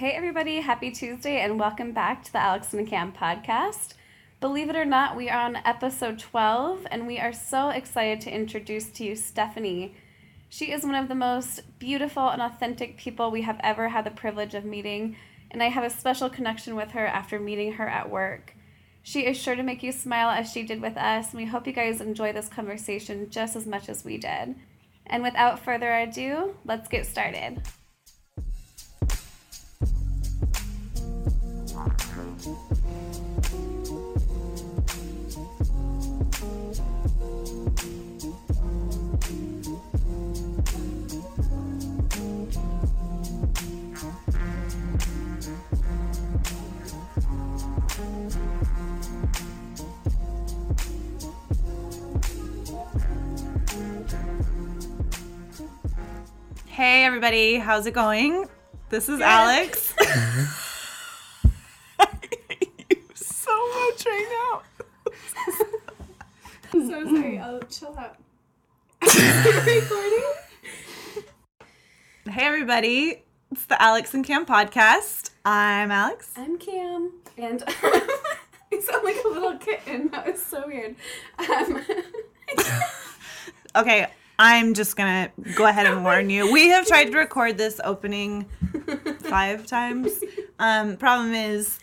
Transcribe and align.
Hey, 0.00 0.12
everybody, 0.12 0.60
happy 0.62 0.90
Tuesday, 0.90 1.42
and 1.42 1.60
welcome 1.60 1.92
back 1.92 2.24
to 2.24 2.32
the 2.32 2.38
Alex 2.38 2.72
and 2.72 2.88
Cam 2.88 3.12
podcast. 3.12 3.92
Believe 4.40 4.70
it 4.70 4.74
or 4.74 4.86
not, 4.86 5.14
we 5.14 5.28
are 5.28 5.42
on 5.42 5.56
episode 5.56 6.18
12, 6.18 6.86
and 6.90 7.06
we 7.06 7.18
are 7.18 7.34
so 7.34 7.68
excited 7.68 8.18
to 8.22 8.34
introduce 8.34 8.88
to 8.92 9.04
you 9.04 9.14
Stephanie. 9.14 9.94
She 10.48 10.72
is 10.72 10.84
one 10.84 10.94
of 10.94 11.08
the 11.08 11.14
most 11.14 11.78
beautiful 11.78 12.30
and 12.30 12.40
authentic 12.40 12.96
people 12.96 13.30
we 13.30 13.42
have 13.42 13.60
ever 13.62 13.90
had 13.90 14.06
the 14.06 14.10
privilege 14.10 14.54
of 14.54 14.64
meeting, 14.64 15.16
and 15.50 15.62
I 15.62 15.66
have 15.66 15.84
a 15.84 15.90
special 15.90 16.30
connection 16.30 16.76
with 16.76 16.92
her 16.92 17.06
after 17.06 17.38
meeting 17.38 17.74
her 17.74 17.86
at 17.86 18.08
work. 18.08 18.54
She 19.02 19.26
is 19.26 19.36
sure 19.36 19.54
to 19.54 19.62
make 19.62 19.82
you 19.82 19.92
smile 19.92 20.30
as 20.30 20.50
she 20.50 20.62
did 20.62 20.80
with 20.80 20.96
us, 20.96 21.32
and 21.32 21.42
we 21.42 21.44
hope 21.44 21.66
you 21.66 21.74
guys 21.74 22.00
enjoy 22.00 22.32
this 22.32 22.48
conversation 22.48 23.28
just 23.28 23.54
as 23.54 23.66
much 23.66 23.90
as 23.90 24.02
we 24.02 24.16
did. 24.16 24.54
And 25.04 25.22
without 25.22 25.60
further 25.60 25.92
ado, 25.92 26.56
let's 26.64 26.88
get 26.88 27.04
started. 27.04 27.60
Hey 56.80 57.04
everybody, 57.04 57.56
how's 57.56 57.84
it 57.84 57.90
going? 57.90 58.48
This 58.88 59.10
is 59.10 59.20
Alex. 59.20 59.92
I 60.00 60.06
hate 61.98 62.86
you 62.88 62.96
so 63.14 63.50
much 63.50 64.06
right 64.06 64.62
now. 65.04 65.12
I'm 66.72 66.88
so 66.88 67.04
sorry. 67.04 67.38
I'll 67.38 67.60
chill 67.64 67.94
out. 67.98 68.16
recording? 69.66 70.24
Hey 72.30 72.46
everybody, 72.46 73.24
it's 73.52 73.66
the 73.66 73.82
Alex 73.82 74.14
and 74.14 74.24
Cam 74.24 74.46
podcast. 74.46 75.32
I'm 75.44 75.90
Alex. 75.90 76.32
I'm 76.34 76.56
Cam, 76.56 77.12
and 77.36 77.62
I 77.68 78.80
sound 78.80 79.04
like 79.04 79.18
a 79.22 79.28
little 79.28 79.58
kitten. 79.58 80.08
That 80.12 80.26
was 80.32 80.42
so 80.42 80.66
weird. 80.66 80.96
Um, 81.46 81.84
Okay, 83.76 84.08
I'm 84.42 84.72
just 84.72 84.96
gonna 84.96 85.30
go 85.54 85.66
ahead 85.66 85.84
and 85.84 86.02
warn 86.02 86.30
you. 86.30 86.50
We 86.50 86.68
have 86.68 86.86
tried 86.86 87.10
to 87.10 87.18
record 87.18 87.58
this 87.58 87.78
opening 87.84 88.46
five 89.20 89.66
times. 89.66 90.24
Um, 90.58 90.96
problem 90.96 91.34
is, 91.34 91.78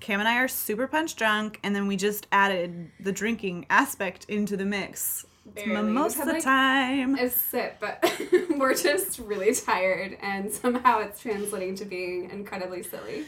Cam 0.00 0.18
and 0.18 0.26
I 0.26 0.38
are 0.38 0.48
super 0.48 0.86
punch 0.86 1.14
drunk, 1.14 1.60
and 1.62 1.76
then 1.76 1.86
we 1.86 1.98
just 1.98 2.26
added 2.32 2.90
the 3.00 3.12
drinking 3.12 3.66
aspect 3.68 4.24
into 4.30 4.56
the 4.56 4.64
mix 4.64 5.26
Barely. 5.44 5.90
most 5.90 6.18
of 6.18 6.24
the 6.24 6.32
like, 6.32 6.42
time. 6.42 7.16
a 7.16 7.28
sip, 7.28 7.76
but 7.80 8.02
we're 8.56 8.74
just 8.74 9.18
really 9.18 9.54
tired, 9.54 10.16
and 10.22 10.50
somehow 10.50 11.00
it's 11.00 11.20
translating 11.20 11.74
to 11.74 11.84
being 11.84 12.30
incredibly 12.30 12.82
silly. 12.82 13.26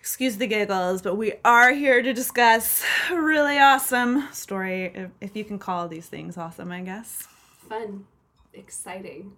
excuse 0.00 0.38
the 0.38 0.46
giggles, 0.46 1.02
but 1.02 1.16
we 1.16 1.34
are 1.44 1.74
here 1.74 2.00
to 2.00 2.14
discuss 2.14 2.82
a 3.10 3.20
really 3.20 3.58
awesome 3.58 4.32
story, 4.32 4.86
if, 4.94 5.10
if 5.20 5.36
you 5.36 5.44
can 5.44 5.58
call 5.58 5.88
these 5.88 6.06
things 6.06 6.38
awesome, 6.38 6.72
I 6.72 6.80
guess. 6.80 7.28
Fun, 7.72 8.04
exciting. 8.52 9.32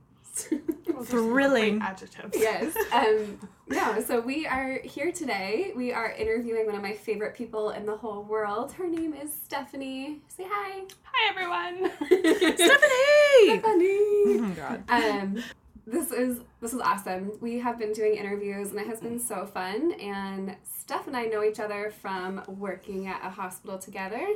Thrilling. 1.04 1.80
adjectives. 1.80 2.36
yes. 2.36 2.74
Um, 2.92 3.38
no, 3.68 4.00
so 4.00 4.18
we 4.20 4.44
are 4.44 4.80
here 4.82 5.12
today. 5.12 5.70
We 5.76 5.92
are 5.92 6.10
interviewing 6.10 6.66
one 6.66 6.74
of 6.74 6.82
my 6.82 6.94
favorite 6.94 7.36
people 7.36 7.70
in 7.70 7.86
the 7.86 7.96
whole 7.96 8.24
world. 8.24 8.72
Her 8.72 8.88
name 8.88 9.14
is 9.14 9.32
Stephanie. 9.32 10.18
Say 10.26 10.46
hi. 10.48 10.82
Hi 11.04 11.30
everyone. 11.30 11.92
Stephanie! 12.06 13.60
Stephanie. 13.60 13.98
Oh, 14.26 14.38
my 14.40 14.54
God. 14.54 14.82
um 14.88 15.44
this 15.86 16.10
is 16.10 16.40
this 16.60 16.72
is 16.72 16.80
awesome 16.80 17.30
we 17.42 17.58
have 17.60 17.78
been 17.78 17.92
doing 17.92 18.14
interviews 18.14 18.70
and 18.70 18.80
it 18.80 18.86
has 18.86 19.00
been 19.00 19.20
so 19.20 19.44
fun 19.44 19.92
and 20.00 20.56
steph 20.62 21.06
and 21.06 21.14
i 21.14 21.26
know 21.26 21.44
each 21.44 21.60
other 21.60 21.92
from 22.00 22.42
working 22.48 23.06
at 23.06 23.20
a 23.22 23.28
hospital 23.28 23.78
together 23.78 24.26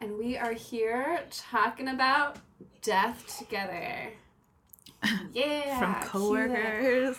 and 0.00 0.16
we 0.16 0.36
are 0.36 0.52
here 0.52 1.18
talking 1.30 1.88
about 1.88 2.38
death 2.82 3.38
together 3.38 4.12
yeah 5.32 5.78
From 5.78 5.94
coworkers. 6.08 7.16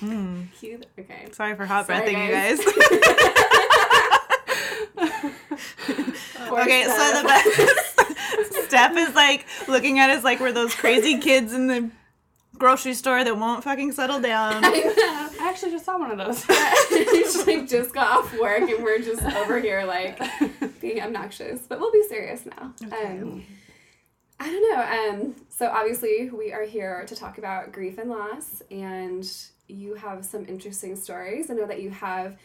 that. 0.02 0.86
Okay 0.98 1.28
Sorry 1.32 1.54
for 1.56 1.66
hot 1.66 1.86
Sorry, 1.86 2.00
breathing, 2.04 2.22
you 2.24 2.30
guys. 2.30 2.58
guys. 2.64 2.74
Okay, 6.48 6.84
so 6.84 7.22
the 7.22 7.24
best. 7.26 8.66
Steph 8.68 8.96
is 8.96 9.14
like 9.14 9.46
looking 9.68 9.98
at 9.98 10.10
us 10.10 10.24
like 10.24 10.40
we're 10.40 10.52
those 10.52 10.74
crazy 10.74 11.18
kids 11.18 11.52
in 11.52 11.66
the 11.66 11.90
grocery 12.58 12.94
store 12.94 13.22
that 13.24 13.36
won't 13.36 13.64
fucking 13.64 13.92
settle 13.92 14.20
down. 14.20 14.64
I 14.64 14.70
know. 14.70 15.44
I 15.44 15.48
actually 15.48 15.72
just 15.72 15.84
saw 15.84 15.98
one 15.98 16.10
of 16.10 16.18
those. 16.18 16.44
She's 16.88 17.46
like 17.46 17.68
just 17.68 17.92
got 17.92 18.18
off 18.18 18.38
work 18.38 18.68
and 18.68 18.82
we're 18.82 19.00
just 19.00 19.22
over 19.22 19.60
here 19.60 19.84
like 19.84 20.20
being 20.80 21.00
obnoxious. 21.00 21.62
But 21.68 21.80
we'll 21.80 21.92
be 21.92 22.04
serious 22.08 22.46
now. 22.46 22.72
Um, 22.92 23.44
I 24.38 24.50
don't 24.50 24.70
know. 24.70 25.24
Um, 25.26 25.34
so 25.48 25.68
obviously 25.68 26.30
we 26.30 26.52
are 26.52 26.64
here 26.64 27.04
to 27.06 27.16
talk 27.16 27.38
about 27.38 27.72
grief 27.72 27.98
and 27.98 28.10
loss, 28.10 28.62
and 28.70 29.26
you 29.68 29.94
have 29.94 30.24
some 30.24 30.44
interesting 30.46 30.94
stories. 30.96 31.50
I 31.50 31.54
know 31.54 31.66
that 31.66 31.80
you 31.82 31.90
have 31.90 32.36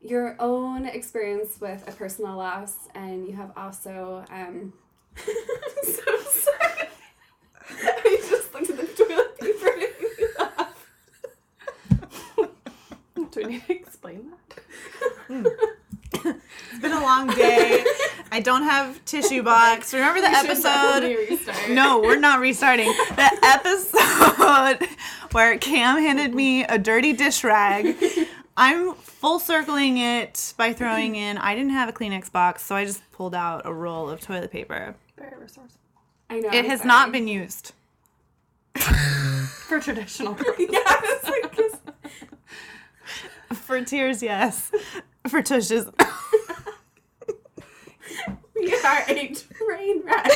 your 0.00 0.36
own 0.38 0.86
experience 0.86 1.60
with 1.60 1.86
a 1.88 1.92
personal 1.92 2.36
loss, 2.36 2.88
and 2.94 3.26
you 3.26 3.34
have 3.34 3.52
also. 3.56 4.24
Um, 4.30 4.72
I'm 5.16 5.84
so 5.84 6.16
sorry. 6.22 6.88
I 7.70 8.22
just 8.28 8.54
looked 8.54 8.70
at 8.70 8.76
the 8.76 8.86
toilet 8.86 9.38
paper 9.40 9.68
and 9.68 9.82
it 9.82 10.00
made 10.00 10.18
me 10.18 10.26
laugh. 10.38 10.86
Do 13.42 13.46
we 13.46 13.52
need 13.54 13.66
to 13.66 13.72
explain 13.74 14.30
that? 14.30 14.62
Hmm. 15.28 15.46
It's 16.14 16.80
been 16.80 16.92
a 16.92 17.00
long 17.00 17.28
day. 17.28 17.84
I 18.32 18.40
don't 18.40 18.62
have 18.62 19.04
tissue 19.04 19.42
box. 19.42 19.92
Remember 19.94 20.20
the 20.20 20.28
We 20.28 20.34
episode? 20.34 21.72
No, 21.74 22.00
we're 22.00 22.18
not 22.18 22.40
restarting. 22.40 22.86
The 22.86 23.38
episode 23.42 24.88
where 25.32 25.56
Cam 25.58 25.98
handed 25.98 26.34
me 26.34 26.64
a 26.64 26.78
dirty 26.78 27.12
dish 27.12 27.44
rag. 27.44 27.96
I'm 28.56 28.94
full 28.94 29.38
circling 29.38 29.98
it 29.98 30.54
by 30.56 30.72
throwing 30.72 31.14
in. 31.16 31.38
I 31.38 31.54
didn't 31.54 31.70
have 31.70 31.88
a 31.88 31.92
Kleenex 31.92 32.32
box, 32.32 32.64
so 32.64 32.74
I 32.74 32.84
just 32.84 33.08
pulled 33.12 33.34
out 33.34 33.62
a 33.64 33.72
roll 33.72 34.08
of 34.10 34.20
toilet 34.20 34.50
paper. 34.50 34.94
Very 35.16 35.36
resourceful. 35.40 35.80
I 36.30 36.40
know. 36.40 36.48
It 36.48 36.64
I'm 36.64 36.64
has 36.66 36.80
sorry. 36.80 36.88
not 36.88 37.12
been 37.12 37.28
used. 37.28 37.72
For 38.76 39.78
traditional 39.80 40.34
purposes. 40.36 40.66
Yeah, 40.70 40.78
I 40.86 41.18
was 41.22 41.30
like, 41.30 41.56
this- 41.56 41.76
For 43.54 43.84
tears, 43.84 44.22
yes. 44.22 44.70
For 45.28 45.42
tushes. 45.42 45.86
we 48.54 48.74
are 48.74 49.04
a 49.08 49.28
train 49.34 50.02
wreck. 50.04 50.26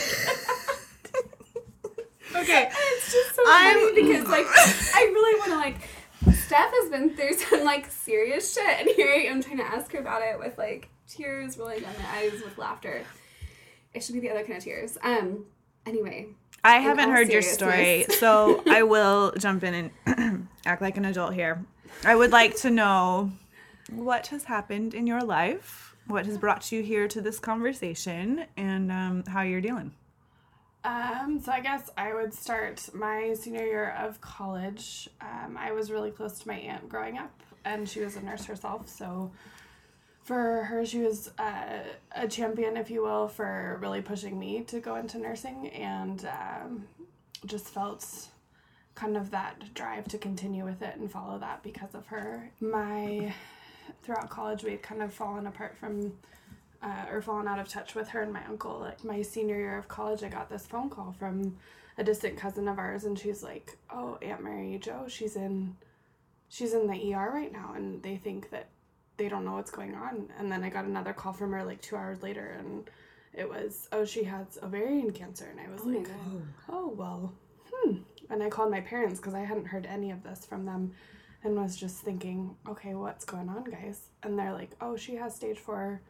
okay. 2.37 2.71
it's 2.71 3.13
just 3.13 3.35
so 3.35 3.43
I'm- 3.47 3.75
funny 3.79 4.03
because 4.03 4.27
like 4.29 4.47
I 4.95 5.11
really 5.13 5.39
want 5.39 5.51
to 5.53 5.57
like. 5.57 5.77
Steph 6.47 6.71
has 6.71 6.91
been 6.91 7.17
through 7.17 7.33
some 7.35 7.65
like 7.65 7.91
serious 7.91 8.55
shit, 8.55 8.81
and 8.81 8.89
here 8.91 9.09
I 9.09 9.23
am 9.25 9.43
trying 9.43 9.57
to 9.57 9.65
ask 9.65 9.91
her 9.93 9.99
about 9.99 10.23
it 10.23 10.39
with 10.39 10.57
like 10.59 10.89
tears 11.09 11.57
rolling 11.59 11.81
down 11.81 11.95
my 11.99 12.19
eyes 12.19 12.33
with 12.45 12.57
laughter. 12.59 13.03
It 13.95 14.03
should 14.05 14.15
be 14.15 14.21
the 14.21 14.31
other 14.31 14.43
kind 14.45 14.59
of 14.59 14.65
tears. 14.65 14.99
Um. 15.03 15.47
Anyway, 15.85 16.29
I 16.63 16.77
haven't 16.77 17.11
heard 17.11 17.29
your 17.29 17.43
story, 17.43 18.05
so 18.09 18.63
I 18.69 18.85
will 18.85 19.33
jump 19.39 19.65
in 19.65 19.91
and 20.07 20.49
act 20.67 20.81
like 20.81 20.97
an 20.97 21.05
adult 21.07 21.35
here. 21.35 21.65
I 22.05 22.15
would 22.15 22.33
like 22.33 22.57
to 22.57 22.71
know 22.71 23.33
what 23.91 24.29
has 24.29 24.45
happened 24.45 24.95
in 24.95 25.07
your 25.07 25.23
life, 25.23 25.95
what 26.07 26.27
has 26.27 26.39
brought 26.39 26.73
you 26.73 26.83
here 26.83 27.07
to 27.09 27.21
this 27.21 27.39
conversation, 27.39 28.47
and 28.57 28.91
um, 28.91 29.25
how 29.27 29.43
you're 29.43 29.61
dealing. 29.61 29.93
Um, 30.85 31.41
so 31.41 31.53
I 31.53 31.61
guess 31.61 31.91
I 31.97 32.13
would 32.13 32.35
start 32.35 32.89
my 32.93 33.35
senior 33.35 33.65
year 33.65 33.97
of 34.01 34.21
college. 34.21 35.09
Um, 35.21 35.57
I 35.57 35.71
was 35.73 35.93
really 35.93 36.11
close 36.11 36.41
to 36.41 36.49
my 36.49 36.57
aunt 36.57 36.89
growing 36.89 37.19
up, 37.19 37.41
and 37.65 37.89
she 37.89 38.01
was 38.01 38.17
a 38.17 38.21
nurse 38.21 38.45
herself. 38.47 38.89
So 38.89 39.31
for 40.25 40.65
her, 40.65 40.85
she 40.85 40.99
was 40.99 41.31
uh, 41.39 41.85
a 42.17 42.27
champion, 42.27 42.77
if 42.77 42.91
you 42.91 43.03
will, 43.03 43.29
for 43.29 43.79
really 43.81 44.03
pushing 44.03 44.39
me 44.39 44.63
to 44.65 44.81
go 44.81 44.97
into 44.97 45.19
nursing, 45.19 45.69
and 45.69 46.27
um, 46.27 46.85
just 47.47 47.69
felt 47.69 48.29
kind 48.95 49.17
of 49.17 49.31
that 49.31 49.75
drive 49.75 50.07
to 50.09 50.19
continue 50.19 50.65
with 50.65 50.83
it 50.83 50.97
and 50.97 51.11
follow 51.11 51.39
that 51.39 51.63
because 51.63 51.95
of 51.95 52.07
her. 52.07 52.51
My 52.61 53.35
throughout 54.03 54.31
college, 54.31 54.63
we 54.65 54.73
had 54.73 54.83
kind 54.83 55.03
of 55.03 55.13
fallen 55.13 55.47
apart 55.47 55.77
from 55.77 56.13
uh, 56.83 57.07
or 57.11 57.23
fallen 57.23 57.47
out 57.47 57.59
of 57.59 57.69
touch 57.69 57.95
with 57.95 58.09
her 58.09 58.23
and 58.23 58.33
my 58.33 58.45
uncle. 58.47 58.81
Like 58.81 59.05
my 59.05 59.23
senior 59.23 59.57
year 59.57 59.79
of 59.79 59.89
college, 59.89 60.23
I 60.23 60.29
got 60.29 60.51
this 60.51 60.67
phone 60.67 60.91
call 60.91 61.15
from 61.19 61.57
a 61.99 62.05
distant 62.05 62.37
cousin 62.37 62.69
of 62.69 62.79
ours, 62.79 63.05
and 63.05 63.19
she's 63.19 63.43
like, 63.43 63.77
"Oh, 63.91 64.19
Aunt 64.23 64.43
Mary 64.43 64.79
Jo, 64.83 65.05
she's 65.09 65.37
in, 65.37 65.77
she's 66.49 66.75
in 66.75 66.87
the 66.87 67.15
ER 67.15 67.31
right 67.33 67.53
now, 67.53 67.73
and 67.77 68.03
they 68.03 68.17
think 68.17 68.51
that 68.51 68.69
they 69.17 69.29
don't 69.29 69.45
know 69.45 69.53
what's 69.55 69.71
going 69.71 69.95
on." 69.95 70.29
And 70.39 70.51
then 70.51 70.65
I 70.65 70.71
got 70.71 70.85
another 70.85 71.13
call 71.13 71.33
from 71.33 71.53
her 71.53 71.65
like 71.65 71.81
two 71.81 71.97
hours 71.97 72.23
later, 72.23 72.57
and 72.59 72.91
it 73.33 73.49
was, 73.49 73.89
"Oh, 73.93 74.05
she 74.05 74.25
has 74.25 74.59
ovarian 74.63 75.13
cancer," 75.13 75.47
and 75.51 75.61
I 75.61 75.71
was 75.71 75.83
Oh 75.85 75.89
like, 75.89 76.09
"Oh 76.69 76.89
well, 76.97 77.33
hmm." 77.73 77.99
And 78.33 78.43
I 78.43 78.49
called 78.49 78.71
my 78.71 78.81
parents 78.81 79.21
because 79.21 79.35
I 79.35 79.41
hadn't 79.41 79.67
heard 79.67 79.87
any 79.87 80.11
of 80.11 80.23
this 80.23 80.47
from 80.47 80.65
them, 80.65 80.93
and 81.45 81.55
was 81.55 81.77
just 81.77 81.99
thinking, 81.99 82.57
"Okay, 82.67 82.95
what's 82.95 83.27
going 83.27 83.49
on, 83.51 83.65
guys?" 83.65 84.09
And 84.23 84.39
they're 84.39 84.55
like, 84.55 84.71
"Oh, 84.81 84.97
she 84.97 85.17
has 85.17 85.35
stage 85.37 85.59
four 85.59 86.01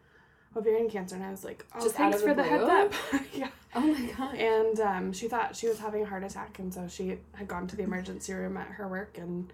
ovarian 0.56 0.88
cancer," 0.88 1.16
and 1.16 1.24
I 1.24 1.30
was 1.32 1.42
like, 1.42 1.66
"Oh, 1.74 1.82
Just 1.82 1.96
thanks 1.96 2.20
the 2.20 2.28
for 2.28 2.34
the 2.34 2.44
heads 2.44 2.62
up." 2.62 2.92
yeah. 3.34 3.48
Oh 3.74 3.80
my 3.80 4.12
god. 4.12 4.36
And 4.36 4.80
um, 4.80 5.12
she 5.12 5.26
thought 5.26 5.56
she 5.56 5.66
was 5.66 5.80
having 5.80 6.04
a 6.04 6.06
heart 6.06 6.22
attack, 6.22 6.60
and 6.60 6.72
so 6.72 6.86
she 6.86 7.18
had 7.34 7.48
gone 7.48 7.66
to 7.66 7.76
the 7.76 7.82
emergency 7.82 8.32
room 8.32 8.56
at 8.56 8.68
her 8.68 8.86
work 8.86 9.18
and 9.18 9.52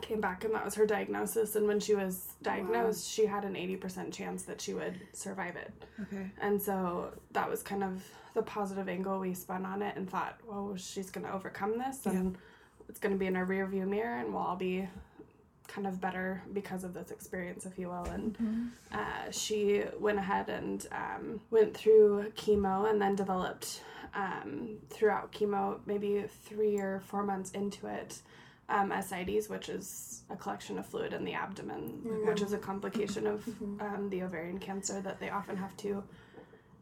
came 0.00 0.20
back, 0.20 0.44
and 0.44 0.54
that 0.54 0.64
was 0.64 0.74
her 0.76 0.86
diagnosis. 0.86 1.56
And 1.56 1.66
when 1.66 1.80
she 1.80 1.96
was 1.96 2.34
diagnosed, 2.42 3.10
she 3.10 3.26
had 3.26 3.44
an 3.44 3.54
80% 3.54 4.12
chance 4.12 4.44
that 4.44 4.60
she 4.60 4.72
would 4.72 5.00
survive 5.12 5.56
it. 5.56 5.72
Okay. 6.02 6.30
And 6.40 6.62
so 6.62 7.12
that 7.32 7.50
was 7.50 7.62
kind 7.62 7.82
of 7.82 8.04
the 8.34 8.42
positive 8.42 8.88
angle 8.88 9.18
we 9.18 9.34
spun 9.34 9.64
on 9.66 9.82
it 9.82 9.96
and 9.96 10.08
thought, 10.08 10.38
well, 10.46 10.74
she's 10.76 11.10
going 11.10 11.26
to 11.26 11.32
overcome 11.32 11.78
this, 11.78 12.06
and 12.06 12.36
it's 12.88 12.98
going 13.00 13.14
to 13.14 13.18
be 13.18 13.26
in 13.26 13.36
a 13.36 13.44
rear 13.44 13.66
view 13.66 13.86
mirror, 13.86 14.18
and 14.18 14.32
we'll 14.32 14.42
all 14.42 14.56
be 14.56 14.88
kind 15.68 15.86
of 15.86 16.00
better 16.00 16.42
because 16.52 16.82
of 16.82 16.94
this 16.94 17.10
experience, 17.12 17.64
if 17.66 17.78
you 17.78 17.88
will. 17.88 18.04
And 18.04 18.36
uh, 18.92 19.30
she 19.30 19.84
went 20.00 20.18
ahead 20.18 20.48
and 20.48 20.84
um, 20.92 21.40
went 21.50 21.76
through 21.76 22.32
chemo 22.36 22.90
and 22.90 23.00
then 23.00 23.14
developed 23.14 23.82
um, 24.14 24.78
throughout 24.90 25.32
chemo, 25.32 25.78
maybe 25.86 26.24
three 26.44 26.78
or 26.78 27.00
four 27.06 27.22
months 27.22 27.52
into 27.52 27.86
it, 27.86 28.20
um, 28.68 28.90
ascites, 28.90 29.48
which 29.48 29.68
is 29.68 30.22
a 30.30 30.34
collection 30.36 30.78
of 30.78 30.86
fluid 30.86 31.12
in 31.12 31.24
the 31.24 31.34
abdomen, 31.34 32.00
which 32.26 32.42
is 32.42 32.52
a 32.52 32.58
complication 32.58 33.26
of 33.28 33.46
um, 33.80 34.08
the 34.10 34.22
ovarian 34.22 34.58
cancer 34.58 35.00
that 35.00 35.20
they 35.20 35.30
often 35.30 35.56
have 35.56 35.76
to 35.78 36.02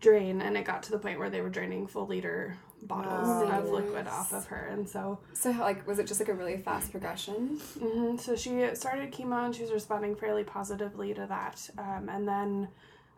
drain. 0.00 0.40
And 0.40 0.56
it 0.56 0.64
got 0.64 0.82
to 0.84 0.90
the 0.92 0.98
point 0.98 1.18
where 1.18 1.30
they 1.30 1.40
were 1.40 1.48
draining 1.48 1.86
full 1.86 2.06
liter 2.06 2.56
bottles 2.82 3.26
Wow. 3.26 3.58
of 3.60 3.70
liquid 3.70 4.06
off 4.06 4.32
of 4.32 4.46
her. 4.46 4.68
And 4.70 4.88
so 4.88 5.18
So 5.32 5.52
how, 5.52 5.62
like 5.64 5.86
was 5.86 5.98
it 5.98 6.06
just 6.06 6.20
like 6.20 6.28
a 6.28 6.34
really 6.34 6.56
fast 6.58 6.90
progression? 6.92 7.58
hmm 7.80 8.16
So 8.16 8.36
she 8.36 8.68
started 8.74 9.12
chemo 9.12 9.44
and 9.46 9.54
she 9.54 9.62
was 9.62 9.72
responding 9.72 10.14
fairly 10.14 10.44
positively 10.44 11.12
to 11.14 11.26
that. 11.26 11.68
Um, 11.78 12.08
and 12.08 12.26
then 12.28 12.68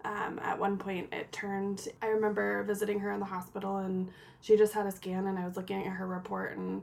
um, 0.05 0.41
at 0.43 0.59
one 0.59 0.79
point 0.79 1.13
it 1.13 1.31
turned, 1.31 1.89
I 2.01 2.07
remember 2.07 2.63
visiting 2.65 2.99
her 3.01 3.13
in 3.13 3.21
the 3.21 3.27
hospital 3.27 3.77
and 3.79 4.09
she 4.41 4.57
just 4.57 4.73
had 4.73 4.87
a 4.87 4.91
scan 4.91 5.27
and 5.27 5.39
I 5.39 5.45
was 5.47 5.57
looking 5.57 5.79
at 5.87 5.93
her 5.93 6.07
report 6.07 6.57
and 6.57 6.83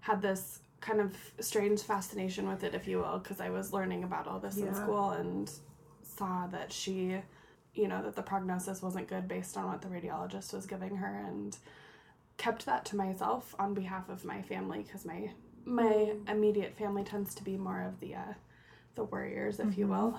had 0.00 0.20
this 0.20 0.60
kind 0.80 1.00
of 1.00 1.16
strange 1.40 1.80
fascination 1.82 2.46
with 2.48 2.62
it, 2.62 2.74
if 2.74 2.86
you 2.86 2.98
will, 2.98 3.18
because 3.18 3.40
I 3.40 3.48
was 3.50 3.72
learning 3.72 4.04
about 4.04 4.26
all 4.28 4.38
this 4.38 4.58
in 4.58 4.74
school 4.74 5.10
and 5.10 5.50
saw 6.02 6.46
that 6.48 6.72
she, 6.72 7.16
you 7.78 7.86
know, 7.88 8.02
that 8.02 8.16
the 8.16 8.22
prognosis 8.22 8.82
wasn't 8.82 9.06
good 9.08 9.28
based 9.28 9.56
on 9.56 9.66
what 9.68 9.80
the 9.80 9.88
radiologist 9.88 10.52
was 10.52 10.66
giving 10.66 10.96
her 10.96 11.24
and 11.28 11.56
kept 12.36 12.66
that 12.66 12.84
to 12.86 12.96
myself 12.96 13.54
on 13.58 13.72
behalf 13.74 14.08
of 14.08 14.24
my 14.24 14.42
family 14.42 14.82
because 14.82 15.04
my 15.04 15.30
my 15.64 16.14
immediate 16.28 16.74
family 16.76 17.04
tends 17.04 17.34
to 17.34 17.44
be 17.44 17.56
more 17.56 17.82
of 17.82 18.00
the 18.00 18.14
uh, 18.14 18.32
the 18.96 19.04
warriors, 19.04 19.60
if 19.60 19.78
you 19.78 19.86
will. 19.86 20.18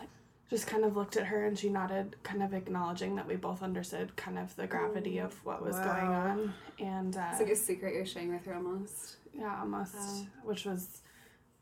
Just 0.49 0.65
kind 0.67 0.83
of 0.83 0.95
looked 0.95 1.15
at 1.17 1.25
her 1.27 1.45
and 1.45 1.57
she 1.59 1.69
nodded, 1.69 2.15
kind 2.23 2.41
of 2.41 2.53
acknowledging 2.53 3.15
that 3.17 3.27
we 3.27 3.35
both 3.35 3.61
understood 3.61 4.15
kind 4.15 4.39
of 4.39 4.55
the 4.55 4.65
gravity 4.65 5.19
of 5.19 5.33
what 5.45 5.61
was 5.63 5.75
going 5.77 6.07
on, 6.07 6.53
and 6.79 7.15
uh, 7.17 7.27
It's 7.31 7.39
like 7.41 7.51
a 7.51 7.55
secret 7.55 7.93
you're 7.93 8.05
sharing 8.05 8.31
with 8.33 8.45
her 8.45 8.55
almost. 8.55 9.17
yeah, 9.33 9.59
almost, 9.59 9.93
Wow. 9.95 10.25
which 10.43 10.65
was 10.65 11.01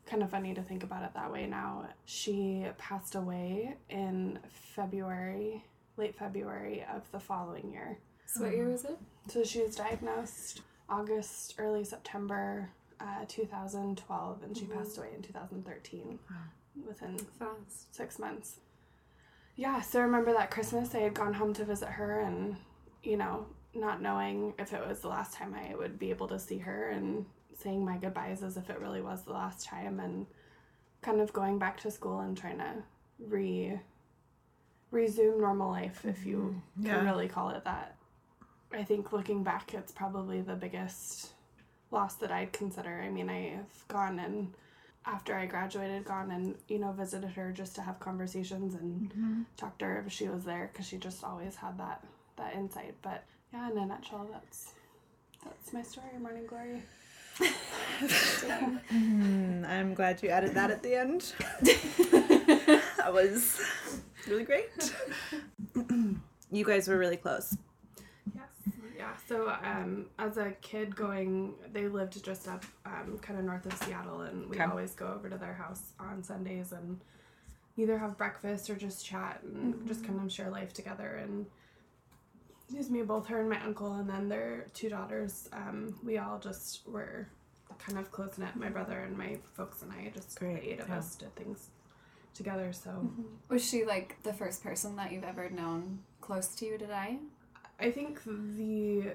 kind 0.06 0.22
of 0.22 0.30
funny 0.30 0.54
to 0.54 0.62
think 0.62 0.82
about 0.84 1.02
it 1.04 1.10
that 1.14 1.30
way 1.30 1.46
now. 1.46 1.86
She 2.06 2.64
passed 2.78 3.14
away 3.14 3.74
in 3.90 4.38
February, 4.74 5.64
late 5.98 6.16
February 6.16 6.84
of 6.94 7.10
the 7.12 7.20
following 7.20 7.70
year. 7.70 7.98
So 8.26 8.44
what 8.44 8.52
year 8.52 8.68
was 8.68 8.84
it? 8.84 8.98
So 9.28 9.44
she 9.44 9.62
was 9.62 9.76
diagnosed 9.76 10.62
August, 10.88 11.54
early 11.58 11.84
September 11.84 12.70
uh, 13.00 13.24
2012, 13.28 14.42
and 14.42 14.56
she 14.56 14.64
passed 14.64 14.98
away 14.98 15.08
in 15.14 15.22
2013 15.22 16.18
within 16.86 17.18
Fast. 17.38 17.94
six 17.94 18.18
months. 18.18 18.60
Yeah, 19.56 19.80
so 19.80 19.98
I 19.98 20.02
remember 20.02 20.32
that 20.32 20.50
Christmas 20.50 20.94
I 20.94 21.00
had 21.00 21.14
gone 21.14 21.34
home 21.34 21.52
to 21.54 21.64
visit 21.64 21.88
her, 21.88 22.20
and 22.20 22.56
you 23.02 23.16
know, 23.16 23.46
not 23.74 24.00
knowing 24.00 24.54
if 24.58 24.72
it 24.72 24.86
was 24.86 25.00
the 25.00 25.08
last 25.08 25.34
time 25.34 25.54
I 25.54 25.74
would 25.74 25.98
be 25.98 26.10
able 26.10 26.28
to 26.28 26.38
see 26.38 26.58
her, 26.58 26.90
and 26.90 27.26
saying 27.56 27.84
my 27.84 27.96
goodbyes 27.96 28.42
as 28.42 28.56
if 28.56 28.70
it 28.70 28.80
really 28.80 29.02
was 29.02 29.22
the 29.24 29.32
last 29.32 29.66
time, 29.66 30.00
and 30.00 30.26
kind 31.02 31.20
of 31.20 31.32
going 31.32 31.58
back 31.58 31.80
to 31.80 31.90
school 31.90 32.20
and 32.20 32.36
trying 32.36 32.58
to 32.58 32.72
re 33.18 33.78
resume 34.90 35.38
normal 35.40 35.70
life, 35.70 36.04
if 36.04 36.24
you 36.26 36.60
Yeah. 36.78 36.96
can 36.96 37.04
really 37.04 37.28
call 37.28 37.50
it 37.50 37.64
that. 37.64 37.96
I 38.72 38.82
think 38.84 39.12
looking 39.12 39.42
back, 39.42 39.72
it's 39.74 39.92
probably 39.92 40.40
the 40.42 40.54
biggest 40.54 41.32
loss 41.90 42.14
that 42.16 42.30
I'd 42.30 42.52
consider. 42.52 43.00
I 43.00 43.08
mean, 43.10 43.30
I've 43.30 43.88
gone 43.88 44.18
and 44.18 44.52
after 45.06 45.34
I 45.34 45.46
graduated, 45.46 46.04
gone 46.04 46.30
and 46.30 46.54
you 46.68 46.78
know 46.78 46.92
visited 46.92 47.30
her 47.30 47.50
just 47.52 47.74
to 47.76 47.80
have 47.82 47.98
conversations 47.98 48.74
and 48.74 49.10
talk 49.56 49.78
to 49.78 49.86
her 49.86 50.04
if 50.06 50.12
she 50.12 50.28
was 50.28 50.44
there 50.44 50.68
because 50.70 50.86
she 50.86 50.98
just 50.98 51.24
always 51.24 51.56
had 51.56 51.78
that 51.78 52.04
that 52.36 52.54
insight. 52.54 52.94
But 53.00 53.24
yeah, 53.52 53.70
in 53.70 53.78
a 53.78 53.86
nutshell, 53.86 54.28
that's 54.30 54.72
that's 55.44 55.72
my 55.72 55.82
story, 55.82 56.08
Morning 56.20 56.46
Glory. 56.46 56.82
Mm, 58.92 59.68
I'm 59.68 59.94
glad 59.94 60.22
you 60.22 60.28
added 60.28 60.54
that 60.54 60.70
at 60.70 60.82
the 60.82 60.94
end. 60.94 61.32
that 63.04 63.12
was 63.12 63.60
really 64.28 64.44
great. 64.44 64.68
you 66.50 66.64
guys 66.64 66.88
were 66.88 66.98
really 66.98 67.16
close. 67.16 67.56
Yes. 68.34 68.44
Yeah. 68.96 69.12
So 69.28 69.50
um, 69.62 70.06
as 70.18 70.36
a 70.36 70.50
kid 70.60 70.94
going, 70.96 71.54
they 71.72 71.88
lived 71.88 72.22
just 72.24 72.48
up 72.48 72.64
um, 72.84 73.18
kind 73.22 73.38
of 73.38 73.44
north 73.44 73.66
of 73.66 73.72
Seattle, 73.74 74.22
and 74.22 74.48
we 74.50 74.56
Okay. 74.56 74.64
always 74.64 74.92
go 74.94 75.06
over 75.14 75.28
to 75.28 75.36
their 75.38 75.54
house 75.54 75.92
on 76.00 76.22
Sundays 76.22 76.72
and 76.72 77.00
either 77.76 77.98
have 77.98 78.16
breakfast 78.18 78.68
or 78.68 78.74
just 78.74 79.06
chat 79.06 79.40
and 79.44 79.86
just 79.86 80.04
kind 80.04 80.20
of 80.20 80.32
share 80.32 80.50
life 80.50 80.72
together. 80.72 81.20
And 81.22 81.46
excuse 82.64 82.90
me, 82.90 83.02
both 83.02 83.28
her 83.28 83.40
and 83.40 83.48
my 83.48 83.60
uncle, 83.64 83.94
and 83.94 84.08
then 84.10 84.28
their 84.28 84.66
two 84.74 84.88
daughters. 84.88 85.48
Um, 85.52 85.94
we 86.04 86.18
all 86.18 86.38
just 86.40 86.86
were 86.88 87.28
kind 87.78 87.98
of 87.98 88.10
close 88.10 88.36
knit. 88.38 88.56
My 88.56 88.68
brother 88.68 88.98
and 88.98 89.16
my 89.16 89.38
folks 89.54 89.82
and 89.82 89.92
I, 89.92 90.10
just 90.12 90.38
Great, 90.40 90.60
the 90.62 90.72
eight 90.72 90.80
of 90.80 90.88
yeah. 90.88 90.98
us, 90.98 91.14
did 91.14 91.34
things 91.36 91.68
together. 92.38 92.72
So. 92.72 92.90
Mm-hmm. 92.90 93.22
Was 93.48 93.62
she 93.62 93.84
like 93.84 94.22
the 94.22 94.32
first 94.32 94.62
person 94.62 94.96
that 94.96 95.12
you've 95.12 95.24
ever 95.24 95.50
known 95.50 95.98
close 96.22 96.54
to 96.56 96.64
you 96.64 96.78
today? 96.78 97.18
I 97.78 97.90
think 97.90 98.22
the 98.24 99.12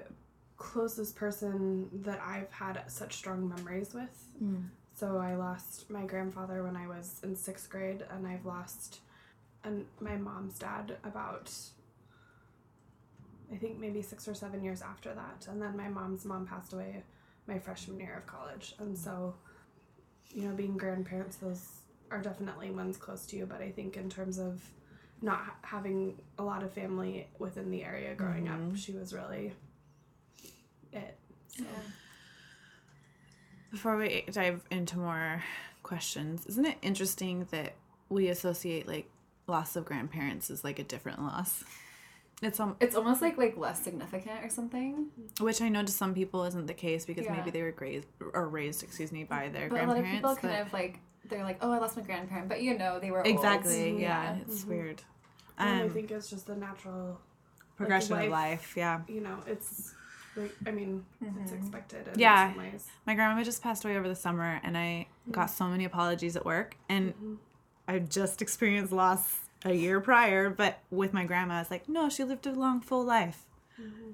closest 0.56 1.16
person 1.16 1.88
that 2.04 2.20
I've 2.24 2.52
had 2.52 2.82
such 2.86 3.14
strong 3.14 3.48
memories 3.48 3.92
with. 3.92 4.28
Mm. 4.42 4.68
So 4.94 5.18
I 5.18 5.34
lost 5.34 5.90
my 5.90 6.04
grandfather 6.04 6.62
when 6.62 6.76
I 6.76 6.86
was 6.86 7.20
in 7.24 7.34
sixth 7.34 7.68
grade, 7.68 8.04
and 8.10 8.26
I've 8.26 8.46
lost 8.46 9.00
and 9.64 9.86
my 10.00 10.16
mom's 10.16 10.58
dad 10.58 10.96
about 11.04 11.50
I 13.52 13.56
think 13.56 13.78
maybe 13.78 14.02
six 14.02 14.26
or 14.26 14.34
seven 14.34 14.62
years 14.62 14.82
after 14.82 15.14
that, 15.14 15.46
and 15.48 15.60
then 15.60 15.76
my 15.76 15.88
mom's 15.88 16.24
mom 16.24 16.46
passed 16.46 16.72
away 16.72 17.02
my 17.46 17.58
freshman 17.58 18.00
year 18.00 18.16
of 18.16 18.26
college, 18.26 18.74
and 18.78 18.96
so 18.96 19.34
you 20.30 20.48
know 20.48 20.54
being 20.54 20.76
grandparents, 20.76 21.36
those 21.36 21.66
are 22.14 22.22
definitely 22.22 22.70
ones 22.70 22.96
close 22.96 23.26
to 23.26 23.36
you. 23.36 23.46
But 23.46 23.60
I 23.60 23.70
think 23.70 23.96
in 23.96 24.08
terms 24.08 24.38
of 24.38 24.62
not 25.22 25.40
having 25.62 26.18
a 26.38 26.42
lot 26.42 26.62
of 26.62 26.72
family 26.72 27.26
within 27.38 27.70
the 27.70 27.82
area 27.82 28.14
growing 28.14 28.48
up, 28.48 28.60
she 28.76 28.92
was 28.92 29.12
really 29.12 29.52
it. 30.92 31.16
So. 31.48 31.64
Before 33.70 33.96
we 33.96 34.24
dive 34.30 34.62
into 34.70 34.98
more 34.98 35.42
questions, 35.82 36.46
isn't 36.46 36.64
it 36.64 36.78
interesting 36.82 37.46
that 37.50 37.74
we 38.08 38.28
associate 38.28 38.86
like 38.86 39.08
loss 39.46 39.76
of 39.76 39.84
grandparents 39.84 40.50
as 40.50 40.62
like 40.62 40.78
a 40.78 40.84
different 40.84 41.20
loss? 41.22 41.64
It's 42.42 42.60
um, 42.60 42.76
It's 42.80 42.94
almost 42.94 43.22
like 43.22 43.36
like 43.38 43.56
less 43.56 43.82
significant 43.82 44.44
or 44.44 44.50
something. 44.50 45.06
which 45.40 45.60
I 45.62 45.68
know 45.68 45.82
to 45.84 45.90
some 45.92 46.14
people 46.14 46.44
isn't 46.44 46.66
the 46.66 46.74
case 46.74 47.04
because 47.06 47.24
Yeah. 47.24 47.32
maybe 47.36 47.50
they 47.50 47.62
were 47.62 47.74
raised 47.78 48.06
or 48.32 48.48
raised, 48.48 48.82
excuse 48.82 49.10
me, 49.10 49.24
by 49.24 49.48
their 49.48 49.68
But 49.68 49.76
a 49.82 49.86
lot 49.86 49.96
of 49.96 50.02
grandparents. 50.02 50.40
people 50.40 50.50
kind 50.50 50.60
of 50.66 50.72
like 50.72 51.00
they're 51.28 51.44
like, 51.44 51.58
oh, 51.60 51.72
I 51.72 51.78
lost 51.78 51.96
my 51.96 52.02
grandparent, 52.02 52.48
but 52.48 52.62
you 52.62 52.76
know 52.76 52.98
they 53.00 53.10
were 53.10 53.18
old. 53.18 53.26
exactly, 53.26 53.90
mm-hmm. 53.92 54.00
yeah, 54.00 54.34
Yeah. 54.34 54.38
it's 54.42 54.64
Mhm. 54.64 54.68
weird. 54.68 55.02
And 55.58 55.68
I 55.68 55.82
Um, 55.84 55.90
think 55.90 56.10
it's 56.10 56.28
just 56.30 56.46
the 56.46 56.56
natural, 56.56 57.20
progression 57.76 58.12
of 58.14 58.18
life- 58.20 58.30
life, 58.30 58.76
yeah. 58.76 59.00
you 59.08 59.20
know, 59.20 59.38
it's 59.46 59.94
like 60.36 60.52
I 60.66 60.70
mean, 60.72 61.04
it's 61.20 61.30
mm-hmm. 61.50 61.54
expected 61.56 62.08
in 62.08 62.18
Yeah. 62.18 62.50
some 62.52 62.58
ways. 62.58 62.88
My 63.06 63.14
grandma 63.14 63.42
just 63.44 63.62
passed 63.62 63.84
away 63.84 63.96
over 63.96 64.08
the 64.08 64.16
summer, 64.16 64.60
and 64.64 64.76
I 64.76 65.06
mm-hmm. 65.22 65.30
got 65.32 65.46
so 65.50 65.66
many 65.66 65.84
apologies 65.84 66.34
at 66.36 66.44
work. 66.44 66.76
And 66.88 67.38
I 67.86 68.00
just 68.00 68.42
experienced 68.42 68.92
loss 68.92 69.40
a 69.64 69.72
year 69.74 70.00
prior, 70.00 70.50
but 70.50 70.80
with 70.90 71.12
my 71.12 71.24
grandma, 71.24 71.54
I 71.54 71.58
was 71.60 71.70
like, 71.70 71.88
no, 71.88 72.08
she 72.08 72.24
lived 72.24 72.46
a 72.46 72.52
long, 72.52 72.80
full 72.80 73.04
life. 73.04 73.44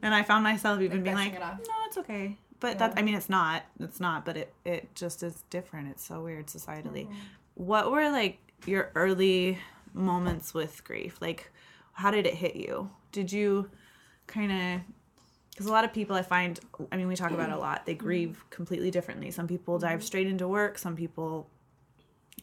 And 0.02 0.14
I 0.14 0.22
found 0.22 0.42
myself 0.44 0.80
even 0.80 0.98
Like 0.98 1.04
being 1.04 1.16
like, 1.16 1.34
it 1.34 1.42
off. 1.42 1.58
no, 1.60 1.74
it's 1.86 1.98
okay. 1.98 2.36
But 2.60 2.78
that 2.78 2.94
I 2.96 3.02
mean 3.02 3.14
it's 3.14 3.28
not. 3.28 3.64
It's 3.78 4.00
not, 4.00 4.24
but 4.24 4.36
it 4.36 4.54
it 4.64 4.94
just 4.94 5.22
is 5.22 5.42
different. 5.50 5.88
It's 5.88 6.04
so 6.04 6.22
weird 6.22 6.46
societally. 6.46 7.06
Mm-hmm. 7.06 7.14
What 7.54 7.90
were 7.90 8.10
like 8.10 8.38
your 8.66 8.90
early 8.94 9.58
moments 9.92 10.54
with 10.54 10.84
grief? 10.84 11.20
Like 11.20 11.50
how 11.92 12.10
did 12.10 12.26
it 12.26 12.34
hit 12.34 12.56
you? 12.56 12.90
Did 13.12 13.32
you 13.32 13.70
kind 14.26 14.52
of 14.52 14.80
because 15.50 15.66
a 15.66 15.72
lot 15.72 15.84
of 15.84 15.92
people 15.92 16.16
I 16.16 16.22
find, 16.22 16.58
I 16.90 16.96
mean, 16.96 17.06
we 17.06 17.16
talk 17.16 17.32
about 17.32 17.50
it 17.50 17.54
a 17.54 17.58
lot. 17.58 17.84
They 17.84 17.94
grieve 17.94 18.42
completely 18.48 18.90
differently. 18.90 19.30
Some 19.30 19.46
people 19.46 19.78
dive 19.78 20.02
straight 20.02 20.26
into 20.26 20.48
work. 20.48 20.78
Some 20.78 20.96
people 20.96 21.50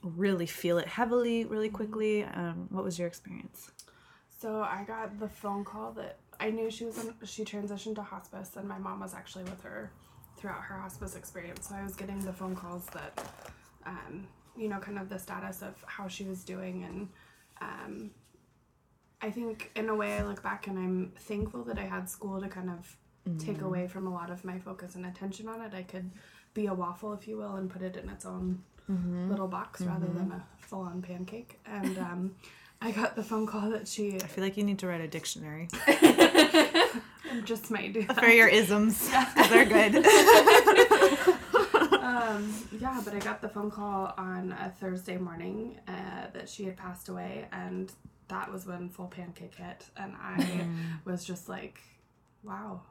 really 0.03 0.45
feel 0.45 0.77
it 0.77 0.87
heavily, 0.87 1.45
really 1.45 1.69
quickly. 1.69 2.23
Um, 2.25 2.67
what 2.69 2.83
was 2.83 2.99
your 2.99 3.07
experience? 3.07 3.71
So 4.39 4.61
I 4.61 4.83
got 4.85 5.19
the 5.19 5.29
phone 5.29 5.63
call 5.63 5.93
that 5.93 6.17
I 6.39 6.51
knew 6.51 6.69
she 6.69 6.85
was 6.85 7.03
in, 7.03 7.13
she 7.25 7.43
transitioned 7.43 7.95
to 7.95 8.03
hospice, 8.03 8.51
and 8.55 8.67
my 8.67 8.77
mom 8.77 8.99
was 8.99 9.15
actually 9.15 9.45
with 9.45 9.61
her 9.63 9.91
throughout 10.37 10.61
her 10.61 10.77
hospice 10.77 11.15
experience. 11.15 11.67
So 11.69 11.75
I 11.75 11.83
was 11.83 11.95
getting 11.95 12.23
the 12.23 12.33
phone 12.33 12.55
calls 12.55 12.85
that, 12.93 13.27
um, 13.85 14.27
you 14.55 14.69
know, 14.69 14.79
kind 14.79 14.97
of 14.99 15.09
the 15.09 15.19
status 15.19 15.61
of 15.61 15.83
how 15.85 16.07
she 16.07 16.23
was 16.23 16.43
doing, 16.43 16.83
and 16.83 17.09
um, 17.61 18.11
I 19.21 19.31
think 19.31 19.71
in 19.75 19.89
a 19.89 19.95
way 19.95 20.17
I 20.17 20.23
look 20.23 20.43
back 20.43 20.67
and 20.67 20.77
I'm 20.77 21.11
thankful 21.19 21.63
that 21.63 21.79
I 21.79 21.85
had 21.85 22.07
school 22.09 22.39
to 22.39 22.47
kind 22.47 22.69
of 22.69 22.95
take 23.39 23.61
away 23.61 23.87
from 23.87 24.07
a 24.07 24.13
lot 24.13 24.29
of 24.29 24.45
my 24.45 24.57
focus 24.57 24.95
and 24.95 25.05
attention 25.05 25.49
on 25.49 25.59
it. 25.61 25.73
I 25.73 25.83
could 25.83 26.11
be 26.53 26.67
a 26.67 26.73
waffle, 26.73 27.11
if 27.13 27.27
you 27.27 27.35
will, 27.37 27.55
and 27.55 27.69
put 27.69 27.81
it 27.81 27.97
in 27.97 28.07
its 28.09 28.25
own 28.25 28.63
little 29.29 29.47
box 29.49 29.81
rather 29.81 30.07
than 30.07 30.31
a 30.31 30.43
full 30.59 30.79
on 30.81 31.01
pancake. 31.01 31.59
And 31.65 31.97
um, 31.97 32.35
I 32.81 32.91
got 32.91 33.15
the 33.17 33.23
phone 33.23 33.45
call 33.45 33.69
that 33.71 33.87
she 33.87 34.15
I 34.15 34.27
feel 34.27 34.43
like 34.43 34.55
you 34.55 34.63
need 34.63 34.79
to 34.79 34.87
write 34.87 35.01
a 35.01 35.07
dictionary 35.09 35.67
just 37.45 37.69
might 37.71 37.93
do 37.93 38.03
that. 38.03 38.19
for 38.19 38.27
your 38.27 38.47
isms. 38.47 39.09
'cause 39.09 39.49
They're 39.49 39.65
good. 39.65 39.95
um, 42.01 42.53
yeah, 42.79 43.01
but 43.03 43.13
I 43.13 43.19
got 43.19 43.41
the 43.41 43.49
phone 43.49 43.71
call 43.71 44.13
on 44.17 44.51
a 44.53 44.69
Thursday 44.79 45.17
morning 45.17 45.79
uh, 45.87 46.27
that 46.33 46.49
she 46.49 46.63
had 46.65 46.77
passed 46.77 47.09
away, 47.09 47.47
and 47.51 47.91
that 48.27 48.51
was 48.51 48.65
when 48.65 48.89
full 48.89 49.07
pancake 49.07 49.55
hit, 49.55 49.85
and 49.95 50.13
I 50.19 50.67
was 51.05 51.23
just 51.25 51.47
like, 51.49 51.79
"Wow, 52.43 52.81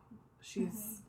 she's 0.40 1.00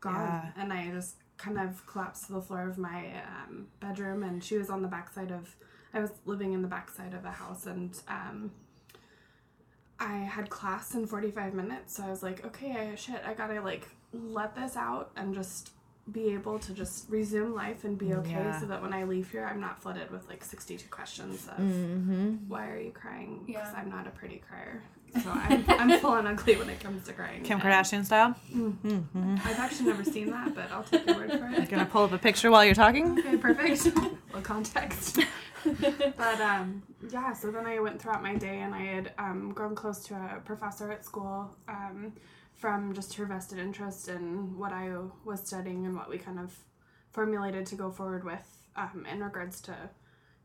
gone," 0.00 0.14
Yeah. 0.14 0.50
and 0.62 0.72
I 0.72 0.90
just 0.90 1.16
kind 1.38 1.58
of 1.58 1.86
collapsed 1.86 2.26
to 2.26 2.32
the 2.34 2.42
floor 2.42 2.68
of 2.68 2.76
my 2.78 3.06
um, 3.48 3.68
bedroom, 3.80 4.22
and 4.22 4.42
she 4.44 4.56
was 4.58 4.70
on 4.70 4.82
the 4.82 4.88
backside 4.88 5.30
of. 5.30 5.56
I 5.92 5.98
was 5.98 6.12
living 6.24 6.52
in 6.52 6.62
the 6.62 6.68
backside 6.68 7.14
of 7.14 7.24
a 7.24 7.32
house, 7.32 7.66
and 7.66 7.98
um, 8.06 8.52
I 10.00 10.16
had 10.16 10.48
class 10.48 10.94
in 10.94 11.06
45 11.06 11.54
minutes, 11.54 11.96
so 11.96 12.04
I 12.04 12.10
was 12.10 12.22
like, 12.22 12.44
okay, 12.46 12.90
I, 12.90 12.94
shit, 12.94 13.22
I 13.24 13.34
gotta 13.34 13.60
like 13.60 13.86
let 14.12 14.56
this 14.56 14.76
out 14.76 15.10
and 15.16 15.34
just 15.34 15.72
be 16.10 16.32
able 16.32 16.58
to 16.58 16.72
just 16.72 17.08
resume 17.08 17.54
life 17.54 17.84
and 17.84 17.96
be 17.96 18.14
okay 18.14 18.30
Yeah. 18.32 18.58
so 18.58 18.66
that 18.66 18.82
when 18.82 18.92
I 18.92 19.04
leave 19.04 19.30
here, 19.30 19.46
I'm 19.46 19.60
not 19.60 19.80
flooded 19.80 20.10
with 20.10 20.26
like 20.28 20.42
62 20.42 20.88
questions 20.88 21.46
of 21.46 21.58
mm-hmm. 21.58 22.36
why 22.48 22.68
are 22.68 22.80
you 22.80 22.90
crying? 22.90 23.44
Because 23.46 23.68
Yeah. 23.72 23.80
I'm 23.80 23.90
not 23.90 24.06
a 24.06 24.10
pretty 24.10 24.42
crier. 24.48 24.82
So 25.22 25.30
I'm, 25.30 25.64
I'm 25.68 25.98
full 25.98 26.14
and 26.14 26.28
ugly 26.28 26.56
when 26.56 26.70
it 26.70 26.80
comes 26.80 27.04
to 27.06 27.12
crying. 27.12 27.42
Kim 27.42 27.60
Kardashian 27.60 28.04
style. 28.04 28.34
I've 28.54 29.58
actually 29.58 29.86
never 29.86 30.04
seen 30.04 30.30
that, 30.30 30.54
but 30.54 30.70
I'll 30.70 30.84
take 30.84 31.06
your 31.06 31.16
word 31.16 31.30
for 31.32 31.48
it. 31.48 31.68
Gonna 31.68 31.86
pull 31.86 32.04
up 32.04 32.12
a 32.12 32.18
picture 32.18 32.50
while 32.50 32.64
you're 32.64 32.74
talking. 32.74 33.18
Okay, 33.18 33.36
perfect. 33.36 33.88
well, 34.32 34.42
context. 34.42 35.18
but 36.16 36.40
um, 36.40 36.82
yeah, 37.10 37.32
so 37.32 37.50
then 37.50 37.66
I 37.66 37.78
went 37.80 38.00
throughout 38.00 38.22
my 38.22 38.34
day 38.34 38.60
and 38.60 38.74
I 38.74 38.82
had 38.82 39.12
um, 39.18 39.52
grown 39.52 39.74
close 39.74 40.00
to 40.06 40.14
a 40.14 40.40
professor 40.44 40.90
at 40.90 41.04
school 41.04 41.54
um, 41.68 42.12
from 42.54 42.94
just 42.94 43.14
her 43.14 43.26
vested 43.26 43.58
interest 43.58 44.08
in 44.08 44.58
what 44.58 44.72
I 44.72 44.92
was 45.24 45.40
studying 45.40 45.86
and 45.86 45.96
what 45.96 46.08
we 46.08 46.18
kind 46.18 46.38
of 46.38 46.54
formulated 47.10 47.66
to 47.66 47.74
go 47.74 47.90
forward 47.90 48.24
with 48.24 48.46
um, 48.76 49.06
in 49.10 49.22
regards 49.22 49.60
to 49.62 49.74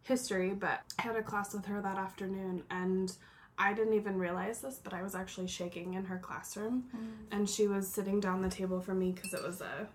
history. 0.03 0.51
But 0.51 0.81
I 0.99 1.03
had 1.03 1.15
a 1.15 1.23
class 1.23 1.53
with 1.53 1.65
her 1.65 1.81
that 1.81 1.97
afternoon 1.97 2.63
and 2.69 3.11
I 3.57 3.73
didn't 3.73 3.93
even 3.93 4.17
realize 4.17 4.61
this, 4.61 4.79
but 4.83 4.93
I 4.93 5.01
was 5.01 5.15
actually 5.15 5.47
shaking 5.47 5.93
in 5.93 6.05
her 6.05 6.17
classroom. 6.17 6.85
And 7.31 7.49
she 7.49 7.67
was 7.67 7.87
sitting 7.87 8.19
down 8.19 8.41
the 8.41 8.49
table 8.49 8.81
from 8.81 8.99
me 8.99 9.11
because 9.11 9.33
it 9.33 9.41
was 9.41 9.61
a 9.61 9.87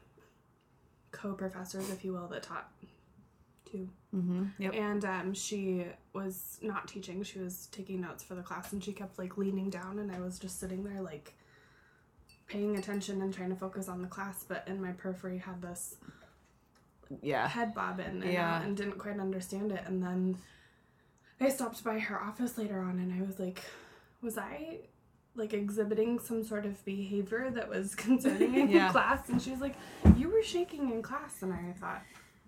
co 1.10 1.34
professors, 1.34 1.90
if 1.90 2.04
you 2.04 2.12
will, 2.12 2.26
that 2.28 2.42
taught 2.42 2.70
too. 3.70 3.88
Mm-hmm. 4.14 4.44
Yep. 4.58 4.74
And 4.74 5.04
um, 5.04 5.34
she 5.34 5.86
was 6.12 6.58
not 6.62 6.88
teaching; 6.88 7.22
she 7.22 7.38
was 7.38 7.68
taking 7.72 8.00
notes 8.00 8.22
for 8.22 8.34
the 8.34 8.42
class, 8.42 8.72
and 8.72 8.82
she 8.82 8.92
kept 8.92 9.18
like 9.18 9.36
leaning 9.36 9.70
down, 9.70 9.98
and 9.98 10.10
I 10.10 10.20
was 10.20 10.38
just 10.38 10.58
sitting 10.60 10.84
there 10.84 11.00
like 11.00 11.34
paying 12.48 12.76
attention 12.76 13.22
and 13.22 13.32
trying 13.32 13.50
to 13.50 13.54
focus 13.56 13.88
on 13.88 14.02
the 14.02 14.08
class, 14.08 14.44
but 14.48 14.64
in 14.66 14.82
my 14.82 14.90
periphery 14.92 15.38
had 15.38 15.62
this 15.62 15.94
Yeah. 17.22 17.46
head 17.48 17.74
bob 17.74 18.00
in 18.00 18.22
and, 18.22 18.32
Yeah. 18.32 18.60
and 18.62 18.76
didn't 18.76 18.98
quite 18.98 19.20
understand 19.20 19.70
it. 19.72 19.82
And 19.86 20.02
then 20.02 20.36
I 21.40 21.48
stopped 21.48 21.82
by 21.84 21.98
her 22.00 22.20
office 22.20 22.58
later 22.58 22.80
on, 22.80 22.98
and 22.98 23.12
I 23.12 23.24
was 23.24 23.38
like, 23.38 23.62
was 24.20 24.36
I 24.36 24.80
like 25.36 25.52
exhibiting 25.52 26.18
some 26.18 26.42
sort 26.42 26.66
of 26.66 26.84
behavior 26.84 27.50
that 27.52 27.68
was 27.68 27.94
concerning 28.06 28.54
in 28.56 28.68
Yeah. 28.70 28.90
class? 28.90 29.28
And 29.28 29.40
she 29.40 29.52
was 29.52 29.60
like, 29.60 29.76
you 30.16 30.28
were 30.28 30.42
shaking 30.42 30.90
in 30.90 31.02
class, 31.02 31.42
and 31.42 31.52
I 31.52 31.72
thought, 31.78 32.02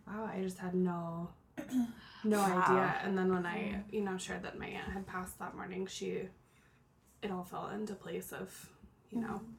wow, 0.07 0.31
I 0.33 0.41
just 0.43 0.59
had 0.59 0.75
no 0.75 1.31
no 2.25 2.39
Wow. 2.39 2.63
idea. 2.65 2.95
And 3.05 3.17
then 3.17 3.33
when 3.33 3.47
I 3.47 3.83
you 3.91 4.01
know 4.03 4.17
shared 4.19 4.43
that 4.45 4.59
my 4.59 4.67
aunt 4.67 4.93
had 4.93 5.07
passed 5.07 5.39
that 5.39 5.55
morning, 5.55 5.87
she 5.87 6.29
it 7.23 7.31
all 7.31 7.45
fell 7.45 7.69
into 7.69 7.95
place 7.95 8.33
of 8.33 8.71
you 9.11 9.21
know 9.21 9.35
mm-hmm. 9.35 9.53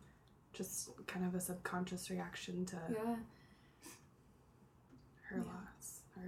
just 0.53 0.89
kind 1.07 1.25
of 1.25 1.35
a 1.35 1.39
subconscious 1.41 2.09
reaction 2.09 2.65
to 2.65 2.77
Yeah. 2.89 3.15
her 5.29 5.37
loss 5.37 6.01
or 6.17 6.23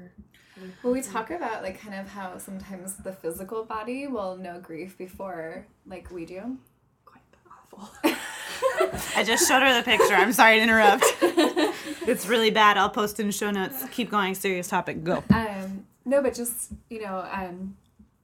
her 0.55 0.71
Well, 0.83 0.93
we 0.93 1.01
talk 1.01 1.31
about 1.31 1.63
like 1.63 1.79
kind 1.79 1.95
of 1.95 2.07
how 2.07 2.37
sometimes 2.37 2.95
the 2.97 3.11
physical 3.11 3.65
body 3.65 4.07
will 4.07 4.37
know 4.37 4.59
grief 4.59 4.97
before 4.97 5.67
like 5.85 6.09
we 6.11 6.25
do. 6.25 6.57
quite 7.05 7.23
awful. 7.51 7.89
I 9.15 9.23
just 9.23 9.47
showed 9.47 9.61
her 9.61 9.77
the 9.77 9.83
picture. 9.83 10.13
I'm 10.13 10.33
sorry 10.33 10.57
to 10.57 10.63
interrupt. 10.63 11.03
it's 12.07 12.27
really 12.27 12.51
bad. 12.51 12.77
I'll 12.77 12.89
post 12.89 13.19
in 13.19 13.31
show 13.31 13.51
notes. 13.51 13.83
Keep 13.91 14.11
going. 14.11 14.35
Serious 14.35 14.67
topic. 14.67 15.03
Go. 15.03 15.23
Um, 15.33 15.85
no, 16.05 16.21
but 16.21 16.33
just 16.33 16.71
you 16.89 17.01
know, 17.01 17.27
um, 17.31 17.75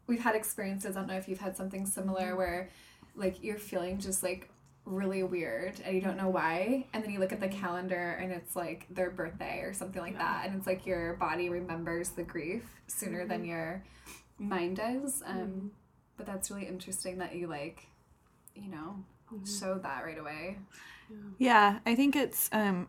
we've 0.07 0.21
had 0.21 0.35
experiences. 0.35 0.95
I 0.95 0.99
don't 0.99 1.07
know 1.07 1.17
if 1.17 1.27
you've 1.27 1.39
had 1.39 1.55
something 1.57 1.85
similar 1.85 2.35
where, 2.35 2.69
like, 3.15 3.43
you're 3.43 3.57
feeling 3.57 3.99
just 3.99 4.23
like 4.23 4.49
really 4.85 5.23
weird 5.23 5.79
and 5.85 5.95
you 5.95 6.01
don't 6.01 6.17
know 6.17 6.29
why, 6.29 6.85
and 6.93 7.03
then 7.03 7.11
you 7.11 7.19
look 7.19 7.31
at 7.31 7.39
the 7.39 7.47
calendar 7.47 8.17
and 8.21 8.31
it's 8.31 8.55
like 8.55 8.87
their 8.89 9.09
birthday 9.09 9.59
or 9.59 9.73
something 9.73 10.01
like 10.01 10.17
that, 10.17 10.45
and 10.45 10.55
it's 10.55 10.67
like 10.67 10.85
your 10.85 11.13
body 11.13 11.49
remembers 11.49 12.09
the 12.09 12.23
grief 12.23 12.63
sooner 12.87 13.25
than 13.25 13.45
your 13.45 13.83
mind 14.37 14.77
does. 14.77 15.23
Um, 15.25 15.71
but 16.17 16.25
that's 16.25 16.51
really 16.51 16.67
interesting 16.67 17.17
that 17.19 17.35
you 17.35 17.47
like, 17.47 17.87
you 18.55 18.69
know, 18.69 18.95
Mm-hmm. 19.33 19.45
showed 19.45 19.83
that 19.83 20.03
right 20.03 20.17
away. 20.17 20.57
Yeah, 21.37 21.79
I 21.85 21.95
think 21.95 22.15
it's. 22.15 22.49
um 22.51 22.87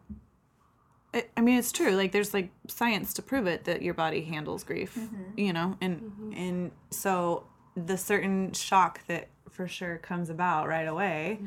it, 1.12 1.30
I 1.36 1.42
mean, 1.42 1.58
it's 1.58 1.72
true. 1.72 1.90
Like, 1.90 2.12
there's 2.12 2.32
like 2.32 2.50
science 2.68 3.12
to 3.14 3.22
prove 3.22 3.46
it 3.46 3.64
that 3.64 3.82
your 3.82 3.92
body 3.92 4.22
handles 4.22 4.64
grief. 4.64 4.96
Mm-hmm. 4.98 5.38
You 5.38 5.52
know, 5.52 5.76
and 5.80 6.00
mm-hmm. 6.00 6.32
and 6.32 6.70
so 6.90 7.44
the 7.76 7.96
certain 7.96 8.52
shock 8.52 9.06
that 9.06 9.28
for 9.50 9.68
sure 9.68 9.98
comes 9.98 10.30
about 10.30 10.68
right 10.68 10.88
away. 10.88 11.40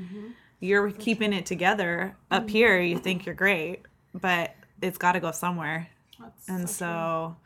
You're 0.60 0.92
keeping 0.92 1.34
it 1.34 1.46
together 1.46 2.16
up 2.32 2.50
here. 2.50 2.80
You 2.80 2.98
think 2.98 3.26
you're 3.26 3.36
great, 3.36 3.82
but 4.14 4.56
it's 4.82 4.98
got 4.98 5.14
to 5.14 5.20
go 5.20 5.32
somewhere. 5.32 5.90
That's 6.20 6.50
And 6.50 6.70
so 6.70 6.76
so, 6.76 7.38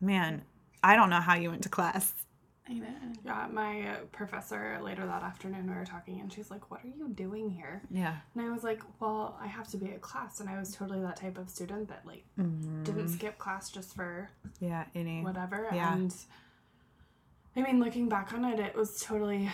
man, 0.00 0.42
I 0.82 0.96
don't 0.96 1.10
know 1.10 1.20
how 1.20 1.34
you 1.34 1.50
went 1.50 1.62
to 1.62 1.68
class. 1.68 2.12
Yeah, 2.68 3.46
my 3.52 3.82
uh, 3.88 3.96
professor 4.12 4.78
later 4.82 5.04
that 5.06 5.22
afternoon 5.22 5.68
we 5.68 5.74
were 5.74 5.84
talking, 5.84 6.20
and 6.20 6.32
she's 6.32 6.50
like, 6.50 6.70
"What 6.70 6.80
are 6.84 6.88
you 6.88 7.08
doing 7.08 7.50
here?" 7.50 7.82
Yeah. 7.90 8.16
And 8.34 8.44
I 8.46 8.50
was 8.50 8.64
like, 8.64 8.80
"Well, 9.00 9.38
I 9.40 9.46
have 9.46 9.68
to 9.68 9.76
be 9.76 9.86
at 9.92 10.00
class," 10.00 10.40
and 10.40 10.48
I 10.48 10.58
was 10.58 10.74
totally 10.74 11.00
that 11.02 11.16
type 11.16 11.36
of 11.38 11.50
student 11.50 11.88
that 11.88 12.04
like 12.06 12.24
didn't 12.36 13.08
skip 13.10 13.38
class 13.38 13.70
just 13.70 13.94
for 13.94 14.30
Yeah. 14.60 14.84
Any. 14.94 15.22
whatever. 15.22 15.68
Yeah. 15.72 15.92
And 15.94 16.14
I 17.56 17.62
mean, 17.62 17.80
looking 17.80 18.08
back 18.08 18.32
on 18.32 18.44
it, 18.44 18.58
it 18.58 18.74
was 18.74 19.00
totally 19.02 19.50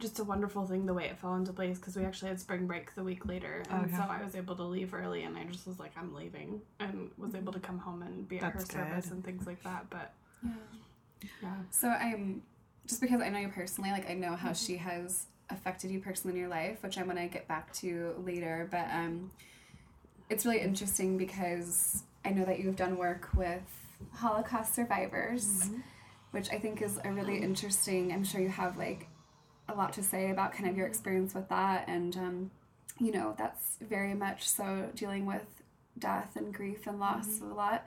just 0.00 0.18
a 0.18 0.24
wonderful 0.24 0.66
thing 0.66 0.86
the 0.86 0.94
way 0.94 1.04
it 1.06 1.18
fell 1.18 1.34
into 1.36 1.52
place 1.52 1.78
because 1.78 1.94
we 1.96 2.04
actually 2.04 2.28
had 2.28 2.40
spring 2.40 2.66
break 2.66 2.94
the 2.94 3.02
week 3.04 3.26
later, 3.26 3.62
and 3.70 3.86
Okay. 3.86 3.96
so 3.96 4.02
I 4.02 4.22
was 4.22 4.34
able 4.34 4.56
to 4.56 4.64
leave 4.64 4.94
early, 4.94 5.24
and 5.24 5.36
I 5.36 5.44
just 5.44 5.66
was 5.66 5.78
like, 5.78 5.92
I'm 5.96 6.14
leaving, 6.14 6.60
and 6.80 7.10
was 7.18 7.34
able 7.34 7.52
to 7.52 7.60
come 7.60 7.78
home 7.78 8.02
and 8.02 8.26
be 8.28 8.38
at 8.38 8.54
That's 8.54 8.72
her 8.72 8.78
service 8.80 9.06
good. 9.06 9.14
and 9.14 9.24
things 9.24 9.46
like 9.46 9.62
that. 9.64 9.90
But 9.90 10.14
Yeah. 10.42 10.50
Yeah, 11.42 11.54
So 11.70 11.88
I'm 11.88 12.42
just 12.86 13.00
because 13.00 13.20
I 13.20 13.28
know 13.28 13.38
you 13.38 13.48
personally, 13.48 13.90
like 13.90 14.08
I 14.10 14.14
know 14.14 14.36
how 14.36 14.52
she 14.52 14.76
has 14.76 15.26
affected 15.50 15.90
you 15.90 16.00
personally 16.00 16.36
in 16.36 16.40
your 16.40 16.50
life, 16.50 16.82
which 16.82 16.98
I'm 16.98 17.06
gonna 17.06 17.28
get 17.28 17.48
back 17.48 17.72
to 17.74 18.14
later. 18.24 18.68
But 18.70 18.88
um, 18.90 19.30
it's 20.30 20.44
really 20.44 20.60
interesting 20.60 21.16
because 21.16 22.02
I 22.24 22.30
know 22.30 22.44
that 22.44 22.58
you've 22.60 22.76
done 22.76 22.96
work 22.96 23.28
with 23.34 23.62
Holocaust 24.12 24.74
survivors, 24.74 25.70
which 26.30 26.50
I 26.50 26.58
think 26.58 26.82
is 26.82 26.98
a 27.04 27.10
really 27.12 27.38
interesting. 27.38 28.12
I'm 28.12 28.24
sure 28.24 28.40
you 28.40 28.48
have 28.48 28.76
like 28.76 29.08
a 29.68 29.74
lot 29.74 29.92
to 29.94 30.02
say 30.02 30.30
about 30.30 30.52
kind 30.52 30.68
of 30.68 30.76
your 30.76 30.86
experience 30.86 31.34
with 31.34 31.48
that, 31.48 31.84
and 31.88 32.16
um, 32.16 32.50
you 32.98 33.12
know 33.12 33.34
that's 33.38 33.76
very 33.80 34.14
much 34.14 34.48
so 34.48 34.90
dealing 34.94 35.26
with 35.26 35.46
death 35.98 36.36
and 36.36 36.52
grief 36.52 36.86
and 36.86 36.98
loss 36.98 37.40
a 37.40 37.44
lot. 37.44 37.86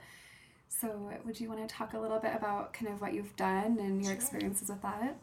So, 0.68 1.10
would 1.24 1.40
you 1.40 1.48
want 1.48 1.66
to 1.66 1.74
talk 1.74 1.94
a 1.94 1.98
little 1.98 2.18
bit 2.18 2.34
about 2.36 2.72
kind 2.72 2.88
of 2.92 3.00
what 3.00 3.12
you've 3.14 3.34
done 3.36 3.78
and 3.80 3.96
your 3.96 4.04
Sure. 4.04 4.12
experiences 4.14 4.68
with 4.68 4.82
that? 4.82 5.16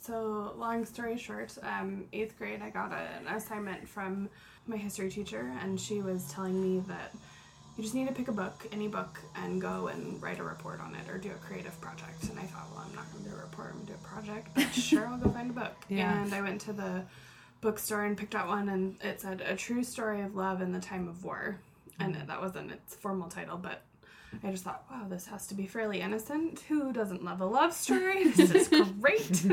So, 0.00 0.54
long 0.56 0.84
story 0.84 1.18
short, 1.18 1.56
um, 1.62 2.04
eighth 2.12 2.38
grade, 2.38 2.62
I 2.62 2.70
got 2.70 2.92
an 2.92 3.26
assignment 3.28 3.88
from 3.88 4.28
my 4.66 4.76
history 4.76 5.10
teacher, 5.10 5.52
and 5.60 5.80
she 5.80 6.00
was 6.02 6.30
telling 6.30 6.60
me 6.62 6.80
that 6.88 7.12
you 7.76 7.82
just 7.82 7.94
need 7.94 8.08
to 8.08 8.14
pick 8.14 8.28
a 8.28 8.32
book, 8.32 8.66
any 8.72 8.88
book, 8.88 9.20
and 9.34 9.60
go 9.60 9.88
and 9.88 10.22
write 10.22 10.38
a 10.38 10.42
report 10.42 10.80
on 10.80 10.94
it 10.94 11.08
or 11.10 11.18
do 11.18 11.30
a 11.30 11.34
creative 11.46 11.78
project. 11.80 12.24
And 12.30 12.38
I 12.38 12.42
thought, 12.44 12.66
well, 12.74 12.84
I'm 12.88 12.94
not 12.94 13.10
going 13.12 13.24
to 13.24 13.30
do 13.30 13.36
a 13.36 13.40
report, 13.40 13.68
I'm 13.72 13.84
going 13.84 13.86
to 13.86 13.92
do 13.92 13.98
a 14.02 14.08
project, 14.08 14.48
but 14.54 14.70
sure, 14.72 15.06
I'll 15.06 15.18
go 15.18 15.28
find 15.30 15.50
a 15.50 15.52
book. 15.52 15.74
Yeah. 15.88 16.22
And 16.22 16.34
I 16.34 16.40
went 16.40 16.60
to 16.62 16.72
the 16.72 17.02
bookstore 17.60 18.04
and 18.04 18.16
picked 18.16 18.34
out 18.34 18.48
one, 18.48 18.68
and 18.68 18.96
it 19.02 19.20
said 19.20 19.40
A 19.42 19.56
True 19.56 19.82
Story 19.82 20.22
of 20.22 20.34
Love 20.36 20.62
in 20.62 20.72
the 20.72 20.80
Time 20.80 21.06
of 21.08 21.22
War. 21.24 21.58
And 21.98 22.14
that 22.14 22.40
wasn't 22.40 22.70
its 22.72 22.94
formal 22.94 23.28
title, 23.28 23.56
but 23.56 23.82
I 24.42 24.50
just 24.50 24.64
thought, 24.64 24.84
wow, 24.90 25.06
this 25.08 25.26
has 25.26 25.46
to 25.48 25.54
be 25.54 25.66
fairly 25.66 26.00
innocent. 26.00 26.60
Who 26.68 26.92
doesn't 26.92 27.24
love 27.24 27.40
a 27.40 27.46
love 27.46 27.72
story? 27.72 28.24
This 28.36 28.52
is 28.52 28.68
great. 29.00 29.44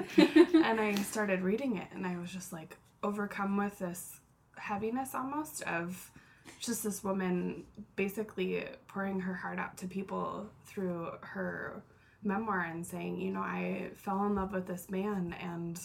and 0.56 0.80
I 0.80 0.96
started 0.96 1.42
reading 1.42 1.78
it, 1.78 1.88
and 1.94 2.06
I 2.06 2.18
was 2.18 2.32
just 2.32 2.52
like 2.54 2.78
overcome 3.02 3.58
with 3.58 3.80
this 3.80 4.20
heaviness 4.56 5.14
almost 5.14 5.62
of 5.64 6.12
just 6.60 6.84
this 6.84 7.04
woman 7.04 7.64
basically 7.96 8.66
pouring 8.88 9.20
her 9.20 9.34
heart 9.34 9.60
out 9.60 9.78
to 9.78 9.88
people 9.88 10.48
through 10.66 11.12
her 11.22 11.84
memoir 12.24 12.62
and 12.62 12.86
saying, 12.86 13.20
you 13.20 13.32
know, 13.32 13.42
I 13.42 13.90
fell 13.96 14.26
in 14.26 14.36
love 14.36 14.54
with 14.54 14.68
this 14.68 14.90
man, 14.90 15.36
and 15.42 15.80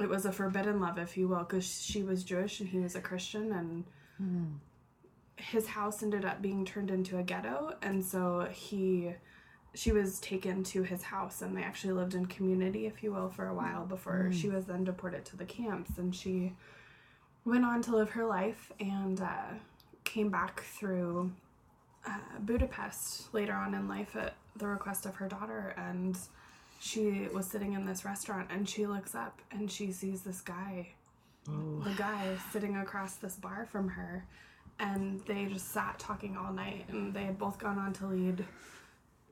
it 0.00 0.08
was 0.08 0.26
a 0.26 0.32
forbidden 0.32 0.80
love, 0.80 0.98
if 0.98 1.16
you 1.16 1.28
will, 1.28 1.38
because 1.44 1.66
she 1.82 2.02
was 2.02 2.24
Jewish 2.24 2.60
and 2.60 2.68
he 2.68 2.78
was 2.80 2.94
a 2.94 3.00
Christian, 3.00 3.52
and 3.52 3.84
hmm. 4.18 4.44
His 5.36 5.66
house 5.66 6.02
ended 6.02 6.24
up 6.24 6.40
being 6.40 6.64
turned 6.64 6.90
into 6.90 7.18
a 7.18 7.22
ghetto 7.22 7.74
and 7.82 8.04
so 8.04 8.48
he 8.52 9.12
she 9.74 9.90
was 9.90 10.20
taken 10.20 10.62
to 10.62 10.82
his 10.82 11.02
house 11.02 11.42
and 11.42 11.56
they 11.56 11.62
actually 11.62 11.92
lived 11.92 12.14
in 12.14 12.24
community 12.26 12.86
if 12.86 13.02
you 13.02 13.12
will 13.12 13.28
for 13.28 13.48
a 13.48 13.54
while 13.54 13.84
before 13.84 14.30
she 14.32 14.48
was 14.48 14.66
then 14.66 14.84
deported 14.84 15.24
to 15.24 15.36
the 15.36 15.44
camps 15.44 15.98
and 15.98 16.14
she 16.14 16.52
went 17.44 17.64
on 17.64 17.82
to 17.82 17.94
live 17.94 18.10
her 18.10 18.24
life 18.24 18.72
and 18.78 19.20
uh, 19.20 19.52
came 20.04 20.30
back 20.30 20.62
through 20.62 21.30
uh, 22.06 22.18
budapest 22.40 23.32
later 23.34 23.52
on 23.52 23.74
in 23.74 23.88
life 23.88 24.14
at 24.14 24.34
the 24.56 24.66
request 24.66 25.06
of 25.06 25.16
her 25.16 25.26
daughter 25.26 25.74
and 25.76 26.16
she 26.80 27.28
was 27.34 27.46
sitting 27.46 27.72
in 27.72 27.84
this 27.84 28.04
restaurant 28.04 28.48
and 28.50 28.68
she 28.68 28.86
looks 28.86 29.14
up 29.14 29.40
and 29.50 29.70
she 29.70 29.90
sees 29.90 30.22
this 30.22 30.40
guy 30.40 30.88
the 31.46 31.94
guy 31.98 32.36
sitting 32.52 32.76
across 32.76 33.16
this 33.16 33.34
bar 33.36 33.66
from 33.70 33.88
her 33.88 34.24
and 34.78 35.20
they 35.26 35.46
just 35.46 35.70
sat 35.72 35.98
talking 35.98 36.36
all 36.36 36.52
night 36.52 36.84
and 36.88 37.14
they 37.14 37.24
had 37.24 37.38
both 37.38 37.58
gone 37.58 37.78
on 37.78 37.92
to 37.92 38.06
lead 38.06 38.44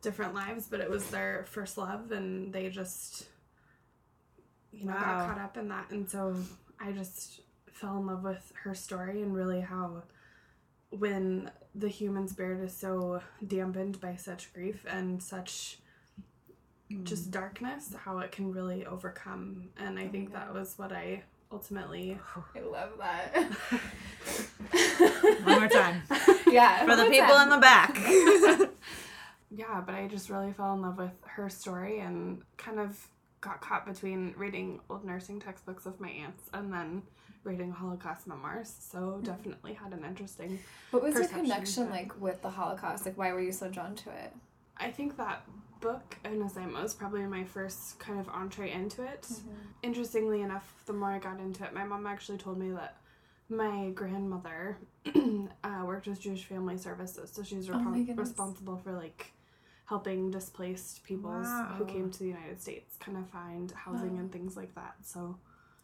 different 0.00 0.34
lives 0.34 0.66
but 0.68 0.80
it 0.80 0.90
was 0.90 1.06
their 1.10 1.44
first 1.48 1.78
love 1.78 2.10
and 2.12 2.52
they 2.52 2.68
just 2.68 3.26
you 4.72 4.84
know 4.84 4.92
Wow. 4.92 5.00
got 5.00 5.28
caught 5.28 5.38
up 5.38 5.56
in 5.56 5.68
that. 5.68 5.90
And 5.90 6.08
so 6.08 6.36
i 6.80 6.92
just 6.92 7.40
fell 7.72 7.96
in 7.98 8.06
love 8.06 8.24
with 8.24 8.52
her 8.62 8.74
story 8.74 9.22
and 9.22 9.34
really 9.34 9.60
how 9.60 10.02
when 10.90 11.50
the 11.74 11.88
human 11.88 12.28
spirit 12.28 12.60
is 12.62 12.76
so 12.76 13.22
dampened 13.46 14.00
by 14.00 14.14
such 14.16 14.52
grief 14.52 14.84
and 14.88 15.22
such 15.22 15.78
just 17.04 17.24
hmm. 17.26 17.30
darkness 17.30 17.94
how 18.04 18.18
it 18.18 18.30
can 18.32 18.52
really 18.52 18.84
overcome. 18.86 19.70
And 19.78 19.98
i 19.98 20.04
oh 20.04 20.08
think 20.08 20.32
that 20.32 20.52
was 20.52 20.74
what 20.78 20.92
i 20.92 21.22
ultimately 21.52 22.18
I 22.54 22.60
love 22.60 22.90
that. 22.98 23.34
One 25.44 25.60
more 25.60 25.68
time 25.68 26.02
yeah. 26.50 26.84
for 26.84 26.96
the 26.96 27.10
people 27.10 27.36
in 27.38 27.48
the 27.48 27.58
back. 27.58 27.96
yeah, 29.50 29.82
but 29.84 29.94
I 29.94 30.08
just 30.08 30.30
really 30.30 30.52
fell 30.52 30.74
in 30.74 30.82
love 30.82 30.98
with 30.98 31.12
her 31.22 31.48
story 31.48 32.00
and 32.00 32.42
kind 32.56 32.80
of 32.80 33.08
got 33.40 33.60
caught 33.60 33.86
between 33.86 34.34
reading 34.36 34.80
old 34.88 35.04
nursing 35.04 35.40
textbooks 35.40 35.86
of 35.86 36.00
my 36.00 36.10
aunts 36.10 36.48
and 36.54 36.72
then 36.72 37.02
reading 37.44 37.72
Holocaust 37.72 38.26
memoirs. 38.26 38.74
So 38.78 39.20
definitely 39.22 39.74
had 39.74 39.92
an 39.92 40.04
interesting. 40.04 40.60
What 40.92 41.02
was 41.02 41.14
your 41.14 41.26
connection 41.26 41.90
like 41.90 42.18
with 42.20 42.40
the 42.40 42.50
Holocaust? 42.50 43.04
Like, 43.04 43.18
why 43.18 43.32
were 43.32 43.40
you 43.40 43.52
so 43.52 43.68
drawn 43.68 43.94
to 43.96 44.10
it? 44.10 44.32
I 44.76 44.90
think 44.90 45.16
that 45.16 45.44
book 45.82 46.16
and 46.24 46.42
assignment 46.42 46.82
was 46.82 46.94
probably 46.94 47.22
my 47.26 47.44
first 47.44 47.98
kind 47.98 48.18
of 48.18 48.28
entree 48.30 48.70
into 48.72 49.02
it. 49.02 49.26
Interestingly 49.82 50.40
enough, 50.40 50.72
the 50.86 50.92
more 50.94 51.10
I 51.10 51.18
got 51.18 51.38
into 51.40 51.64
it, 51.64 51.74
my 51.74 51.84
mom 51.84 52.06
actually 52.06 52.38
told 52.38 52.56
me 52.58 52.70
that 52.70 52.96
my 53.50 53.90
grandmother 53.90 54.78
uh, 55.64 55.82
worked 55.84 56.06
with 56.06 56.20
Jewish 56.20 56.44
Family 56.44 56.78
Services, 56.78 57.30
so 57.34 57.42
she's 57.42 57.68
Oh 57.68 57.74
repon- 57.74 58.06
goodness. 58.06 58.28
responsible 58.28 58.76
for 58.78 58.92
like 58.92 59.32
helping 59.86 60.30
displaced 60.30 61.02
peoples 61.04 61.46
who 61.76 61.84
came 61.84 62.10
to 62.10 62.18
the 62.20 62.28
United 62.28 62.58
States 62.62 62.96
kind 62.98 63.18
of 63.18 63.28
find 63.28 63.72
housing 63.72 64.14
Wow. 64.14 64.20
and 64.20 64.32
things 64.32 64.56
like 64.56 64.74
that. 64.76 64.94
So 65.02 65.36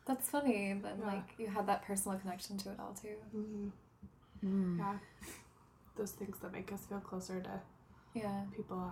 That's 0.06 0.30
funny. 0.30 0.72
Then, 0.82 1.00
Yeah. 1.00 1.06
like, 1.06 1.34
you 1.37 1.48
had 1.48 1.66
that 1.66 1.82
personal 1.82 2.18
connection 2.18 2.56
to 2.58 2.70
it 2.70 2.80
all 2.80 2.94
too. 2.94 3.16
mhm, 3.37 3.70
Mm. 4.42 4.78
yeah, 4.78 4.96
those 5.96 6.12
things 6.12 6.38
that 6.38 6.50
make 6.52 6.72
us 6.72 6.87
feel 6.87 7.00
closer 7.00 7.40
to 7.42 7.61
Yeah. 8.14 8.44
people. 8.56 8.90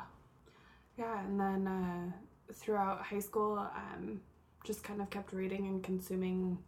Yeah, 0.99 1.21
and 1.21 1.39
then 1.39 1.67
uh, 1.67 2.53
throughout 2.53 3.03
high 3.03 3.21
school, 3.21 3.59
um, 3.59 4.21
just 4.65 4.83
kind 4.83 5.01
of 5.01 5.11
kept 5.11 5.33
reading 5.33 5.67
and 5.67 5.83
consuming 5.83 6.59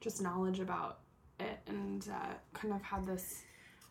just 0.00 0.22
knowledge 0.22 0.60
about 0.60 0.98
it, 1.40 1.58
and 1.66 2.06
uh, 2.12 2.34
kind 2.52 2.74
of 2.74 2.82
had 2.82 3.06
this 3.06 3.42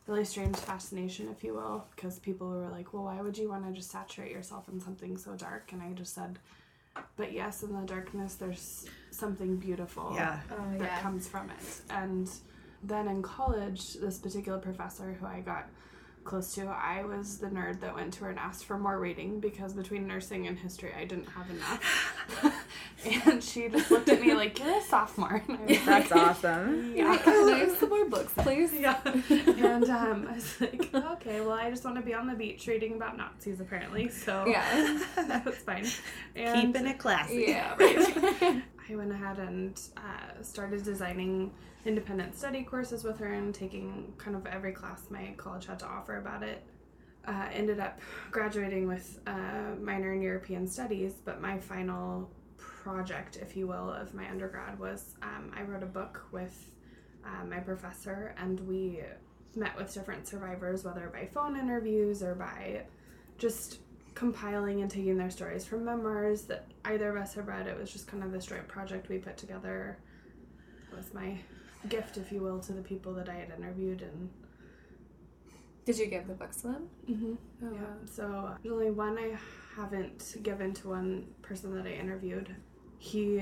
really 0.05 0.23
strange 0.23 0.55
fascination, 0.55 1.27
if 1.29 1.43
you 1.43 1.53
will, 1.53 1.85
because 1.95 2.19
people 2.19 2.47
were 2.47 2.69
like, 2.69 2.93
"Well, 2.93 3.03
why 3.05 3.21
would 3.21 3.37
you 3.37 3.49
want 3.49 3.65
to 3.65 3.73
just 3.73 3.91
saturate 3.91 4.31
yourself 4.31 4.69
in 4.69 4.79
something 4.79 5.17
so 5.17 5.35
dark?" 5.35 5.71
And 5.73 5.81
I 5.81 5.91
just 5.93 6.13
said, 6.13 6.39
"But 7.15 7.33
yes, 7.33 7.63
in 7.63 7.73
the 7.73 7.85
darkness, 7.85 8.35
there's 8.35 8.85
something 9.11 9.57
beautiful." 9.57 10.11
Yeah. 10.15 10.39
Oh 10.51 10.77
that 10.77 10.81
yeah. 10.81 11.01
comes 11.01 11.27
from 11.27 11.49
it. 11.49 11.81
And 11.89 12.29
then 12.83 13.07
in 13.07 13.21
college, 13.21 13.95
this 13.95 14.17
particular 14.19 14.59
professor 14.59 15.13
who 15.19 15.25
I 15.25 15.41
got 15.41 15.67
close 16.27 16.53
to, 16.55 16.67
I 16.67 17.03
was 17.05 17.37
the 17.37 17.47
nerd 17.47 17.79
that 17.79 17.95
went 17.95 18.13
to 18.15 18.25
her 18.25 18.29
and 18.29 18.37
asked 18.37 18.65
for 18.65 18.77
more 18.77 18.99
reading 18.99 19.39
because 19.39 19.73
between 19.73 20.05
nursing 20.05 20.45
and 20.45 20.59
history, 20.59 20.91
I 20.95 21.05
didn't 21.05 21.27
have 21.29 21.49
enough. 21.49 22.53
and 23.25 23.41
she 23.43 23.69
just 23.69 23.89
looked 23.89 24.09
at 24.09 24.19
me 24.21 24.33
like, 24.33 24.59
You're 24.59 24.77
a 24.77 24.81
sophomore. 24.81 25.41
And 25.47 25.57
I 25.57 25.65
was 25.65 25.85
That's 25.85 26.11
like, 26.11 26.27
awesome. 26.29 26.93
Yeah. 26.95 27.17
Can 27.17 27.49
I 27.53 27.57
have 27.59 27.77
some 27.77 27.89
more 27.89 28.09
books, 28.09 28.33
please? 28.37 28.73
Yeah. 28.73 28.99
And 29.29 29.89
um, 29.89 30.27
I 30.29 30.33
was 30.35 30.61
like, 30.61 30.93
okay, 30.93 31.41
well, 31.41 31.53
I 31.53 31.69
just 31.69 31.83
want 31.83 31.95
to 31.95 32.01
be 32.01 32.13
on 32.13 32.27
the 32.27 32.33
beach 32.35 32.67
reading 32.67 32.93
about 32.95 33.17
Nazis, 33.17 33.59
apparently. 33.59 34.09
So 34.09 34.45
Yeah. 34.47 34.99
that 35.15 35.45
was 35.45 35.55
fine. 35.55 35.87
And 36.35 36.73
Keeping 36.73 36.87
it 36.87 36.97
classy. 36.99 37.45
Yeah. 37.47 37.75
right. 37.79 38.63
I 38.89 38.95
went 38.95 39.11
ahead 39.11 39.39
and 39.39 39.79
uh, 39.97 40.41
started 40.41 40.83
designing 40.83 41.51
independent 41.85 42.35
study 42.35 42.63
courses 42.63 43.03
with 43.03 43.19
her 43.19 43.33
and 43.33 43.53
taking 43.53 44.13
kind 44.17 44.35
of 44.35 44.45
every 44.45 44.71
class 44.71 45.03
my 45.09 45.33
college 45.37 45.65
had 45.65 45.79
to 45.79 45.85
offer 45.85 46.17
about 46.17 46.43
it. 46.43 46.63
Uh, 47.25 47.47
ended 47.51 47.79
up 47.79 47.99
graduating 48.31 48.87
with 48.87 49.19
a 49.27 49.75
minor 49.81 50.13
in 50.13 50.21
European 50.21 50.65
studies, 50.65 51.15
but 51.25 51.41
my 51.41 51.57
final 51.59 52.29
project, 52.57 53.37
if 53.41 53.57
you 53.57 53.67
will, 53.67 53.91
of 53.91 54.13
my 54.13 54.29
undergrad 54.29 54.79
was 54.79 55.15
um, 55.21 55.51
I 55.55 55.63
wrote 55.63 55.83
a 55.83 55.87
book 55.87 56.25
with 56.31 56.71
uh, 57.25 57.43
my 57.45 57.59
professor 57.59 58.33
and 58.37 58.61
we 58.61 59.01
met 59.55 59.75
with 59.75 59.93
different 59.93 60.25
survivors, 60.25 60.85
whether 60.85 61.09
by 61.11 61.25
phone 61.25 61.57
interviews 61.57 62.23
or 62.23 62.35
by 62.35 62.83
just 63.37 63.79
compiling 64.17 64.81
and 64.81 64.89
taking 64.89 65.15
their 65.15 65.29
stories 65.29 65.63
from 65.63 65.85
memoirs 65.85 66.41
that 66.45 66.65
either 66.85 67.15
of 67.15 67.21
us 67.21 67.35
have 67.35 67.47
read. 67.47 67.67
It 67.67 67.77
was 67.79 67.91
just 67.93 68.07
kind 68.07 68.23
of 68.23 68.31
this 68.31 68.47
joint 68.47 68.67
project 68.67 69.09
we 69.09 69.19
put 69.19 69.37
together. 69.37 69.99
It 70.91 70.97
was 70.97 71.13
my 71.13 71.37
gift, 71.87 72.17
if 72.17 72.31
you 72.31 72.41
will, 72.41 72.59
to 72.61 72.73
the 72.73 72.81
people 72.81 73.13
that 73.13 73.29
I 73.29 73.35
had 73.35 73.51
interviewed. 73.55 74.01
And 74.01 74.29
Did 75.85 75.99
you 75.99 76.07
give 76.07 76.25
the 76.27 76.33
books 76.33 76.61
to 76.61 76.67
them? 76.69 76.89
mm-hmm. 77.07 77.33
Oh, 77.63 77.71
yeah, 77.71 78.05
so 78.11 78.55
there's 78.63 78.73
only 78.73 78.89
one 78.89 79.19
I 79.19 79.37
haven't 79.75 80.37
given 80.41 80.73
to 80.73 80.89
one 80.89 81.27
person 81.43 81.75
that 81.75 81.85
I 81.85 81.91
interviewed. 81.91 82.55
He 82.97 83.39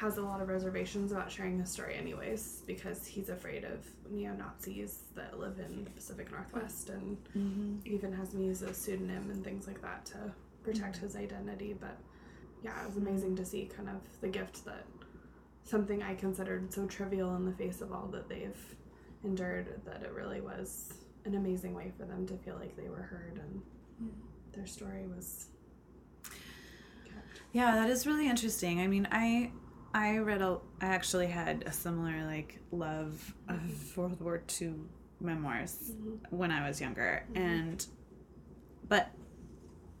has 0.00 0.18
a 0.18 0.22
lot 0.22 0.40
of 0.40 0.48
reservations 0.48 1.12
about 1.12 1.30
sharing 1.30 1.58
his 1.58 1.70
story, 1.70 1.94
anyways, 1.94 2.62
because 2.66 3.06
he's 3.06 3.28
afraid 3.28 3.64
of 3.64 3.78
neo 4.10 4.32
Nazis 4.34 5.04
that 5.14 5.38
live 5.38 5.60
in 5.60 5.84
the 5.84 5.90
Pacific 5.90 6.30
Northwest 6.32 6.88
and 6.90 7.16
Mm-hmm. 7.36 7.76
even 7.84 8.12
has 8.12 8.34
me 8.34 8.46
use 8.46 8.62
a 8.62 8.74
pseudonym 8.74 9.30
and 9.30 9.44
things 9.44 9.66
like 9.66 9.80
that 9.82 10.04
to 10.06 10.16
protect 10.64 10.96
his 10.96 11.14
identity. 11.16 11.74
But 11.78 11.96
yeah, 12.62 12.80
it 12.82 12.86
was 12.88 12.96
amazing 12.96 13.36
to 13.36 13.44
see 13.44 13.70
kind 13.76 13.88
of 13.88 13.96
the 14.20 14.28
gift 14.28 14.64
that 14.64 14.84
something 15.62 16.02
I 16.02 16.14
considered 16.14 16.72
so 16.72 16.86
trivial 16.86 17.36
in 17.36 17.44
the 17.46 17.52
face 17.52 17.80
of 17.80 17.92
all 17.92 18.08
that 18.08 18.28
they've 18.28 18.76
endured, 19.22 19.80
that 19.86 20.02
it 20.02 20.12
really 20.12 20.40
was 20.40 20.94
an 21.24 21.36
amazing 21.36 21.72
way 21.72 21.92
for 21.96 22.04
them 22.04 22.26
to 22.26 22.36
feel 22.38 22.56
like 22.56 22.76
they 22.76 22.88
were 22.88 23.02
heard 23.02 23.40
and 23.42 24.10
their 24.52 24.66
story 24.66 25.06
was. 25.16 25.46
Yeah, 27.52 27.76
that 27.76 27.88
is 27.88 28.06
really 28.06 28.28
interesting. 28.28 28.80
I 28.80 28.88
mean, 28.88 29.06
I 29.12 29.52
I 29.94 30.18
read 30.18 30.42
a 30.42 30.58
I 30.80 30.86
actually 30.86 31.28
had 31.28 31.62
a 31.66 31.72
similar 31.72 32.24
like 32.26 32.58
love 32.72 33.34
of 33.48 33.96
World 33.96 34.20
War 34.20 34.42
II 34.60 34.74
memoirs 35.20 35.92
mm-hmm. 35.92 36.36
when 36.36 36.50
I 36.50 36.66
was 36.66 36.80
younger, 36.80 37.24
mm-hmm. 37.32 37.40
and 37.40 37.86
but 38.88 39.10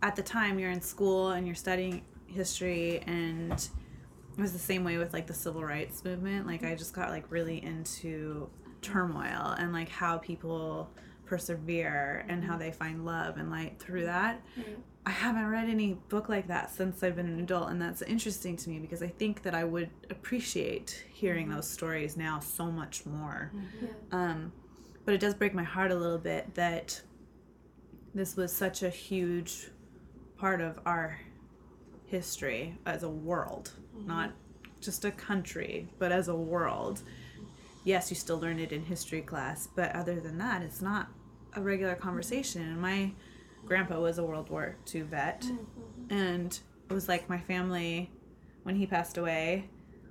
at 0.02 0.16
the 0.16 0.22
time 0.22 0.58
you're 0.58 0.72
in 0.72 0.82
school 0.82 1.30
and 1.30 1.46
you're 1.46 1.54
studying 1.54 2.02
history 2.26 2.98
and 3.06 3.52
it 3.52 4.40
was 4.40 4.52
the 4.52 4.58
same 4.58 4.82
way 4.82 4.98
with 4.98 5.12
like 5.12 5.28
the 5.28 5.34
civil 5.34 5.64
rights 5.64 6.04
movement. 6.04 6.46
Like 6.46 6.64
i 6.64 6.74
just 6.74 6.92
got 6.92 7.10
like 7.10 7.30
really 7.30 7.62
into 7.62 8.50
turmoil 8.82 9.54
and 9.58 9.72
like 9.72 9.88
how 9.88 10.18
people 10.18 10.90
persevere 11.24 12.26
and 12.28 12.44
how 12.44 12.54
mm-hmm. 12.54 12.62
they 12.62 12.72
find 12.72 13.06
love 13.06 13.38
and 13.38 13.50
light 13.50 13.78
through 13.78 14.04
that 14.04 14.42
i 15.06 15.10
haven't 15.10 15.46
read 15.46 15.68
any 15.68 15.94
book 16.08 16.28
like 16.28 16.46
that 16.48 16.70
since 16.70 17.02
i've 17.02 17.16
been 17.16 17.26
an 17.26 17.40
adult 17.40 17.68
and 17.70 17.80
that's 17.80 18.02
interesting 18.02 18.56
to 18.56 18.70
me 18.70 18.78
because 18.78 19.02
i 19.02 19.08
think 19.08 19.42
that 19.42 19.54
i 19.54 19.64
would 19.64 19.90
appreciate 20.10 21.04
hearing 21.12 21.48
those 21.48 21.68
stories 21.68 22.16
now 22.16 22.40
so 22.40 22.70
much 22.70 23.04
more 23.06 23.52
um, 24.12 24.52
but 25.04 25.14
it 25.14 25.20
does 25.20 25.34
break 25.34 25.54
my 25.54 25.62
heart 25.62 25.90
a 25.90 25.94
little 25.94 26.18
bit 26.18 26.54
that 26.54 27.00
this 28.14 28.36
was 28.36 28.52
such 28.52 28.82
a 28.82 28.88
huge 28.88 29.68
part 30.36 30.60
of 30.60 30.78
our 30.86 31.18
history 32.06 32.78
as 32.86 33.02
a 33.02 33.08
world, 33.08 33.72
not 34.06 34.30
just 34.80 35.04
a 35.04 35.10
country, 35.10 35.88
but 35.98 36.12
as 36.12 36.28
a 36.28 36.34
world. 36.34 37.02
Yes, 37.84 38.10
you 38.10 38.16
still 38.16 38.38
learn 38.38 38.58
it 38.58 38.72
in 38.72 38.84
history 38.84 39.20
class, 39.20 39.68
but 39.74 39.94
other 39.94 40.20
than 40.20 40.38
that, 40.38 40.62
it's 40.62 40.80
not 40.80 41.08
a 41.54 41.60
regular 41.60 41.94
conversation. 41.94 42.62
And 42.62 42.80
my 42.80 43.12
grandpa 43.64 44.00
was 44.00 44.18
a 44.18 44.24
World 44.24 44.50
War 44.50 44.76
II 44.92 45.02
vet, 45.02 45.42
mm-hmm. 45.42 46.14
and 46.14 46.58
it 46.88 46.92
was 46.92 47.08
like 47.08 47.28
my 47.28 47.38
family 47.38 48.10
when 48.62 48.76
he 48.76 48.86
passed 48.86 49.18
away. 49.18 49.68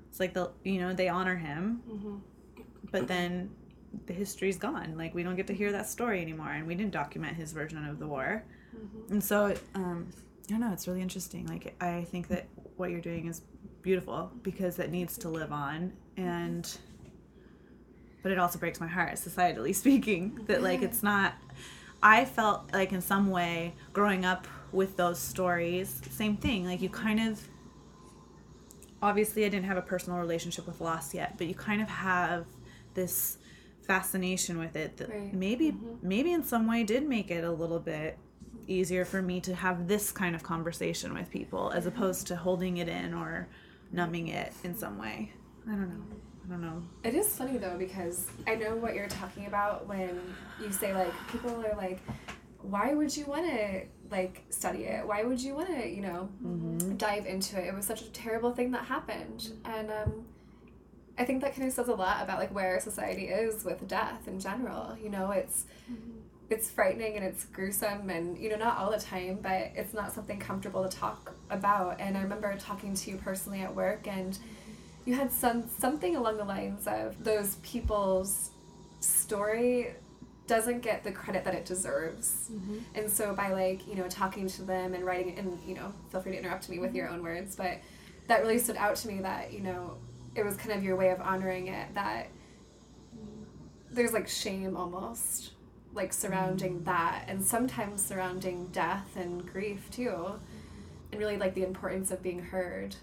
It's 0.09 0.19
like 0.19 0.33
the 0.33 0.51
you 0.63 0.79
know 0.79 0.93
they 0.93 1.09
honor 1.09 1.35
him, 1.35 1.81
mm-hmm. 1.89 2.15
but 2.91 3.07
then 3.07 3.49
the 4.05 4.13
history's 4.13 4.57
gone. 4.57 4.95
Like 4.97 5.13
we 5.13 5.23
don't 5.23 5.35
get 5.35 5.47
to 5.47 5.53
hear 5.53 5.71
that 5.71 5.87
story 5.87 6.21
anymore, 6.21 6.51
and 6.51 6.67
we 6.67 6.75
didn't 6.75 6.91
document 6.91 7.35
his 7.35 7.51
version 7.51 7.85
of 7.85 7.99
the 7.99 8.07
war. 8.07 8.43
Mm-hmm. 8.75 9.13
And 9.13 9.23
so, 9.23 9.55
um, 9.75 10.09
I 10.47 10.51
don't 10.51 10.59
know. 10.59 10.71
It's 10.73 10.87
really 10.87 11.01
interesting. 11.01 11.47
Like 11.47 11.75
I 11.81 12.05
think 12.05 12.27
that 12.29 12.47
what 12.77 12.91
you're 12.91 13.01
doing 13.01 13.27
is 13.27 13.41
beautiful 13.81 14.31
because 14.41 14.79
it 14.79 14.91
needs 14.91 15.17
to 15.19 15.29
live 15.29 15.51
on, 15.51 15.93
and 16.17 16.77
but 18.21 18.31
it 18.31 18.39
also 18.39 18.57
breaks 18.57 18.79
my 18.79 18.87
heart, 18.87 19.13
societally 19.13 19.75
speaking, 19.83 20.39
that 20.47 20.63
like 20.63 20.81
it's 20.81 21.03
not. 21.03 21.33
I 22.03 22.25
felt 22.25 22.71
like 22.73 22.91
in 22.91 23.01
some 23.01 23.29
way 23.31 23.73
growing 23.93 24.25
up 24.25 24.45
with 24.73 24.97
those 24.97 25.17
stories, 25.19 26.01
same 26.11 26.35
thing. 26.35 26.65
Like 26.65 26.81
you 26.81 26.89
kind 26.89 27.19
of 27.21 27.47
obviously 29.01 29.45
I 29.45 29.49
didn't 29.49 29.65
have 29.65 29.77
a 29.77 29.81
personal 29.81 30.19
relationship 30.19 30.67
with 30.67 30.81
loss 30.81 31.13
yet, 31.13 31.37
but 31.37 31.47
you 31.47 31.55
kind 31.55 31.81
of 31.81 31.87
have 31.87 32.45
this 32.93 33.37
fascination 33.87 34.59
with 34.59 34.75
it 34.75 34.97
that 34.97 35.09
Right. 35.09 35.33
maybe 35.33 35.71
mm-hmm. 35.71 36.07
maybe 36.07 36.31
in 36.33 36.43
some 36.43 36.67
way 36.67 36.83
did 36.83 37.07
make 37.07 37.31
it 37.31 37.43
a 37.43 37.51
little 37.51 37.79
bit 37.79 38.17
easier 38.67 39.05
for 39.05 39.21
me 39.21 39.41
to 39.41 39.55
have 39.55 39.87
this 39.87 40.11
kind 40.11 40.35
of 40.35 40.43
conversation 40.43 41.13
with 41.13 41.29
people 41.29 41.71
as 41.71 41.85
opposed 41.85 42.27
to 42.27 42.35
holding 42.35 42.77
it 42.77 42.87
in 42.87 43.13
or 43.13 43.47
numbing 43.91 44.27
it 44.27 44.53
in 44.63 44.75
some 44.75 44.97
way. 44.97 45.31
I 45.67 45.71
don't 45.71 45.89
know. 45.89 46.15
I 46.45 46.49
don't 46.49 46.61
know. 46.61 46.81
It 47.03 47.15
is 47.15 47.35
funny 47.35 47.57
though 47.57 47.77
because 47.77 48.27
I 48.47 48.55
know 48.55 48.75
what 48.75 48.95
you're 48.95 49.07
talking 49.07 49.45
about 49.45 49.87
when 49.87 50.19
you 50.61 50.71
say 50.71 50.93
like 50.93 51.13
people 51.29 51.51
are 51.65 51.75
like, 51.77 51.99
why 52.61 52.93
would 52.93 53.15
you 53.15 53.25
want 53.25 53.45
to 53.45 53.83
like 54.11 54.43
study 54.49 54.85
it? 54.85 55.07
Why 55.07 55.23
would 55.23 55.41
you 55.41 55.55
want 55.55 55.69
to 55.69 55.89
you 55.89 56.01
know 56.01 56.29
mm-hmm. 56.43 56.95
dive 56.97 57.25
into 57.25 57.59
it? 57.59 57.67
It 57.67 57.73
was 57.73 57.85
such 57.85 58.01
a 58.01 58.09
terrible 58.11 58.53
thing 58.53 58.71
that 58.71 58.85
happened, 58.85 59.53
and 59.65 59.89
um, 59.89 60.25
I 61.17 61.25
think 61.25 61.41
that 61.41 61.55
kind 61.55 61.67
of 61.67 61.73
says 61.73 61.87
a 61.87 61.95
lot 61.95 62.21
about 62.21 62.39
like 62.39 62.53
where 62.53 62.79
society 62.79 63.27
is 63.27 63.63
with 63.63 63.87
death 63.87 64.27
in 64.27 64.39
general. 64.39 64.97
You 65.01 65.09
know, 65.09 65.31
it's 65.31 65.65
mm-hmm. 65.89 66.11
it's 66.49 66.69
frightening 66.69 67.15
and 67.15 67.23
it's 67.23 67.45
gruesome 67.45 68.09
and 68.09 68.37
you 68.37 68.49
know 68.49 68.57
not 68.57 68.77
all 68.77 68.91
the 68.91 68.99
time 68.99 69.39
but 69.41 69.71
it's 69.75 69.93
not 69.93 70.11
something 70.11 70.39
comfortable 70.39 70.87
to 70.87 70.97
talk 70.97 71.33
about 71.49 71.99
and 71.99 72.17
i 72.17 72.21
remember 72.21 72.55
talking 72.57 72.93
to 72.93 73.11
you 73.11 73.17
personally 73.17 73.61
at 73.61 73.73
work 73.73 74.07
and 74.07 74.33
mm-hmm. 74.33 74.72
You 75.05 75.15
had 75.15 75.31
some 75.31 75.67
something 75.67 76.15
along 76.15 76.37
the 76.37 76.45
lines 76.45 76.87
of 76.87 77.23
those 77.23 77.55
people's 77.57 78.51
story 78.99 79.93
doesn't 80.45 80.81
get 80.81 81.03
the 81.03 81.11
credit 81.11 81.45
that 81.45 81.53
it 81.53 81.65
deserves. 81.65 82.49
Mm-hmm. 82.51 82.79
And 82.95 83.09
so 83.09 83.33
by 83.33 83.53
like 83.53 83.87
you 83.87 83.95
know 83.95 84.07
talking 84.07 84.47
to 84.47 84.61
them 84.63 84.93
and 84.93 85.05
writing 85.05 85.37
and 85.37 85.59
you 85.65 85.75
know 85.75 85.93
feel 86.09 86.21
free 86.21 86.33
to 86.33 86.37
interrupt 86.37 86.69
me 86.69 86.79
with 86.79 86.93
your 86.95 87.07
mm-hmm. 87.07 87.15
own 87.15 87.23
words 87.23 87.55
but 87.55 87.79
that 88.27 88.41
really 88.41 88.59
stood 88.59 88.77
out 88.77 88.95
to 88.97 89.07
me 89.07 89.19
that 89.19 89.51
you 89.51 89.59
know 89.59 89.97
it 90.35 90.43
was 90.43 90.55
kind 90.55 90.71
of 90.71 90.83
your 90.83 90.95
way 90.95 91.09
of 91.09 91.21
honoring 91.21 91.67
it 91.67 91.93
that 91.93 92.27
there's 93.91 94.13
like 94.13 94.27
shame 94.27 94.75
almost 94.75 95.51
like 95.93 96.11
surrounding 96.11 96.79
mm. 96.79 96.85
that 96.85 97.25
and 97.27 97.43
sometimes 97.43 98.03
surrounding 98.03 98.67
death 98.67 99.15
and 99.15 99.45
grief 99.51 99.89
too. 99.91 100.09
Mm-hmm. 100.09 100.37
And 101.11 101.21
really 101.21 101.37
like 101.37 101.53
the 101.53 101.63
importance 101.63 102.09
of 102.09 102.23
being 102.23 102.41
heard 102.41 102.95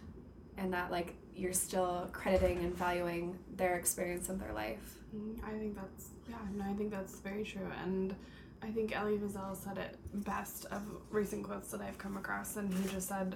and 0.58 0.72
that 0.72 0.90
like 0.90 1.14
you're 1.40 1.52
still 1.52 2.08
crediting 2.12 2.58
and 2.58 2.74
valuing 2.76 3.38
their 3.56 3.76
experience 3.76 4.28
in 4.28 4.38
their 4.38 4.52
life 4.52 4.96
Mm, 5.16 5.42
I 5.44 5.50
think 5.58 5.74
that's 5.74 6.10
yeah, 6.28 6.36
no, 6.54 6.64
I 6.70 6.74
think 6.74 6.92
that's 6.92 7.18
very 7.18 7.42
true, 7.42 7.66
and 7.84 8.14
I 8.62 8.68
think 8.70 8.94
Elie 8.96 9.18
Wiesel 9.18 9.56
said 9.56 9.76
it 9.76 9.96
best 10.24 10.66
of 10.66 10.82
recent 11.10 11.42
quotes 11.42 11.68
that 11.72 11.80
I've 11.80 11.98
come 11.98 12.16
across, 12.16 12.54
and 12.56 12.72
he 12.72 12.88
just 12.88 13.08
said, 13.08 13.34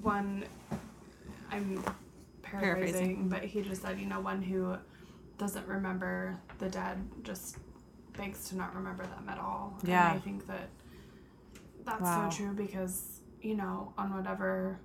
one, 0.00 0.44
I'm 1.50 1.84
paraphrasing, 2.42 2.92
Paraphrasing. 2.92 3.28
but 3.28 3.42
he 3.44 3.60
just 3.60 3.82
said, 3.82 3.98
you 4.00 4.06
know, 4.06 4.20
one 4.20 4.40
who 4.40 4.74
doesn't 5.36 5.66
remember 5.68 6.38
the 6.58 6.70
dead 6.70 6.96
just 7.24 7.58
begs 8.16 8.48
to 8.48 8.56
not 8.56 8.74
remember 8.74 9.02
them 9.04 9.26
at 9.28 9.38
all. 9.38 9.78
Yeah. 9.84 10.12
and 10.12 10.18
I 10.18 10.20
think 10.22 10.46
that 10.46 10.68
that's 11.84 12.00
Wow. 12.00 12.30
so 12.30 12.36
true 12.38 12.52
because 12.54 13.20
you 13.42 13.54
know, 13.56 13.92
on 13.98 14.14
whatever 14.16 14.78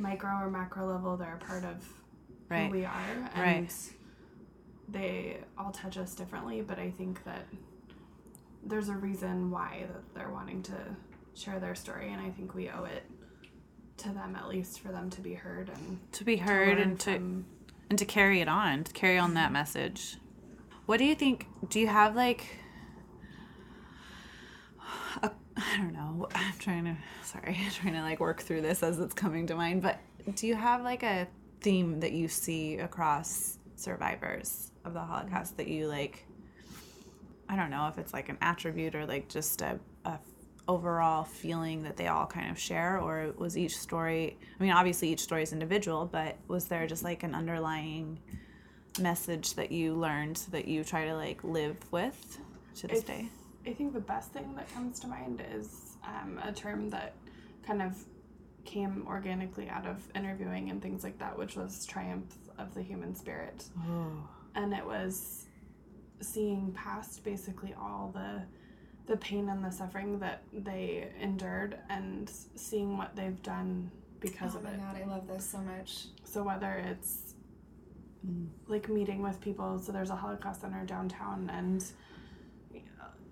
micro 0.00 0.30
or 0.30 0.50
macro 0.50 0.86
level, 0.86 1.16
they're 1.16 1.36
a 1.40 1.44
part 1.44 1.64
of 1.64 1.86
Right. 2.48 2.66
who 2.66 2.72
we 2.72 2.84
are, 2.84 3.28
and 3.34 3.38
Right. 3.38 3.92
they 4.88 5.38
all 5.58 5.70
touch 5.70 5.98
us 5.98 6.14
differently, 6.14 6.62
but 6.62 6.78
I 6.78 6.90
think 6.90 7.24
that 7.24 7.46
there's 8.64 8.88
a 8.88 8.96
reason 8.96 9.50
why 9.50 9.86
that 9.92 10.14
they're 10.14 10.30
wanting 10.30 10.62
to 10.64 10.96
share 11.34 11.60
their 11.60 11.74
story, 11.74 12.12
and 12.12 12.20
I 12.20 12.30
think 12.30 12.54
we 12.54 12.68
owe 12.70 12.84
it 12.84 13.04
to 13.98 14.10
them 14.10 14.34
at 14.36 14.48
least 14.48 14.80
for 14.80 14.88
them 14.88 15.10
to 15.10 15.20
be 15.20 15.34
heard 15.34 15.68
and 15.68 16.12
To 16.12 16.24
be 16.24 16.36
heard 16.36 16.78
learn 16.78 16.88
and 16.90 17.00
to 17.00 17.14
from- 17.14 17.46
and 17.90 17.98
to 17.98 18.04
carry 18.04 18.40
it 18.40 18.48
on, 18.48 18.84
to 18.84 18.92
carry 18.92 19.18
on 19.18 19.34
that 19.34 19.50
message. 19.50 20.18
What 20.86 20.98
do 20.98 21.04
you 21.04 21.14
think? 21.14 21.46
Do 21.68 21.80
you 21.80 21.86
have 21.88 22.14
like 22.14 22.58
I 25.22 25.76
don't 25.76 25.92
know. 25.92 26.28
I'm 26.34 26.54
trying 26.58 26.84
to 26.84 26.96
sorry, 27.22 27.58
I'm 27.64 27.70
trying 27.82 27.94
to 27.94 28.02
like 28.02 28.20
work 28.20 28.40
through 28.42 28.62
this 28.62 28.82
as 28.82 28.98
it's 28.98 29.14
coming 29.14 29.46
to 29.48 29.54
mind, 29.54 29.82
but 29.82 29.98
do 30.34 30.46
you 30.46 30.54
have 30.54 30.82
like 30.82 31.02
a 31.02 31.26
theme 31.60 32.00
that 32.00 32.12
you 32.12 32.28
see 32.28 32.78
across 32.78 33.58
survivors 33.76 34.72
of 34.84 34.92
the 34.94 35.00
Holocaust 35.00 35.56
that 35.56 35.68
you 35.68 35.86
like 35.86 36.24
I 37.48 37.56
don't 37.56 37.70
know 37.70 37.88
if 37.88 37.98
it's 37.98 38.12
like 38.12 38.28
an 38.28 38.36
attribute 38.42 38.94
or 38.94 39.06
like 39.06 39.28
just 39.28 39.62
a, 39.62 39.78
a 40.04 40.18
overall 40.66 41.24
feeling 41.24 41.82
that 41.84 41.96
they 41.96 42.08
all 42.08 42.26
kind 42.26 42.50
of 42.50 42.58
share 42.58 42.98
or 43.00 43.32
was 43.38 43.56
each 43.56 43.76
story 43.78 44.36
I 44.58 44.62
mean 44.62 44.72
obviously 44.72 45.08
each 45.08 45.20
story 45.20 45.42
is 45.42 45.52
individual 45.52 46.06
but 46.06 46.36
was 46.46 46.66
there 46.66 46.86
just 46.86 47.02
like 47.04 47.22
an 47.22 47.34
underlying 47.34 48.18
message 49.00 49.54
that 49.54 49.72
you 49.72 49.94
learned 49.94 50.36
that 50.50 50.68
you 50.68 50.84
try 50.84 51.06
to 51.06 51.14
like 51.14 51.42
live 51.42 51.76
with 51.90 52.38
to 52.76 52.86
this 52.86 52.98
It's- 53.00 53.18
day 53.18 53.28
I 53.66 53.72
think 53.72 53.92
the 53.92 54.00
best 54.00 54.32
thing 54.32 54.54
that 54.56 54.72
comes 54.72 54.98
to 55.00 55.06
mind 55.08 55.42
is 55.54 55.96
um, 56.04 56.38
a 56.42 56.52
term 56.52 56.90
that 56.90 57.14
kind 57.66 57.82
of 57.82 57.96
came 58.64 59.04
organically 59.06 59.68
out 59.68 59.86
of 59.86 60.02
interviewing 60.14 60.70
and 60.70 60.80
things 60.82 61.02
like 61.04 61.18
that, 61.18 61.36
which 61.38 61.56
was 61.56 61.84
triumph 61.86 62.34
of 62.58 62.74
the 62.74 62.82
human 62.82 63.14
spirit. 63.14 63.64
oh 63.88 64.12
and 64.54 64.72
it 64.72 64.84
was 64.84 65.44
seeing 66.20 66.72
past 66.72 67.22
basically 67.22 67.74
all 67.80 68.10
the 68.14 68.42
the 69.06 69.16
pain 69.18 69.48
and 69.48 69.64
the 69.64 69.70
suffering 69.70 70.18
that 70.18 70.42
they 70.52 71.08
endured 71.20 71.78
and 71.88 72.30
seeing 72.56 72.96
what 72.98 73.14
they've 73.14 73.40
done 73.42 73.90
because 74.20 74.54
oh 74.54 74.58
of 74.58 74.64
my 74.64 74.70
it. 74.70 74.80
god 74.80 74.96
i 75.00 75.04
love 75.06 75.26
this 75.28 75.48
so 75.48 75.58
much 75.58 76.06
So 76.24 76.42
whether 76.42 76.72
it's 76.74 77.34
like 78.66 78.88
meeting 78.88 79.22
with 79.22 79.40
people, 79.40 79.78
so 79.78 79.92
there's 79.92 80.10
a 80.10 80.16
Holocaust 80.16 80.60
center 80.62 80.84
downtown, 80.84 81.48
and 81.54 81.84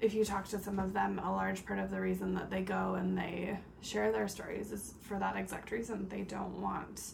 if 0.01 0.13
you 0.15 0.25
talk 0.25 0.47
to 0.49 0.59
some 0.59 0.79
of 0.79 0.93
them, 0.93 1.19
a 1.19 1.31
large 1.31 1.65
part 1.67 1.79
of 1.79 1.91
the 1.91 2.01
reason 2.01 2.35
that 2.35 2.51
they 2.51 2.63
go 2.63 2.95
and 2.95 3.17
they 3.17 3.59
share 3.81 4.13
their 4.13 4.29
stories 4.29 4.73
is 4.73 4.95
for 5.01 5.19
that 5.19 5.37
exact 5.37 5.71
reason. 5.71 6.09
They 6.09 6.23
don't 6.23 6.61
want 6.61 7.13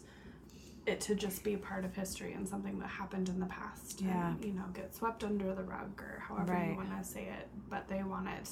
it 0.85 0.99
to 0.99 1.15
just 1.15 1.45
be 1.45 1.55
part 1.55 1.85
of 1.85 1.95
history 1.95 2.33
and 2.33 2.47
something 2.47 2.77
that 2.79 2.89
happened 2.89 3.29
in 3.29 3.39
the 3.39 3.45
past 3.45 4.01
Yeah. 4.01 4.31
and 4.31 4.43
you 4.43 4.51
know 4.51 4.65
get 4.73 4.93
swept 4.93 5.23
under 5.23 5.55
the 5.55 5.63
rug 5.63 6.01
or 6.01 6.21
however 6.27 6.51
Right. 6.51 6.71
you 6.71 6.75
want 6.75 6.89
to 6.97 7.03
say 7.09 7.21
it 7.21 7.47
but 7.69 7.87
they 7.87 8.03
want 8.03 8.27
it 8.27 8.49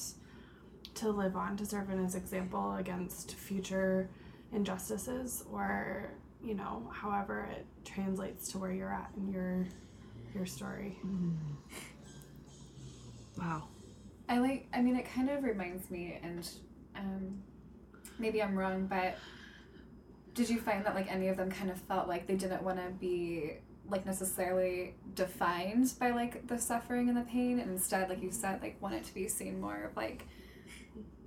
to 0.95 1.09
live 1.09 1.35
on 1.35 1.57
to 1.57 1.65
serve 1.65 1.89
as 1.91 2.13
an 2.15 2.21
example 2.21 2.75
against 2.75 3.35
future 3.35 4.09
injustices 4.53 5.43
or 5.51 6.09
you 6.41 6.53
know 6.55 6.89
however 6.93 7.49
it 7.51 7.65
translates 7.83 8.49
to 8.53 8.59
where 8.59 8.71
you're 8.71 8.93
at 8.93 9.11
in 9.17 9.27
your 9.27 9.67
your 10.33 10.45
story 10.45 10.97
mm-hmm. 11.05 11.35
Wow. 13.37 13.63
I 14.31 14.37
like. 14.37 14.67
I 14.73 14.81
mean, 14.81 14.95
it 14.95 15.05
kind 15.13 15.29
of 15.29 15.43
reminds 15.43 15.91
me, 15.91 16.17
and 16.23 16.49
um, 16.95 17.43
maybe 18.17 18.41
I'm 18.41 18.57
wrong, 18.57 18.87
but 18.87 19.17
did 20.33 20.49
you 20.49 20.57
find 20.57 20.85
that 20.85 20.95
like 20.95 21.11
any 21.11 21.27
of 21.27 21.35
them 21.35 21.51
kind 21.51 21.69
of 21.69 21.77
felt 21.81 22.07
like 22.07 22.27
they 22.27 22.35
didn't 22.35 22.63
want 22.63 22.77
to 22.77 22.93
be 22.97 23.57
like 23.89 24.05
necessarily 24.05 24.95
defined 25.15 25.93
by 25.99 26.11
like 26.11 26.47
the 26.47 26.57
suffering 26.57 27.09
and 27.09 27.17
the 27.17 27.23
pain, 27.23 27.59
and 27.59 27.69
instead, 27.71 28.07
like 28.07 28.23
you 28.23 28.31
said, 28.31 28.61
like 28.61 28.81
want 28.81 28.95
it 28.95 29.03
to 29.03 29.13
be 29.13 29.27
seen 29.27 29.59
more 29.59 29.83
of 29.83 29.97
like, 29.97 30.25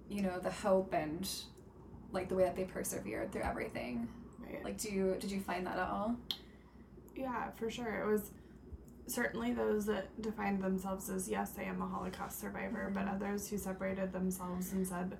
you 0.08 0.22
know, 0.22 0.38
the 0.38 0.50
hope 0.50 0.94
and 0.94 1.28
like 2.10 2.30
the 2.30 2.34
way 2.34 2.44
that 2.44 2.56
they 2.56 2.64
persevered 2.64 3.32
through 3.32 3.42
everything. 3.42 4.08
Right. 4.38 4.64
Like, 4.64 4.78
do 4.78 4.90
you 4.90 5.16
did 5.20 5.30
you 5.30 5.40
find 5.40 5.66
that 5.66 5.76
at 5.76 5.90
all? 5.90 6.16
Yeah, 7.14 7.50
for 7.56 7.70
sure. 7.70 8.02
It 8.02 8.10
was 8.10 8.30
certainly 9.06 9.52
those 9.52 9.86
that 9.86 10.20
defined 10.20 10.62
themselves 10.62 11.10
as, 11.10 11.28
yes, 11.28 11.52
I 11.58 11.64
am 11.64 11.82
a 11.82 11.86
Holocaust 11.86 12.40
survivor, 12.40 12.90
but 12.92 13.06
others 13.08 13.48
who 13.48 13.58
separated 13.58 14.12
themselves 14.12 14.72
and 14.72 14.86
said, 14.86 15.18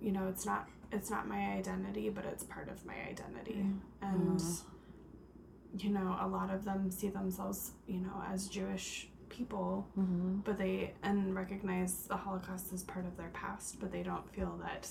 you 0.00 0.12
know, 0.12 0.28
it's 0.28 0.44
not 0.44 0.68
it's 0.90 1.08
not 1.08 1.26
my 1.26 1.54
identity, 1.54 2.10
but 2.10 2.26
it's 2.26 2.44
part 2.44 2.68
of 2.68 2.84
my 2.84 2.94
identity. 2.94 3.64
Mm-hmm. 3.64 3.78
And 4.02 4.38
mm-hmm. 4.38 5.78
you 5.78 5.90
know, 5.90 6.18
a 6.20 6.26
lot 6.26 6.52
of 6.52 6.64
them 6.64 6.90
see 6.90 7.08
themselves, 7.08 7.72
you 7.86 8.00
know, 8.00 8.22
as 8.30 8.48
Jewish 8.48 9.08
people, 9.28 9.88
Mm-hmm. 9.98 10.40
but 10.44 10.58
they 10.58 10.92
and 11.02 11.34
recognize 11.34 12.06
the 12.06 12.16
Holocaust 12.16 12.72
as 12.72 12.82
part 12.82 13.06
of 13.06 13.16
their 13.16 13.30
past, 13.30 13.80
but 13.80 13.90
they 13.90 14.02
don't 14.02 14.28
feel 14.34 14.58
that 14.62 14.88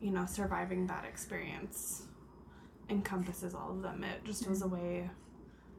you 0.00 0.10
know, 0.10 0.26
surviving 0.26 0.88
that 0.88 1.04
experience 1.04 2.02
encompasses 2.90 3.54
all 3.54 3.70
of 3.70 3.82
them. 3.82 4.02
It 4.02 4.24
just 4.24 4.48
was 4.48 4.62
a 4.62 4.64
mm-hmm. 4.64 4.74
way 4.74 5.10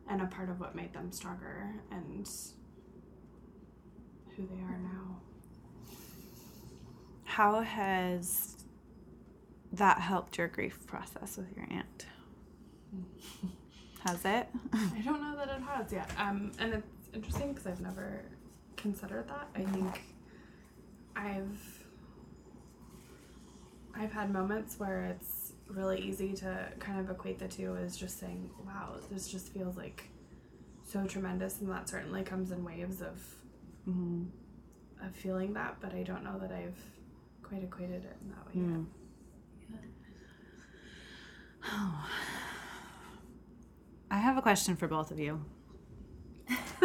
and 0.09 0.21
a 0.21 0.25
part 0.25 0.49
of 0.49 0.59
what 0.59 0.75
made 0.75 0.93
them 0.93 1.11
stronger 1.11 1.75
and 1.91 2.27
who 4.35 4.47
they 4.47 4.61
are 4.61 4.77
now. 4.77 5.21
How 7.23 7.61
has 7.61 8.57
that 9.71 9.99
helped 9.99 10.37
your 10.37 10.47
grief 10.47 10.85
process 10.85 11.37
with 11.37 11.55
your 11.55 11.67
aunt? 11.71 12.05
Has 14.05 14.25
it? 14.25 14.49
I 14.73 15.01
don't 15.03 15.21
know 15.21 15.35
that 15.37 15.47
it 15.47 15.61
has 15.61 15.91
yet. 15.91 16.09
Um, 16.17 16.51
and 16.59 16.73
it's 16.73 17.09
interesting 17.13 17.53
because 17.53 17.67
I've 17.67 17.79
never 17.79 18.25
considered 18.75 19.29
that. 19.29 19.47
I 19.55 19.63
think 19.63 20.01
I've 21.15 21.83
I've 23.95 24.11
had 24.11 24.31
moments 24.31 24.77
where 24.77 25.05
it's 25.05 25.42
really 25.73 25.99
easy 25.99 26.33
to 26.33 26.67
kind 26.79 26.99
of 26.99 27.09
equate 27.09 27.39
the 27.39 27.47
two 27.47 27.75
is 27.75 27.97
just 27.97 28.19
saying, 28.19 28.49
"Wow, 28.65 28.97
this 29.11 29.27
just 29.27 29.49
feels 29.53 29.75
like 29.77 30.07
so 30.85 31.05
tremendous," 31.05 31.59
and 31.61 31.69
that 31.69 31.89
certainly 31.89 32.23
comes 32.23 32.51
in 32.51 32.63
waves 32.63 33.01
of 33.01 33.19
Mm-hmm. 33.89 34.23
of 35.05 35.13
feeling 35.15 35.53
that. 35.53 35.77
But 35.81 35.93
I 35.93 36.03
don't 36.03 36.23
know 36.23 36.39
that 36.39 36.51
I've 36.51 36.77
quite 37.41 37.63
equated 37.63 38.05
it 38.05 38.15
in 38.21 38.29
that 38.29 38.45
way. 38.47 38.53
Hmm. 38.53 38.83
yet. 39.71 39.79
I 44.11 44.17
have 44.17 44.37
a 44.37 44.41
question 44.41 44.75
for 44.75 44.87
both 44.87 45.11
of 45.11 45.19
you. 45.19 45.43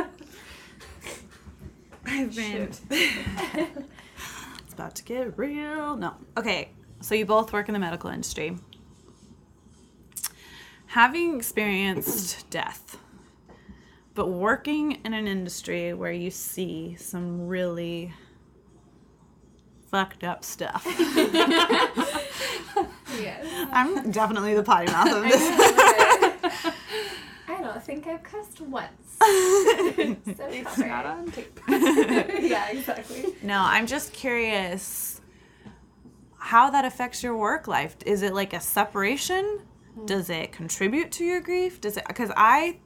I've 2.07 2.35
been. 2.35 2.71
it's 2.91 4.73
about 4.73 4.95
to 4.97 5.05
get 5.05 5.37
real. 5.39 5.97
No. 5.97 6.15
Okay. 6.37 6.71
So 7.01 7.15
you 7.15 7.27
both 7.27 7.53
work 7.53 7.69
in 7.69 7.75
the 7.75 7.79
medical 7.79 8.11
industry. 8.11 8.57
Having 10.89 11.37
experienced 11.37 12.49
death, 12.51 12.97
but 14.15 14.29
working 14.29 14.93
in 15.05 15.13
an 15.13 15.27
industry 15.29 15.93
where 15.93 16.13
you 16.13 16.31
see 16.31 16.97
some 16.99 17.47
really 17.47 18.13
fucked 19.91 20.25
up 20.25 20.45
stuff. 20.45 20.85
Yes. 23.21 23.45
I'm 23.73 24.13
definitely 24.13 24.55
the 24.55 24.63
potty 24.63 24.87
mouth 24.93 25.11
of 25.13 25.25
this. 25.25 25.35
I 27.49 27.61
don't 27.61 27.83
think 27.83 28.07
I've 28.07 28.23
cussed 28.23 28.61
once. 28.61 28.93
so 29.19 29.27
It's 29.27 30.79
not 30.79 31.05
on 31.05 31.31
tape. 31.33 31.59
yeah, 31.69 32.69
exactly. 32.71 33.35
No, 33.43 33.59
I'm 33.61 33.89
just 33.89 34.13
curious 34.13 35.21
how 36.39 36.71
that 36.71 36.85
affects 36.85 37.23
your 37.25 37.37
work 37.37 37.67
life. 37.67 37.97
Is 38.07 38.23
it 38.23 38.35
like 38.35 38.53
a 38.53 38.61
separation? 38.61 39.63
Does 40.07 40.31
it 40.31 40.53
contribute 40.53 41.13
to 41.13 41.25
your 41.25 41.41
grief? 41.41 41.81
Does 41.81 41.97
it 41.97 42.05
cuz 42.15 42.31
I 42.37 42.79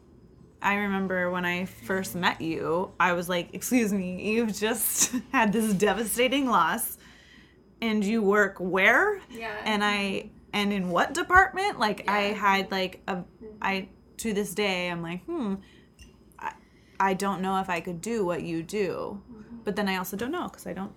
I 0.60 0.74
remember 0.74 1.30
when 1.30 1.44
I 1.44 1.64
first 1.64 2.14
met 2.14 2.40
you, 2.40 2.92
I 3.00 3.14
was 3.14 3.28
like, 3.28 3.52
"Excuse 3.52 3.92
me, 3.92 4.32
you've 4.34 4.56
just 4.56 5.12
had 5.32 5.52
this 5.52 5.72
devastating 5.74 6.46
loss 6.46 6.98
and 7.80 8.04
you 8.04 8.22
work 8.22 8.56
where?" 8.58 9.20
Yeah. 9.30 9.56
And 9.64 9.82
I 9.82 10.30
and 10.52 10.72
in 10.72 10.90
what 10.90 11.14
department? 11.14 11.78
Like 11.78 12.08
I 12.08 12.20
had 12.32 12.70
like 12.70 13.02
a 13.08 13.24
I 13.60 13.88
to 14.18 14.32
this 14.32 14.54
day 14.54 14.88
I'm 14.88 15.02
like, 15.02 15.24
"Hmm, 15.24 15.56
I, 16.38 16.52
I 17.00 17.14
don't 17.14 17.42
know 17.42 17.60
if 17.60 17.68
I 17.68 17.80
could 17.80 18.00
do 18.00 18.24
what 18.24 18.42
you 18.42 18.62
do." 18.62 19.20
But 19.64 19.76
then 19.76 19.88
I 19.88 19.96
also 19.96 20.16
don't 20.16 20.32
know 20.32 20.48
cuz 20.48 20.66
I 20.66 20.72
don't 20.72 20.92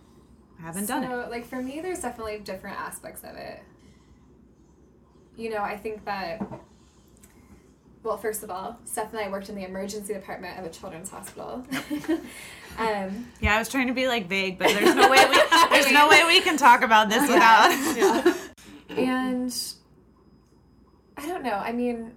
I 0.59 0.61
haven't 0.63 0.85
done 0.85 1.03
it. 1.03 1.09
So, 1.09 1.27
like 1.29 1.45
for 1.45 1.61
me, 1.61 1.81
there's 1.81 2.01
definitely 2.01 2.39
different 2.39 2.79
aspects 2.79 3.23
of 3.23 3.35
it. 3.35 3.63
You 5.37 5.49
know, 5.49 5.61
I 5.61 5.77
think 5.77 6.05
that. 6.05 6.41
Well, 8.03 8.17
first 8.17 8.43
of 8.43 8.51
all, 8.51 8.77
Steph 8.85 9.11
and 9.13 9.19
I 9.19 9.29
worked 9.29 9.49
in 9.49 9.55
the 9.55 9.65
emergency 9.65 10.13
department 10.13 10.59
of 10.59 10.65
a 10.65 10.69
children's 10.69 11.09
hospital. 11.09 11.65
um, 12.77 13.27
Yeah, 13.39 13.55
I 13.55 13.59
was 13.59 13.67
trying 13.67 13.87
to 13.87 13.93
be 13.93 14.07
like 14.07 14.27
vague, 14.27 14.59
but 14.59 14.67
there's 14.67 14.93
no 14.93 15.09
way 15.09 15.25
we 15.27 15.41
there's 15.71 15.91
no 15.91 16.07
way 16.07 16.23
we 16.25 16.39
can 16.41 16.55
talk 16.55 16.83
about 16.83 17.09
this 17.09 17.21
without. 17.29 17.71
and 18.89 19.51
I 21.17 21.27
don't 21.27 21.43
know. 21.43 21.55
I 21.55 21.71
mean, 21.71 22.11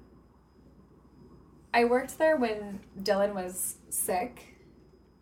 I 1.73 1.85
worked 1.85 2.19
there 2.19 2.37
when 2.37 2.81
Dylan 3.03 3.35
was 3.35 3.77
sick, 3.89 4.57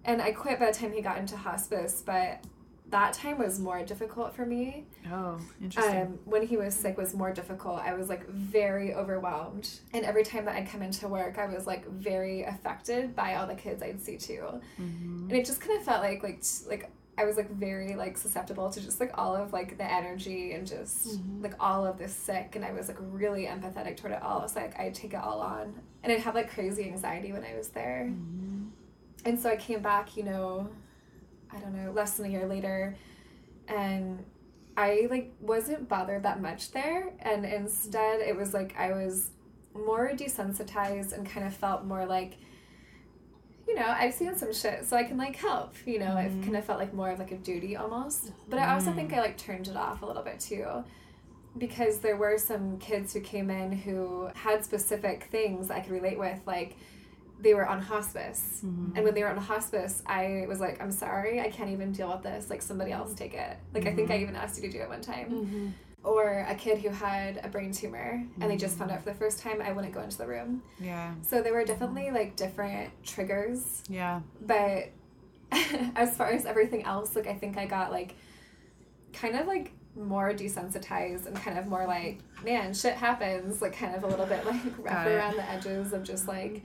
and 0.05 0.21
I 0.21 0.33
quit 0.33 0.59
by 0.59 0.73
the 0.73 0.77
time 0.77 0.93
he 0.93 1.01
got 1.01 1.19
into 1.19 1.37
hospice. 1.37 2.03
But 2.05 2.43
that 2.91 3.13
time 3.15 3.39
was 3.39 3.59
more 3.59 3.85
difficult 3.85 4.35
for 4.35 4.47
me. 4.47 4.85
Oh, 5.11 5.41
interesting. 5.61 6.03
um, 6.03 6.19
when 6.25 6.47
he 6.47 6.57
was 6.57 6.75
sick 6.75 6.97
was 6.97 7.15
more 7.15 7.33
difficult. 7.33 7.81
I 7.81 7.95
was 7.95 8.09
like 8.09 8.29
very 8.29 8.95
overwhelmed, 8.95 9.69
and 9.93 10.05
every 10.05 10.25
time 10.25 10.45
that 10.45 10.57
I'd 10.57 10.69
come 10.69 10.83
into 10.83 11.09
work, 11.09 11.39
I 11.39 11.47
was 11.47 11.67
like 11.67 11.89
very 11.91 12.45
affected 12.45 13.17
by 13.17 13.35
all 13.35 13.47
the 13.47 13.55
kids 13.55 13.83
I'd 13.83 14.01
see 14.01 14.17
too, 14.17 14.61
mm-hmm. 14.81 15.29
and 15.29 15.33
it 15.33 15.45
just 15.45 15.61
kind 15.61 15.79
of 15.79 15.85
felt 15.85 16.03
like 16.03 16.23
like 16.23 16.43
t- 16.43 16.69
like 16.69 16.91
I 17.19 17.25
was 17.25 17.37
like 17.37 17.51
very 17.51 17.97
like 17.97 18.17
susceptible 18.17 18.71
to 18.71 18.81
just 18.81 19.01
like 19.01 19.11
all 19.15 19.35
of 19.35 19.53
like 19.53 19.79
the 19.79 19.91
energy 19.91 20.53
and 20.53 20.67
just 20.67 21.09
mm-hmm. 21.09 21.43
like 21.43 21.55
all 21.59 21.85
of 21.85 21.99
this 21.99 22.15
sick, 22.15 22.55
and 22.55 22.65
I 22.65 22.73
was 22.73 22.87
like 22.89 22.99
really 23.01 23.47
empathetic 23.47 23.97
toward 23.97 24.13
it 24.13 24.23
all. 24.23 24.47
So 24.49 24.61
like 24.61 24.79
I'd 24.79 24.95
take 24.95 25.13
it 25.13 25.21
all 25.21 25.41
on, 25.41 25.75
and 26.05 26.13
I'd 26.13 26.21
have 26.21 26.37
like 26.37 26.53
crazy 26.53 26.85
anxiety 26.85 27.33
when 27.33 27.43
I 27.43 27.57
was 27.57 27.69
there, 27.69 28.07
mm-hmm. 28.09 28.69
and 29.25 29.41
so 29.41 29.51
I 29.51 29.57
came 29.57 29.81
back, 29.81 30.17
you 30.17 30.23
know, 30.23 30.71
I 31.57 31.61
don't 31.61 31.75
know, 31.75 31.91
less 31.93 32.17
than 32.17 32.27
a 32.27 32.29
year 32.29 32.47
later, 32.47 32.97
and 33.69 34.23
I 34.77 35.07
like 35.11 35.33
wasn't 35.41 35.89
bothered 35.89 36.25
that 36.25 36.41
much 36.41 36.73
there 36.73 37.13
and 37.21 37.47
instead 37.47 38.21
it 38.21 38.37
was 38.37 38.53
like 38.53 38.77
I 38.79 38.93
was 38.93 39.31
more 39.75 40.11
desensitized 40.13 41.13
and 41.13 41.29
kind 41.29 41.47
of 41.47 41.55
felt 41.55 41.85
more 41.85 42.05
like 42.07 42.37
you 43.67 43.75
know, 43.75 43.87
I've 43.87 44.15
seen 44.15 44.37
some 44.37 44.53
shit 44.53 44.85
so 44.85 44.97
I 44.97 45.03
can 45.03 45.17
like 45.17 45.35
help, 45.35 45.75
you 45.85 45.99
know, 45.99 46.17
it 46.19 46.31
mm-hmm. 46.31 46.43
kind 46.43 46.57
of 46.57 46.65
felt 46.65 46.79
like 46.79 46.95
more 46.95 47.11
of 47.11 47.19
like 47.19 47.33
a 47.33 47.37
duty 47.37 47.77
almost. 47.77 48.31
But 48.49 48.61
I 48.61 48.73
also 48.73 48.93
think 48.93 49.11
mm. 49.11 49.17
I 49.17 49.21
like 49.23 49.37
turned 49.37 49.67
it 49.67 49.77
off 49.77 50.03
a 50.03 50.07
little 50.07 50.23
bit 50.23 50.39
too. 50.39 50.85
Because 51.59 51.99
there 51.99 52.17
were 52.17 52.39
some 52.39 52.79
kids 52.79 53.13
who 53.13 53.21
came 53.21 53.51
in 53.51 53.73
who 53.73 54.29
had 54.35 54.65
specific 54.65 55.25
things 55.33 55.69
I 55.71 55.81
could 55.81 55.91
relate 55.91 56.17
with, 56.17 56.39
like 56.47 56.77
they 57.41 57.55
were 57.55 57.67
on 57.67 57.81
hospice. 57.81 58.63
Mm-hmm. 58.65 58.97
And 58.97 59.05
when 59.05 59.15
they 59.15 59.23
were 59.23 59.29
on 59.29 59.37
hospice, 59.37 60.03
I 60.07 60.47
was 60.49 60.61
like, 60.61 60.81
I'm 60.81 60.91
sorry, 60.91 61.41
I 61.41 61.51
can't 61.51 61.71
even 61.71 61.93
deal 61.93 62.11
with 62.13 62.23
this. 62.23 62.51
Like, 62.51 62.63
somebody 62.63 62.93
else 62.93 63.15
take 63.15 63.35
it. 63.35 63.57
Like, 63.75 63.87
I 63.87 63.95
think 63.95 64.11
I 64.11 64.15
mm-hmm. 64.15 64.23
even 64.23 64.37
asked 64.37 64.57
you 64.57 64.69
to 64.69 64.73
do 64.73 64.83
it 64.83 64.89
one 64.89 65.01
time. 65.01 65.31
Mm-hmm. 65.31 65.69
Or 66.05 66.47
a 66.49 66.55
kid 66.55 66.79
who 66.79 66.91
had 66.91 67.41
a 67.45 67.49
brain 67.49 67.73
tumor 67.73 68.25
and 68.41 68.51
they 68.51 68.57
just 68.57 68.79
found 68.79 68.93
out 68.93 69.03
for 69.03 69.11
the 69.11 69.17
first 69.17 69.41
time, 69.41 69.61
I 69.61 69.73
wouldn't 69.73 69.93
go 69.93 70.01
into 70.01 70.17
the 70.17 70.27
room. 70.27 70.63
yeah. 70.79 71.15
So 71.23 71.43
there 71.43 71.53
were 71.53 71.65
definitely 71.65 72.13
like 72.13 72.37
different 72.37 72.93
triggers. 73.03 73.83
Yeah. 73.89 74.21
But 74.41 74.93
as 75.97 76.17
far 76.17 76.29
as 76.29 76.47
everything 76.47 76.85
else, 76.85 77.17
like, 77.17 77.27
I 77.27 77.35
think 77.35 77.59
I 77.59 77.67
got 77.67 77.91
like 77.91 78.15
kind 79.13 79.35
of 79.35 79.49
like 79.49 79.73
more 79.97 80.33
desensitized 80.33 81.27
and 81.27 81.35
kind 81.35 81.59
of 81.59 81.67
more 81.67 81.87
like, 81.89 82.21
man, 82.45 82.73
shit 82.73 82.95
happens. 82.95 83.61
Like, 83.61 83.77
kind 83.77 83.97
of 83.97 84.05
a 84.05 84.07
little 84.07 84.27
bit 84.27 84.47
like 84.47 84.65
it. 84.65 84.79
around 84.87 85.37
the 85.37 85.51
edges 85.51 85.93
of 85.93 86.05
just 86.05 86.29
like, 86.29 86.63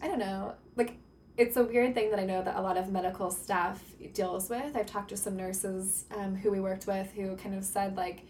I 0.00 0.08
don't 0.08 0.18
know, 0.18 0.54
like 0.76 0.96
it's 1.36 1.56
a 1.56 1.64
weird 1.64 1.94
thing 1.94 2.10
that 2.10 2.18
I 2.18 2.24
know 2.24 2.42
that 2.42 2.56
a 2.56 2.60
lot 2.60 2.76
of 2.76 2.90
medical 2.90 3.30
staff 3.30 3.82
deals 4.12 4.50
with. 4.50 4.76
I've 4.76 4.86
talked 4.86 5.08
to 5.10 5.16
some 5.16 5.36
nurses 5.36 6.04
um, 6.14 6.34
who 6.34 6.50
we 6.50 6.60
worked 6.60 6.86
with 6.86 7.10
who 7.12 7.36
kind 7.36 7.54
of 7.54 7.64
said 7.64 7.96
like, 7.96 8.26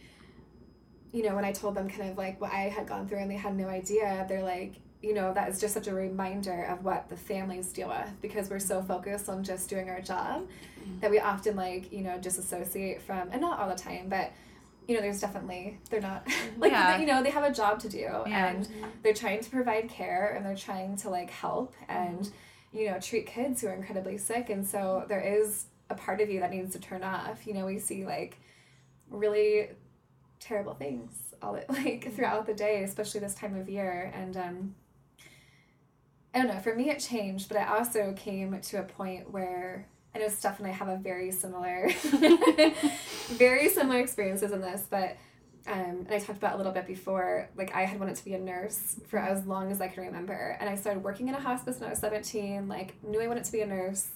you 1.12 1.22
know, 1.24 1.34
when 1.34 1.44
I 1.44 1.52
told 1.52 1.74
them 1.74 1.88
kind 1.88 2.10
of 2.10 2.16
like 2.16 2.40
what 2.40 2.52
I 2.52 2.68
had 2.68 2.86
gone 2.86 3.08
through 3.08 3.18
and 3.18 3.30
they 3.30 3.36
had 3.36 3.56
no 3.56 3.68
idea, 3.68 4.24
they're 4.28 4.42
like, 4.42 4.76
you 5.02 5.14
know, 5.14 5.34
that 5.34 5.48
is 5.48 5.60
just 5.60 5.74
such 5.74 5.88
a 5.88 5.94
reminder 5.94 6.64
of 6.64 6.84
what 6.84 7.08
the 7.08 7.16
families 7.16 7.72
deal 7.72 7.88
with 7.88 8.20
because 8.22 8.48
we're 8.48 8.60
so 8.60 8.80
focused 8.80 9.28
on 9.28 9.42
just 9.42 9.68
doing 9.68 9.90
our 9.90 10.00
job 10.00 10.48
that 11.00 11.10
we 11.10 11.18
often 11.18 11.56
like, 11.56 11.92
you 11.92 12.02
know, 12.02 12.18
disassociate 12.18 13.02
from, 13.02 13.28
and 13.32 13.40
not 13.40 13.58
all 13.58 13.68
the 13.68 13.74
time, 13.74 14.08
but 14.08 14.32
you 14.88 14.94
know, 14.96 15.00
there's 15.00 15.20
definitely 15.20 15.78
they're 15.90 16.00
not 16.00 16.26
like 16.58 16.72
Yeah. 16.72 16.96
they- 16.96 17.02
you 17.02 17.06
know 17.06 17.22
they 17.22 17.30
have 17.30 17.44
a 17.44 17.52
job 17.52 17.78
to 17.80 17.88
do 17.88 17.98
Yeah. 17.98 18.48
and 18.48 18.68
they're 19.02 19.14
trying 19.14 19.40
to 19.40 19.50
provide 19.50 19.88
care 19.88 20.32
and 20.36 20.44
they're 20.44 20.56
trying 20.56 20.96
to 20.98 21.10
like 21.10 21.30
help 21.30 21.74
and 21.88 22.30
you 22.72 22.90
know 22.90 22.98
treat 22.98 23.26
kids 23.26 23.60
who 23.60 23.68
are 23.68 23.74
incredibly 23.74 24.18
sick 24.18 24.50
and 24.50 24.66
so 24.66 25.04
there 25.08 25.20
is 25.20 25.66
a 25.90 25.94
part 25.94 26.20
of 26.20 26.30
you 26.30 26.40
that 26.40 26.50
needs 26.50 26.72
to 26.72 26.80
turn 26.80 27.02
off. 27.04 27.46
You 27.46 27.54
know, 27.54 27.66
we 27.66 27.78
see 27.78 28.04
like 28.06 28.38
really 29.10 29.68
terrible 30.40 30.74
things 30.74 31.34
all 31.42 31.52
the, 31.52 31.64
like 31.72 32.12
throughout 32.14 32.46
the 32.46 32.54
day, 32.54 32.82
especially 32.82 33.20
this 33.20 33.34
time 33.34 33.56
of 33.58 33.68
year 33.68 34.10
and 34.14 34.36
um 34.36 34.74
I 36.34 36.38
don't 36.38 36.48
know, 36.48 36.60
for 36.60 36.74
me 36.74 36.88
it 36.88 36.98
changed, 36.98 37.48
but 37.48 37.58
I 37.58 37.76
also 37.78 38.14
came 38.16 38.58
to 38.58 38.78
a 38.78 38.82
point 38.84 39.30
where 39.30 39.86
I 40.14 40.18
know 40.18 40.28
Steph 40.28 40.58
and 40.58 40.68
I 40.68 40.72
have 40.72 40.88
a 40.88 40.96
very 40.96 41.30
similar 41.30 41.90
very 43.28 43.68
similar 43.68 44.00
experiences 44.00 44.52
in 44.52 44.60
this, 44.60 44.86
but 44.90 45.16
um, 45.66 46.06
and 46.06 46.12
I 46.12 46.18
talked 46.18 46.38
about 46.38 46.54
a 46.54 46.56
little 46.56 46.72
bit 46.72 46.86
before, 46.86 47.48
like 47.56 47.74
I 47.74 47.82
had 47.82 48.00
wanted 48.00 48.16
to 48.16 48.24
be 48.24 48.34
a 48.34 48.38
nurse 48.38 49.00
for 49.06 49.18
as 49.18 49.46
long 49.46 49.70
as 49.70 49.80
I 49.80 49.88
can 49.88 50.02
remember. 50.02 50.56
And 50.60 50.68
I 50.68 50.74
started 50.74 51.04
working 51.04 51.28
in 51.28 51.34
a 51.34 51.40
hospice 51.40 51.78
when 51.78 51.86
I 51.86 51.90
was 51.90 52.00
17, 52.00 52.68
like 52.68 53.02
knew 53.04 53.20
I 53.20 53.28
wanted 53.28 53.44
to 53.44 53.52
be 53.52 53.60
a 53.60 53.66
nurse. 53.66 54.08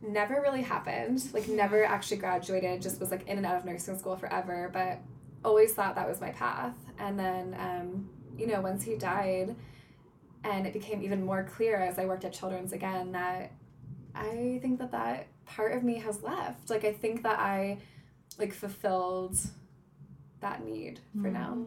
Never 0.00 0.40
really 0.40 0.62
happened, 0.62 1.28
like 1.32 1.48
never 1.48 1.84
actually 1.84 2.18
graduated, 2.18 2.82
just 2.82 3.00
was 3.00 3.10
like 3.10 3.26
in 3.28 3.36
and 3.36 3.46
out 3.46 3.56
of 3.56 3.64
nursing 3.64 3.98
school 3.98 4.16
forever, 4.16 4.70
but 4.72 5.00
always 5.44 5.72
thought 5.72 5.96
that 5.96 6.08
was 6.08 6.20
my 6.20 6.30
path. 6.30 6.74
And 6.98 7.18
then, 7.18 7.56
um, 7.58 8.08
you 8.38 8.46
know, 8.46 8.60
once 8.60 8.84
he 8.84 8.96
died, 8.96 9.54
and 10.44 10.66
it 10.66 10.72
became 10.72 11.02
even 11.02 11.24
more 11.24 11.44
clear 11.44 11.76
as 11.76 11.98
I 11.98 12.04
worked 12.04 12.24
at 12.24 12.32
Children's 12.32 12.72
again 12.72 13.12
that 13.12 13.52
I 14.14 14.58
think 14.62 14.78
that 14.78 14.92
that 14.92 15.26
part 15.44 15.72
of 15.72 15.82
me 15.82 15.98
has 15.98 16.22
left. 16.22 16.70
Like 16.70 16.84
I 16.84 16.92
think 16.92 17.22
that 17.22 17.38
I 17.38 17.78
like 18.38 18.52
fulfilled 18.52 19.36
that 20.40 20.64
need 20.64 21.00
for 21.20 21.28
now. 21.28 21.66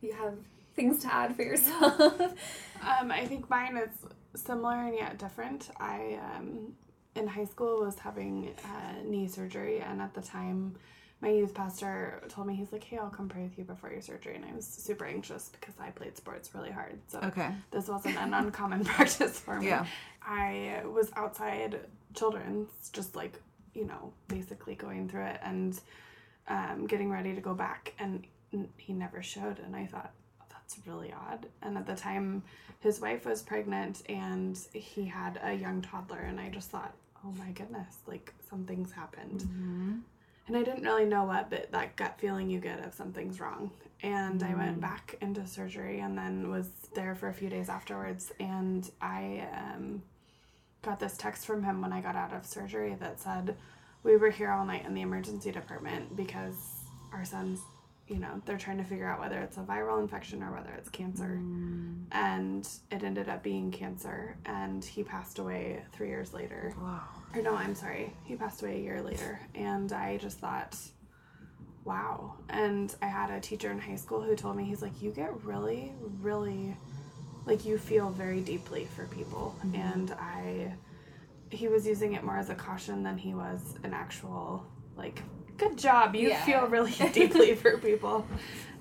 You 0.00 0.12
have 0.14 0.34
things 0.74 1.02
to 1.02 1.12
add 1.12 1.36
for 1.36 1.42
yourself. 1.42 2.20
Um, 2.86 3.10
I 3.10 3.24
think 3.24 3.48
mine 3.48 3.78
is 3.78 4.40
similar 4.40 4.76
and 4.76 4.94
yet 4.94 5.18
different. 5.18 5.70
I 5.80 6.20
um, 6.36 6.74
in 7.14 7.26
high 7.26 7.46
school 7.46 7.80
was 7.80 7.98
having 7.98 8.54
uh, 8.64 9.02
knee 9.04 9.26
surgery, 9.28 9.80
and 9.80 10.00
at 10.00 10.14
the 10.14 10.20
time, 10.20 10.76
my 11.20 11.30
youth 11.30 11.54
pastor 11.54 12.22
told 12.28 12.46
me 12.46 12.54
he's 12.54 12.72
like, 12.72 12.84
"Hey, 12.84 12.98
I'll 12.98 13.08
come 13.10 13.28
pray 13.28 13.42
with 13.44 13.56
you 13.58 13.64
before 13.64 13.90
your 13.90 14.02
surgery," 14.02 14.34
and 14.36 14.44
I 14.44 14.54
was 14.54 14.66
super 14.66 15.04
anxious 15.06 15.48
because 15.48 15.74
I 15.80 15.90
played 15.90 16.16
sports 16.16 16.50
really 16.54 16.70
hard. 16.70 16.98
So 17.08 17.20
Okay. 17.20 17.50
this 17.70 17.88
wasn't 17.88 18.16
an 18.18 18.34
uncommon 18.34 18.84
practice 18.94 19.38
for 19.40 19.58
me. 19.60 19.68
Yeah. 19.68 19.86
I 20.22 20.82
was 20.84 21.10
outside 21.16 21.80
children's, 22.14 22.68
just 22.92 23.16
like, 23.16 23.40
you 23.74 23.84
know, 23.86 24.12
basically 24.28 24.74
going 24.74 25.08
through 25.08 25.24
it 25.26 25.40
and 25.42 25.78
um, 26.48 26.86
getting 26.86 27.10
ready 27.10 27.34
to 27.34 27.40
go 27.40 27.54
back. 27.54 27.94
And 27.98 28.26
he 28.76 28.92
never 28.92 29.22
showed. 29.22 29.58
And 29.60 29.74
I 29.76 29.86
thought, 29.86 30.12
that's 30.50 30.78
really 30.86 31.12
odd. 31.12 31.46
And 31.62 31.76
at 31.78 31.86
the 31.86 31.94
time, 31.94 32.42
his 32.80 33.00
wife 33.00 33.24
was 33.24 33.40
pregnant 33.42 34.02
and 34.08 34.58
he 34.72 35.04
had 35.06 35.38
a 35.42 35.52
young 35.54 35.80
toddler. 35.82 36.18
And 36.20 36.40
I 36.40 36.48
just 36.48 36.70
thought, 36.70 36.92
oh 37.24 37.32
my 37.38 37.50
goodness, 37.52 37.98
like 38.06 38.32
something's 38.50 38.92
happened. 38.92 39.44
And 40.46 40.56
I 40.56 40.62
didn't 40.62 40.84
really 40.84 41.06
know 41.06 41.24
what, 41.24 41.50
but 41.50 41.72
that 41.72 41.96
gut 41.96 42.14
feeling 42.18 42.48
you 42.48 42.60
get 42.60 42.78
if 42.80 42.94
something's 42.94 43.40
wrong. 43.40 43.70
And 44.02 44.42
I 44.42 44.54
went 44.54 44.80
back 44.80 45.16
into 45.20 45.46
surgery 45.46 46.00
and 46.00 46.16
then 46.16 46.50
was 46.50 46.68
there 46.94 47.14
for 47.14 47.28
a 47.28 47.34
few 47.34 47.48
days 47.48 47.68
afterwards. 47.68 48.32
And 48.38 48.88
I 49.00 49.48
um, 49.52 50.02
got 50.82 51.00
this 51.00 51.16
text 51.16 51.46
from 51.46 51.64
him 51.64 51.80
when 51.80 51.92
I 51.92 52.00
got 52.00 52.14
out 52.14 52.32
of 52.32 52.46
surgery 52.46 52.96
that 53.00 53.18
said, 53.18 53.56
We 54.04 54.16
were 54.16 54.30
here 54.30 54.50
all 54.50 54.64
night 54.64 54.84
in 54.86 54.94
the 54.94 55.00
emergency 55.00 55.50
department 55.50 56.16
because 56.16 56.54
our 57.12 57.24
son's, 57.24 57.60
you 58.08 58.18
know, 58.18 58.40
they're 58.44 58.58
trying 58.58 58.78
to 58.78 58.84
figure 58.84 59.08
out 59.08 59.18
whether 59.18 59.40
it's 59.40 59.56
a 59.56 59.60
viral 59.60 60.00
infection 60.00 60.42
or 60.42 60.52
whether 60.52 60.70
it's 60.78 60.88
cancer. 60.88 61.40
Mm. 61.42 62.04
And 62.12 62.68
it 62.90 63.02
ended 63.02 63.28
up 63.28 63.42
being 63.42 63.72
cancer. 63.72 64.36
And 64.46 64.84
he 64.84 65.02
passed 65.02 65.38
away 65.38 65.82
three 65.92 66.08
years 66.08 66.32
later. 66.32 66.72
Wow. 66.80 67.02
Or 67.34 67.42
no, 67.42 67.54
I'm 67.54 67.74
sorry. 67.74 68.12
He 68.24 68.36
passed 68.36 68.62
away 68.62 68.76
a 68.76 68.80
year 68.80 69.02
later. 69.02 69.40
And 69.54 69.92
I 69.92 70.18
just 70.18 70.38
thought, 70.38 70.78
wow. 71.84 72.34
And 72.48 72.94
I 73.02 73.06
had 73.06 73.30
a 73.30 73.40
teacher 73.40 73.72
in 73.72 73.78
high 73.80 73.96
school 73.96 74.22
who 74.22 74.36
told 74.36 74.56
me, 74.56 74.64
he's 74.64 74.82
like, 74.82 75.02
you 75.02 75.10
get 75.10 75.42
really, 75.42 75.92
really, 76.20 76.76
like, 77.44 77.64
you 77.64 77.76
feel 77.76 78.10
very 78.10 78.40
deeply 78.40 78.84
for 78.84 79.06
people. 79.06 79.56
Mm-hmm. 79.64 79.74
And 79.74 80.10
I, 80.12 80.74
he 81.50 81.66
was 81.66 81.86
using 81.86 82.12
it 82.12 82.22
more 82.22 82.38
as 82.38 82.50
a 82.50 82.54
caution 82.54 83.02
than 83.02 83.18
he 83.18 83.34
was 83.34 83.74
an 83.82 83.92
actual, 83.92 84.64
like, 84.96 85.22
good 85.56 85.76
job. 85.78 86.14
You 86.14 86.28
Yeah. 86.28 86.44
feel 86.44 86.66
really 86.66 86.92
deeply 87.12 87.54
for 87.54 87.78
people. 87.78 88.26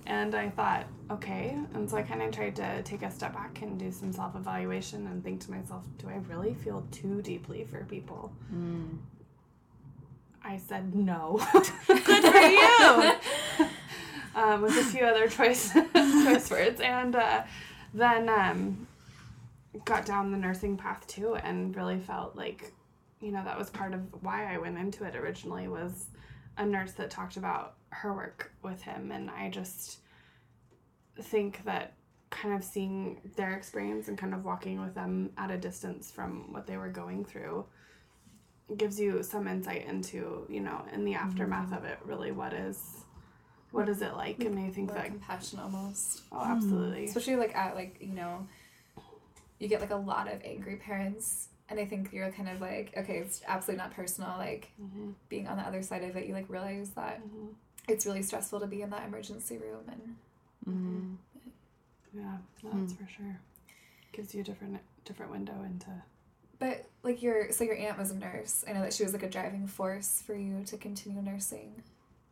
And 0.07 0.35
I 0.35 0.49
thought, 0.49 0.85
okay. 1.09 1.57
And 1.73 1.89
so 1.89 1.97
I 1.97 2.03
kind 2.03 2.21
of 2.21 2.31
tried 2.31 2.55
to 2.57 2.83
take 2.83 3.01
a 3.01 3.09
step 3.09 3.33
back 3.33 3.61
and 3.61 3.79
do 3.79 3.91
some 3.91 4.13
self 4.13 4.35
evaluation 4.35 5.07
and 5.07 5.23
think 5.23 5.41
to 5.45 5.51
myself, 5.51 5.83
do 5.97 6.07
I 6.09 6.17
really 6.29 6.53
feel 6.53 6.85
too 6.91 7.21
deeply 7.23 7.63
for 7.65 7.83
people? 7.85 8.31
I 10.43 10.57
said 10.57 10.93
no. 10.93 11.41
Good 11.88 12.23
for 12.23 12.38
you. 12.38 13.13
um, 14.35 14.61
with 14.61 14.77
a 14.77 14.83
few 14.83 15.03
other 15.03 15.27
choice 15.27 15.73
choice 15.93 16.51
words, 16.51 16.81
and 16.81 17.15
uh, 17.15 17.43
then 17.93 18.29
um, 18.29 18.88
got 19.85 20.05
down 20.05 20.31
the 20.31 20.38
nursing 20.38 20.77
path 20.77 21.07
too, 21.07 21.35
and 21.35 21.75
really 21.75 21.99
felt 21.99 22.35
like, 22.35 22.73
you 23.21 23.31
know, 23.31 23.43
that 23.43 23.57
was 23.57 23.71
part 23.71 23.93
of 23.95 24.01
why 24.21 24.53
I 24.53 24.59
went 24.59 24.77
into 24.77 25.03
it 25.03 25.15
originally 25.15 25.67
was 25.67 26.05
a 26.58 26.65
nurse 26.65 26.94
that 26.94 27.10
talked 27.10 27.38
about 27.38 27.76
her 27.89 28.13
work 28.13 28.52
with 28.63 28.82
him, 28.82 29.12
and 29.12 29.30
I 29.30 29.50
just 29.50 30.00
think 31.22 31.63
that 31.65 31.94
kind 32.30 32.54
of 32.54 32.63
seeing 32.63 33.22
their 33.36 33.56
experience 33.56 34.08
and 34.08 34.18
kind 34.18 34.34
of 34.34 34.44
walking 34.44 34.82
with 34.82 34.94
them 34.94 35.32
at 35.38 35.52
a 35.52 35.58
distance 35.58 36.12
from 36.12 36.52
what 36.52 36.68
they 36.68 36.78
were 36.78 36.89
going 36.89 37.24
through 37.24 37.65
gives 38.78 39.00
you 39.00 39.22
some 39.22 39.48
insight 39.48 39.86
into 39.88 40.46
you 40.50 40.60
know 40.60 40.84
in 40.91 41.06
the 41.06 41.13
aftermath 41.13 41.72
of 41.72 41.86
it 41.86 42.00
really 42.04 42.32
what 42.32 42.52
is 42.52 43.06
what 43.72 43.88
is 43.88 44.02
it 44.02 44.13
like 44.15 44.44
and 44.44 44.58
i 44.58 44.70
think 44.70 44.91
that 44.91 45.06
compassion 45.06 45.60
almost. 45.60 46.22
oh 46.32 46.44
absolutely 46.44 47.06
Especially 47.06 47.36
like 47.36 47.56
at 47.56 47.76
like, 47.76 47.98
you 48.00 48.13
know, 48.13 48.48
you 49.60 49.68
get 49.68 49.82
like 49.82 49.91
a 49.91 49.96
lot 49.96 50.32
of 50.32 50.41
angry 50.44 50.78
parents 50.78 51.50
and 51.69 51.80
I 51.80 51.86
think 51.86 52.13
you're 52.13 52.32
kind 52.32 52.47
of 52.49 52.62
like, 52.62 52.93
okay, 52.97 53.17
it's 53.17 53.41
absolutely 53.47 53.82
not 53.84 53.93
personal. 53.95 54.36
Like 54.38 54.71
Mhm. 54.82 55.13
being 55.30 55.47
on 55.47 55.58
the 55.58 55.63
other 55.63 55.82
side 55.82 56.04
of 56.04 56.15
it, 56.15 56.28
you 56.28 56.34
like 56.34 56.49
realize 56.49 56.91
that 56.91 57.21
Mhm. 57.23 57.54
it's 57.88 58.06
really 58.06 58.21
stressful 58.23 58.60
to 58.60 58.67
be 58.67 58.82
in 58.82 58.89
that 58.91 59.06
emergency 59.08 59.58
room 59.58 59.84
and 59.88 60.15
Mm. 60.67 61.17
yeah 62.13 62.38
that's 62.63 62.93
for 62.93 63.08
sure 63.08 63.39
gives 64.13 64.34
you 64.34 64.41
a 64.41 64.43
different 64.43 64.80
different 65.04 65.32
window 65.32 65.62
into 65.63 65.88
But 66.58 66.86
like 67.04 67.21
your 67.21 67.51
so 67.51 67.63
your 67.65 67.75
aunt 67.75 67.97
was 67.99 68.12
a 68.12 68.15
nurse. 68.15 68.63
I 68.67 68.71
know 68.73 68.82
that 68.82 68.93
she 68.93 69.04
was 69.04 69.12
like 69.13 69.23
a 69.23 69.30
driving 69.30 69.67
force 69.67 70.21
for 70.25 70.34
you 70.34 70.63
to 70.65 70.78
continue 70.78 71.21
nursing. 71.21 71.84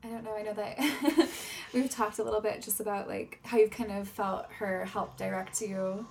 I 0.04 0.08
don't 0.08 0.24
know. 0.24 0.34
I 0.36 0.41
know 0.43 0.54
that 0.54 0.78
we've 1.74 1.89
talked 1.89 2.19
a 2.19 2.24
little 2.24 2.39
bit 2.41 2.62
just 2.62 2.80
about 2.80 3.08
like 3.10 3.39
how 3.43 3.58
you've 3.58 3.69
kind 3.72 3.91
of 3.91 4.08
felt 4.08 4.46
her 4.54 4.86
help 4.86 5.17
direct 5.17 5.62
you 5.62 6.08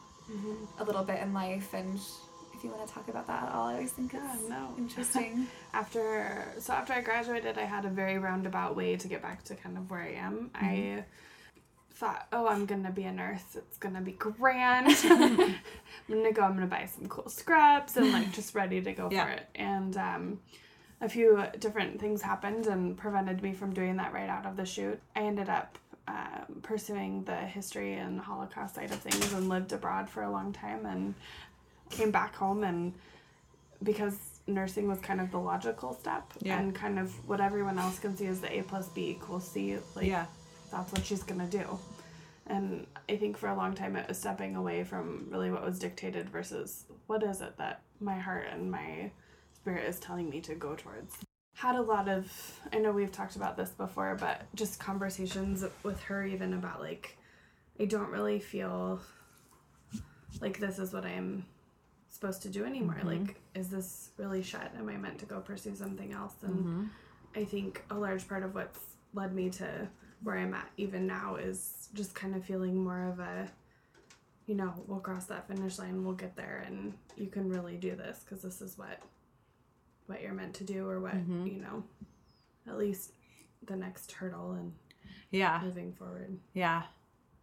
a 0.79 0.85
little 0.85 1.03
bit 1.05 1.21
in 1.21 1.33
life, 1.35 1.73
and 1.75 1.99
if 2.63 2.67
you 2.67 2.71
want 2.77 2.87
to 2.87 2.95
talk 2.95 3.09
about 3.09 3.27
that 3.27 3.49
at 3.49 3.53
all, 3.53 3.67
I 3.67 3.73
always 3.75 3.91
think 3.91 4.13
yeah 4.13 4.37
no. 4.49 4.73
interesting. 4.79 5.49
after 5.75 6.45
so 6.61 6.73
after 6.73 6.93
i 6.93 7.01
graduated 7.01 7.59
i 7.59 7.65
had 7.65 7.85
a 7.85 7.89
very 7.89 8.19
roundabout 8.19 8.77
way 8.77 8.95
to 8.97 9.09
get 9.09 9.21
back 9.21 9.43
to 9.45 9.57
kind 9.57 9.77
of 9.77 9.91
where 9.91 10.01
i 10.03 10.11
am. 10.13 10.51
I 10.55 11.03
thought 11.95 12.29
oh 12.33 12.47
i'm 12.47 12.67
gonna 12.67 12.93
be 12.93 13.03
a 13.03 13.13
nurse. 13.13 13.43
It's 13.57 13.79
gonna 13.79 14.01
be 14.01 14.13
grand. 14.13 14.87
I'm 15.05 15.57
gonna 16.09 16.33
go 16.33 16.43
i'm 16.43 16.55
gonna 16.55 16.67
buy 16.67 16.87
some 16.87 17.09
cool 17.09 17.29
scrubs 17.29 17.97
and 17.97 18.13
like 18.13 18.31
just 18.33 18.55
ready 18.55 18.81
to 18.81 18.93
go 18.93 19.09
Yeah. 19.11 19.25
for 19.25 19.31
it. 19.33 19.47
And 19.57 19.97
um 19.97 20.41
a 21.01 21.09
few 21.09 21.43
different 21.59 21.99
things 22.01 22.23
happened 22.23 22.67
and 22.69 22.97
prevented 22.97 23.43
me 23.43 23.55
from 23.55 23.73
doing 23.75 23.97
that 23.97 24.13
right 24.13 24.29
out 24.31 24.47
of 24.47 24.57
the 24.57 24.65
chute. 24.65 25.01
I 25.17 25.23
ended 25.23 25.49
up 25.49 25.79
um, 26.07 26.61
pursuing 26.63 27.25
the 27.25 27.35
history 27.35 27.95
and 27.95 28.21
holocaust 28.21 28.77
side 28.77 28.93
of 28.93 28.99
things 29.01 29.33
and 29.33 29.49
lived 29.49 29.73
abroad 29.73 30.09
for 30.09 30.23
a 30.23 30.31
long 30.31 30.53
time 30.53 30.87
and 30.87 31.15
came 31.93 32.11
back 32.11 32.35
home 32.35 32.65
and 32.65 32.93
because 33.83 34.17
nursing 34.47 34.89
was 34.89 34.99
kind 35.01 35.21
of 35.21 35.31
the 35.31 35.39
logical 35.39 35.95
step 35.95 36.33
Yeah. 36.41 36.59
and 36.59 36.75
kind 36.75 36.99
of 36.99 37.13
what 37.29 37.41
everyone 37.41 37.79
else 37.79 37.99
can 38.01 38.17
see 38.17 38.27
is 38.27 38.41
the 38.41 38.59
a 38.59 38.63
plus 38.63 38.89
b 38.89 39.11
equals 39.11 39.47
c 39.47 39.77
like 39.95 40.07
Yeah. 40.07 40.27
that's 40.73 40.91
what 40.93 41.05
she's 41.07 41.23
gonna 41.23 41.47
do 41.47 41.79
and 42.47 42.87
i 43.09 43.17
think 43.17 43.37
for 43.37 43.49
a 43.49 43.57
long 43.57 43.75
time 43.75 43.95
it 43.95 44.09
was 44.09 44.19
stepping 44.19 44.57
away 44.57 44.83
from 44.85 45.29
really 45.31 45.51
what 45.53 45.65
was 45.65 45.79
dictated 45.79 46.29
versus 46.31 46.85
what 47.07 47.23
is 47.23 47.41
it 47.41 47.57
that 47.59 47.83
my 48.01 48.19
heart 48.19 48.47
and 48.53 48.71
my 48.71 49.11
spirit 49.55 49.89
is 49.89 50.01
telling 50.01 50.29
me 50.29 50.41
to 50.41 50.55
go 50.57 50.75
towards 50.75 51.15
had 51.55 51.77
a 51.77 51.83
lot 51.83 52.09
of 52.09 52.27
i 52.73 52.79
know 52.79 52.91
we've 52.91 53.13
talked 53.13 53.37
about 53.37 53.57
this 53.57 53.71
before 53.71 54.17
but 54.19 54.43
just 54.57 54.81
conversations 54.81 55.65
with 55.85 56.01
her 56.03 56.25
even 56.25 56.53
about 56.55 56.81
like 56.81 57.17
i 57.79 57.85
don't 57.85 58.11
really 58.11 58.41
feel 58.41 59.01
like 60.41 60.59
this 60.59 60.79
is 60.79 60.93
what 60.95 61.05
I'm 61.05 61.45
supposed 62.13 62.43
to 62.43 62.49
do 62.49 62.65
anymore. 62.65 62.99
Mm-hmm. 62.99 63.25
Like, 63.25 63.41
is 63.55 63.69
this 63.69 64.11
really 64.19 64.43
shut? 64.43 64.71
Am 64.79 64.89
I 64.89 64.97
meant 64.97 65.19
to 65.21 65.27
go 65.27 65.41
pursue 65.41 65.75
something 65.75 66.13
else? 66.13 66.35
And 66.43 66.55
mm-hmm. 66.55 66.85
I 67.35 67.45
think 67.45 67.83
a 67.91 67.95
large 67.95 68.29
part 68.29 68.45
of 68.45 68.55
what's 68.55 68.79
led 69.15 69.35
me 69.35 69.51
to 69.51 69.89
where 70.23 70.37
I'm 70.39 70.55
at 70.55 70.69
even 70.77 71.07
now 71.07 71.37
is 71.37 71.89
just 71.95 72.15
kind 72.15 72.37
of 72.37 72.45
feeling 72.45 72.77
more 72.85 73.09
of 73.09 73.19
a, 73.19 73.49
you 74.47 74.55
know, 74.55 74.73
we'll 74.87 75.01
cross 75.01 75.25
that 75.27 75.49
finish 75.49 75.79
line, 75.79 76.05
we'll 76.05 76.15
get 76.15 76.37
there, 76.37 76.63
and 76.67 76.93
you 77.17 77.27
can 77.27 77.49
really 77.49 77.77
do 77.77 77.97
this 77.97 78.21
because 78.25 78.43
this 78.43 78.61
is 78.61 78.79
what, 78.79 79.01
what 80.07 80.23
you're 80.23 80.33
meant 80.35 80.55
to 80.55 80.65
do, 80.65 80.87
or 80.87 81.01
what 81.01 81.15
mm-hmm. 81.15 81.47
you 81.47 81.61
know, 81.61 81.83
at 82.69 82.79
least 82.79 83.13
the 83.67 83.75
next 83.75 84.13
hurdle 84.13 84.53
and 84.53 84.73
Yeah. 85.31 85.61
moving 85.65 85.93
forward. 85.93 86.39
Yeah. 86.55 86.83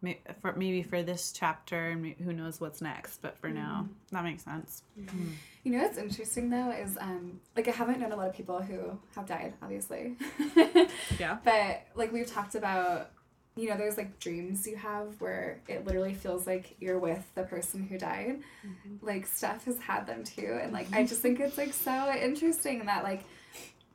May- 0.02 0.20
For, 0.40 0.54
maybe 0.54 0.82
for 0.82 1.02
this 1.02 1.32
chapter, 1.32 1.90
and 1.90 2.14
who 2.14 2.32
knows 2.32 2.60
what's 2.60 2.80
next. 2.80 3.20
But 3.20 3.36
for 3.38 3.50
now, 3.50 3.84
mm-hmm. 3.84 4.16
that 4.16 4.24
makes 4.24 4.44
sense. 4.44 4.82
Mm-hmm. 4.98 5.32
You 5.62 5.72
know 5.72 5.78
what's 5.82 5.98
interesting 5.98 6.48
though 6.48 6.70
is 6.70 6.96
um 6.98 7.40
like 7.54 7.68
I 7.68 7.72
haven't 7.72 8.00
known 8.00 8.12
a 8.12 8.16
lot 8.16 8.28
of 8.28 8.34
people 8.34 8.62
who 8.62 8.98
have 9.14 9.26
died, 9.26 9.54
obviously. 9.62 10.16
Yeah. 11.18 11.38
But 11.44 11.82
like 11.94 12.12
we've 12.12 12.26
talked 12.26 12.54
about, 12.54 13.10
you 13.56 13.68
know, 13.68 13.76
there's 13.76 13.98
like 13.98 14.18
dreams 14.18 14.66
you 14.66 14.76
have 14.76 15.20
where 15.20 15.60
it 15.68 15.86
literally 15.86 16.14
feels 16.14 16.46
like 16.46 16.76
you're 16.80 16.98
with 16.98 17.22
the 17.34 17.42
person 17.42 17.86
who 17.86 17.98
died. 17.98 18.40
Mm-hmm. 18.66 19.06
Like 19.06 19.26
Steph 19.26 19.66
has 19.66 19.78
had 19.78 20.06
them 20.06 20.24
too, 20.24 20.58
and 20.62 20.72
like 20.72 20.86
I 20.94 21.04
just 21.04 21.20
think 21.20 21.40
it's 21.40 21.58
like 21.58 21.74
so 21.74 22.10
interesting 22.14 22.86
that 22.86 23.04
like 23.04 23.24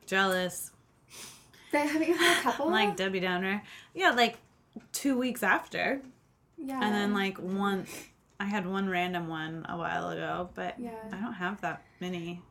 Jealous. 0.05 0.71
but 1.71 1.87
haven't 1.87 2.07
you 2.07 2.15
had 2.15 2.39
a 2.39 2.41
couple? 2.43 2.69
Like 2.69 2.95
Debbie 2.95 3.21
Downer. 3.21 3.63
Yeah, 3.95 4.11
like 4.11 4.37
two 4.91 5.17
weeks 5.17 5.43
after. 5.43 6.01
yeah. 6.57 6.79
And 6.81 6.93
then 6.93 7.13
like 7.13 7.37
one, 7.37 7.85
I 8.39 8.45
had 8.45 8.65
one 8.67 8.89
random 8.89 9.27
one 9.27 9.65
a 9.69 9.77
while 9.77 10.09
ago, 10.09 10.49
but 10.55 10.75
Yeah. 10.79 10.91
I 11.11 11.17
don't 11.17 11.33
have 11.33 11.61
that 11.61 11.83
many. 12.01 12.41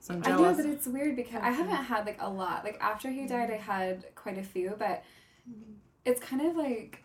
So 0.00 0.14
I'm 0.14 0.22
I 0.24 0.30
know, 0.30 0.38
jealous. 0.38 0.56
but 0.56 0.66
it's 0.66 0.86
weird 0.86 1.16
because 1.16 1.42
I 1.42 1.50
haven't 1.50 1.74
had 1.74 2.06
like 2.06 2.18
a 2.20 2.28
lot. 2.30 2.64
Like 2.64 2.78
after 2.80 3.10
he 3.10 3.26
died, 3.26 3.50
I 3.50 3.56
had 3.56 4.04
quite 4.14 4.38
a 4.38 4.42
few, 4.42 4.74
but 4.78 5.02
it's 6.04 6.20
kind 6.20 6.42
of 6.42 6.56
like 6.56 7.02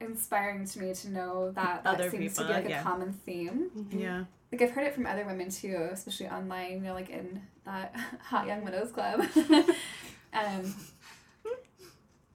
inspiring 0.00 0.66
to 0.66 0.80
me 0.80 0.92
to 0.94 1.10
know 1.10 1.50
that 1.52 1.84
that 1.84 1.94
Other 1.94 2.10
seems 2.10 2.34
to 2.34 2.44
be 2.46 2.52
like 2.52 2.68
yeah. 2.68 2.80
a 2.80 2.82
common 2.82 3.12
theme. 3.12 3.70
yeah. 3.90 4.24
Like 4.52 4.62
I've 4.62 4.70
heard 4.70 4.86
it 4.86 4.94
from 4.94 5.06
other 5.06 5.24
women 5.26 5.50
too, 5.50 5.88
especially 5.92 6.28
online. 6.28 6.72
You 6.72 6.80
know, 6.80 6.94
like 6.94 7.10
in 7.10 7.42
that 7.64 7.94
Hot 8.24 8.46
Young 8.46 8.64
Widows 8.64 8.92
Club. 8.92 9.20
um, 10.32 10.74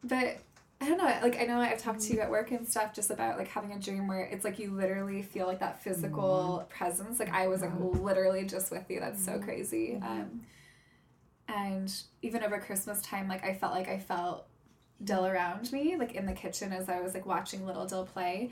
but 0.04 0.38
I 0.82 0.88
don't 0.88 0.97
know. 0.97 1.13
Like 1.21 1.39
I 1.39 1.43
know 1.43 1.59
I've 1.59 1.82
talked 1.82 2.01
to 2.01 2.13
you 2.13 2.21
at 2.21 2.30
work 2.30 2.51
and 2.51 2.65
stuff 2.65 2.93
just 2.93 3.11
about 3.11 3.38
like 3.38 3.49
having 3.49 3.73
a 3.73 3.80
dream 3.80 4.07
where 4.07 4.21
it's 4.21 4.45
like 4.45 4.59
you 4.59 4.71
literally 4.71 5.21
feel 5.21 5.45
like 5.45 5.59
that 5.59 5.84
physical 5.84 6.61
mm-hmm. 6.63 6.77
presence. 6.77 7.19
Like 7.19 7.34
I 7.34 7.47
was 7.47 7.61
like 7.61 7.73
literally 7.77 8.45
just 8.45 8.71
with 8.71 8.89
you. 8.89 9.01
That's 9.01 9.23
so 9.23 9.34
mm-hmm. 9.34 9.43
crazy. 9.43 9.99
Um, 10.01 10.41
and 11.49 11.93
even 12.21 12.43
over 12.43 12.59
Christmas 12.59 13.01
time, 13.01 13.27
like 13.27 13.43
I 13.43 13.53
felt 13.55 13.73
like 13.73 13.89
I 13.89 13.99
felt 13.99 14.45
Dill 15.03 15.25
around 15.25 15.71
me, 15.71 15.97
like 15.97 16.13
in 16.13 16.25
the 16.25 16.34
kitchen 16.34 16.71
as 16.71 16.88
I 16.88 17.01
was 17.01 17.13
like 17.13 17.25
watching 17.25 17.65
little 17.65 17.86
Dill 17.86 18.05
play. 18.05 18.51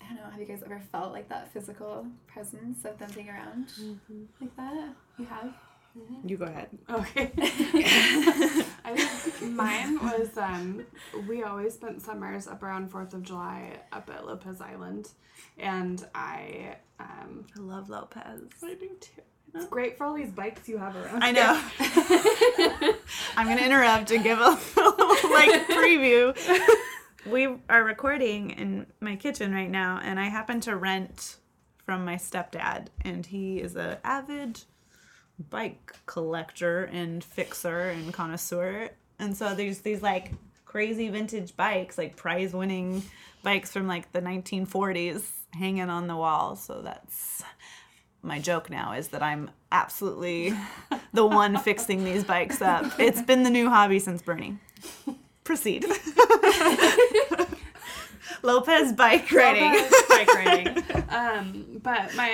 I 0.00 0.06
don't 0.06 0.16
know. 0.16 0.30
Have 0.30 0.40
you 0.40 0.46
guys 0.46 0.62
ever 0.64 0.80
felt 0.90 1.12
like 1.12 1.28
that 1.28 1.52
physical 1.52 2.06
presence 2.26 2.84
of 2.84 2.98
them 2.98 3.10
being 3.14 3.28
around 3.28 3.68
mm-hmm. 3.68 4.22
like 4.40 4.56
that? 4.56 4.94
You 5.18 5.26
have. 5.26 5.54
You 6.24 6.36
go 6.36 6.46
ahead. 6.46 6.68
Okay. 6.90 7.30
I 8.84 8.96
think 8.96 9.52
mine 9.52 10.02
was 10.02 10.36
um 10.36 10.84
we 11.28 11.42
always 11.42 11.74
spent 11.74 12.00
summers 12.00 12.46
up 12.46 12.62
around 12.62 12.90
Fourth 12.90 13.12
of 13.12 13.22
July 13.22 13.80
up 13.92 14.08
at 14.08 14.26
Lopez 14.26 14.60
Island, 14.60 15.10
and 15.58 16.06
I 16.14 16.76
um 16.98 17.46
I 17.56 17.60
love 17.60 17.90
Lopez. 17.90 18.42
I 18.62 18.74
do 18.74 18.90
too. 19.00 19.22
It's 19.54 19.66
great 19.66 19.98
for 19.98 20.04
all 20.04 20.14
these 20.14 20.32
bikes 20.32 20.66
you 20.66 20.78
have 20.78 20.96
around. 20.96 21.22
I 21.22 21.30
know. 21.30 21.62
I'm 23.36 23.46
gonna 23.46 23.60
interrupt 23.60 24.10
and 24.10 24.24
give 24.24 24.38
a 24.38 24.58
little 24.76 25.30
like 25.30 25.66
preview. 25.68 26.34
We 27.26 27.48
are 27.68 27.84
recording 27.84 28.50
in 28.50 28.86
my 29.00 29.16
kitchen 29.16 29.52
right 29.52 29.70
now, 29.70 30.00
and 30.02 30.18
I 30.18 30.24
happen 30.24 30.60
to 30.62 30.76
rent 30.76 31.36
from 31.84 32.04
my 32.04 32.14
stepdad, 32.16 32.86
and 33.02 33.26
he 33.26 33.60
is 33.60 33.76
a 33.76 34.00
avid 34.04 34.62
bike 35.50 35.94
collector 36.06 36.84
and 36.84 37.22
fixer 37.22 37.90
and 37.90 38.12
connoisseur. 38.12 38.90
And 39.18 39.36
so 39.36 39.54
there's 39.54 39.80
these 39.80 40.02
like 40.02 40.32
crazy 40.64 41.08
vintage 41.08 41.56
bikes, 41.56 41.98
like 41.98 42.16
prize 42.16 42.52
winning 42.52 43.02
bikes 43.42 43.72
from 43.72 43.86
like 43.86 44.12
the 44.12 44.20
1940s 44.20 45.22
hanging 45.52 45.90
on 45.90 46.06
the 46.06 46.16
wall. 46.16 46.56
So 46.56 46.82
that's 46.82 47.42
my 48.22 48.38
joke 48.38 48.70
now 48.70 48.92
is 48.92 49.08
that 49.08 49.22
I'm 49.22 49.50
absolutely 49.70 50.54
the 51.12 51.26
one 51.26 51.58
fixing 51.58 52.04
these 52.04 52.24
bikes 52.24 52.62
up. 52.62 52.98
It's 52.98 53.22
been 53.22 53.42
the 53.42 53.50
new 53.50 53.68
hobby 53.68 53.98
since 53.98 54.22
Bernie. 54.22 54.58
Proceed. 55.44 55.84
Lopez 58.42 58.92
bike 58.92 59.30
riding. 59.32 59.72
bike 60.08 60.34
riding. 60.34 60.82
Um, 61.12 61.66
but 61.82 62.14
my 62.16 62.26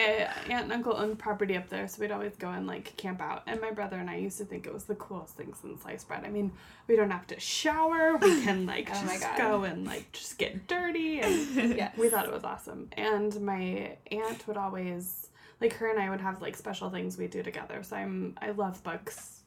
aunt 0.49 0.63
and 0.65 0.73
uncle 0.73 0.97
owned 0.97 1.19
property 1.19 1.57
up 1.57 1.69
there, 1.69 1.89
so 1.89 2.01
we'd 2.01 2.13
always 2.13 2.37
go 2.37 2.49
and 2.51 2.65
like 2.65 2.97
camp 2.97 3.21
out. 3.21 3.43
And 3.49 3.61
my 3.61 3.73
brother 3.73 3.97
and 3.97 4.09
I 4.09 4.17
used 4.19 4.39
to 4.39 4.45
think 4.45 4.67
it 4.67 4.73
was 4.73 4.85
the 4.85 4.95
coolest 4.95 5.37
thing 5.37 5.53
since 5.61 5.83
sliced 5.83 6.07
bread. 6.07 6.23
I 6.25 6.29
mean, 6.29 6.53
we 6.87 6.95
don't 6.95 7.11
have 7.11 7.27
to 7.29 7.41
shower. 7.41 8.17
We 8.19 8.41
can 8.45 8.67
like 8.67 8.89
Oh 8.95 9.05
just 9.05 9.27
go 9.37 9.65
and 9.65 9.85
like 9.85 10.13
just 10.13 10.39
get 10.39 10.69
dirty, 10.69 11.19
and 11.21 11.57
Yes. 11.77 11.97
we 11.99 12.09
thought 12.09 12.27
it 12.27 12.33
was 12.33 12.45
awesome. 12.45 12.89
And 12.93 13.41
my 13.41 13.97
aunt 14.13 14.47
would 14.47 14.57
always 14.57 15.29
like 15.61 15.73
her 15.73 15.91
and 15.91 15.99
I 16.01 16.09
would 16.09 16.21
have 16.21 16.41
like 16.41 16.57
special 16.57 16.89
things 16.89 17.19
we 17.19 17.27
do 17.27 17.43
together. 17.43 17.83
So 17.83 17.97
I'm 17.97 18.37
I 18.41 18.53
love 18.53 18.81
books. 18.85 19.38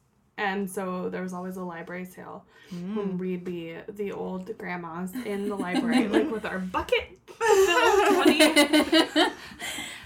And 0.41 0.67
so 0.67 1.07
there 1.07 1.21
was 1.21 1.33
always 1.33 1.57
a 1.57 1.63
library 1.63 2.05
sale 2.05 2.45
when 2.71 3.13
mm. 3.13 3.17
we'd 3.19 3.43
be 3.43 3.77
the 3.87 4.11
old 4.11 4.57
grandmas 4.57 5.13
in 5.13 5.47
the 5.47 5.55
library, 5.67 6.07
like 6.07 6.31
with 6.31 6.45
our 6.45 6.57
bucket 6.57 7.19
money, 7.39 8.41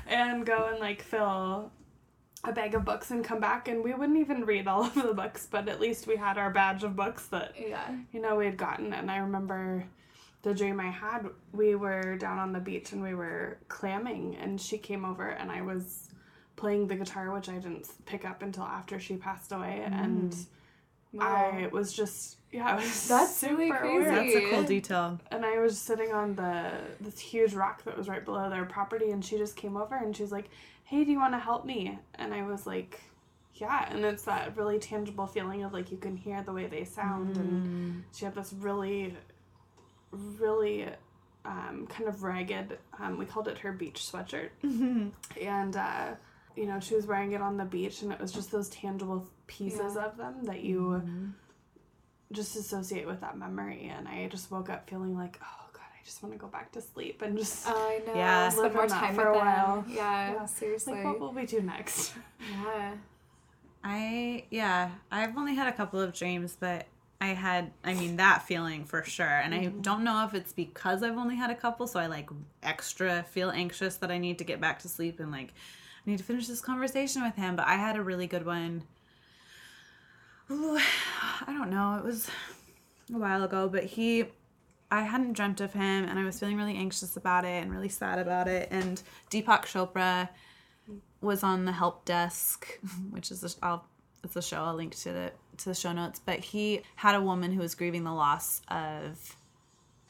and 0.08 0.46
go 0.46 0.68
and 0.70 0.80
like 0.80 1.02
fill 1.02 1.72
a 2.44 2.52
bag 2.52 2.76
of 2.76 2.84
books 2.84 3.12
and 3.12 3.24
come 3.24 3.40
back. 3.40 3.70
And 3.70 3.82
we 3.82 3.94
wouldn't 3.94 4.20
even 4.20 4.44
read 4.44 4.68
all 4.68 4.84
of 4.84 4.94
the 4.96 5.14
books, 5.14 5.48
but 5.50 5.70
at 5.70 5.80
least 5.80 6.06
we 6.06 6.18
had 6.18 6.38
our 6.38 6.50
badge 6.50 6.84
of 6.84 6.98
books 6.98 7.28
that 7.28 7.54
Yeah. 7.58 7.96
you 8.12 8.22
know 8.22 8.36
we 8.36 8.46
had 8.46 8.58
gotten. 8.58 8.92
And 8.92 9.10
I 9.10 9.18
remember 9.20 9.86
the 10.42 10.54
dream 10.54 10.82
I 10.82 10.90
had. 10.90 11.30
We 11.54 11.76
were 11.76 12.18
down 12.18 12.40
on 12.40 12.52
the 12.52 12.60
beach 12.60 12.92
and 12.92 13.02
we 13.02 13.16
were 13.16 13.60
clamming, 13.70 14.36
and 14.36 14.60
she 14.60 14.78
came 14.78 15.06
over, 15.06 15.30
and 15.30 15.50
I 15.50 15.62
was 15.62 16.10
playing 16.56 16.88
the 16.88 16.95
guitar, 16.95 17.32
which 17.32 17.49
I 17.49 17.53
didn't 17.56 17.88
pick 18.06 18.26
up 18.26 18.41
until 18.41 18.64
after 18.64 18.99
she 18.99 19.18
passed 19.18 19.51
away, 19.51 19.84
and. 19.86 20.36
I 21.18 21.70
was 21.72 21.93
just 21.93 22.39
yeah, 22.51 22.68
I 22.68 22.76
was 22.76 23.08
That's 23.08 23.41
really 23.49 23.68
super 23.70 23.80
crazy. 23.80 23.95
weird. 23.95 24.16
That's 24.16 24.36
a 24.36 24.49
cool 24.49 24.64
detail. 24.64 25.20
And 25.32 25.45
I 25.45 25.60
was 25.60 25.78
sitting 25.80 26.12
on 26.12 26.36
the 26.36 26.72
this 26.99 27.20
huge 27.20 27.53
rock 27.53 27.86
that 27.86 27.97
was 27.97 28.10
right 28.10 28.26
below 28.26 28.49
their 28.49 28.66
property, 28.66 29.12
and 29.12 29.24
she 29.24 29.38
just 29.38 29.56
came 29.56 29.78
over 29.78 29.95
and 29.95 30.14
she 30.14 30.24
was 30.24 30.34
like, 30.34 30.49
"Hey, 30.84 31.06
do 31.06 31.12
you 31.12 31.18
want 31.18 31.34
to 31.34 31.39
help 31.39 31.64
me?" 31.66 31.97
And 32.16 32.34
I 32.34 32.43
was 32.43 32.68
like, 32.68 32.99
"Yeah." 33.53 33.88
And 33.89 34.03
it's 34.03 34.24
that 34.24 34.58
really 34.58 34.78
tangible 34.78 35.26
feeling 35.26 35.64
of 35.64 35.72
like 35.72 35.89
you 35.89 35.97
can 35.97 36.18
hear 36.18 36.43
the 36.43 36.51
way 36.51 36.68
they 36.68 36.84
sound, 36.84 37.38
and 37.38 38.03
she 38.14 38.26
had 38.26 38.36
this 38.36 38.51
really, 38.51 39.16
really. 40.12 40.88
Um, 41.45 41.86
kind 41.88 42.10
of 42.10 42.24
ragged. 42.24 42.80
Um, 42.99 43.20
we 43.20 43.26
called 43.26 43.47
it 43.47 43.60
her 43.60 43.72
beach 43.72 44.01
sweatshirt, 44.01 44.49
and 45.39 45.76
uh, 45.76 46.16
you 46.56 46.66
know 46.66 46.80
she 46.80 46.95
was 46.95 47.06
wearing 47.06 47.34
it 47.34 47.41
on 47.41 47.58
the 47.58 47.66
beach, 47.66 48.01
and 48.01 48.12
it 48.12 48.20
was 48.20 48.32
just 48.32 48.51
those 48.51 48.70
tangible 48.70 49.28
pieces 49.47 49.97
of 49.97 50.18
them 50.18 50.43
that 50.43 50.62
you 50.62 51.01
mm-hmm. 51.03 51.26
just 52.32 52.56
associate 52.56 53.08
with 53.08 53.22
that 53.22 53.38
memory 53.38 53.91
and 53.95 54.08
I 54.08 54.28
just 54.28 54.51
woke 54.51 54.70
up 54.70 54.89
feeling 54.89 55.16
like, 55.16 55.39
oh 55.41 55.70
god, 55.74 55.82
I 55.82 56.03
just 56.03 56.22
want 56.24 56.34
to 56.34 56.39
go 56.39 56.47
back 56.47 56.72
to 56.74 56.82
sleep 56.82 57.22
and 57.22 57.38
just 57.38 57.66
Oh, 57.68 57.72
I 57.74 58.06
know. 58.06 58.16
Yeah. 58.16 58.49
Spend 58.49 58.64
Live 58.64 58.74
more 58.74 58.88
time 58.88 59.16
for 59.16 59.32
with 59.32 59.36
a 59.36 59.39
them. 59.39 59.47
while. 59.47 59.86
Yeah, 59.88 60.34
Yeah. 60.34 60.45
seriously. 60.45 60.93
like 60.93 61.06
what 61.06 61.20
will 61.20 61.34
we 61.34 61.45
do 61.45 61.62
next? 61.62 62.14
yeah. 62.51 62.93
I 63.84 64.45
yeah, 64.49 64.89
I've 65.12 65.38
only 65.38 65.56
had 65.56 65.68
a 65.68 65.74
couple 65.74 66.01
of 66.01 66.14
dreams, 66.14 66.58
but 66.60 66.88
I 67.22 67.28
had 67.28 67.72
I 67.84 67.93
mean 67.93 68.18
that 68.18 68.43
feeling 68.47 68.86
for 68.86 69.03
sure. 69.03 69.26
And 69.26 69.53
I 69.53 69.66
mm-hmm. 69.66 69.82
don't 69.82 70.03
know 70.03 70.26
if 70.26 70.34
it's 70.34 70.53
because 70.53 71.03
I've 71.03 71.18
only 71.18 71.36
had 71.36 71.51
a 71.51 71.56
couple, 71.56 71.86
so 71.86 71.99
I 71.99 72.08
like 72.08 72.30
extra 72.64 73.24
feel 73.30 73.51
anxious 73.51 73.97
that 73.97 74.10
I 74.10 74.18
need 74.18 74.39
to 74.39 74.43
get 74.43 74.60
back 74.60 74.80
to 74.80 74.89
sleep 74.89 75.20
and 75.20 75.32
like 75.32 75.53
I 76.06 76.12
need 76.12 76.18
to 76.18 76.24
finish 76.24 76.47
this 76.47 76.62
conversation 76.62 77.24
with 77.24 77.36
him. 77.36 77.56
But 77.56 77.68
I 77.68 77.76
had 77.76 77.95
a 77.95 78.03
really 78.03 78.28
good 78.28 78.45
one. 78.45 78.84
Ooh, 80.51 80.78
I 80.78 81.53
don't 81.53 81.70
know. 81.70 81.95
It 81.97 82.03
was 82.03 82.30
a 83.14 83.18
while 83.18 83.43
ago, 83.43 83.68
but 83.68 83.84
he 83.84 84.26
I 84.91 85.01
hadn't 85.01 85.34
dreamt 85.34 85.62
of 85.62 85.74
him 85.74 86.06
and 86.06 86.20
I 86.20 86.24
was 86.24 86.39
feeling 86.39 86.58
really 86.58 86.78
anxious 86.78 87.18
about 87.18 87.43
it 87.43 87.64
and 87.64 87.72
really 87.72 87.89
sad 87.89 88.20
about 88.20 88.47
it. 88.47 88.68
And 88.72 89.01
Deepak 89.32 89.64
Chopra 89.64 90.30
was 91.22 91.43
on 91.43 91.66
the 91.66 91.72
help 91.72 92.06
desk, 92.06 92.80
which 93.10 93.32
is 93.32 93.43
a, 93.43 93.66
I'll 93.66 93.86
it's 94.24 94.36
a 94.36 94.41
show. 94.41 94.64
I'll 94.64 94.76
link 94.76 94.95
to 94.97 95.12
the 95.12 95.32
to 95.58 95.70
the 95.70 95.76
show 95.76 95.91
notes. 95.91 96.20
But 96.24 96.39
he 96.39 96.82
had 96.95 97.16
a 97.16 97.22
woman 97.22 97.51
who 97.51 97.62
was 97.62 97.76
grieving 97.76 98.03
the 98.03 98.14
loss 98.14 98.62
of 98.68 99.36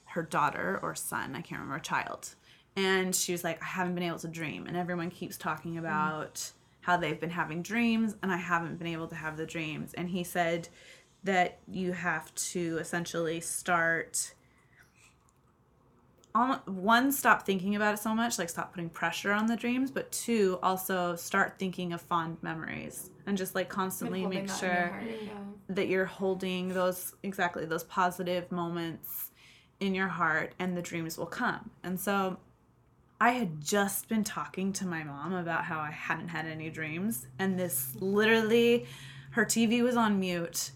her 0.05 0.23
daughter 0.23 0.79
or 0.81 0.95
son. 0.95 1.35
I 1.35 1.41
can't 1.41 1.61
remember, 1.61 1.79
child. 1.79 2.35
And 2.76 3.15
she 3.15 3.32
was 3.32 3.43
like, 3.43 3.61
I 3.61 3.65
haven't 3.65 3.95
been 3.95 4.03
able 4.03 4.19
to 4.19 4.28
dream. 4.28 4.67
And 4.67 4.76
everyone 4.76 5.09
keeps 5.09 5.38
talking 5.38 5.76
mm. 5.76 5.80
about 5.80 6.51
how 6.82 6.97
they've 6.97 7.19
been 7.19 7.32
having 7.32 7.63
dreams, 7.63 8.15
and 8.21 8.32
I 8.32 8.38
haven't 8.38 8.78
been 8.78 8.88
able 8.88 9.07
to 9.07 9.15
have 9.15 9.38
the 9.38 9.45
dreams. 9.45 9.93
And 9.95 10.07
he 10.07 10.23
said 10.23 10.69
that 11.23 11.57
you 11.67 11.91
have 11.91 12.34
to 12.36 12.78
essentially 12.78 13.41
start 13.41 14.36
on 16.36 16.59
one 16.65 17.11
stop 17.11 17.45
thinking 17.45 17.76
about 17.76 17.93
it 17.93 17.97
so 17.97 18.13
much 18.13 18.38
like 18.38 18.49
stop 18.49 18.73
putting 18.73 18.89
pressure 18.89 19.32
on 19.32 19.47
the 19.47 19.55
dreams 19.55 19.89
but 19.89 20.11
two 20.11 20.59
also 20.61 21.15
start 21.15 21.57
thinking 21.57 21.93
of 21.93 22.01
fond 22.01 22.38
memories 22.41 23.09
and 23.26 23.38
just 23.38 23.55
like 23.55 23.69
constantly 23.69 24.26
make 24.28 24.47
that 24.47 24.59
sure 24.59 24.88
heart, 24.88 25.03
yeah. 25.23 25.30
that 25.69 25.88
you're 25.88 26.05
holding 26.05 26.69
those 26.69 27.15
exactly 27.23 27.65
those 27.65 27.86
positive 27.86 28.51
moments 28.51 29.32
in 29.80 29.95
your 29.95 30.09
heart 30.09 30.53
and 30.59 30.76
the 30.76 30.82
dreams 30.82 31.17
will 31.17 31.26
come 31.26 31.69
and 31.84 31.97
so 31.97 32.38
i 33.20 33.32
had 33.32 33.61
just 33.61 34.07
been 34.07 34.24
talking 34.24 34.72
to 34.74 34.86
my 34.86 35.03
mom 35.03 35.34
about 35.34 35.66
how 35.66 35.80
i 35.80 35.91
hadn't 35.91 36.30
had 36.30 36.45
any 36.45 36.70
dreams 36.70 37.28
and 37.39 37.59
this 37.59 37.95
literally 37.99 38.86
her 39.32 39.45
tv 39.45 39.84
was 39.84 39.95
on 39.95 40.20
mute 40.20 40.72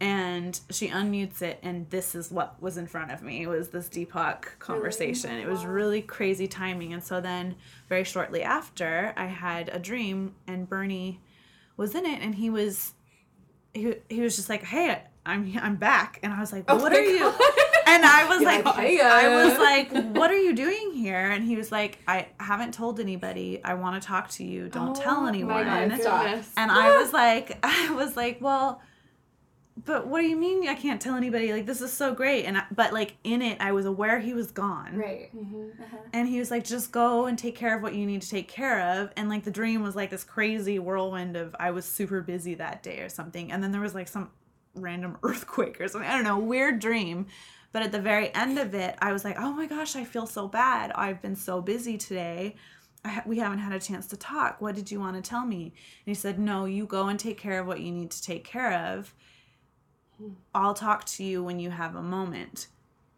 and 0.00 0.60
she 0.70 0.88
unmutes 0.88 1.40
it 1.40 1.58
and 1.62 1.88
this 1.90 2.14
is 2.14 2.30
what 2.30 2.60
was 2.60 2.76
in 2.76 2.86
front 2.86 3.12
of 3.12 3.22
me. 3.22 3.42
It 3.42 3.46
was 3.46 3.68
this 3.68 3.88
deepak 3.88 4.58
conversation. 4.58 5.30
It 5.38 5.46
was 5.46 5.64
really 5.64 6.02
crazy 6.02 6.48
timing 6.48 6.92
and 6.92 7.02
so 7.02 7.20
then 7.20 7.54
very 7.88 8.04
shortly 8.04 8.42
after 8.42 9.12
i 9.16 9.26
had 9.26 9.68
a 9.72 9.78
dream 9.78 10.34
and 10.46 10.68
bernie 10.68 11.20
was 11.76 11.94
in 11.94 12.04
it 12.06 12.20
and 12.22 12.34
he 12.34 12.50
was 12.50 12.92
he, 13.72 13.94
he 14.08 14.20
was 14.20 14.36
just 14.36 14.48
like 14.48 14.64
hey 14.64 15.02
i'm 15.24 15.52
i'm 15.62 15.76
back 15.76 16.18
and 16.22 16.32
i 16.32 16.40
was 16.40 16.52
like 16.52 16.64
Oh 16.68 16.76
what 16.76 16.92
are 16.92 17.00
you 17.02 17.20
God. 17.20 17.40
and 17.86 18.04
i 18.04 18.24
was 18.28 18.42
like 18.42 18.64
like, 18.64 18.76
i 19.00 19.26
uh." 19.26 19.48
was 19.48 19.58
like 19.58 20.14
what 20.16 20.30
are 20.30 20.38
you 20.38 20.54
doing 20.54 20.92
here 20.92 21.30
and 21.30 21.44
he 21.44 21.56
was 21.56 21.70
like 21.72 21.98
i 22.08 22.26
haven't 22.40 22.72
told 22.72 23.00
anybody 23.00 23.60
i 23.64 23.74
want 23.74 24.00
to 24.00 24.06
talk 24.06 24.28
to 24.28 24.44
you 24.44 24.68
don't 24.68 24.94
tell 24.96 25.16
Oh 25.18 25.20
my 25.22 25.28
anyone 25.28 26.00
Stop. 26.00 26.22
goodness. 26.24 26.50
and 26.56 26.70
I 26.70 26.96
was 26.98 27.12
like, 27.12 27.58
I 27.62 27.92
was 27.92 28.16
like, 28.16 28.40
well, 28.40 28.80
but 29.84 30.06
what 30.06 30.20
do 30.20 30.26
you 30.26 30.36
mean 30.36 30.68
I 30.68 30.74
can't 30.74 31.00
tell 31.00 31.14
anybody? 31.16 31.52
Like 31.52 31.66
this 31.66 31.80
is 31.80 31.92
so 31.92 32.14
great. 32.14 32.44
And 32.44 32.58
I, 32.58 32.64
but 32.74 32.92
like 32.92 33.16
in 33.24 33.42
it, 33.42 33.60
I 33.60 33.72
was 33.72 33.86
aware 33.86 34.20
he 34.20 34.32
was 34.34 34.50
gone. 34.50 34.96
Right. 34.96 35.34
Mm-hmm. 35.36 35.82
Uh-huh. 35.82 35.96
And 36.12 36.28
he 36.28 36.38
was 36.38 36.50
like, 36.50 36.64
just 36.64 36.92
go 36.92 37.26
and 37.26 37.36
take 37.38 37.56
care 37.56 37.76
of 37.76 37.82
what 37.82 37.94
you 37.94 38.06
need 38.06 38.22
to 38.22 38.28
take 38.28 38.48
care 38.48 38.80
of. 39.00 39.10
And 39.16 39.28
like 39.28 39.44
the 39.44 39.50
dream 39.50 39.82
was 39.82 39.96
like 39.96 40.10
this 40.10 40.24
crazy 40.24 40.78
whirlwind 40.78 41.36
of 41.36 41.54
I 41.58 41.70
was 41.72 41.84
super 41.84 42.20
busy 42.20 42.54
that 42.54 42.82
day 42.82 43.00
or 43.00 43.08
something. 43.08 43.50
And 43.52 43.62
then 43.62 43.72
there 43.72 43.80
was 43.80 43.94
like 43.94 44.08
some 44.08 44.30
random 44.74 45.16
earthquake 45.22 45.80
or 45.80 45.88
something. 45.88 46.08
I 46.08 46.14
don't 46.14 46.24
know, 46.24 46.38
weird 46.38 46.78
dream. 46.78 47.26
But 47.74 47.82
at 47.82 47.90
the 47.90 48.00
very 48.00 48.32
end 48.36 48.56
of 48.60 48.72
it, 48.72 48.94
I 49.02 49.12
was 49.12 49.24
like, 49.24 49.34
oh 49.36 49.52
my 49.52 49.66
gosh, 49.66 49.96
I 49.96 50.04
feel 50.04 50.28
so 50.28 50.46
bad. 50.46 50.92
I've 50.92 51.20
been 51.20 51.34
so 51.34 51.60
busy 51.60 51.98
today. 51.98 52.54
I 53.04 53.08
ha- 53.08 53.24
we 53.26 53.38
haven't 53.40 53.58
had 53.58 53.72
a 53.72 53.80
chance 53.80 54.06
to 54.06 54.16
talk. 54.16 54.60
What 54.60 54.76
did 54.76 54.92
you 54.92 55.00
want 55.00 55.16
to 55.16 55.28
tell 55.28 55.44
me? 55.44 55.64
And 55.64 55.72
he 56.04 56.14
said, 56.14 56.38
no, 56.38 56.66
you 56.66 56.86
go 56.86 57.08
and 57.08 57.18
take 57.18 57.36
care 57.36 57.58
of 57.58 57.66
what 57.66 57.80
you 57.80 57.90
need 57.90 58.12
to 58.12 58.22
take 58.22 58.44
care 58.44 58.72
of. 58.72 59.12
I'll 60.54 60.74
talk 60.74 61.04
to 61.06 61.24
you 61.24 61.42
when 61.42 61.58
you 61.58 61.70
have 61.70 61.96
a 61.96 62.02
moment. 62.02 62.68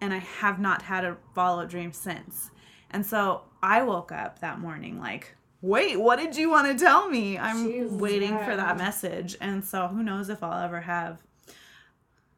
And 0.01 0.15
I 0.15 0.21
have 0.21 0.59
not 0.59 0.81
had 0.81 1.05
a 1.05 1.19
follow 1.35 1.63
up 1.63 1.69
dream 1.69 1.93
since. 1.93 2.51
And 2.91 3.05
so 3.05 3.43
I 3.63 3.83
woke 3.83 4.11
up 4.11 4.39
that 4.39 4.59
morning 4.59 4.99
like, 4.99 5.37
wait, 5.61 6.01
what 6.01 6.19
did 6.19 6.35
you 6.35 6.49
want 6.49 6.67
to 6.67 6.83
tell 6.83 7.11
me? 7.11 7.37
I'm 7.37 7.69
Jesus, 7.69 7.93
waiting 7.93 8.39
for 8.39 8.57
that 8.57 8.79
message. 8.79 9.37
And 9.39 9.63
so 9.63 9.89
who 9.89 10.03
knows 10.03 10.31
if 10.31 10.43
I'll 10.43 10.65
ever 10.65 10.81
have 10.81 11.23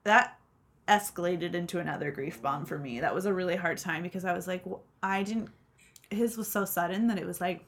that 0.03 0.37
escalated 0.89 1.55
into 1.55 1.79
another 1.79 2.11
grief 2.11 2.41
bomb 2.41 2.65
for 2.65 2.79
me. 2.79 3.01
That 3.01 3.15
was 3.15 3.27
a 3.27 3.33
really 3.33 3.57
hard 3.57 3.79
time 3.79 4.03
because 4.03 4.25
I 4.25 4.33
was 4.33 4.47
like, 4.47 4.65
I 5.03 5.23
didn't, 5.23 5.51
his 6.11 6.37
was 6.37 6.51
so 6.51 6.65
sudden 6.65 7.09
that 7.09 7.19
it 7.19 7.27
was 7.27 7.41
like, 7.41 7.65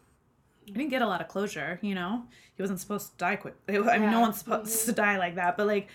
I 0.69 0.73
didn't 0.73 0.91
get 0.91 1.03
a 1.03 1.07
lot 1.07 1.21
of 1.21 1.29
closure, 1.29 1.79
you 1.83 1.95
know? 1.95 2.25
He 2.57 2.63
wasn't 2.63 2.81
supposed 2.81 3.13
to 3.13 3.19
die 3.19 3.37
quick. 3.37 3.55
I 3.69 3.99
mean, 3.99 4.11
no 4.11 4.21
one's 4.21 4.39
supposed 4.39 4.71
mm-hmm. 4.71 4.91
to 4.91 4.93
die 4.93 5.19
like 5.19 5.35
that, 5.37 5.57
but 5.57 5.67
like, 5.67 5.89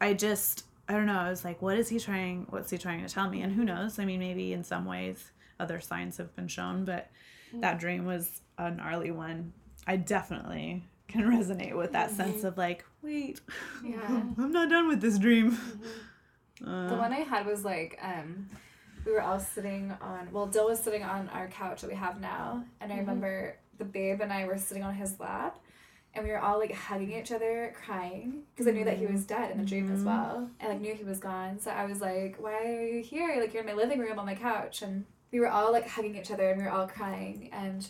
I 0.00 0.14
just, 0.14 0.64
I 0.88 0.92
don't 0.92 1.06
know. 1.06 1.18
I 1.18 1.30
was 1.30 1.44
like, 1.44 1.60
what 1.60 1.76
is 1.76 1.88
he 1.88 1.98
trying, 1.98 2.46
what's 2.50 2.70
he 2.70 2.78
trying 2.78 3.04
to 3.04 3.12
tell 3.12 3.28
me? 3.28 3.42
And 3.42 3.52
who 3.52 3.64
knows? 3.64 3.98
I 3.98 4.04
mean, 4.04 4.20
maybe 4.20 4.52
in 4.52 4.62
some 4.62 4.84
ways 4.84 5.30
other 5.58 5.80
signs 5.80 6.16
have 6.18 6.34
been 6.36 6.48
shown, 6.48 6.84
but 6.84 7.10
that 7.54 7.72
mm-hmm. 7.72 7.78
dream 7.78 8.04
was 8.04 8.40
a 8.58 8.70
gnarly 8.70 9.10
one. 9.10 9.52
I 9.86 9.96
definitely 9.96 10.84
can 11.08 11.22
resonate 11.30 11.76
with 11.76 11.92
that 11.92 12.10
sense 12.10 12.38
mm-hmm. 12.38 12.46
of 12.46 12.58
like, 12.58 12.84
wait, 13.02 13.40
Yeah. 13.84 13.98
I'm 14.38 14.52
not 14.52 14.70
done 14.70 14.88
with 14.88 15.00
this 15.00 15.18
dream. 15.18 15.58
The 16.60 16.94
Uh, 16.94 16.98
one 16.98 17.12
I 17.12 17.20
had 17.20 17.46
was 17.46 17.64
like, 17.64 17.98
um, 18.02 18.48
we 19.04 19.12
were 19.12 19.22
all 19.22 19.40
sitting 19.40 19.92
on, 20.00 20.28
well, 20.32 20.46
Dill 20.46 20.66
was 20.66 20.80
sitting 20.80 21.02
on 21.02 21.28
our 21.30 21.48
couch 21.48 21.82
that 21.82 21.90
we 21.90 21.96
have 21.96 22.20
now. 22.20 22.64
And 22.80 22.92
I 22.92 22.98
remember 22.98 23.56
the 23.78 23.84
babe 23.84 24.20
and 24.20 24.32
I 24.32 24.46
were 24.46 24.56
sitting 24.56 24.82
on 24.82 24.94
his 24.94 25.18
lap. 25.20 25.58
And 26.14 26.24
we 26.24 26.30
were 26.30 26.38
all 26.38 26.60
like 26.60 26.72
hugging 26.72 27.12
each 27.12 27.32
other, 27.32 27.74
crying, 27.84 28.44
because 28.52 28.68
I 28.68 28.70
knew 28.70 28.84
that 28.84 28.98
he 28.98 29.06
was 29.06 29.24
dead 29.24 29.50
in 29.50 29.58
the 29.58 29.64
dream 29.64 29.92
as 29.92 30.04
well. 30.04 30.48
And 30.60 30.68
like 30.72 30.80
knew 30.80 30.94
he 30.94 31.02
was 31.02 31.18
gone. 31.18 31.58
So 31.58 31.72
I 31.72 31.86
was 31.86 32.00
like, 32.00 32.36
why 32.38 32.64
are 32.64 32.86
you 32.86 33.02
here? 33.02 33.36
Like, 33.40 33.52
you're 33.52 33.64
in 33.64 33.68
my 33.68 33.74
living 33.74 33.98
room 33.98 34.18
on 34.20 34.24
my 34.24 34.36
couch. 34.36 34.82
And 34.82 35.04
we 35.32 35.40
were 35.40 35.48
all 35.48 35.72
like 35.72 35.88
hugging 35.88 36.14
each 36.14 36.30
other 36.30 36.48
and 36.48 36.58
we 36.58 36.64
were 36.64 36.70
all 36.70 36.86
crying. 36.86 37.50
And 37.52 37.84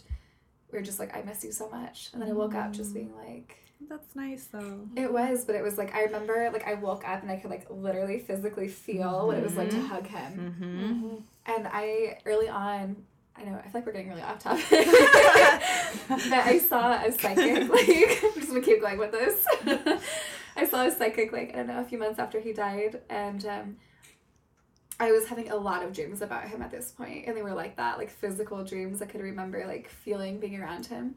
we 0.73 0.79
were 0.79 0.85
just 0.85 0.99
like, 0.99 1.15
I 1.15 1.21
miss 1.21 1.45
you 1.45 1.53
so 1.53 1.69
much. 1.69 2.09
And 2.15 2.23
then 2.23 2.31
I 2.31 2.33
woke 2.33 2.55
up 2.55 2.73
just 2.73 2.95
being 2.95 3.15
like, 3.15 3.59
that's 3.89 4.15
nice 4.15 4.47
though. 4.47 4.89
it 4.97 5.13
was, 5.13 5.45
but 5.45 5.55
it 5.55 5.63
was 5.63 5.77
like 5.79 5.95
I 5.95 6.05
remember 6.05 6.51
like 6.53 6.67
I 6.67 6.75
woke 6.75 7.07
up 7.07 7.23
and 7.23 7.31
I 7.31 7.37
could 7.37 7.51
like 7.51 7.67
literally 7.71 8.19
physically 8.19 8.69
feel 8.69 9.27
what 9.27 9.37
it 9.37 9.43
was 9.43 9.57
like 9.57 9.71
to 9.71 9.81
hug 9.81 10.07
him. 10.07 10.57
Mm-hmm. 10.61 11.17
And 11.47 11.69
I 11.71 12.19
early 12.25 12.49
on, 12.49 12.97
I 13.37 13.45
know 13.45 13.59
I 13.59 13.63
feel 13.63 13.73
like 13.75 13.87
we're 13.87 13.93
getting 13.93 14.11
really 14.11 14.23
off 14.23 14.39
topic, 14.39 14.65
but 16.09 16.33
I 16.33 16.59
saw 16.59 17.05
a 17.05 17.13
psychic 17.13 17.69
like 17.69 18.25
I'm 18.25 18.35
just 18.35 18.49
gonna 18.49 18.61
keep 18.61 18.81
going 18.81 18.99
with 18.99 19.13
this. 19.13 19.45
I 20.57 20.67
saw 20.67 20.87
a 20.87 20.91
psychic 20.91 21.33
like 21.33 21.51
I 21.53 21.59
don't 21.59 21.67
know 21.69 21.81
a 21.81 21.85
few 21.85 21.99
months 21.99 22.19
after 22.19 22.41
he 22.41 22.53
died, 22.53 23.01
and 23.11 23.45
um, 23.45 23.77
I 25.01 25.11
was 25.11 25.27
having 25.27 25.51
a 25.51 25.57
lot 25.57 25.83
of 25.83 25.93
dreams 25.93 26.23
about 26.23 26.49
him 26.49 26.63
at 26.63 26.71
this 26.71 26.93
point, 26.93 27.27
and 27.27 27.37
they 27.37 27.43
were 27.43 27.55
like 27.55 27.77
that, 27.77 27.99
like 27.99 28.11
physical 28.11 28.65
dreams. 28.65 29.03
I 29.03 29.07
could 29.07 29.21
remember 29.21 29.65
like 29.67 29.89
feeling 29.89 30.39
being 30.39 30.59
around 30.61 30.87
him. 30.87 31.17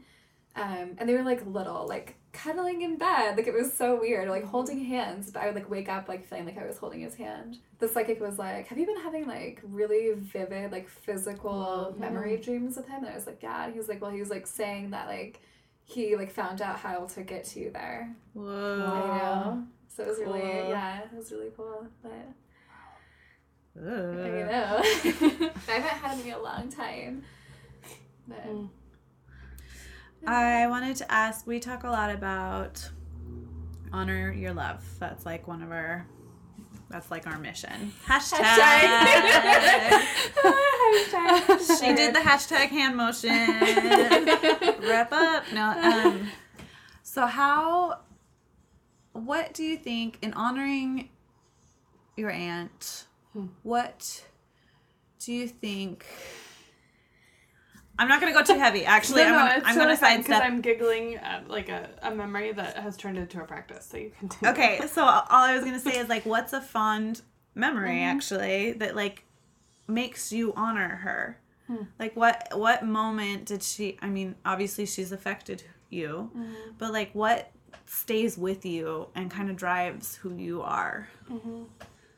Um, 0.58 0.96
and 0.98 1.08
they 1.08 1.14
were 1.14 1.24
like 1.24 1.46
little, 1.46 1.88
like 1.88 2.16
cuddling 2.34 2.82
in 2.82 2.98
bed. 2.98 3.38
Like 3.38 3.48
it 3.48 3.54
was 3.54 3.74
so 3.74 4.00
weird, 4.00 4.28
like 4.30 4.44
holding 4.46 4.84
hands. 4.84 5.32
But 5.32 5.44
I 5.44 5.46
would 5.48 5.56
like 5.56 5.70
wake 5.70 5.90
up 5.90 6.08
like 6.08 6.28
feeling 6.28 6.46
like 6.46 6.58
I 6.58 6.66
was 6.66 6.78
holding 6.78 7.02
his 7.02 7.16
hand. 7.16 7.58
The 7.80 7.88
psychic 7.88 8.20
was 8.20 8.38
like, 8.40 8.68
Have 8.68 8.78
you 8.78 8.86
been 8.86 9.02
having 9.02 9.28
like 9.28 9.62
really 9.64 10.14
vivid, 10.16 10.72
like 10.72 10.90
physical 10.90 11.96
memory 11.98 12.38
dreams 12.38 12.76
with 12.78 12.88
him? 12.88 13.04
And 13.04 13.08
I 13.12 13.16
was 13.16 13.28
like, 13.28 13.42
Yeah. 13.44 13.66
And 13.66 13.74
he 13.74 13.80
was 13.80 13.88
like, 13.88 14.02
Well, 14.02 14.12
he 14.12 14.20
was 14.20 14.30
like 14.30 14.48
saying 14.48 14.92
that 14.92 15.08
like 15.08 15.42
he 15.84 16.16
like 16.16 16.32
found 16.32 16.62
out 16.62 16.78
how 16.80 17.06
to 17.06 17.22
get 17.24 17.46
to 17.46 17.60
you 17.60 17.72
there. 17.72 18.14
Whoa. 18.34 18.44
You 18.46 19.20
know? 19.20 19.64
So 19.88 20.04
it 20.04 20.10
was 20.10 20.20
really 20.20 20.40
Cool. 20.42 20.70
yeah, 20.70 21.02
it 21.04 21.16
was 21.16 21.32
really 21.32 21.52
cool. 21.56 21.88
But 22.04 22.12
I 23.80 23.80
Ugh. 23.80 23.86
know. 23.86 24.80
I 25.68 25.72
haven't 25.72 25.90
had 25.90 26.18
him 26.18 26.28
in 26.28 26.34
a 26.34 26.40
long 26.42 26.70
time. 26.70 27.24
But 28.28 28.46
Mm. 28.46 28.70
I 30.26 30.68
wanted 30.68 30.96
to 30.98 31.12
ask 31.12 31.46
we 31.46 31.60
talk 31.60 31.84
a 31.84 31.90
lot 31.90 32.10
about 32.12 32.90
honor 33.94 34.32
your 34.32 34.54
love. 34.54 34.84
That's 35.00 35.26
like 35.26 35.48
one 35.48 35.62
of 35.62 35.72
our 35.72 36.06
that's 36.90 37.12
like 37.12 37.28
our 37.28 37.38
mission. 37.38 37.92
Hashtag. 38.06 38.44
Hashtag. 40.84 41.80
she 41.80 41.94
did 41.94 42.16
the 42.16 42.20
hashtag 42.20 42.70
hand 42.70 42.96
motion. 42.96 43.30
Wrap 44.88 45.12
up. 45.12 45.44
No. 45.54 45.70
Um, 45.72 46.30
so 47.04 47.26
how? 47.26 48.00
What 49.12 49.54
do 49.54 49.64
you 49.64 49.76
think 49.78 50.20
in 50.22 50.34
honoring 50.34 51.10
your 52.16 52.30
aunt? 52.30 53.06
What 53.64 54.24
do 55.20 55.34
you 55.34 55.48
think? 55.48 56.06
I'm 58.00 58.08
not 58.08 58.20
gonna 58.20 58.34
go 58.34 58.44
too 58.44 58.60
heavy. 58.60 58.86
Actually, 58.86 59.24
no, 59.24 59.30
I'm 59.30 59.34
gonna, 59.34 59.52
I'm 59.52 59.62
totally 59.76 59.86
gonna 59.86 59.98
sidestep. 59.98 60.44
I'm 60.44 60.62
giggling 60.62 61.16
at 61.16 61.50
like 61.50 61.70
a, 61.70 61.90
a 62.02 62.14
memory 62.14 62.52
that 62.52 62.78
has 62.78 62.96
turned 62.96 63.18
into 63.18 63.42
a 63.42 63.46
practice. 63.46 63.86
So 63.86 63.98
you 63.98 64.12
continue. 64.20 64.52
Okay, 64.54 64.80
so 64.88 65.04
all 65.04 65.26
I 65.30 65.56
was 65.56 65.64
gonna 65.64 65.80
say 65.80 65.98
is 65.98 66.08
like, 66.08 66.26
what's 66.26 66.54
a 66.54 66.62
fond 66.62 67.22
memory 67.56 67.98
mm-hmm. 67.98 68.16
actually 68.16 68.74
that 68.74 68.96
like 68.96 69.24
makes 69.88 70.32
you 70.32 70.54
honor 70.56 70.98
her? 70.98 71.40
Hmm. 71.68 71.84
Like, 72.00 72.16
what 72.16 72.50
what 72.54 72.86
moment 72.86 73.46
did 73.46 73.64
she? 73.64 73.98
I 74.02 74.08
mean, 74.08 74.36
obviously 74.46 74.86
she's 74.86 75.12
affected 75.12 75.64
you, 75.90 76.30
mm-hmm. 76.36 76.72
but 76.78 76.94
like, 76.94 77.12
what 77.14 77.52
stays 77.86 78.38
with 78.38 78.66
you 78.66 79.08
and 79.16 79.32
kind 79.32 79.50
of 79.50 79.56
drives 79.56 80.16
who 80.16 80.36
you 80.36 80.62
are? 80.62 81.08
Mm-hmm. 81.32 81.64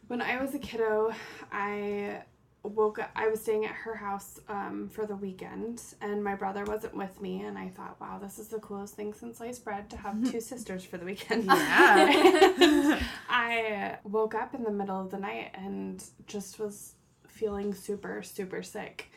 When 0.08 0.22
I 0.22 0.42
was 0.42 0.56
a 0.56 0.60
kiddo, 0.60 1.14
I 1.52 2.24
woke 2.64 2.99
up. 2.99 3.10
I 3.16 3.28
was 3.30 3.41
staying 3.41 3.66
at 3.66 3.72
her 3.72 3.95
house 3.95 4.39
um, 4.49 4.89
for 4.89 5.05
the 5.05 5.16
weekend, 5.16 5.82
and 6.01 6.24
my 6.24 6.36
brother 6.36 6.66
wasn't 6.66 6.95
with 6.95 7.22
me. 7.22 7.41
And 7.43 7.57
I 7.57 7.70
thought, 7.70 7.99
wow, 8.01 8.20
this 8.22 8.38
is 8.39 8.49
the 8.49 8.60
coolest 8.60 8.95
thing 8.95 9.14
since 9.14 9.38
sliced 9.38 9.64
bread 9.64 9.89
to 9.91 9.97
have 9.97 10.30
two 10.32 10.41
sisters 10.51 10.84
for 10.84 10.97
the 10.97 11.05
weekend. 11.05 11.45
Yeah. 11.45 12.99
I 13.30 13.97
woke 14.03 14.36
up 14.36 14.53
in 14.53 14.64
the 14.64 14.72
middle 14.72 14.99
of 14.99 15.10
the 15.12 15.18
night 15.20 15.51
and 15.55 16.03
just 16.28 16.60
was 16.60 16.95
feeling 17.28 17.74
super, 17.74 18.22
super 18.24 18.62
sick. 18.62 19.10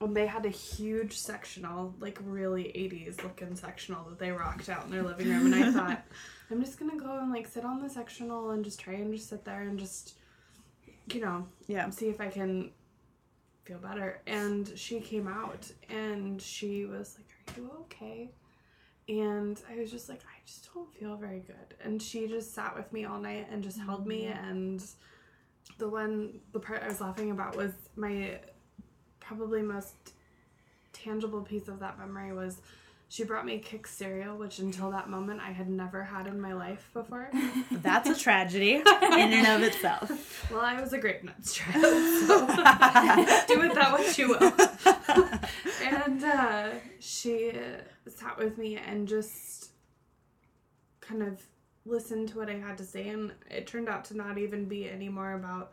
and 0.00 0.16
they 0.16 0.26
had 0.26 0.46
a 0.46 0.50
huge 0.50 1.18
sectional, 1.18 1.94
like 2.00 2.18
really 2.24 2.64
80s 2.64 3.22
looking 3.22 3.54
sectional 3.54 4.04
that 4.08 4.18
they 4.18 4.30
rocked 4.30 4.68
out 4.70 4.86
in 4.86 4.90
their 4.90 5.02
living 5.02 5.28
room. 5.28 5.52
And 5.52 5.64
I 5.64 5.72
thought, 5.72 6.02
I'm 6.50 6.64
just 6.64 6.78
gonna 6.78 6.96
go 6.98 7.18
and 7.18 7.30
like 7.30 7.46
sit 7.46 7.64
on 7.66 7.82
the 7.82 7.90
sectional 7.90 8.50
and 8.52 8.64
just 8.64 8.80
try 8.80 8.94
and 8.94 9.12
just 9.12 9.28
sit 9.28 9.44
there 9.44 9.62
and 9.62 9.78
just, 9.78 10.14
you 11.12 11.20
know, 11.20 11.46
Yeah. 11.66 11.90
see 11.90 12.08
if 12.08 12.20
I 12.22 12.28
can 12.28 12.70
feel 13.68 13.78
better. 13.78 14.20
And 14.26 14.72
she 14.76 15.00
came 15.00 15.28
out 15.28 15.70
and 15.90 16.40
she 16.40 16.86
was 16.86 17.18
like, 17.18 17.56
Are 17.56 17.60
you 17.60 17.70
okay? 17.82 18.30
And 19.08 19.60
I 19.70 19.78
was 19.78 19.90
just 19.90 20.08
like, 20.08 20.20
I 20.20 20.40
just 20.46 20.72
don't 20.74 20.92
feel 20.94 21.16
very 21.16 21.40
good. 21.40 21.76
And 21.82 22.00
she 22.00 22.26
just 22.26 22.54
sat 22.54 22.74
with 22.74 22.92
me 22.92 23.04
all 23.04 23.20
night 23.20 23.48
and 23.50 23.62
just 23.62 23.78
held 23.78 24.06
me. 24.06 24.24
Mm-hmm. 24.24 24.48
And 24.48 24.84
the 25.78 25.88
one, 25.88 26.40
the 26.52 26.60
part 26.60 26.82
I 26.82 26.88
was 26.88 27.00
laughing 27.00 27.30
about 27.30 27.56
was 27.56 27.72
my 27.96 28.38
probably 29.20 29.62
most 29.62 30.12
tangible 30.92 31.42
piece 31.42 31.68
of 31.68 31.78
that 31.80 31.98
memory 31.98 32.32
was 32.32 32.60
she 33.10 33.24
brought 33.24 33.46
me 33.46 33.58
Kix 33.58 33.88
cereal, 33.88 34.36
which 34.36 34.58
until 34.58 34.90
that 34.90 35.08
moment 35.08 35.40
I 35.40 35.50
had 35.50 35.68
never 35.68 36.04
had 36.04 36.26
in 36.26 36.38
my 36.40 36.52
life 36.52 36.90
before. 36.92 37.30
That's 37.72 38.08
a 38.08 38.14
tragedy 38.14 38.74
in 39.02 39.32
and 39.32 39.46
of 39.46 39.62
itself. 39.62 40.50
Well, 40.50 40.60
I 40.60 40.78
was 40.78 40.92
a 40.92 40.98
grape 40.98 41.24
nuts 41.24 41.54
child, 41.54 41.82
so 41.82 42.46
do 43.48 43.58
with 43.60 43.74
that 43.74 43.92
what 43.92 44.18
you 44.18 44.28
will. 44.28 44.52
and 45.82 46.22
uh, 46.22 46.70
she 47.00 47.52
sat 48.06 48.36
with 48.36 48.58
me 48.58 48.76
and 48.76 49.08
just 49.08 49.70
kind 51.00 51.22
of 51.22 51.42
listened 51.86 52.28
to 52.28 52.36
what 52.36 52.50
I 52.50 52.58
had 52.58 52.76
to 52.78 52.84
say, 52.84 53.08
and 53.08 53.32
it 53.50 53.66
turned 53.66 53.88
out 53.88 54.04
to 54.06 54.16
not 54.16 54.36
even 54.36 54.66
be 54.66 54.86
any 54.86 55.08
more 55.08 55.32
about, 55.32 55.72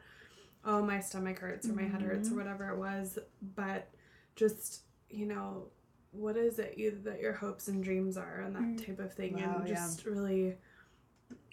oh, 0.64 0.82
my 0.82 1.02
stomach 1.02 1.40
hurts 1.40 1.68
or 1.68 1.74
my 1.74 1.84
head 1.84 2.02
hurts 2.02 2.32
or 2.32 2.36
whatever 2.36 2.70
it 2.70 2.78
was, 2.78 3.20
but 3.56 3.90
just, 4.38 4.84
you 5.10 5.26
know, 5.26 5.66
what 6.18 6.38
is 6.38 6.59
it 6.59 6.76
you, 6.78 6.97
that 7.03 7.20
your 7.20 7.34
hopes 7.34 7.68
and 7.68 7.84
dreams 7.84 8.16
are 8.18 8.41
and 8.41 8.55
that 8.55 8.86
type 8.86 8.99
of 8.99 9.13
thing, 9.13 9.34
Wow, 9.36 9.57
and 9.59 9.68
yeah. 9.68 9.76
just 9.76 10.05
really 10.05 10.55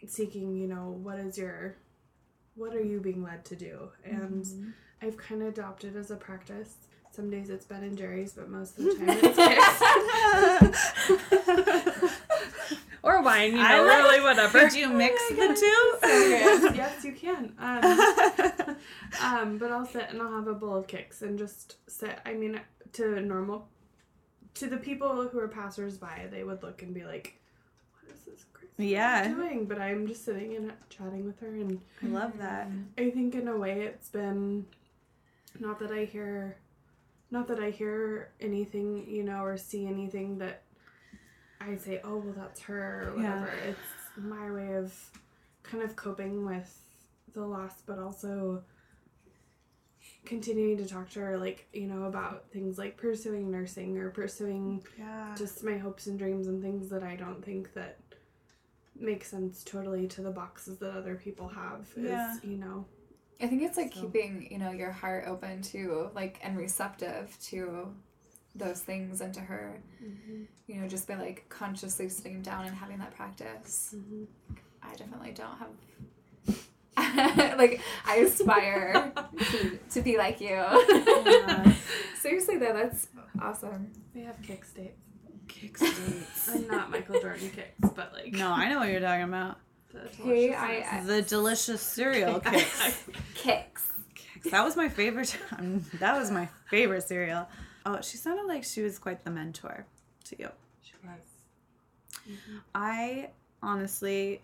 seeking, 0.06 0.54
you 0.56 0.68
know, 0.68 0.98
what 1.02 1.18
is 1.18 1.36
your 1.38 1.76
what 2.54 2.74
are 2.74 2.82
you 2.82 3.00
being 3.00 3.22
led 3.22 3.44
to 3.46 3.56
do? 3.56 3.88
And 4.04 4.74
I've 5.00 5.16
kind 5.16 5.40
of 5.42 5.48
adopted 5.48 5.96
as 5.96 6.10
a 6.10 6.16
practice. 6.16 6.74
Some 7.10 7.30
days 7.30 7.48
it's 7.50 7.64
Ben 7.66 7.82
and 7.82 7.96
Jerry's, 7.96 8.32
but 8.32 8.48
most 8.50 8.78
of 8.78 8.84
the 8.84 8.94
time 8.94 9.08
it's 9.08 9.38
Kix. 12.02 12.12
or 13.02 13.22
wine, 13.22 13.52
you 13.52 13.58
know, 13.58 13.64
I 13.64 13.80
love- 13.80 14.04
really 14.04 14.20
whatever. 14.22 14.60
Could 14.60 14.74
you 14.74 14.88
mix 14.88 15.20
the 15.28 15.56
two? 15.58 15.98
yes, 16.08 16.72
yes, 16.76 17.04
you 17.04 17.12
can. 17.12 17.52
Um, 17.58 18.76
um, 19.22 19.58
but 19.58 19.70
I'll 19.72 19.86
sit 19.86 20.06
and 20.10 20.22
I'll 20.22 20.32
have 20.32 20.46
a 20.46 20.54
bowl 20.54 20.76
of 20.76 20.86
Kix 20.86 21.22
and 21.22 21.38
just 21.38 21.76
sit. 21.90 22.18
I 22.24 22.34
mean, 22.34 22.60
to 22.94 23.20
normal, 23.20 23.68
to 24.54 24.66
the 24.68 24.76
people 24.76 25.28
who 25.28 25.38
are 25.38 25.48
passersby, 25.48 26.26
they 26.30 26.44
would 26.44 26.62
look 26.62 26.82
and 26.82 26.92
be 26.94 27.04
like, 27.04 27.38
"What 28.00 28.14
is 28.14 28.22
this 28.22 28.44
crazy 28.52 28.92
Yeah. 28.92 29.28
doing?" 29.28 29.66
But 29.66 29.80
I'm 29.80 30.06
just 30.06 30.24
sitting 30.24 30.56
and 30.56 30.72
chatting 30.90 31.24
with 31.26 31.40
her 31.40 31.48
and. 31.48 31.80
I 32.02 32.06
love 32.06 32.38
that. 32.38 32.68
I 32.98 33.10
think 33.10 33.34
in 33.34 33.48
a 33.48 33.56
way 33.56 33.82
it's 33.82 34.08
been 34.08 34.66
not 35.58 35.78
that 35.80 35.90
I 35.90 36.04
hear 36.04 36.56
not 37.30 37.48
that 37.48 37.58
I 37.60 37.70
hear 37.70 38.30
anything, 38.40 39.06
you 39.08 39.22
know, 39.22 39.42
or 39.42 39.56
see 39.56 39.86
anything 39.86 40.36
that 40.38 40.62
I 41.60 41.76
say, 41.76 42.00
oh 42.04 42.18
well 42.18 42.34
that's 42.36 42.60
her 42.62 43.08
or 43.16 43.20
Yeah. 43.22 43.40
whatever. 43.40 43.52
It's 43.68 43.78
my 44.16 44.50
way 44.50 44.74
of 44.74 44.94
kind 45.62 45.82
of 45.82 45.96
coping 45.96 46.44
with 46.44 46.78
the 47.32 47.40
loss 47.40 47.80
but 47.86 47.98
also 47.98 48.62
continuing 50.24 50.76
to 50.78 50.86
talk 50.86 51.10
to 51.10 51.20
her 51.20 51.36
like, 51.38 51.66
you 51.72 51.86
know, 51.86 52.04
about 52.04 52.44
things 52.52 52.78
like 52.78 52.96
pursuing 52.96 53.50
nursing 53.50 53.98
or 53.98 54.10
pursuing 54.10 54.82
Yeah. 54.98 55.34
just 55.36 55.64
my 55.64 55.78
hopes 55.78 56.06
and 56.06 56.18
dreams 56.18 56.46
and 56.46 56.62
things 56.62 56.88
that 56.90 57.02
I 57.02 57.16
don't 57.16 57.44
think 57.44 57.74
that 57.74 57.98
make 58.98 59.24
sense 59.24 59.64
totally 59.64 60.06
to 60.06 60.22
the 60.22 60.30
boxes 60.30 60.78
that 60.78 60.92
other 60.96 61.16
people 61.16 61.48
have 61.48 61.86
is 61.96 62.04
Yeah. 62.04 62.36
you 62.44 62.56
know 62.56 62.84
I 63.40 63.48
think 63.48 63.62
it's 63.62 63.76
like 63.76 63.92
So- 63.92 64.02
keeping, 64.02 64.46
you 64.52 64.58
know, 64.58 64.70
your 64.70 64.92
heart 64.92 65.24
open 65.26 65.62
to 65.62 66.10
like 66.14 66.38
and 66.44 66.56
receptive 66.56 67.36
to 67.46 67.92
those 68.54 68.80
things 68.82 69.20
and 69.20 69.34
to 69.34 69.40
her, 69.40 69.82
you 70.68 70.76
know, 70.80 70.86
just 70.86 71.08
by 71.08 71.16
like 71.16 71.46
consciously 71.48 72.08
sitting 72.08 72.40
down 72.42 72.66
and 72.66 72.76
having 72.76 72.98
that 72.98 73.16
practice. 73.16 73.94
Mhm. 73.98 74.26
I 74.80 74.94
definitely 74.94 75.32
don't 75.32 75.56
have 75.58 75.70
like 77.56 77.80
I 78.04 78.16
aspire 78.16 79.12
to, 79.38 79.78
to 79.90 80.00
be 80.02 80.18
like 80.18 80.40
you. 80.40 80.48
Yeah. 80.50 81.72
Seriously 82.20 82.58
though, 82.58 82.72
that's 82.72 83.08
awesome. 83.40 83.90
we 84.14 84.22
have 84.22 84.40
kick 84.42 84.64
states 84.64 84.98
Kick 85.48 85.76
states. 85.76 86.48
i'm 86.52 86.66
not 86.68 86.90
michael 86.90 87.20
jordan 87.20 87.50
kicks 87.50 87.92
but 87.94 88.12
like 88.14 88.32
No, 88.32 88.50
I 88.52 88.68
know 88.68 88.78
what 88.78 88.88
you're 88.90 89.00
talking 89.00 89.24
about. 89.24 89.58
the 89.92 90.00
Hey, 90.22 90.48
deliciousness. 90.48 90.86
I- 90.92 90.98
I- 90.98 91.04
The 91.04 91.22
delicious 91.22 91.82
cereal 91.82 92.40
Kix. 92.42 93.02
Kix. 93.34 93.64
Kix. 94.14 94.50
That 94.50 94.64
was 94.64 94.76
my 94.76 94.88
favorite. 94.88 95.36
That 95.98 96.16
was 96.18 96.30
my 96.30 96.48
favorite 96.70 97.02
cereal. 97.08 97.48
Oh, 97.86 98.00
she 98.02 98.16
sounded 98.16 98.46
like 98.46 98.64
she 98.64 98.82
was 98.82 98.98
quite 98.98 99.24
the 99.24 99.30
mentor 99.30 99.86
to 100.26 100.36
you. 100.38 100.48
she 100.82 100.92
was 101.02 102.38
I 102.74 103.30
honestly, 103.62 104.40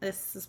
this 0.00 0.36
is, 0.36 0.48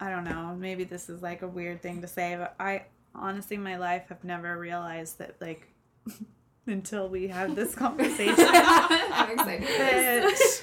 I 0.00 0.08
don't 0.08 0.24
know, 0.24 0.56
maybe 0.58 0.84
this 0.84 1.08
is 1.08 1.22
like 1.22 1.42
a 1.42 1.48
weird 1.48 1.82
thing 1.82 2.00
to 2.00 2.08
say, 2.08 2.36
but 2.36 2.54
I 2.58 2.84
honestly, 3.14 3.56
in 3.56 3.62
my 3.62 3.76
life, 3.76 4.08
have 4.08 4.24
never 4.24 4.58
realized 4.58 5.18
that, 5.18 5.36
like, 5.40 5.68
until 6.66 7.08
we 7.08 7.28
had 7.28 7.54
this 7.54 7.74
conversation, 7.84 8.34
I'm 8.38 9.32
excited. 9.32 9.68
that 9.68 10.62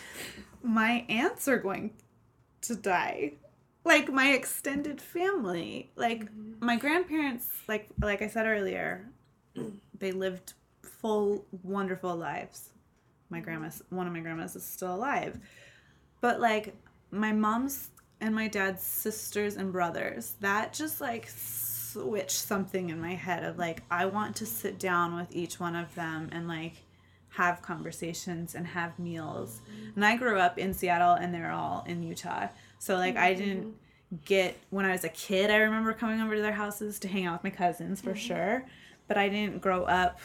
my 0.64 1.06
aunts 1.10 1.48
are 1.48 1.58
going 1.58 1.94
to 2.62 2.76
die. 2.76 3.34
Like 3.86 4.12
my 4.12 4.32
extended 4.32 5.00
family, 5.00 5.92
like 5.96 6.26
mm-hmm. 6.26 6.66
my 6.66 6.76
grandparents, 6.76 7.48
like 7.70 7.88
like 8.02 8.22
I 8.22 8.28
said 8.28 8.46
earlier, 8.46 9.08
they 9.98 10.12
lived 10.12 10.54
full, 10.82 11.46
wonderful 11.64 12.14
lives. 12.14 12.72
My 13.30 13.38
mm-hmm. 13.38 13.46
grandma's 13.46 13.82
one 13.90 14.06
of 14.06 14.12
my 14.12 14.20
grandmas 14.20 14.58
is 14.58 14.66
still 14.66 14.94
alive, 14.94 15.40
but 16.20 16.42
like 16.42 16.76
my 17.12 17.32
mom's 17.32 17.92
and 18.20 18.34
my 18.34 18.48
dad's 18.48 18.84
sisters 18.84 19.56
and 19.56 19.72
brothers, 19.72 20.36
that 20.40 20.74
just 20.74 21.02
like 21.02 21.30
switched 21.30 22.32
something 22.32 22.90
in 22.90 23.00
my 23.00 23.14
head 23.14 23.44
of 23.44 23.58
like 23.58 23.84
I 23.90 24.06
want 24.06 24.36
to 24.38 24.46
sit 24.46 24.80
down 24.80 25.16
with 25.16 25.36
each 25.36 25.60
one 25.60 25.76
of 25.76 25.94
them 25.96 26.30
and 26.32 26.48
like 26.48 26.84
have 27.30 27.62
conversations 27.62 28.56
and 28.56 28.66
have 28.66 28.98
meals. 28.98 29.62
And 29.96 30.04
I 30.04 30.16
grew 30.16 30.40
up 30.40 30.58
in 30.58 30.74
Seattle 30.74 31.14
and 31.14 31.34
they're 31.34 31.52
all 31.52 31.84
in 31.88 32.02
Utah. 32.02 32.48
So 32.80 32.96
like 32.96 33.16
I 33.16 33.34
mm-hmm. 33.34 33.44
didn't 33.44 33.76
get 34.26 34.58
when 34.70 34.86
I 34.86 34.92
was 34.92 35.04
a 35.04 35.10
kid, 35.10 35.52
I 35.52 35.58
remember 35.58 35.94
coming 35.94 36.22
over 36.22 36.36
to 36.36 36.42
their 36.42 36.54
houses 36.54 37.00
to 37.00 37.08
hang 37.08 37.26
out 37.26 37.34
with 37.34 37.52
my 37.52 37.56
cousins 37.56 38.02
for 38.02 38.12
mm-hmm. 38.12 38.20
sure, 38.20 38.66
but 39.08 39.18
I 39.18 39.30
didn't 39.30 39.62
grow 39.62 39.84
up 39.84 40.20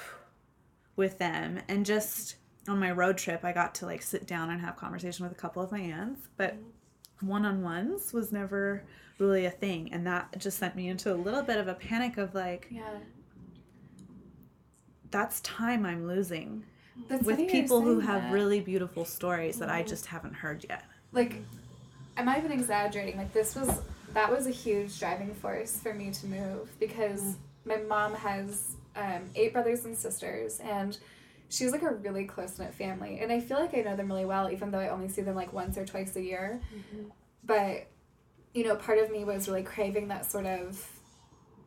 with 0.97 1.19
them 1.19 1.61
and 1.69 1.85
just 1.85 2.37
on 2.69 2.79
my 2.79 2.93
road 2.93 3.19
trip 3.19 3.45
I 3.45 3.53
got 3.53 3.75
to 3.77 3.87
like 3.87 4.03
sit 4.03 4.27
down 4.27 4.51
and 4.51 4.61
have 4.61 4.77
conversation 4.77 5.25
with 5.25 5.33
a 5.33 5.41
couple 5.41 5.63
of 5.63 5.73
my 5.73 5.81
aunts, 5.81 6.29
but 6.37 6.55
mm-hmm. 6.55 6.69
One-on-ones 7.23 8.13
was 8.13 8.33
never 8.33 8.83
really 9.19 9.45
a 9.47 9.51
thing 9.51 9.93
and 9.93 10.07
that 10.07 10.37
just 10.39 10.59
sent 10.59 10.75
me 10.77 10.89
into 10.89 11.13
a 11.13 11.15
little 11.15 11.43
bit 11.43 11.59
of 11.59 11.69
a 11.69 11.75
panic 11.75 12.17
of 12.19 12.35
like 12.35 12.67
Yeah. 12.71 12.83
that's 15.11 15.41
time 15.41 15.85
I'm 15.85 16.07
losing 16.07 16.65
That's 17.09 17.25
with 17.25 17.39
people 17.51 17.81
who 17.81 18.01
have 18.01 18.23
that. 18.23 18.33
really 18.33 18.61
beautiful 18.61 19.05
stories 19.05 19.59
that 19.59 19.69
I 19.69 19.83
just 19.83 20.07
haven't 20.07 20.35
heard 20.35 20.65
yet. 20.69 20.85
like 21.13 21.43
I'm 22.17 22.29
I 22.29 22.37
even 22.39 22.53
exaggerating. 22.53 23.17
Like 23.17 23.33
this 23.33 23.55
was 23.57 23.81
that 24.13 24.31
was 24.31 24.47
a 24.47 24.51
huge 24.51 24.99
driving 24.99 25.33
force 25.35 25.79
for 25.79 25.95
me 25.95 26.11
to 26.11 26.27
move 26.27 26.69
because 26.79 27.37
my 27.65 27.77
mom 27.77 28.13
has 28.15 28.77
um, 28.97 29.23
eight 29.35 29.55
brothers 29.55 29.87
and 29.87 29.97
sisters 29.97 30.61
and 30.61 30.99
she's 31.53 31.71
like 31.71 31.83
a 31.83 31.93
really 31.93 32.25
close 32.25 32.59
knit 32.59 32.73
family 32.73 33.21
and 33.21 33.31
I 33.31 33.39
feel 33.39 33.59
like 33.59 33.75
I 33.75 33.83
know 33.83 33.95
them 33.95 34.09
really 34.09 34.25
well 34.25 34.51
even 34.51 34.71
though 34.71 34.79
I 34.79 34.89
only 34.89 35.09
see 35.09 35.21
them 35.21 35.37
like 35.37 35.53
once 35.53 35.77
or 35.77 35.85
twice 35.85 36.17
a 36.17 36.23
year. 36.23 36.61
Mm-hmm. 36.75 37.09
But 37.45 37.89
you 38.55 38.65
know, 38.65 38.77
part 38.77 38.99
of 38.99 39.11
me 39.11 39.25
was 39.25 39.49
really 39.49 39.63
craving 39.63 40.09
that 40.09 40.25
sort 40.25 40.47
of 40.47 40.83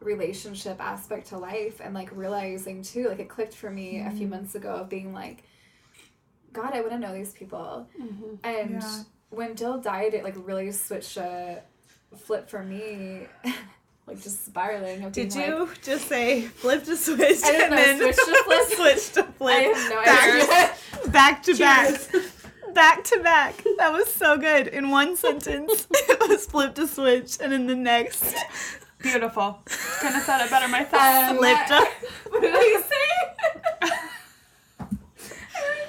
relationship 0.02 0.80
aspect 0.80 1.28
to 1.28 1.38
life 1.38 1.82
and 1.84 1.94
like 1.94 2.16
realizing 2.16 2.82
too 2.82 3.08
like 3.10 3.20
it 3.20 3.30
clicked 3.30 3.56
for 3.56 3.70
me 3.70 4.02
a 4.02 4.12
few 4.12 4.22
mm-hmm. 4.22 4.32
months 4.32 4.54
ago 4.54 4.76
of 4.76 4.90
being 4.90 5.14
like 5.14 5.44
god 6.54 6.74
i 6.74 6.80
want 6.82 6.92
to 6.92 7.00
know 7.00 7.14
these 7.14 7.34
people. 7.34 7.88
Mm-hmm. 8.00 8.36
And 8.44 8.82
Yeah. 8.82 9.04
when 9.30 9.56
dill 9.56 9.80
died 9.80 10.14
it 10.14 10.24
like 10.24 10.36
really 10.38 10.72
switched 10.72 11.18
a 11.18 11.62
flip 12.16 12.50
for 12.50 12.64
me 12.64 13.28
like 14.08 14.22
just 14.22 14.46
spiraling 14.46 15.04
of 15.04 15.14
being 15.14 15.28
Did 15.30 15.36
like, 15.36 15.48
you 15.48 15.70
just 15.82 16.08
say 16.08 16.42
flip 16.42 16.84
to 16.86 16.96
switch 16.96 17.44
I 17.44 17.52
and 17.54 17.72
know, 17.72 17.78
then 17.78 17.98
switch 17.98 18.16
to 18.16 18.44
flip. 18.46 18.68
switch 18.70 19.12
to 19.14 19.24
flip 19.24 19.56
i 19.56 19.62
have 19.62 19.90
no 19.90 20.04
back, 20.04 20.76
idea 21.04 21.12
back 21.12 21.44
to 21.44 21.58
back 21.58 21.88
Cheers. 22.12 22.32
back 22.74 23.04
to 23.06 23.20
back 23.22 23.56
that 23.78 23.92
was 23.92 24.14
so 24.14 24.38
good 24.38 24.68
in 24.68 24.90
one 24.92 25.16
sentence 25.16 25.88
it 25.92 26.30
was 26.30 26.46
flip 26.46 26.76
to 26.76 26.88
switch 26.88 27.38
and 27.42 27.52
in 27.54 27.66
the 27.68 27.76
next 27.76 28.36
beautiful 29.00 29.60
couldn't 29.66 30.14
have 30.14 30.24
said 30.24 30.44
it 30.46 30.50
better 30.52 30.68
myself 30.68 30.94
um, 31.32 31.38
Flipped 31.38 31.72
up. 31.72 31.88
what 32.30 32.42
did 32.42 32.54
i 32.56 32.82
say 32.82 33.90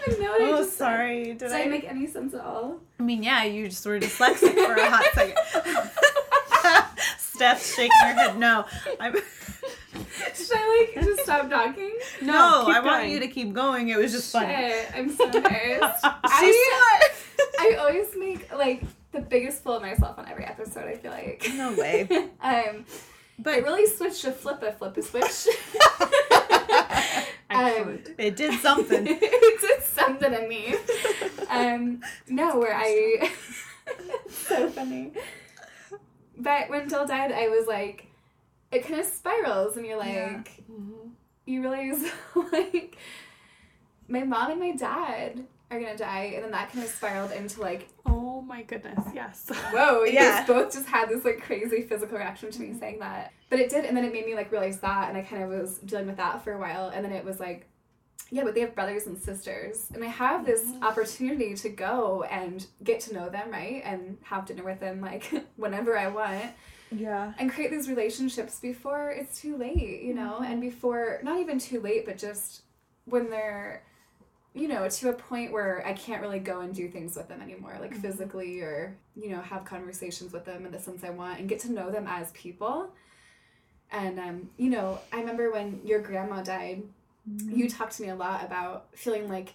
even 0.08 0.22
know 0.22 0.30
what 0.30 0.40
I 0.42 0.44
Oh, 0.52 0.56
just 0.58 0.76
sorry. 0.78 1.24
Did, 1.24 1.38
Did 1.38 1.52
I 1.52 1.66
make 1.66 1.84
any 1.84 2.06
sense 2.06 2.32
at 2.34 2.40
all? 2.40 2.76
I 3.00 3.02
mean, 3.02 3.24
yeah, 3.24 3.42
you 3.42 3.66
just 3.68 3.84
were 3.84 3.98
dyslexic 3.98 4.54
for 4.54 4.74
a 4.74 4.88
hot 4.90 5.04
second. 5.14 5.90
Steph's 7.37 7.74
shaking 7.74 7.91
her 8.01 8.14
head. 8.14 8.39
No, 8.39 8.64
I'm. 8.99 9.14
Should 10.34 10.51
I 10.57 10.89
like 10.95 11.05
just 11.05 11.22
stop 11.22 11.49
talking? 11.51 11.97
No, 12.22 12.64
keep 12.66 12.74
I 12.76 12.80
want 12.80 13.09
you 13.09 13.20
to 13.20 13.28
keep 13.28 13.53
going. 13.53 13.89
It 13.89 13.99
was 13.99 14.12
just 14.12 14.32
funny. 14.32 14.55
Shit, 14.55 14.91
I'm 14.95 15.14
so 15.14 15.24
embarrassed. 15.24 16.01
I, 16.05 17.11
smart. 17.30 17.51
I 17.61 17.74
always 17.76 18.09
make 18.16 18.53
like 18.55 18.82
the 19.12 19.20
biggest 19.20 19.62
fool 19.62 19.74
of 19.74 19.82
myself 19.82 20.18
on 20.18 20.28
every 20.28 20.45
episode. 20.45 20.84
I 20.84 20.97
feel 20.97 21.11
like. 21.12 21.47
No 21.55 21.72
way. 21.74 22.07
um, 22.11 22.30
I 22.43 22.84
But 23.39 23.62
really 23.62 23.87
switched 23.87 24.22
to 24.22 24.32
flip 24.32 24.62
a 24.62 24.72
flip 24.72 24.97
a 24.97 25.03
switch. 25.03 25.47
um, 27.51 27.99
it 28.18 28.37
did 28.37 28.59
something. 28.61 29.07
it 29.07 29.61
did 29.61 29.82
something 29.82 30.30
to 30.32 30.49
me. 30.49 30.74
Um, 31.51 32.01
no, 32.28 32.59
where 32.59 32.74
I 32.74 33.30
so 34.28 34.68
funny. 34.70 35.12
But 36.37 36.68
when 36.70 36.89
Dill 36.89 37.07
died, 37.07 37.32
I 37.32 37.49
was 37.49 37.66
like, 37.66 38.07
it 38.70 38.84
kind 38.87 39.01
of 39.01 39.07
spirals, 39.07 39.76
and 39.76 39.87
you're 39.87 39.97
like, 39.99 40.12
Yeah. 40.14 40.43
Mhm. 40.70 41.11
you 41.47 41.61
realize 41.62 42.05
like 42.53 42.97
my 44.09 44.22
mom 44.22 44.51
and 44.53 44.61
my 44.61 44.72
dad 44.72 45.45
are 45.70 45.80
gonna 45.80 45.97
die, 45.97 46.32
and 46.34 46.45
then 46.45 46.51
that 46.53 46.70
kind 46.72 46.84
of 46.84 46.91
spiraled 46.91 47.32
into 47.32 47.61
like, 47.61 47.89
Oh 48.05 48.41
my 48.43 48.62
goodness, 48.62 49.01
yes. 49.14 49.47
whoa, 49.72 50.05
Yeah. 50.05 50.45
both 50.47 50.72
just 50.72 50.87
had 50.87 51.09
this 51.09 51.24
like 51.24 51.41
crazy 51.43 51.82
physical 51.82 52.18
reaction 52.18 52.51
to 52.51 52.61
me 52.61 52.78
saying 52.78 52.99
that. 53.01 53.32
But 53.51 53.61
it 53.61 53.70
did, 53.70 53.84
and 53.84 53.97
then 53.97 54.05
it 54.05 54.12
made 54.12 54.26
me 54.26 54.34
like 54.34 54.51
realize 54.53 54.80
that, 54.80 55.09
and 55.09 55.16
I 55.16 55.22
kind 55.22 55.43
of 55.43 55.49
was 55.49 55.78
dealing 55.78 56.07
with 56.07 56.16
that 56.18 56.43
for 56.45 56.53
a 56.53 56.59
while, 56.59 56.89
and 56.89 57.05
then 57.05 57.12
it 57.12 57.24
was 57.24 57.41
like, 57.41 57.66
yeah, 58.30 58.42
but 58.42 58.54
they 58.54 58.60
have 58.60 58.74
brothers 58.74 59.06
and 59.06 59.16
sisters, 59.18 59.88
and 59.94 60.02
I 60.02 60.08
have 60.08 60.44
this 60.44 60.64
opportunity 60.82 61.54
to 61.54 61.68
go 61.68 62.24
and 62.24 62.66
get 62.82 63.00
to 63.02 63.14
know 63.14 63.28
them, 63.28 63.50
right, 63.50 63.82
and 63.84 64.18
have 64.22 64.46
dinner 64.46 64.64
with 64.64 64.80
them 64.80 65.00
like 65.00 65.30
whenever 65.56 65.96
I 65.96 66.08
want. 66.08 66.46
Yeah. 66.92 67.32
and 67.38 67.50
create 67.50 67.72
these 67.72 67.88
relationships 67.88 68.60
before 68.60 69.10
it's 69.10 69.40
too 69.40 69.56
late, 69.56 70.02
you 70.02 70.14
know, 70.14 70.38
and 70.38 70.60
before 70.60 71.18
not 71.24 71.40
even 71.40 71.58
too 71.58 71.80
late, 71.80 72.06
but 72.06 72.16
just 72.16 72.62
when 73.06 73.28
they're, 73.28 73.82
you 74.54 74.68
know, 74.68 74.88
to 74.88 75.08
a 75.08 75.12
point 75.12 75.50
where 75.50 75.84
I 75.84 75.94
can't 75.94 76.22
really 76.22 76.38
go 76.38 76.60
and 76.60 76.72
do 76.72 76.88
things 76.88 77.16
with 77.16 77.28
them 77.28 77.42
anymore, 77.42 77.76
like 77.80 77.94
physically 77.94 78.60
or, 78.60 78.96
you 79.16 79.30
know, 79.30 79.40
have 79.40 79.64
conversations 79.64 80.32
with 80.32 80.44
them 80.44 80.64
in 80.64 80.70
the 80.70 80.78
sense 80.78 81.02
I 81.02 81.10
want 81.10 81.40
and 81.40 81.48
get 81.48 81.58
to 81.60 81.72
know 81.72 81.90
them 81.90 82.06
as 82.08 82.30
people. 82.32 82.90
And, 83.90 84.18
um, 84.18 84.50
you 84.56 84.70
know, 84.70 85.00
I 85.12 85.18
remember 85.18 85.50
when 85.50 85.80
your 85.84 86.00
grandma 86.00 86.42
died, 86.42 86.84
you 87.26 87.66
mm-hmm. 87.66 87.66
talked 87.66 87.96
to 87.96 88.02
me 88.02 88.08
a 88.08 88.14
lot 88.14 88.44
about 88.44 88.86
feeling 88.94 89.28
like, 89.28 89.54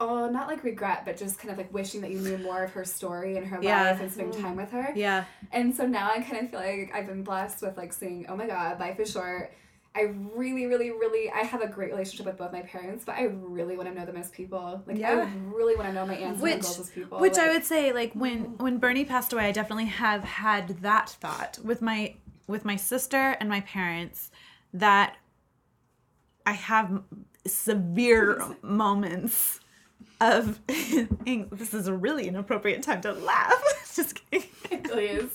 oh, 0.00 0.28
not 0.28 0.48
like 0.48 0.64
regret, 0.64 1.02
but 1.04 1.16
just 1.16 1.38
kind 1.38 1.50
of 1.50 1.58
like 1.58 1.72
wishing 1.72 2.00
that 2.02 2.10
you 2.10 2.18
knew 2.18 2.38
more 2.38 2.64
of 2.64 2.72
her 2.72 2.84
story 2.84 3.36
and 3.36 3.46
her 3.46 3.58
Yeah. 3.62 3.90
life 3.90 4.00
and 4.00 4.12
spending 4.12 4.40
time 4.40 4.56
with 4.56 4.70
her. 4.70 4.92
Yeah. 4.94 5.24
And 5.52 5.74
so 5.74 5.86
now 5.86 6.10
I 6.10 6.20
kind 6.20 6.44
of 6.44 6.50
feel 6.50 6.60
like 6.60 6.90
I've 6.94 7.06
been 7.06 7.22
blessed 7.22 7.62
with 7.62 7.76
like 7.76 7.92
saying, 7.92 8.26
"Oh 8.28 8.36
my 8.36 8.46
God, 8.46 8.78
life 8.80 9.00
is 9.00 9.10
short." 9.10 9.52
I 9.94 10.12
really, 10.34 10.66
really, 10.66 10.90
really, 10.90 11.30
I 11.30 11.38
have 11.38 11.62
a 11.62 11.66
great 11.66 11.90
relationship 11.90 12.26
with 12.26 12.36
both 12.36 12.52
my 12.52 12.60
parents, 12.60 13.02
but 13.06 13.14
I 13.14 13.22
really 13.22 13.78
want 13.78 13.88
to 13.88 13.94
know 13.94 14.04
them 14.04 14.16
as 14.16 14.28
people. 14.28 14.82
Like, 14.86 14.98
Yeah. 14.98 15.26
I 15.26 15.54
really 15.54 15.74
want 15.74 15.88
to 15.88 15.94
know 15.94 16.04
my 16.04 16.16
aunts 16.16 16.42
Which- 16.42 16.52
and 16.52 16.62
uncles 16.62 16.80
as 16.80 16.90
people. 16.90 17.18
Which 17.18 17.38
I 17.38 17.50
would 17.50 17.64
say, 17.64 17.92
like 17.92 18.12
when 18.12 18.44
mm-hmm. 18.44 18.62
when 18.62 18.78
Bernie 18.78 19.06
passed 19.06 19.32
away, 19.32 19.46
I 19.46 19.52
definitely 19.52 19.86
have 19.86 20.22
had 20.24 20.82
that 20.82 21.08
thought 21.08 21.58
with 21.64 21.80
my 21.80 22.16
with 22.46 22.64
my 22.64 22.76
sister 22.76 23.36
and 23.40 23.48
my 23.48 23.62
parents 23.62 24.30
that 24.74 25.16
I 26.46 26.52
have 26.52 27.02
severe 27.46 28.42
moments 28.62 29.60
of. 30.20 30.60
this 30.66 31.74
is 31.74 31.88
a 31.88 31.92
really 31.94 32.28
inappropriate 32.28 32.82
time 32.82 33.00
to 33.02 33.12
laugh. 33.12 33.52
Just 33.94 34.14
kidding. 34.30 34.48
It 34.70 34.88
really 34.88 35.06
is. 35.06 35.30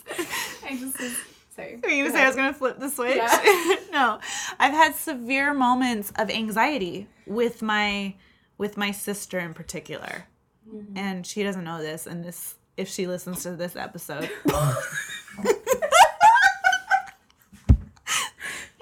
I 0.63 0.75
just 0.77 0.99
was, 0.99 1.15
sorry. 1.55 1.79
Were 1.83 1.89
you 1.89 2.03
gonna 2.03 2.15
say 2.15 2.23
I 2.23 2.27
was 2.27 2.35
gonna 2.35 2.53
flip 2.53 2.79
the 2.79 2.89
switch? 2.89 3.15
Yeah. 3.15 3.75
no, 3.91 4.19
I've 4.59 4.73
had 4.73 4.95
severe 4.95 5.53
moments 5.53 6.11
of 6.17 6.29
anxiety 6.29 7.07
with 7.25 7.61
my 7.61 8.13
with 8.57 8.77
my 8.77 8.91
sister 8.91 9.39
in 9.39 9.53
particular, 9.53 10.25
Mm-hmm. 10.71 10.95
and 10.97 11.25
she 11.25 11.41
doesn't 11.43 11.63
know 11.63 11.81
this. 11.81 12.05
And 12.05 12.23
this, 12.23 12.55
if 12.77 12.87
she 12.87 13.07
listens 13.07 13.41
to 13.43 13.55
this 13.55 13.75
episode, 13.75 14.29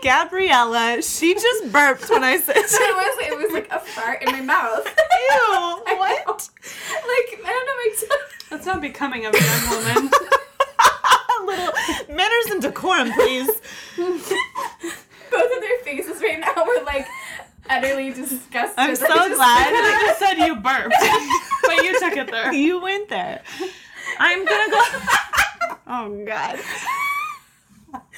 Gabriella, 0.02 1.02
she 1.02 1.34
just 1.34 1.72
burped 1.72 2.10
when 2.10 2.24
I 2.24 2.38
said, 2.40 2.56
it 2.58 2.66
was 2.68 3.28
it 3.28 3.38
was 3.38 3.52
like 3.54 3.72
a 3.72 3.80
fart 3.80 4.22
in 4.24 4.32
my 4.32 4.42
mouth. 4.42 4.86
"Ew, 5.30 5.82
what?" 5.98 6.50
like 6.66 7.40
I 7.46 7.46
don't 7.46 7.66
know 7.66 7.76
my 7.76 7.96
tongue. 8.00 8.28
That's 8.50 8.66
not 8.66 8.82
becoming 8.82 9.26
of 9.26 9.34
a 9.36 9.40
young 9.40 9.70
woman. 9.70 10.12
A 11.40 11.46
little 11.46 11.74
manners 12.16 12.46
and 12.52 12.62
decorum, 12.62 13.12
please. 13.14 13.48
Both 13.98 14.32
of 14.32 15.62
their 15.62 15.80
faces 15.84 16.22
right 16.22 16.40
now 16.40 16.66
were 16.66 16.84
like 16.86 17.08
utterly 17.70 18.12
disgusted. 18.12 18.74
I'm 18.78 18.96
so 18.96 19.06
just- 19.08 19.36
glad. 19.36 19.74
I 19.74 20.06
just 20.08 20.20
said 20.20 20.34
you 20.46 20.56
burped, 20.56 20.96
but 21.64 21.84
you 21.84 22.00
took 22.00 22.18
it 22.18 22.32
there. 22.32 22.52
you 22.54 22.82
went 22.82 23.10
there. 23.10 23.42
I'm 24.20 24.44
gonna 24.46 24.72
go. 24.72 24.82
oh 25.88 26.24
God. 26.26 26.60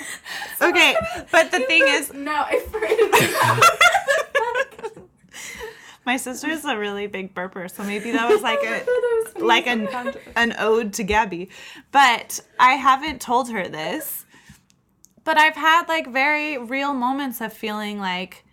Okay, 0.62 0.96
but 1.32 1.50
the 1.52 1.60
thing 1.62 1.84
is, 1.88 2.14
no, 2.14 2.32
I 2.32 2.64
farted 2.70 3.00
in 3.00 3.12
my 3.12 4.94
mouth. 4.94 5.08
my 6.06 6.18
sister 6.18 6.50
is 6.50 6.64
a 6.66 6.78
really 6.78 7.08
big 7.08 7.34
burper, 7.34 7.70
so 7.70 7.84
maybe 7.84 8.12
that 8.12 8.30
was 8.30 8.42
like 8.44 8.60
a 8.64 8.84
was 8.86 9.38
like 9.38 9.66
an 9.66 9.88
an 10.36 10.54
ode 10.60 10.94
to 10.94 11.04
Gabby. 11.04 11.50
But 11.92 12.42
I 12.60 12.74
haven't 12.74 13.22
told 13.22 13.50
her 13.50 13.68
this. 13.68 14.26
But 15.24 15.38
I've 15.38 15.56
had 15.56 15.88
like 15.88 16.08
very 16.12 16.58
real 16.60 16.94
moments 16.94 17.42
of 17.42 17.54
feeling 17.54 18.00
like 18.00 18.44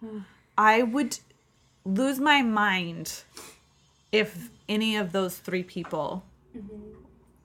I 0.58 0.82
would 0.82 1.18
lose 1.84 2.20
my 2.20 2.42
mind 2.42 3.24
if 4.12 4.50
any 4.68 4.96
of 4.96 5.10
those 5.12 5.36
three 5.38 5.64
people 5.64 6.24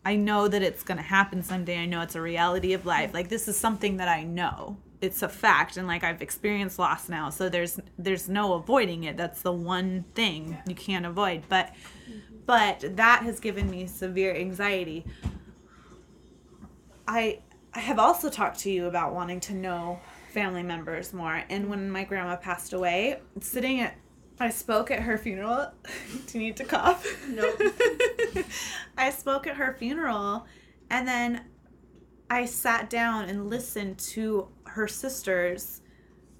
I 0.06 0.16
know 0.16 0.48
that 0.48 0.62
it's 0.62 0.84
going 0.84 0.98
to 0.98 1.04
happen 1.04 1.44
someday. 1.44 1.78
I 1.80 1.86
know 1.86 2.02
it's 2.02 2.16
a 2.16 2.22
reality 2.22 2.74
of 2.74 2.86
life. 2.86 3.14
Like 3.14 3.30
this 3.30 3.48
is 3.48 3.58
something 3.58 3.98
that 3.98 4.08
I 4.08 4.24
know. 4.24 4.78
It's 5.02 5.22
a 5.22 5.30
fact 5.30 5.78
and 5.78 5.88
like 5.88 6.04
I've 6.04 6.22
experienced 6.22 6.80
loss 6.80 7.10
now. 7.10 7.30
So 7.30 7.50
there's 7.50 7.80
there's 7.98 8.28
no 8.28 8.54
avoiding 8.54 9.04
it. 9.06 9.18
That's 9.18 9.42
the 9.42 9.52
one 9.52 10.06
thing 10.16 10.58
you 10.68 10.76
can't 10.76 11.06
avoid. 11.06 11.44
But 11.48 11.74
but 12.46 12.84
that 12.98 13.24
has 13.24 13.40
given 13.40 13.70
me 13.70 13.88
severe 13.88 14.36
anxiety. 14.36 15.06
I 17.08 17.40
I 17.74 17.80
have 17.80 18.00
also 18.00 18.30
talked 18.30 18.60
to 18.60 18.72
you 18.72 18.88
about 18.88 19.14
wanting 19.14 19.40
to 19.42 19.54
know 19.54 20.00
family 20.34 20.64
members 20.64 21.14
more. 21.14 21.44
And 21.50 21.70
when 21.70 21.90
my 21.90 22.04
grandma 22.04 22.36
passed 22.36 22.74
away, 22.74 23.20
sitting 23.40 23.82
at 23.82 23.96
I 24.40 24.50
spoke 24.50 24.90
at 24.92 25.02
her 25.02 25.18
funeral. 25.18 25.72
Do 26.28 26.40
you 26.40 26.46
need 26.46 26.58
to 26.58 26.64
cough? 26.64 27.06
No. 27.28 27.52
I 28.98 29.10
spoke 29.10 29.48
at 29.48 29.58
her 29.58 29.76
funeral 29.78 30.46
and 30.90 31.08
then 31.08 31.46
I 32.30 32.46
sat 32.46 32.90
down 32.90 33.26
and 33.26 33.50
listened 33.50 33.98
to 34.00 34.50
her 34.66 34.88
sisters, 34.88 35.82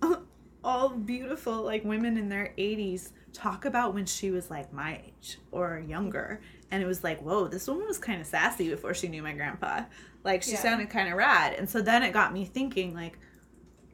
all 0.64 0.90
beautiful, 0.90 1.62
like 1.64 1.84
women 1.84 2.16
in 2.18 2.30
their 2.30 2.54
80s, 2.58 3.12
talk 3.34 3.66
about 3.66 3.94
when 3.94 4.06
she 4.06 4.32
was 4.32 4.50
like 4.50 4.72
my 4.72 5.02
age 5.06 5.40
or 5.52 5.84
younger. 5.86 6.42
And 6.72 6.82
it 6.84 6.86
was 6.86 7.04
like, 7.04 7.22
whoa, 7.22 7.48
this 7.48 7.68
woman 7.68 7.88
was 7.88 7.98
kind 7.98 8.22
of 8.22 8.28
sassy 8.28 8.70
before 8.70 8.94
she 8.94 9.08
knew 9.08 9.24
my 9.24 9.34
grandpa. 9.34 9.86
Like, 10.24 10.44
she 10.44 10.52
Yeah. 10.52 10.60
sounded 10.60 10.90
kind 10.90 11.10
of 11.10 11.18
rad. 11.18 11.54
And 11.54 11.68
so 11.70 11.82
then 11.82 12.04
it 12.04 12.12
got 12.14 12.34
me 12.34 12.46
thinking, 12.46 12.94
like, 12.94 13.18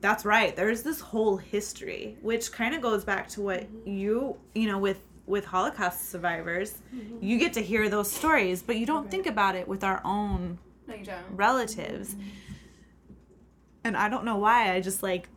that's 0.01 0.25
right. 0.25 0.55
There's 0.55 0.83
this 0.83 0.99
whole 0.99 1.37
history, 1.37 2.17
which 2.21 2.51
kind 2.51 2.75
of 2.75 2.81
goes 2.81 3.03
back 3.03 3.27
to 3.29 3.41
what 3.41 3.61
mm-hmm. 3.61 3.89
you, 3.89 4.37
you 4.53 4.67
know, 4.67 4.77
with 4.77 4.99
with 5.25 5.45
Holocaust 5.45 6.11
survivors, 6.11 6.77
mm-hmm. 6.93 7.17
you 7.23 7.39
get 7.39 7.53
to 7.53 7.61
hear 7.61 7.89
those 7.89 8.11
stories, 8.11 8.61
but 8.61 8.77
you 8.77 8.85
don't 8.85 9.09
think 9.09 9.25
about 9.25 9.55
it 9.55 9.67
with 9.67 9.83
our 9.83 9.99
own 10.05 10.59
No, 10.87 10.95
relatives. 11.31 12.13
Mm-hmm. 12.13 12.29
And 13.85 13.97
I 13.97 14.09
don't 14.09 14.25
know 14.25 14.37
why 14.37 14.73
I 14.73 14.81
just 14.81 15.01
like 15.01 15.29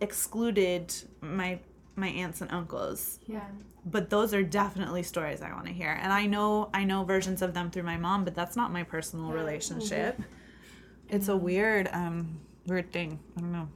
excluded 0.00 0.92
my 1.20 1.60
my 1.96 2.08
aunts 2.08 2.40
and 2.40 2.50
uncles. 2.50 3.20
Yeah. 3.26 3.44
But 3.86 4.10
those 4.10 4.34
are 4.34 4.42
definitely 4.42 5.02
stories 5.02 5.42
I 5.42 5.52
want 5.52 5.66
to 5.66 5.72
hear. 5.72 5.90
And 5.90 6.12
I 6.12 6.26
know 6.26 6.70
I 6.74 6.84
know 6.84 7.04
versions 7.04 7.42
of 7.42 7.54
them 7.54 7.70
through 7.70 7.82
my 7.84 7.96
mom, 7.96 8.24
but 8.24 8.34
that's 8.34 8.56
not 8.56 8.72
my 8.72 8.82
personal 8.82 9.30
relationship. 9.30 10.20
It's 11.08 11.28
a 11.28 11.36
weird 11.36 11.88
um 11.92 12.40
weird 12.66 12.92
thing. 12.92 13.18
I 13.36 13.40
don't 13.40 13.52
know. 13.52 13.68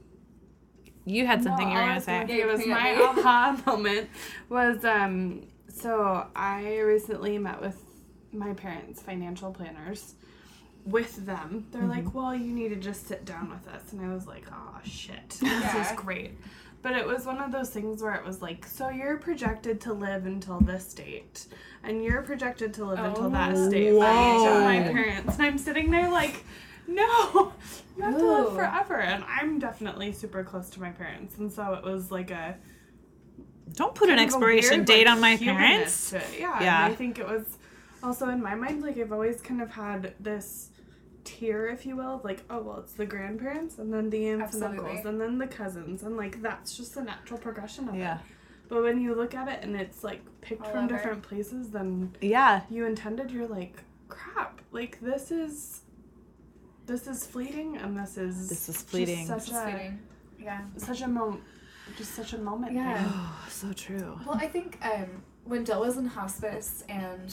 You 1.05 1.25
had 1.25 1.41
something 1.43 1.67
you 1.69 1.73
were 1.75 1.79
all 1.81 1.85
I 1.85 1.87
gonna 1.87 1.95
was 1.95 2.03
say. 2.05 2.25
say 2.27 2.45
was 2.45 2.65
my 2.67 2.93
aha 2.95 3.61
moment 3.65 4.09
was 4.49 4.83
um 4.85 5.43
so 5.67 6.27
I 6.35 6.79
recently 6.79 7.37
met 7.37 7.61
with 7.61 7.77
my 8.31 8.53
parents' 8.53 9.01
financial 9.01 9.51
planners 9.51 10.13
with 10.85 11.25
them. 11.25 11.65
They're 11.71 11.81
Mm-hmm. 11.81 11.89
like, 11.89 12.13
"Well, 12.13 12.35
you 12.35 12.53
need 12.53 12.69
to 12.69 12.75
just 12.75 13.07
sit 13.07 13.25
down 13.25 13.49
with 13.49 13.67
us," 13.73 13.91
and 13.91 14.01
I 14.01 14.13
was 14.13 14.27
like, 14.27 14.45
"Oh 14.51 14.79
shit, 14.83 15.29
this 15.39 15.41
Yeah. 15.41 15.81
is 15.81 15.97
great." 15.99 16.37
But 16.81 16.93
it 16.93 17.05
was 17.05 17.25
one 17.25 17.39
of 17.39 17.51
those 17.51 17.69
things 17.71 18.01
where 18.01 18.15
it 18.15 18.23
was 18.25 18.41
like, 18.41 18.65
"So 18.65 18.89
you're 18.89 19.17
projected 19.17 19.81
to 19.81 19.93
live 19.93 20.25
until 20.25 20.59
this 20.59 20.93
date, 20.93 21.47
and 21.83 22.03
you're 22.03 22.21
projected 22.21 22.73
to 22.75 22.85
live 22.85 22.99
until 22.99 23.29
that 23.31 23.55
Oh 23.55 23.67
state 23.69 23.99
by 23.99 24.05
my 24.63 24.79
parents," 24.91 25.35
and 25.37 25.43
I'm 25.45 25.57
sitting 25.57 25.91
there 25.91 26.09
like, 26.09 26.43
"No, 26.89 27.53
you 27.97 28.03
have 28.03 28.17
to 28.17 28.25
live 28.25 28.53
forever." 28.55 28.95
And 28.95 29.23
I'm 29.25 29.59
definitely 29.59 30.11
super 30.11 30.43
close 30.43 30.69
to 30.71 30.81
my 30.81 30.89
parents, 30.91 31.37
and 31.37 31.51
so 31.51 31.73
it 31.73 31.83
was 31.83 32.11
like 32.11 32.31
a 32.31 32.55
Don't 33.73 33.93
put 33.95 34.09
an 34.09 34.17
kind 34.17 34.27
of 34.29 34.33
a 34.33 34.35
expiration 34.37 34.77
weird, 34.79 34.85
date 34.87 35.05
like, 35.05 35.15
on 35.15 35.21
my 35.21 35.37
parents. 35.37 36.13
Yeah, 36.37 36.61
Yeah. 36.61 36.85
I 36.85 36.95
think 36.95 37.19
it 37.19 37.27
was 37.27 37.57
also 38.01 38.29
in 38.29 38.41
my 38.41 38.55
mind, 38.55 38.81
like 38.81 38.97
I've 38.97 39.11
always 39.13 39.41
kind 39.41 39.61
of 39.61 39.69
had 39.71 40.13
this 40.19 40.69
tier, 41.25 41.67
if 41.67 41.85
you 41.85 41.95
will, 41.95 42.15
of 42.15 42.23
like, 42.23 42.43
oh 42.49 42.59
well, 42.61 42.79
it's 42.79 42.93
the 42.93 43.05
grandparents 43.05 43.77
and 43.77 43.93
then 43.93 44.09
the 44.09 44.27
aunts 44.29 44.55
and 44.55 44.63
uncles 44.63 45.05
and 45.05 45.19
then 45.21 45.37
the 45.37 45.47
cousins, 45.47 46.03
and 46.03 46.17
like 46.17 46.41
that's 46.41 46.75
just 46.75 46.95
the 46.95 47.01
natural 47.03 47.39
progression 47.39 47.87
of 47.89 47.95
Yeah. 47.95 48.15
it. 48.15 48.21
But 48.69 48.83
when 48.83 49.01
you 49.01 49.15
look 49.15 49.33
at 49.35 49.47
it 49.47 49.59
and 49.63 49.75
it's 49.75 50.03
like 50.03 50.21
picked 50.41 50.63
All 50.65 50.71
from 50.71 50.87
different 50.87 51.23
places 51.23 51.71
than 51.71 52.15
Yeah. 52.21 52.61
you 52.69 52.85
intended, 52.85 53.31
you're 53.31 53.47
like, 53.47 53.83
crap, 54.07 54.61
like 54.71 54.99
this 55.01 55.31
is. 55.31 55.81
This 56.89 57.05
is 57.05 57.23
fleeting, 57.23 57.77
and 57.77 57.95
this 57.95 58.17
is 58.17 58.49
This 58.49 58.67
is 58.67 58.75
just 58.77 58.87
fleeting. 58.89 59.27
Such 59.27 59.49
Just 59.49 59.51
a 59.51 59.61
fleeting. 59.61 59.99
Yeah. 60.39 60.61
such 60.77 61.01
a 61.01 61.07
moment, 61.07 61.43
just 61.95 62.15
such 62.15 62.33
a 62.33 62.39
moment. 62.39 62.73
Yeah. 62.73 62.97
thing. 62.97 63.13
Oh, 63.13 63.47
so 63.47 63.73
true. 63.73 64.19
Well, 64.25 64.39
I 64.41 64.47
think 64.47 64.79
um, 64.81 65.21
when 65.43 65.63
Dill 65.63 65.81
was 65.81 65.97
in 65.97 66.07
hospice 66.07 66.83
and 66.89 67.31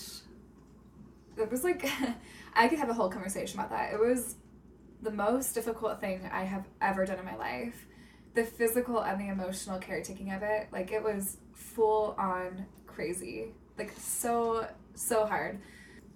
it 1.39 1.51
was 1.51 1.65
like, 1.65 1.89
I 2.55 2.69
could 2.69 2.79
have 2.79 2.91
a 2.91 2.93
whole 2.93 3.09
conversation 3.09 3.59
about 3.59 3.71
that. 3.71 3.95
It 3.95 3.99
was 3.99 4.35
the 5.01 5.11
most 5.11 5.55
difficult 5.55 6.03
thing 6.03 6.29
I 6.31 6.45
have 6.45 6.67
ever 6.83 7.07
done 7.07 7.19
in 7.19 7.25
my 7.25 7.37
life. 7.37 7.87
The 8.35 8.45
physical 8.45 9.01
and 9.01 9.19
the 9.19 9.29
emotional 9.29 9.79
caretaking 9.79 10.33
of 10.33 10.43
it, 10.43 10.69
like 10.71 10.93
it 10.93 11.03
was 11.03 11.39
full 11.55 12.15
on 12.19 12.67
crazy. 12.87 13.55
Like 13.79 13.95
so, 13.99 14.67
so 14.95 15.25
hard. 15.25 15.61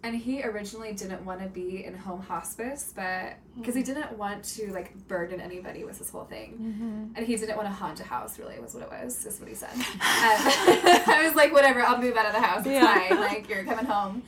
And 0.02 0.16
he 0.16 0.42
originally 0.42 0.94
didn't 0.94 1.26
want 1.26 1.42
to 1.42 1.48
be 1.48 1.84
in 1.84 1.94
home 1.94 2.22
hospice, 2.22 2.92
but 2.96 3.34
because 3.58 3.74
he 3.74 3.82
mm. 3.82 3.86
didn't 3.86 4.16
want 4.16 4.42
to 4.44 4.72
like 4.72 4.96
burden 5.08 5.42
anybody 5.42 5.84
with 5.84 5.98
this 5.98 6.08
whole 6.08 6.24
thing. 6.24 6.52
Mm-hmm. 6.54 7.16
And 7.16 7.26
he 7.26 7.36
didn't 7.36 7.56
want 7.56 7.68
to 7.68 7.74
haunt 7.74 8.00
a 8.00 8.04
house, 8.04 8.38
really, 8.38 8.58
was 8.58 8.72
what 8.72 8.82
it 8.82 8.90
was, 8.90 9.26
is 9.26 9.38
what 9.38 9.48
he 9.50 9.54
said. 9.54 9.74
Um, 9.74 9.82
I 10.00 11.22
was 11.26 11.34
like, 11.34 11.52
whatever, 11.52 11.82
I'll 11.82 12.00
move 12.00 12.16
out 12.16 12.24
of 12.24 12.32
the 12.32 12.40
house. 12.40 12.60
It's 12.60 12.68
Yeah. 12.68 13.08
fine. 13.08 13.20
Like, 13.20 13.48
you're 13.50 13.64
coming 13.64 13.84
home. 13.84 14.22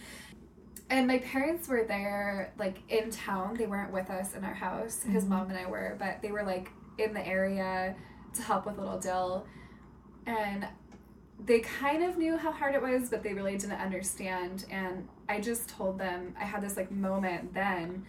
And 0.91 1.07
my 1.07 1.19
parents 1.19 1.69
were 1.69 1.85
there, 1.85 2.53
like, 2.59 2.77
in 2.91 3.11
town. 3.11 3.57
They 3.57 3.67
weren't 3.67 3.93
with 3.93 4.11
us 4.11 4.35
in 4.35 4.45
our 4.45 4.53
house. 4.53 5.03
His 5.03 5.25
mom 5.25 5.43
mm-hmm. 5.43 5.53
and 5.53 5.67
I 5.67 5.71
were, 5.71 5.97
but 5.99 6.21
they 6.21 6.33
were, 6.33 6.43
like, 6.43 6.69
in 6.99 7.15
the 7.15 7.27
area 7.27 7.97
to 8.35 8.43
help 8.43 8.67
with 8.67 8.77
little 8.79 8.99
Dill. 8.99 9.47
And 10.27 10.69
they 11.45 11.61
kind 11.61 12.05
of 12.05 12.19
knew 12.19 12.37
how 12.37 12.53
hard 12.53 12.75
it 12.75 12.83
was, 12.83 13.11
but 13.11 13.23
they 13.23 13.35
really 13.35 13.57
didn't 13.57 13.81
understand. 13.81 14.65
And 14.71 15.09
I 15.29 15.41
just 15.41 15.69
told 15.69 15.99
them, 15.99 16.35
I 16.39 16.45
had 16.45 16.63
this, 16.63 16.77
like, 16.77 16.91
moment 16.91 17.53
then 17.55 18.05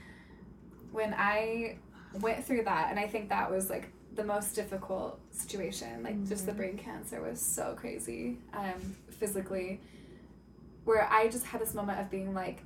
when 0.91 1.13
I 1.17 1.77
went 2.19 2.45
through 2.45 2.63
that. 2.65 2.87
And 2.89 2.99
I 2.99 3.07
think 3.07 3.29
that 3.29 3.49
was, 3.49 3.69
like, 3.69 3.89
the 4.15 4.23
most 4.23 4.55
difficult 4.55 5.19
situation. 5.31 6.03
Like, 6.03 6.27
just 6.27 6.45
the 6.45 6.51
brain 6.51 6.77
cancer 6.77 7.21
was 7.21 7.41
so 7.41 7.75
crazy 7.75 8.37
um, 8.53 8.95
physically. 9.09 9.81
Where 10.85 11.09
I 11.09 11.29
just 11.29 11.45
had 11.45 11.61
this 11.61 11.73
moment 11.73 11.99
of 11.99 12.11
being 12.11 12.33
like, 12.33 12.63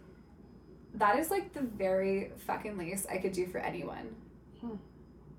that 0.95 1.19
is 1.19 1.29
like 1.29 1.53
the 1.53 1.61
very 1.61 2.31
fucking 2.47 2.77
least 2.77 3.05
I 3.09 3.17
could 3.17 3.31
do 3.31 3.45
for 3.45 3.59
anyone. 3.59 4.15
Hmm. 4.59 4.75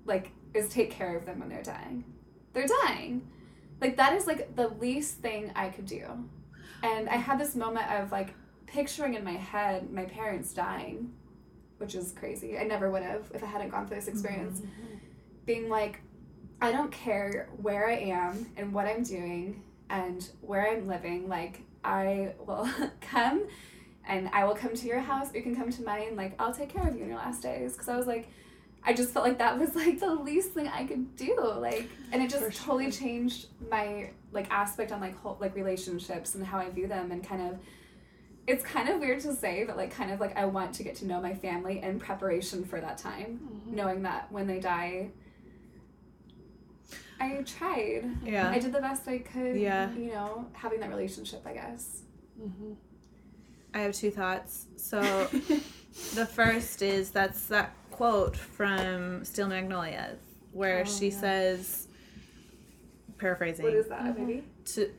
Like, 0.05 0.31
is 0.53 0.69
take 0.69 0.89
care 0.89 1.15
of 1.15 1.25
them 1.25 1.39
when 1.39 1.49
they're 1.49 1.61
dying. 1.61 2.05
They're 2.53 2.67
dying. 2.85 3.27
Like, 3.81 3.97
that 3.97 4.13
is 4.13 4.27
like 4.27 4.55
the 4.55 4.67
least 4.67 5.17
thing 5.19 5.51
I 5.55 5.69
could 5.69 5.85
do. 5.85 6.05
And 6.83 7.09
I 7.09 7.15
had 7.15 7.39
this 7.39 7.55
moment 7.55 7.91
of 7.91 8.11
like 8.11 8.33
picturing 8.67 9.15
in 9.15 9.23
my 9.23 9.33
head 9.33 9.91
my 9.91 10.05
parents 10.05 10.53
dying, 10.53 11.11
which 11.77 11.95
is 11.95 12.11
crazy. 12.11 12.57
I 12.57 12.63
never 12.63 12.91
would 12.91 13.03
have 13.03 13.31
if 13.33 13.43
I 13.43 13.47
hadn't 13.47 13.69
gone 13.69 13.87
through 13.87 13.97
this 13.97 14.07
experience. 14.07 14.59
Mm-hmm. 14.59 14.97
Being 15.45 15.69
like, 15.69 16.01
I 16.61 16.71
don't 16.71 16.91
care 16.91 17.49
where 17.61 17.87
I 17.87 17.95
am 17.95 18.51
and 18.57 18.73
what 18.73 18.85
I'm 18.85 19.03
doing 19.03 19.63
and 19.89 20.29
where 20.41 20.69
I'm 20.69 20.87
living. 20.87 21.27
Like, 21.27 21.61
I 21.83 22.33
will 22.45 22.69
come 23.01 23.47
and 24.07 24.29
I 24.33 24.43
will 24.43 24.55
come 24.55 24.75
to 24.75 24.87
your 24.87 24.99
house. 24.99 25.33
You 25.33 25.41
can 25.41 25.55
come 25.55 25.71
to 25.71 25.83
mine. 25.83 26.15
Like, 26.15 26.35
I'll 26.39 26.53
take 26.53 26.69
care 26.69 26.87
of 26.87 26.95
you 26.95 27.03
in 27.03 27.09
your 27.09 27.17
last 27.17 27.41
days. 27.41 27.73
Because 27.73 27.89
I 27.89 27.95
was 27.95 28.07
like, 28.07 28.29
I 28.89 28.93
just 28.93 29.11
felt 29.13 29.23
like 29.23 29.37
that 29.37 29.59
was 29.59 29.75
like 29.75 29.99
the 29.99 30.15
least 30.15 30.53
thing 30.53 30.67
I 30.67 30.83
could 30.83 31.15
do. 31.15 31.35
Like, 31.59 31.87
and 32.11 32.23
it 32.23 32.29
just 32.31 32.43
For 32.43 32.51
totally 32.51 32.89
changed 32.91 33.45
my 33.69 34.09
like 34.31 34.49
aspect 34.49 34.91
on 34.91 34.99
like 34.99 35.15
whole, 35.17 35.37
like 35.39 35.55
relationships 35.55 36.33
and 36.33 36.43
how 36.43 36.57
I 36.57 36.69
view 36.71 36.87
them 36.87 37.11
and 37.11 37.23
kind 37.23 37.43
of. 37.53 37.59
It's 38.47 38.63
kind 38.63 38.89
of 38.89 38.99
weird 38.99 39.19
to 39.21 39.35
say, 39.35 39.63
but 39.63 39.77
like 39.77 39.91
kind 39.91 40.09
of 40.11 40.19
like 40.19 40.35
I 40.35 40.45
want 40.45 40.73
to 40.75 40.83
get 40.83 40.95
to 40.97 41.05
know 41.05 41.21
my 41.21 41.35
family 41.35 41.83
in 41.83 41.99
preparation 41.99 42.65
for 42.65 42.81
that 42.81 42.97
time, 42.97 43.39
Mm-hmm. 43.43 43.75
knowing 43.75 44.01
that 44.03 44.31
when 44.31 44.47
they 44.47 44.59
die, 44.59 45.11
I 47.19 47.43
tried. 47.45 48.09
Yeah. 48.25 48.49
I 48.49 48.57
did 48.57 48.71
the 48.73 48.79
best 48.81 49.07
I 49.07 49.19
could. 49.19 49.55
Yeah. 49.55 49.91
You 49.93 50.11
know, 50.13 50.47
having 50.53 50.79
that 50.79 50.89
relationship, 50.89 51.43
I 51.45 51.53
guess. 51.53 52.01
Mhm. 52.41 52.75
I 53.75 53.79
have 53.81 53.93
two 53.93 54.09
thoughts. 54.09 54.65
So 54.77 54.99
the 56.15 56.25
first 56.25 56.81
is 56.81 57.11
that's 57.11 57.45
that 57.47 57.71
quote 57.99 58.37
from 58.37 59.25
Steel 59.25 59.49
Magnolias 59.49 60.19
where 60.53 60.83
Oh, 60.87 60.89
she 60.89 61.09
yeah. 61.09 61.19
says, 61.19 61.87
paraphrasing, 63.17 63.65
what 63.65 63.73
is 63.73 63.89
that, 63.89 64.03
mm-hmm. 64.03 64.25
maybe? 64.25 64.43
to, 64.67 64.89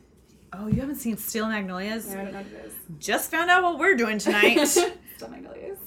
oh, 0.52 0.66
you 0.66 0.82
haven't 0.82 0.96
seen 0.96 1.16
Steel 1.16 1.48
Magnolias? 1.48 2.12
I 2.12 2.16
don't 2.16 2.32
know 2.32 2.38
what 2.40 2.46
it 2.48 2.66
is. 2.66 2.74
Just 2.98 3.30
found 3.30 3.48
out 3.50 3.62
what 3.62 3.78
we're 3.78 3.96
doing 3.96 4.18
tonight. 4.18 4.62
Steel 4.66 4.90
magnolias. 5.30 5.78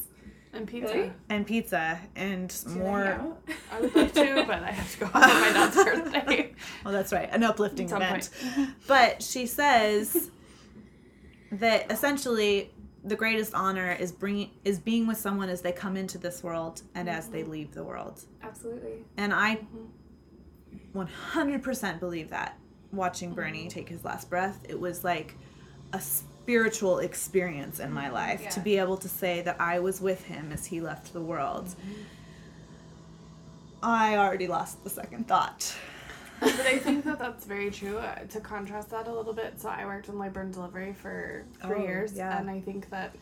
And 0.53 0.68
pizza. 0.68 0.91
Really? 0.91 1.11
and 1.30 1.45
pizza 1.45 1.99
and 2.16 2.64
Do 2.66 2.70
more. 2.72 3.38
I 3.72 3.80
would 3.80 3.95
love 3.95 4.11
to, 4.14 4.45
but 4.47 4.64
I 4.64 4.72
have 4.72 4.91
to 4.93 4.99
go 5.01 5.05
home 5.05 5.22
on 5.22 5.41
my 5.41 5.53
dad's 5.53 5.76
birthday. 5.76 6.55
Well, 6.84 6.93
that's 6.95 7.14
right, 7.14 7.30
an 7.32 7.43
uplifting 7.43 7.86
At 7.86 7.89
some 7.91 8.01
event. 8.01 8.32
But 8.88 9.22
she 9.22 9.45
says 9.45 10.32
that 11.51 11.91
essentially 11.91 12.72
the 13.03 13.15
greatest 13.15 13.53
honor 13.53 13.91
is 13.91 14.11
bringing 14.11 14.51
is 14.63 14.79
being 14.79 15.05
with 15.07 15.17
someone 15.17 15.49
as 15.49 15.61
they 15.61 15.71
come 15.71 15.97
into 15.97 16.17
this 16.17 16.41
world 16.41 16.81
and 16.95 17.09
as 17.09 17.27
they 17.27 17.41
mm-hmm. 17.41 17.51
leave 17.51 17.73
the 17.73 17.83
world. 17.83 18.21
Absolutely. 18.41 19.03
And 19.17 19.33
I 19.33 19.57
mm-hmm. 20.93 21.01
100% 21.01 21.99
believe 21.99 22.29
that 22.29 22.57
watching 22.91 23.29
mm-hmm. 23.29 23.35
Bernie 23.35 23.67
take 23.67 23.89
his 23.89 24.05
last 24.05 24.29
breath, 24.29 24.59
it 24.69 24.79
was 24.79 25.03
like 25.03 25.35
a 25.91 25.99
spiritual 25.99 26.99
experience 26.99 27.79
in 27.79 27.91
my 27.91 28.09
life 28.09 28.49
to 28.49 28.59
be 28.59 28.77
able 28.77 28.97
to 28.97 29.09
say 29.09 29.41
that 29.41 29.59
I 29.59 29.79
was 29.79 30.01
with 30.01 30.23
him 30.25 30.51
as 30.51 30.65
he 30.65 30.81
left 30.81 31.13
the 31.13 31.21
world. 31.21 31.75
I 33.81 34.17
already 34.17 34.47
lost 34.47 34.83
the 34.83 34.89
second 34.89 35.27
thought. 35.27 35.75
But 36.43 36.65
I 36.65 36.77
think 36.77 37.05
that 37.05 37.19
that's 37.19 37.45
very 37.45 37.71
true. 37.71 37.97
Uh, 37.97 38.15
to 38.29 38.39
contrast 38.39 38.89
that 38.91 39.07
a 39.07 39.13
little 39.13 39.33
bit, 39.33 39.59
so 39.59 39.69
I 39.69 39.85
worked 39.85 40.09
in 40.09 40.17
labor 40.19 40.41
and 40.41 40.53
delivery 40.53 40.93
for 40.93 41.45
three 41.61 41.75
Oh, 41.83 41.83
years, 41.83 42.13
yeah. 42.13 42.37
and 42.39 42.49
I 42.49 42.59
think 42.61 42.89
that 42.89 43.15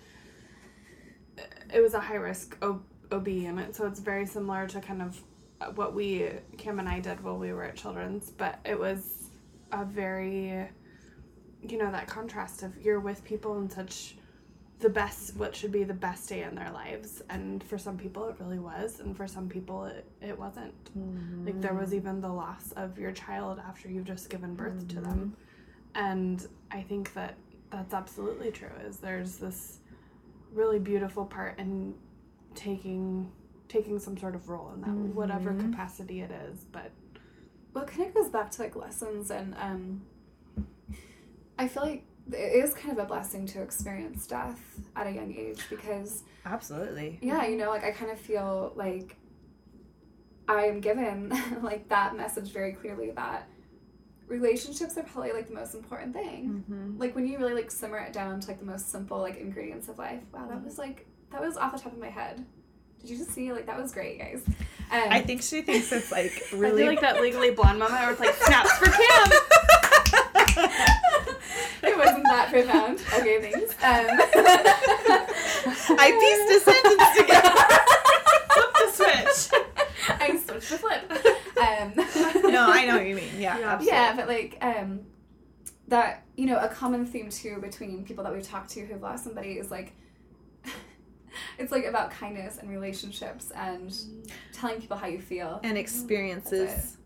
uh, 1.38 1.42
it 1.74 1.82
was 1.82 1.94
a 1.94 2.00
high 2.00 2.16
risk 2.16 2.58
O- 2.62 2.82
OB 3.12 3.28
unit, 3.28 3.76
so 3.76 3.86
it's 3.88 4.00
very 4.00 4.26
similar 4.26 4.68
to 4.68 4.80
kind 4.82 5.02
of 5.02 5.22
uh, 5.62 5.66
what 5.72 5.94
we 5.94 6.30
Cam 6.58 6.80
and 6.80 6.90
I 6.90 7.00
did 7.00 7.24
while 7.24 7.38
we 7.38 7.54
were 7.54 7.64
at 7.64 7.76
Children's, 7.76 8.32
but 8.32 8.60
it 8.66 8.80
was 8.80 9.30
a 9.72 9.86
very, 9.86 10.68
you 11.62 11.78
know, 11.78 11.92
that 11.92 12.08
contrast 12.08 12.64
of 12.64 12.78
you're 12.84 13.00
with 13.00 13.24
people 13.24 13.58
in 13.60 13.70
such 13.70 14.16
the 14.82 14.90
best 14.90 15.36
what 15.36 15.56
should 15.56 15.72
be 15.72 15.84
the 15.84 15.94
best 15.94 16.28
day 16.30 16.44
in 16.44 16.56
their 16.56 16.72
lives. 16.72 17.22
And 17.30 17.64
for 17.64 17.78
some 17.78 17.98
people 17.98 18.28
it 18.28 18.36
really 18.40 18.60
was. 18.60 19.00
And 19.00 19.16
for 19.16 19.28
some 19.28 19.48
people 19.48 19.86
it, 19.86 20.06
it 20.22 20.38
wasn't. 20.38 20.74
Like 21.46 21.62
there 21.62 21.74
was 21.74 21.90
mm-hmm. 21.90 21.98
even 21.98 22.22
the 22.22 22.30
loss 22.30 22.72
of 22.74 22.98
your 22.98 23.12
child 23.12 23.60
after 23.66 23.90
you've 23.90 24.06
just 24.06 24.30
given 24.30 24.56
birth 24.56 24.88
to 24.90 24.96
them. 24.96 25.36
Mm-hmm. 25.96 26.04
And 26.04 26.48
i 26.72 26.82
think 26.82 27.14
that 27.14 27.36
that's 27.70 27.94
absolutely 27.94 28.52
true 28.52 28.72
is 28.86 28.98
there's 28.98 29.38
this 29.38 29.80
really 30.54 30.80
beautiful 30.80 31.26
part 31.26 31.58
in 31.60 31.94
taking 32.56 33.32
taking 33.72 33.98
some 34.00 34.18
sort 34.18 34.36
of 34.36 34.50
role 34.50 34.72
in 34.76 34.82
that 34.82 34.90
mm-hmm. 34.90 35.16
whatever 35.16 35.54
capacity 35.54 36.22
it 36.22 36.32
is. 36.32 36.66
But 36.72 36.92
Well, 37.74 37.86
it 37.86 37.90
kind 37.90 38.08
of 38.08 38.14
goes 38.14 38.30
back 38.30 38.52
to 38.52 38.62
like 38.64 38.76
lessons, 38.76 39.32
and 39.32 39.56
um, 39.58 40.02
I 41.58 41.68
feel 41.68 41.84
like 41.84 42.04
it 42.32 42.64
is 42.64 42.74
kind 42.74 42.98
of 42.98 43.04
a 43.04 43.08
blessing 43.08 43.46
to 43.48 43.62
experience 43.62 44.28
death 44.28 44.60
at 44.96 45.08
a 45.08 45.12
young 45.12 45.34
age 45.36 45.66
because, 45.70 46.24
Absolutely. 46.46 47.20
yeah, 47.22 47.46
you 47.46 47.58
know, 47.58 47.70
like 47.70 47.84
I 47.84 47.92
kind 47.92 48.12
of 48.12 48.20
feel 48.20 48.74
like 48.76 49.18
I 50.48 50.66
am 50.66 50.82
given 50.82 51.34
like 51.62 51.88
that 51.90 52.16
message 52.16 52.52
very 52.52 52.74
clearly 52.74 53.12
that 53.12 53.48
relationships 54.28 54.98
are 54.98 55.04
probably 55.04 55.34
like 55.34 55.48
the 55.48 55.54
most 55.54 55.76
important 55.76 56.14
thing. 56.14 56.64
Mm-hmm. 56.70 57.00
Like 57.00 57.16
when 57.16 57.28
you 57.28 57.38
really 57.38 57.54
like 57.54 57.70
simmer 57.70 58.00
it 58.00 58.14
down 58.14 58.40
to 58.40 58.48
like 58.48 58.60
the 58.60 58.66
most 58.66 58.90
simple 58.90 59.20
like 59.20 59.38
ingredients 59.38 59.90
of 59.90 60.00
life. 60.00 60.22
Wow, 60.34 60.48
that 60.48 60.64
was 60.64 60.78
like 60.78 61.06
that 61.32 61.42
was 61.42 61.58
off 61.58 61.74
the 61.74 61.80
top 61.80 61.94
of 61.94 62.00
my 62.00 62.10
head. 62.10 62.46
Did 63.00 63.10
you 63.10 63.18
just 63.18 63.32
see? 63.32 63.52
Like 63.52 63.66
that 63.66 63.82
was 63.82 63.92
great, 63.92 64.20
guys. 64.20 64.44
Um, 64.92 65.08
I 65.10 65.22
think 65.22 65.42
she 65.42 65.62
thinks 65.62 65.92
it's 65.92 66.12
like 66.12 66.32
I 66.54 66.56
really 66.56 66.84
feel 66.84 66.88
like 66.88 67.02
that 67.02 67.22
legally 67.22 67.52
blonde 67.52 67.80
moment 67.80 68.00
where 68.00 68.12
it's 68.12 68.20
like 68.20 68.36
snaps 68.36 68.78
for 68.78 68.86
Cam. 68.86 69.32
It 72.02 72.06
wasn't 72.06 72.24
that 72.24 72.50
profound. 72.52 73.00
Okay, 73.20 73.42
thanks. 73.42 73.74
Um, 73.84 74.08
I 76.00 76.08
pieced 76.22 76.52
a 76.56 76.72
sentence 76.72 77.18
together. 77.18 77.54
Flip 78.54 78.72
the 78.74 78.88
switch. 78.92 79.62
I 80.20 80.38
switched 80.38 80.70
the 80.70 80.78
flip. 80.78 81.12
Um, 81.62 81.94
No, 82.52 82.70
I 82.70 82.86
know 82.86 82.98
what 82.98 83.06
you 83.08 83.16
mean. 83.16 83.30
Yeah, 83.38 83.58
Yeah. 83.60 83.74
absolutely. 83.74 83.88
yeah, 83.88 84.16
but 84.16 84.28
like 84.28 84.58
um, 84.62 85.00
that 85.88 86.26
you 86.38 86.46
know 86.46 86.58
a 86.58 86.68
common 86.68 87.06
theme 87.06 87.30
too 87.30 87.60
between 87.62 88.04
people 88.06 88.24
that 88.24 88.34
we've 88.34 88.44
talked 88.48 88.70
to 88.72 88.86
who've 88.86 89.02
lost 89.02 89.24
somebody 89.24 89.54
is 89.54 89.70
like 89.72 89.94
it's 91.60 91.72
like 91.72 91.86
about 91.86 92.12
kindness 92.12 92.58
and 92.58 92.70
relationships 92.70 93.52
and 93.56 93.94
telling 94.54 94.80
people 94.82 94.98
how 94.98 95.08
you 95.08 95.22
feel. 95.22 95.60
And 95.64 95.78
experiences. 95.78 96.98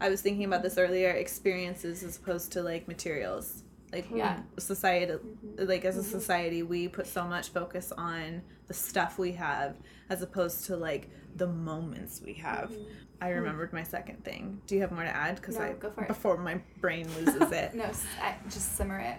I 0.00 0.08
was 0.08 0.20
thinking 0.22 0.44
about 0.44 0.62
this 0.62 0.76
earlier. 0.78 1.10
Experiences 1.10 2.02
as 2.02 2.16
opposed 2.16 2.52
to 2.52 2.62
like 2.62 2.88
materials. 2.88 3.62
Like 3.94 4.06
Yeah. 4.12 4.40
society, 4.58 5.14
like 5.56 5.84
as 5.84 5.96
a 5.96 6.02
society, 6.02 6.62
we 6.64 6.88
put 6.88 7.06
so 7.06 7.24
much 7.24 7.50
focus 7.50 7.92
on 7.96 8.42
the 8.66 8.74
stuff 8.74 9.18
we 9.18 9.32
have 9.32 9.76
as 10.10 10.20
opposed 10.22 10.66
to 10.66 10.76
like 10.76 11.08
the 11.36 11.46
moments 11.46 12.20
we 12.20 12.34
have. 12.34 12.72
I 13.20 13.28
remembered 13.30 13.72
my 13.72 13.84
second 13.84 14.24
thing. 14.24 14.60
Do 14.66 14.74
you 14.74 14.80
have 14.80 14.90
more 14.90 15.04
to 15.04 15.08
add? 15.16 15.36
Because 15.36 15.56
No, 15.56 15.62
I 15.64 15.72
go 15.74 15.90
for 15.90 16.02
it. 16.02 16.08
before 16.08 16.36
my 16.38 16.60
brain 16.80 17.06
loses 17.18 17.52
it. 17.52 17.74
No, 17.74 17.84
s- 17.84 18.04
I, 18.20 18.34
just 18.50 18.76
simmer 18.76 18.98
it. 18.98 19.16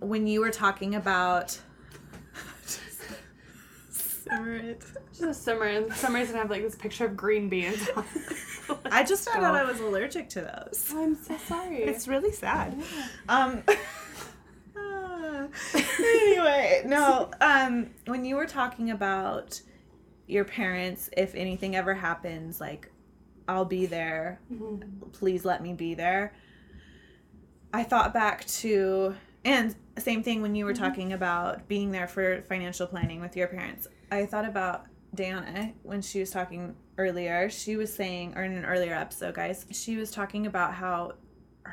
when 0.00 0.26
you 0.26 0.40
were 0.40 0.50
talking 0.50 0.94
about 0.94 1.58
simmer 3.90 4.54
it. 4.54 4.82
Just 5.18 5.42
summer 5.44 5.64
and 5.66 5.92
summer's 5.94 6.28
gonna 6.28 6.38
have 6.38 6.50
like 6.50 6.62
this 6.62 6.74
picture 6.74 7.04
of 7.04 7.16
green 7.16 7.48
beans. 7.50 7.88
I 8.86 9.04
just 9.04 9.28
found 9.28 9.44
out 9.44 9.54
I 9.54 9.64
was 9.64 9.80
allergic 9.80 10.30
to 10.30 10.40
those. 10.40 10.90
I'm 10.94 11.14
so 11.14 11.36
sorry. 11.36 11.82
It's 11.82 12.08
really 12.08 12.32
sad. 12.32 12.72
Um 13.28 13.62
ah, 13.68 13.76
anyway, 15.98 16.82
no, 16.86 17.30
um 17.40 17.90
when 18.06 18.24
you 18.24 18.36
were 18.36 18.46
talking 18.46 18.90
about 18.90 19.60
your 20.26 20.44
parents 20.44 21.10
if 21.16 21.34
anything 21.34 21.76
ever 21.76 21.94
happens 21.94 22.60
like 22.60 22.90
I'll 23.46 23.64
be 23.64 23.86
there. 23.86 24.40
Please 25.12 25.44
let 25.44 25.62
me 25.62 25.74
be 25.74 25.94
there. 25.94 26.34
I 27.72 27.82
thought 27.82 28.14
back 28.14 28.46
to 28.46 29.14
and 29.44 29.74
same 29.98 30.22
thing 30.22 30.40
when 30.40 30.54
you 30.54 30.64
were 30.64 30.74
talking 30.74 31.12
about 31.12 31.68
being 31.68 31.92
there 31.92 32.08
for 32.08 32.42
financial 32.42 32.86
planning 32.86 33.20
with 33.20 33.36
your 33.36 33.48
parents. 33.48 33.86
I 34.10 34.26
thought 34.26 34.46
about 34.46 34.86
Diana 35.14 35.72
when 35.82 36.00
she 36.00 36.20
was 36.20 36.30
talking 36.30 36.74
earlier. 36.98 37.50
She 37.50 37.76
was 37.76 37.92
saying 37.92 38.34
or 38.36 38.44
in 38.44 38.56
an 38.56 38.64
earlier 38.64 38.94
episode, 38.94 39.34
guys, 39.34 39.66
she 39.70 39.96
was 39.96 40.10
talking 40.10 40.46
about 40.46 40.74
how 40.74 41.12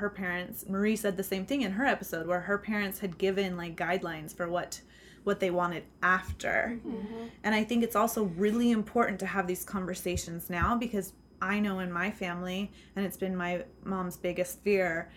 her 0.02 0.10
parents 0.10 0.66
Marie 0.68 0.96
said 0.96 1.16
the 1.16 1.24
same 1.24 1.46
thing 1.46 1.62
in 1.62 1.72
her 1.74 1.86
episode 1.86 2.28
where 2.28 2.42
her 2.42 2.58
parents 2.58 3.00
had 3.00 3.18
given 3.18 3.56
like 3.56 3.78
guidelines 3.78 4.36
for 4.36 4.50
what 4.50 4.82
what 5.24 5.40
they 5.40 5.52
wanted 5.52 5.84
after. 6.02 6.80
Mm-hmm. 6.84 7.26
And 7.44 7.54
I 7.54 7.64
think 7.64 7.84
it's 7.84 7.96
also 7.96 8.24
really 8.24 8.72
important 8.72 9.20
to 9.20 9.28
have 9.28 9.46
these 9.46 9.64
conversations 9.64 10.50
now 10.50 10.76
because 10.76 11.14
I 11.40 11.60
know 11.60 11.78
in 11.78 11.92
my 11.92 12.10
family, 12.10 12.72
and 12.96 13.06
it's 13.06 13.18
been 13.18 13.36
my 13.36 13.64
mom's 13.84 14.18
biggest 14.18 14.64
fear, 14.64 15.12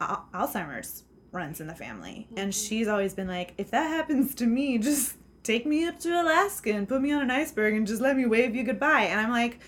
Al- 0.00 0.28
Alzheimer's 0.32 1.02
runs 1.32 1.60
in 1.60 1.66
the 1.66 1.74
family. 1.74 2.28
And 2.36 2.52
mm-hmm. 2.52 2.66
she's 2.66 2.86
always 2.86 3.14
been 3.14 3.26
like, 3.26 3.54
if 3.58 3.72
that 3.72 3.88
happens 3.88 4.34
to 4.36 4.46
me, 4.46 4.78
just 4.90 5.16
take 5.42 5.66
me 5.66 5.86
up 5.86 5.98
to 6.00 6.22
Alaska 6.22 6.70
and 6.70 6.88
put 6.88 7.00
me 7.00 7.10
on 7.10 7.22
an 7.22 7.30
iceberg 7.32 7.74
and 7.74 7.84
just 7.84 8.00
let 8.00 8.16
me 8.16 8.26
wave 8.26 8.54
you 8.54 8.62
goodbye. 8.62 9.06
And 9.10 9.20
I'm 9.20 9.30
like, 9.30 9.58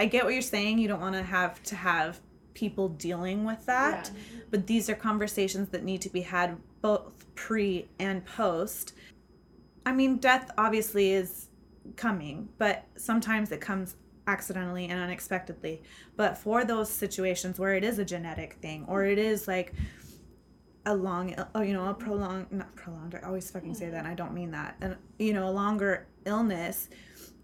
I 0.00 0.06
get 0.06 0.24
what 0.24 0.32
you're 0.32 0.42
saying. 0.42 0.78
You 0.78 0.88
don't 0.88 1.00
want 1.00 1.14
to 1.14 1.22
have 1.22 1.62
to 1.64 1.76
have 1.76 2.18
people 2.54 2.88
dealing 2.88 3.44
with 3.44 3.64
that. 3.66 4.10
But 4.50 4.66
these 4.66 4.88
are 4.90 4.94
conversations 4.94 5.70
that 5.70 5.84
need 5.84 6.00
to 6.02 6.10
be 6.10 6.22
had 6.22 6.56
both 6.80 7.24
pre 7.34 7.88
and 7.98 8.24
post. 8.24 8.94
I 9.84 9.92
mean, 9.92 10.18
death 10.18 10.50
obviously 10.58 11.12
is 11.12 11.48
coming, 11.96 12.48
but 12.58 12.84
sometimes 12.96 13.50
it 13.52 13.60
comes 13.60 13.96
accidentally 14.26 14.86
and 14.86 15.00
unexpectedly. 15.00 15.82
But 16.16 16.38
for 16.38 16.64
those 16.64 16.90
situations 16.90 17.58
where 17.58 17.74
it 17.74 17.84
is 17.84 17.98
a 17.98 18.04
genetic 18.04 18.54
thing 18.54 18.84
or 18.86 19.04
it 19.04 19.18
is 19.18 19.48
like 19.48 19.74
a 20.86 20.94
long, 20.94 21.34
oh, 21.54 21.62
you 21.62 21.72
know, 21.72 21.86
a 21.88 21.94
prolonged, 21.94 22.50
not 22.52 22.74
prolonged, 22.76 23.14
I 23.14 23.26
always 23.26 23.50
fucking 23.50 23.74
say 23.74 23.86
mm-hmm. 23.86 23.94
that 23.94 23.98
and 24.00 24.08
I 24.08 24.14
don't 24.14 24.34
mean 24.34 24.50
that, 24.52 24.76
and, 24.80 24.96
you 25.18 25.32
know, 25.32 25.48
a 25.48 25.50
longer 25.50 26.06
illness, 26.24 26.88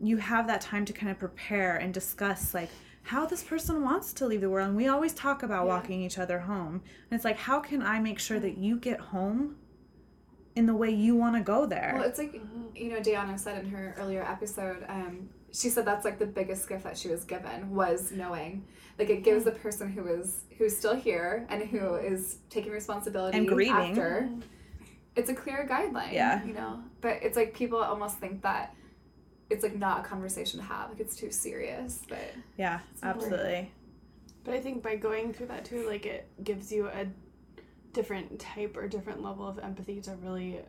you 0.00 0.16
have 0.18 0.46
that 0.46 0.60
time 0.60 0.84
to 0.84 0.92
kind 0.92 1.10
of 1.10 1.18
prepare 1.18 1.76
and 1.76 1.92
discuss 1.92 2.54
like 2.54 2.70
how 3.08 3.24
this 3.24 3.42
person 3.42 3.82
wants 3.82 4.12
to 4.12 4.26
leave 4.26 4.42
the 4.42 4.50
world. 4.50 4.68
And 4.68 4.76
we 4.76 4.86
always 4.86 5.14
talk 5.14 5.42
about 5.42 5.66
walking 5.66 6.02
each 6.02 6.18
other 6.18 6.40
home. 6.40 6.82
And 7.10 7.16
it's 7.16 7.24
like, 7.24 7.38
how 7.38 7.58
can 7.58 7.80
I 7.82 7.98
make 8.00 8.18
sure 8.18 8.38
that 8.38 8.58
you 8.58 8.76
get 8.78 9.00
home 9.00 9.56
in 10.54 10.66
the 10.66 10.74
way 10.74 10.90
you 10.90 11.16
want 11.16 11.34
to 11.34 11.40
go 11.40 11.64
there? 11.64 11.92
Well, 11.96 12.06
it's 12.06 12.18
like 12.18 12.38
you 12.74 12.90
know, 12.90 13.00
Diana 13.02 13.38
said 13.38 13.64
in 13.64 13.70
her 13.70 13.94
earlier 13.98 14.22
episode. 14.22 14.84
Um, 14.88 15.30
she 15.52 15.70
said 15.70 15.86
that's 15.86 16.04
like 16.04 16.18
the 16.18 16.26
biggest 16.26 16.68
gift 16.68 16.84
that 16.84 16.98
she 16.98 17.08
was 17.08 17.24
given 17.24 17.74
was 17.74 18.12
knowing. 18.12 18.66
Like 18.98 19.08
it 19.08 19.24
gives 19.24 19.44
the 19.44 19.52
person 19.52 19.90
who 19.90 20.06
is 20.06 20.42
who's 20.58 20.76
still 20.76 20.94
here 20.94 21.46
and 21.48 21.62
who 21.62 21.94
is 21.94 22.38
taking 22.50 22.72
responsibility 22.72 23.38
And 23.38 23.48
grieving. 23.48 23.72
after. 23.72 24.28
It's 25.16 25.30
a 25.30 25.34
clear 25.34 25.66
guideline. 25.68 26.12
Yeah. 26.12 26.44
You 26.44 26.52
know, 26.52 26.80
but 27.00 27.20
it's 27.22 27.36
like 27.36 27.54
people 27.54 27.78
almost 27.78 28.18
think 28.18 28.42
that 28.42 28.74
it's 29.50 29.62
like 29.62 29.76
not 29.76 30.00
a 30.00 30.02
conversation 30.08 30.60
to 30.60 30.66
have. 30.66 30.90
Like 30.90 31.00
it's 31.00 31.16
too 31.16 31.30
serious. 31.30 32.02
But 32.08 32.34
yeah, 32.56 32.80
absolutely. 33.02 33.72
But 34.44 34.54
I 34.54 34.60
think 34.60 34.82
by 34.82 34.96
going 34.96 35.32
through 35.32 35.46
that 35.46 35.64
too, 35.64 35.86
like 35.86 36.06
it 36.06 36.28
gives 36.44 36.70
you 36.72 36.86
a 36.88 37.06
different 37.92 38.38
type 38.38 38.76
or 38.76 38.88
different 38.88 39.22
level 39.22 39.46
of 39.46 39.58
empathy 39.58 40.00
to 40.02 40.12
really, 40.22 40.60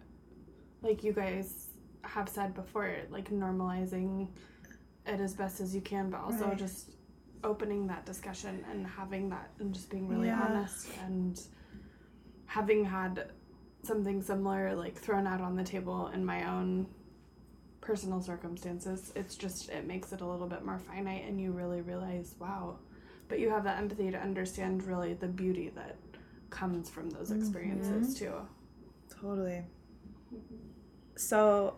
like 0.82 1.03
you 1.03 1.13
guys 1.13 1.67
have 2.03 2.30
said 2.30 2.53
before, 2.53 2.93
like 3.09 3.30
normalizing 3.30 4.27
it 5.05 5.19
as 5.19 5.34
best 5.34 5.59
as 5.59 5.73
you 5.75 5.82
can, 5.82 6.09
but 6.09 6.21
also 6.21 6.47
Right. 6.47 6.57
just 6.57 6.91
opening 7.43 7.88
that 7.88 8.05
discussion 8.05 8.65
and 8.69 8.86
having 8.86 9.30
that 9.30 9.51
and 9.59 9.73
just 9.73 9.89
being 9.89 10.07
really 10.07 10.27
Yeah. 10.27 10.41
honest 10.43 10.88
and 11.05 11.41
having 12.45 12.84
had 12.84 13.32
something 13.84 14.21
similar 14.21 14.75
like 14.75 14.97
thrown 14.97 15.25
out 15.25 15.39
on 15.39 15.55
the 15.55 15.63
table 15.63 16.07
in 16.07 16.25
my 16.25 16.49
own 16.49 16.86
personal 17.89 18.21
circumstances 18.21 19.11
it's 19.15 19.35
just 19.35 19.69
it 19.69 19.87
makes 19.87 20.11
it 20.13 20.21
a 20.21 20.25
little 20.25 20.47
bit 20.47 20.63
more 20.63 20.79
finite 20.79 21.23
and 21.27 21.41
you 21.41 21.51
really 21.51 21.81
realize 21.81 22.35
wow 22.39 22.77
but 23.27 23.39
you 23.39 23.49
have 23.49 23.63
that 23.63 23.77
empathy 23.77 24.11
to 24.11 24.17
understand 24.17 24.83
really 24.83 25.13
the 25.13 25.27
beauty 25.27 25.69
that 25.75 25.97
comes 26.49 26.89
from 26.89 27.09
those 27.09 27.29
mm-hmm. 27.29 27.39
experiences 27.39 28.15
mm-hmm. 28.15 28.25
too 28.25 28.33
Totally. 29.21 29.63
So, 31.15 31.75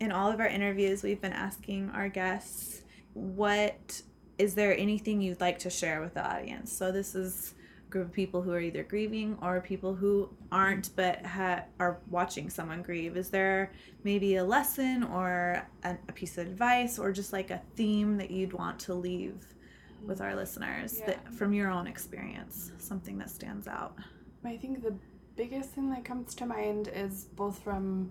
in 0.00 0.10
all 0.10 0.30
of 0.30 0.40
our 0.40 0.46
interviews, 0.46 1.02
we've 1.02 1.20
been 1.20 1.32
asking 1.32 1.90
our 1.90 2.08
guests, 2.08 2.82
what 3.12 4.02
is 4.38 4.54
there 4.54 4.76
anything 4.76 5.20
you'd 5.20 5.40
like 5.40 5.58
to 5.60 5.70
share 5.70 6.00
with 6.00 6.14
the 6.14 6.26
audience? 6.26 6.76
So, 6.76 6.90
this 6.90 7.14
is 7.14 7.54
a 7.54 7.61
group 7.92 8.06
of 8.08 8.12
people 8.12 8.42
who 8.42 8.50
are 8.52 8.60
either 8.60 8.82
grieving 8.82 9.38
or 9.42 9.60
people 9.60 9.94
who 9.94 10.28
aren't 10.50 10.96
but 10.96 11.24
ha- 11.24 11.62
are 11.78 11.98
watching 12.10 12.48
someone 12.50 12.82
grieve. 12.82 13.16
Is 13.16 13.28
there 13.28 13.70
maybe 14.02 14.36
a 14.36 14.44
lesson 14.44 15.04
or 15.04 15.62
a, 15.84 15.96
a 16.08 16.12
piece 16.12 16.38
of 16.38 16.46
advice 16.46 16.98
or 16.98 17.12
just 17.12 17.32
like 17.32 17.50
a 17.50 17.60
theme 17.76 18.16
that 18.16 18.30
you'd 18.30 18.54
want 18.54 18.80
to 18.80 18.94
leave 18.94 19.54
with 20.04 20.20
our 20.20 20.34
listeners 20.34 21.00
that, 21.06 21.32
from 21.34 21.52
your 21.52 21.70
own 21.70 21.86
experience? 21.86 22.72
Something 22.78 23.18
that 23.18 23.30
stands 23.30 23.68
out. 23.68 23.96
I 24.44 24.56
think 24.56 24.82
the 24.82 24.94
biggest 25.36 25.70
thing 25.70 25.90
that 25.90 26.04
comes 26.04 26.34
to 26.36 26.46
mind 26.46 26.88
is 26.92 27.26
both 27.36 27.62
from 27.62 28.10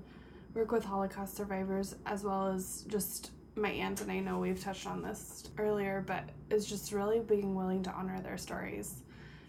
work 0.54 0.72
with 0.72 0.86
Holocaust 0.86 1.36
survivors 1.36 1.96
as 2.06 2.24
well 2.24 2.48
as 2.48 2.86
just 2.88 3.32
my 3.56 3.70
aunt, 3.70 4.02
and 4.02 4.12
I 4.12 4.20
know 4.20 4.40
we've 4.40 4.62
touched 4.62 4.88
on 4.88 5.02
this 5.02 5.50
earlier, 5.58 6.04
but 6.08 6.24
is 6.50 6.66
just 6.66 6.94
really 6.94 7.20
being 7.20 7.54
willing 7.54 7.84
to 7.84 7.92
honor 7.92 8.22
their 8.22 8.38
stories. 8.38 9.04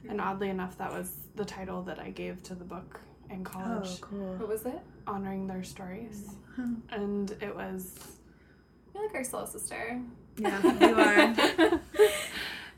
And 0.09 0.21
oddly 0.21 0.49
enough, 0.51 0.77
that 0.79 0.93
was 0.93 1.13
the 1.37 1.45
title 1.45 1.83
that 1.83 1.99
I 1.99 2.11
gave 2.11 2.43
to 2.45 2.55
the 2.55 2.65
book 2.65 3.01
in 3.31 3.41
oh, 3.47 3.51
college 3.51 3.89
Oh, 3.91 3.99
cool. 4.01 4.35
what 4.37 4.49
was 4.49 4.67
it? 4.67 4.81
honoring 5.07 5.47
their 5.49 5.63
stories. 5.65 6.37
and 6.91 7.31
it 7.41 7.55
was 7.55 7.93
You're 8.95 9.05
like 9.07 9.15
our 9.17 9.25
soul 9.25 9.47
sister. 9.47 10.01
Yeah, 10.37 10.63
you 10.81 10.95
are. 10.97 11.81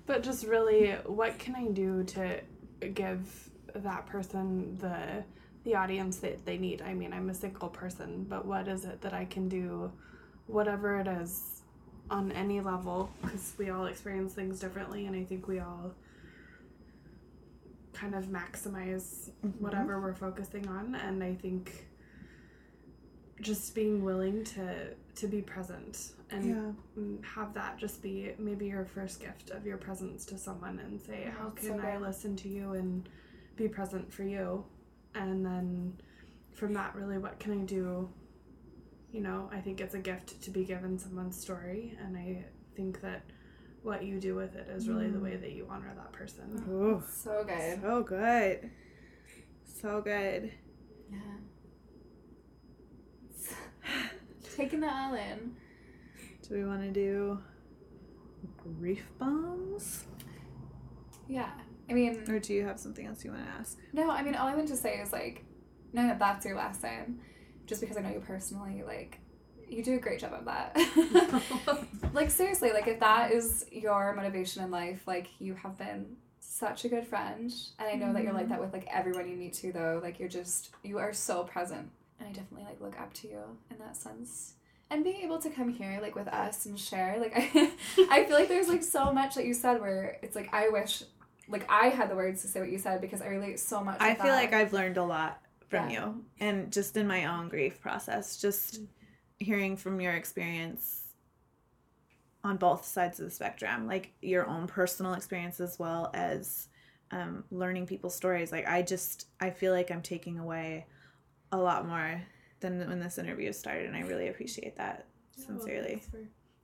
but 0.06 0.22
just 0.22 0.44
really 0.46 0.90
what 1.06 1.38
can 1.38 1.54
i 1.54 1.66
do 1.68 2.02
to 2.04 2.40
give 2.92 3.50
that 3.74 4.06
person 4.06 4.76
the 4.80 5.22
the 5.64 5.74
audience 5.74 6.16
that 6.18 6.44
they 6.44 6.58
need 6.58 6.82
i 6.82 6.92
mean 6.92 7.12
i'm 7.12 7.30
a 7.30 7.34
single 7.34 7.68
person 7.68 8.24
but 8.28 8.44
what 8.44 8.68
is 8.68 8.84
it 8.84 9.00
that 9.02 9.12
i 9.14 9.24
can 9.24 9.48
do 9.48 9.90
whatever 10.46 10.98
it 11.00 11.06
is 11.06 11.62
on 12.10 12.30
any 12.32 12.60
level 12.60 13.08
because 13.22 13.54
we 13.56 13.70
all 13.70 13.86
experience 13.86 14.34
things 14.34 14.60
differently 14.60 15.06
and 15.06 15.16
i 15.16 15.22
think 15.24 15.46
we 15.48 15.58
all 15.60 15.92
kind 17.94 18.14
of 18.14 18.26
maximize 18.26 19.30
mm-hmm. 19.44 19.48
whatever 19.62 20.00
we're 20.00 20.14
focusing 20.14 20.66
on 20.68 20.94
and 20.94 21.22
i 21.22 21.34
think 21.34 21.86
just 23.40 23.74
being 23.74 24.02
willing 24.04 24.44
to 24.44 24.94
to 25.14 25.26
be 25.26 25.40
present 25.40 26.12
and 26.30 26.44
Yeah. 26.96 27.12
have 27.22 27.54
that 27.54 27.78
just 27.78 28.02
be 28.02 28.32
maybe 28.38 28.66
your 28.66 28.84
first 28.84 29.20
gift 29.20 29.50
of 29.50 29.66
your 29.66 29.76
presence 29.76 30.24
to 30.26 30.38
someone 30.38 30.78
and 30.78 31.00
say 31.00 31.28
oh, 31.28 31.38
how 31.38 31.48
that's 31.50 31.66
so 31.66 31.74
can 31.74 31.84
I 31.84 31.98
listen 31.98 32.36
to 32.36 32.48
you 32.48 32.72
and 32.72 33.08
be 33.56 33.68
present 33.68 34.12
for 34.12 34.24
you? 34.24 34.64
And 35.14 35.44
then 35.46 35.96
from 36.52 36.72
that 36.74 36.94
really 36.94 37.18
what 37.18 37.38
can 37.38 37.52
I 37.52 37.64
do? 37.64 38.08
You 39.12 39.20
know 39.20 39.48
I 39.52 39.60
think 39.60 39.80
it's 39.80 39.94
a 39.94 40.00
gift 40.00 40.40
to 40.42 40.50
be 40.50 40.64
given 40.64 40.98
someone's 40.98 41.40
story 41.40 41.96
and 42.02 42.16
I 42.16 42.44
think 42.74 43.00
that 43.02 43.22
what 43.84 44.02
you 44.02 44.18
do 44.18 44.34
with 44.34 44.56
it 44.56 44.66
is 44.68 44.88
really 44.88 45.08
the 45.10 45.20
way 45.20 45.32
mm. 45.32 45.40
that 45.42 45.52
you 45.52 45.66
honor 45.70 45.92
that 45.94 46.10
person 46.10 46.64
Ooh, 46.70 47.02
So 47.06 47.44
good. 47.46 47.80
so 47.82 48.02
good. 48.02 48.70
So 49.80 50.00
good. 50.00 50.50
Yeah. 51.12 51.18
Taking 54.56 54.82
it 54.82 54.90
all 54.90 55.14
in. 55.14 55.54
Do 56.48 56.54
we 56.54 56.64
want 56.64 56.80
to 56.82 56.90
do 56.90 57.38
grief 58.78 59.04
bombs? 59.18 60.04
Yeah. 61.28 61.50
I 61.90 61.92
mean, 61.92 62.24
Or 62.28 62.38
do 62.38 62.54
you 62.54 62.64
have 62.64 62.80
something 62.80 63.06
else 63.06 63.24
you 63.24 63.30
want 63.32 63.44
to 63.44 63.50
ask? 63.50 63.78
no, 63.92 64.10
I 64.10 64.22
mean, 64.22 64.34
all 64.34 64.48
I 64.48 64.54
want 64.54 64.68
to 64.68 64.76
say 64.76 64.94
is 65.00 65.12
like, 65.12 65.44
knowing 65.92 66.08
that 66.08 66.18
that's 66.18 66.46
your 66.46 66.56
lesson, 66.56 67.20
just 67.66 67.82
because 67.82 67.98
I 67.98 68.00
know 68.00 68.10
you 68.10 68.20
personally, 68.20 68.82
like, 68.86 69.20
you 69.74 69.82
do 69.84 69.94
a 69.94 69.98
great 69.98 70.20
job 70.20 70.32
of 70.32 70.44
that. 70.44 70.76
like, 72.12 72.30
seriously, 72.30 72.72
like, 72.72 72.86
if 72.86 73.00
that 73.00 73.32
is 73.32 73.66
your 73.70 74.14
motivation 74.14 74.62
in 74.62 74.70
life, 74.70 75.02
like, 75.06 75.28
you 75.38 75.54
have 75.54 75.76
been 75.78 76.16
such 76.40 76.84
a 76.84 76.88
good 76.88 77.06
friend. 77.06 77.52
And 77.78 77.88
I 77.88 77.94
know 77.94 78.12
that 78.12 78.22
you're 78.22 78.32
like 78.32 78.48
that 78.48 78.54
mm-hmm. 78.54 78.64
with, 78.64 78.72
like, 78.72 78.86
everyone 78.90 79.28
you 79.28 79.36
meet 79.36 79.54
too, 79.54 79.72
though. 79.72 80.00
Like, 80.02 80.18
you're 80.18 80.28
just, 80.28 80.70
you 80.82 80.98
are 80.98 81.12
so 81.12 81.44
present. 81.44 81.90
And 82.18 82.28
I 82.28 82.32
definitely, 82.32 82.66
like, 82.66 82.80
look 82.80 83.00
up 83.00 83.12
to 83.14 83.28
you 83.28 83.40
in 83.70 83.78
that 83.78 83.96
sense. 83.96 84.54
And 84.90 85.02
being 85.02 85.22
able 85.22 85.38
to 85.38 85.50
come 85.50 85.70
here, 85.70 85.98
like, 86.00 86.14
with 86.14 86.28
us 86.28 86.66
and 86.66 86.78
share, 86.78 87.18
like, 87.18 87.32
I, 87.34 87.70
I 88.10 88.24
feel 88.24 88.38
like 88.38 88.48
there's, 88.48 88.68
like, 88.68 88.82
so 88.82 89.12
much 89.12 89.34
that 89.34 89.46
you 89.46 89.54
said 89.54 89.80
where 89.80 90.18
it's 90.22 90.36
like, 90.36 90.50
I 90.52 90.68
wish, 90.68 91.02
like, 91.48 91.66
I 91.68 91.88
had 91.88 92.10
the 92.10 92.16
words 92.16 92.42
to 92.42 92.48
say 92.48 92.60
what 92.60 92.70
you 92.70 92.78
said 92.78 93.00
because 93.00 93.20
I 93.20 93.26
relate 93.26 93.58
so 93.58 93.82
much 93.82 93.96
I 94.00 94.14
feel 94.14 94.26
that. 94.26 94.36
like 94.36 94.52
I've 94.52 94.72
learned 94.72 94.96
a 94.96 95.04
lot 95.04 95.40
from 95.68 95.90
Yeah. 95.90 96.06
you 96.06 96.24
and 96.40 96.72
just 96.72 96.96
in 96.96 97.06
my 97.06 97.24
own 97.24 97.48
grief 97.48 97.80
process, 97.80 98.40
just 98.40 98.74
mm-hmm. 98.74 98.84
Hearing 99.44 99.76
from 99.76 100.00
your 100.00 100.14
experience 100.14 101.02
on 102.42 102.56
both 102.56 102.84
sides 102.84 103.18
of 103.20 103.24
the 103.26 103.30
spectrum, 103.30 103.86
like 103.86 104.12
your 104.20 104.46
own 104.46 104.66
personal 104.66 105.14
experience 105.14 105.60
as 105.60 105.78
well 105.78 106.10
as 106.14 106.68
um, 107.10 107.44
learning 107.50 107.86
people's 107.86 108.14
stories. 108.14 108.52
Like 108.52 108.68
I 108.68 108.82
just, 108.82 109.28
I 109.40 109.50
feel 109.50 109.72
like 109.72 109.90
I'm 109.90 110.02
taking 110.02 110.38
away 110.38 110.86
a 111.52 111.56
lot 111.56 111.86
more 111.86 112.22
than 112.60 112.86
when 112.88 113.00
this 113.00 113.18
interview 113.18 113.52
started, 113.52 113.86
and 113.86 113.96
I 113.96 114.00
really 114.00 114.28
appreciate 114.28 114.76
that 114.76 115.06
Yeah, 115.36 115.44
well, 115.48 115.58
sincerely. 115.58 115.88
thanks, 115.90 116.06
for, 116.08 116.20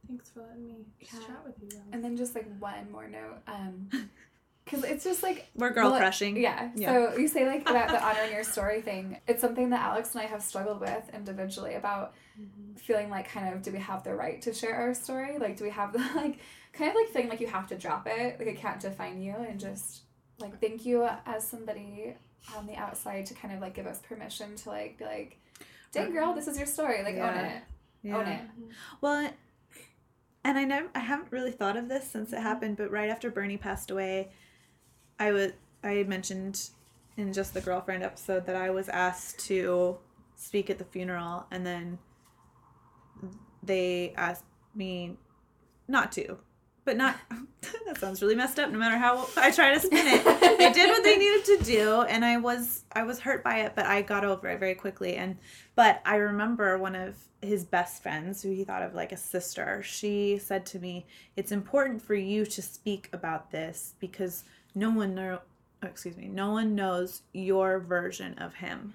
thanks 0.07 0.31
for 0.31 0.41
letting 0.41 0.66
me 0.66 0.74
Yeah. 1.01 1.09
chat 1.26 1.43
with 1.47 1.55
you 1.62 1.68
guys. 1.68 1.81
And 1.93 2.03
then 2.05 2.16
just 2.16 2.35
like 2.35 2.47
one 2.59 2.91
more 2.91 3.09
note, 3.09 3.39
um, 3.47 3.89
because 4.65 4.85
it's 4.85 5.05
just 5.05 5.23
like 5.23 5.49
We're 5.57 5.71
girl 5.71 5.91
well, 5.91 6.01
crushing. 6.01 6.37
Yeah. 6.37 6.71
Yeah. 6.75 6.93
So 6.93 7.19
you 7.19 7.29
say 7.29 7.47
like 7.47 7.63
about 7.63 7.89
the 7.89 8.03
honor 8.03 8.21
honoring 8.21 8.33
your 8.33 8.45
story 8.45 8.81
thing. 8.81 9.19
It's 9.27 9.41
something 9.41 9.71
that 9.71 9.81
Alex 9.81 10.15
and 10.15 10.23
I 10.23 10.27
have 10.27 10.43
struggled 10.43 10.81
with 10.81 11.11
individually 11.13 11.75
about 11.75 12.15
mm-hmm. 12.41 12.75
feeling 12.77 13.11
like 13.11 13.29
kind 13.29 13.53
of 13.53 13.63
do 13.63 13.73
we 13.73 13.79
have 13.79 14.05
the 14.05 14.15
right 14.15 14.41
to 14.43 14.53
share 14.53 14.75
our 14.75 14.95
story? 14.95 15.39
Like 15.39 15.57
do 15.57 15.65
we 15.65 15.71
have 15.71 15.93
the 15.95 15.99
like 16.15 16.39
kind 16.73 16.91
of 16.91 16.97
like 16.97 17.09
feeling 17.09 17.29
like 17.29 17.41
you 17.41 17.49
have 17.49 17.67
to 17.69 17.77
drop 17.77 18.07
it, 18.07 18.39
like 18.39 18.49
it 18.49 18.59
can't 18.59 18.81
define 18.81 19.21
you, 19.21 19.35
and 19.35 19.59
just 19.59 20.03
like 20.39 20.61
thank 20.61 20.87
you 20.87 21.09
as 21.27 21.47
somebody 21.47 22.15
on 22.57 22.67
the 22.67 22.77
outside 22.77 23.27
to 23.27 23.35
kind 23.35 23.55
of 23.55 23.61
like 23.61 23.75
give 23.75 23.87
us 23.87 23.99
permission 23.99 24.57
to 24.57 24.69
like 24.69 24.99
be 24.99 25.05
like, 25.05 25.39
dang 25.93 26.09
uh, 26.09 26.11
girl, 26.11 26.35
this 26.35 26.49
is 26.49 26.57
your 26.57 26.67
story, 26.67 27.03
like 27.03 27.15
own 27.15 27.35
Yeah. 27.35 27.57
it, 27.57 27.63
Yeah. 28.03 28.17
own 28.17 28.27
it. 28.27 28.41
Mm-hmm. 28.41 28.71
Well, 29.01 29.31
and 30.43 30.59
I 30.59 30.65
never, 30.65 30.89
I 30.95 31.01
haven't 31.01 31.33
really 31.33 31.53
thought 31.53 31.77
of 31.77 31.89
this 31.89 32.11
since 32.11 32.33
it 32.33 32.37
mm-hmm. 32.37 32.45
happened, 32.45 32.77
but 32.77 32.91
right 32.91 33.11
after 33.11 33.31
Bernie 33.31 33.59
passed 33.59 33.91
away, 33.91 34.31
I 35.21 35.33
was, 35.33 35.53
I 35.85 36.03
mentioned 36.05 36.71
in 37.16 37.33
just 37.33 37.55
the 37.55 37.61
girlfriend 37.61 38.03
episode 38.03 38.47
that 38.47 38.57
I 38.57 38.71
was 38.71 38.89
asked 38.89 39.39
to 39.47 39.99
speak 40.35 40.71
at 40.71 40.79
the 40.79 40.85
funeral, 40.85 41.47
and 41.51 41.64
then 41.64 41.99
they 43.62 44.14
asked 44.16 44.45
me 44.75 45.18
not 45.87 46.11
to. 46.12 46.39
But 46.87 46.97
not 46.97 47.16
that 47.87 47.99
sounds 47.99 48.23
really 48.23 48.35
messed 48.35 48.59
up 48.59 48.71
no 48.71 48.79
matter 48.79 48.97
how 48.97 49.29
I 49.37 49.51
try 49.51 49.75
to 49.75 49.81
spin 49.81 50.07
it. 50.07 50.25
they 50.59 50.73
did 50.73 50.89
what 50.89 51.05
they 51.05 51.18
needed 51.18 51.45
to 51.45 51.59
do 51.62 52.03
and 52.03 52.25
I 52.25 52.39
was 52.39 52.85
I 52.91 53.03
was 53.03 53.21
hurt 53.21 53.45
by 53.45 53.61
it, 53.61 53.75
but 53.77 53.85
I 53.85 54.01
got 54.01 54.25
over 54.25 54.49
it 54.49 54.59
very 54.59 54.75
quickly 54.75 55.16
and 55.16 55.37
but 55.77 56.01
I 56.07 56.16
remember 56.16 56.79
one 56.79 56.97
of 56.97 57.16
his 57.43 57.64
best 57.64 58.03
friends 58.03 58.43
who 58.43 58.51
he 58.51 58.64
thought 58.64 58.83
of 58.83 58.95
like 58.95 59.12
a 59.12 59.16
sister. 59.16 59.83
She 59.83 60.39
said 60.39 60.64
to 60.66 60.79
me, 60.79 61.07
"It's 61.37 61.53
important 61.53 62.01
for 62.01 62.14
you 62.14 62.47
to 62.47 62.62
speak 62.62 63.11
about 63.12 63.51
this 63.51 63.95
because 64.01 64.45
no 64.75 64.91
one 64.91 65.14
know 65.14 65.41
excuse 65.83 66.16
me, 66.16 66.29
no 66.29 66.53
one 66.53 66.75
knows 66.75 67.23
your 67.33 67.79
version 67.79 68.35
of 68.39 68.55
him." 68.55 68.95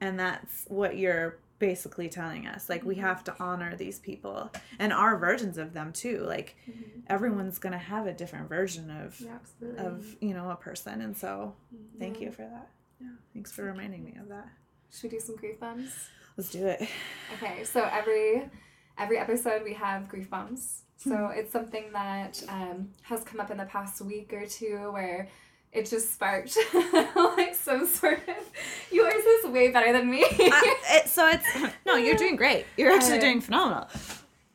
And 0.00 0.18
that's 0.18 0.64
what 0.68 0.96
you're 0.96 1.38
basically 1.58 2.08
telling 2.08 2.46
us. 2.46 2.68
Like 2.68 2.84
we 2.84 2.96
have 2.96 3.24
to 3.24 3.34
honor 3.40 3.74
these 3.76 3.98
people 3.98 4.50
and 4.78 4.92
our 4.92 5.16
versions 5.18 5.58
of 5.58 5.72
them 5.72 5.92
too. 5.92 6.24
Like 6.24 6.56
mm-hmm. 6.70 7.00
everyone's 7.08 7.58
going 7.58 7.72
to 7.72 7.78
have 7.78 8.06
a 8.06 8.12
different 8.12 8.48
version 8.48 8.90
of 8.90 9.20
yeah, 9.20 9.38
of, 9.76 10.16
you 10.20 10.34
know, 10.34 10.50
a 10.50 10.56
person 10.56 11.00
and 11.00 11.16
so 11.16 11.54
mm-hmm. 11.74 11.98
thank 11.98 12.20
Yeah. 12.20 12.26
you 12.26 12.32
for 12.32 12.42
that. 12.42 12.70
Yeah. 13.00 13.08
Thanks 13.34 13.52
for 13.52 13.64
reminding 13.64 14.04
me 14.04 14.16
of 14.20 14.28
that. 14.28 14.48
Should 14.92 15.10
we 15.10 15.18
do 15.18 15.20
some 15.20 15.36
grief 15.36 15.58
bombs? 15.60 16.08
Let's 16.36 16.50
do 16.50 16.66
it. 16.66 16.88
Okay, 17.34 17.64
so 17.64 17.88
every 17.90 18.48
every 18.96 19.18
episode 19.18 19.62
we 19.64 19.74
have 19.74 20.08
grief 20.08 20.30
bombs. 20.30 20.82
So 20.98 21.28
it's 21.28 21.52
something 21.52 21.86
that 21.92 22.42
um, 22.48 22.90
has 23.02 23.22
come 23.24 23.40
up 23.40 23.50
in 23.50 23.56
the 23.56 23.64
past 23.64 24.00
week 24.02 24.32
or 24.32 24.46
two 24.46 24.90
where 24.92 25.28
it 25.72 25.88
just 25.88 26.12
sparked 26.12 26.56
like 27.14 27.54
some 27.54 27.86
sort 27.86 28.18
of. 28.28 28.50
Yours 28.90 29.14
is 29.24 29.50
way 29.50 29.70
better 29.70 29.92
than 29.92 30.10
me. 30.10 30.24
Uh, 30.24 30.28
it, 30.30 31.08
so 31.08 31.28
it's 31.28 31.46
no, 31.86 31.94
you're 31.96 32.16
doing 32.16 32.36
great. 32.36 32.66
You're 32.76 32.92
actually 32.92 33.12
Okay. 33.18 33.20
doing 33.20 33.40
phenomenal. 33.40 33.86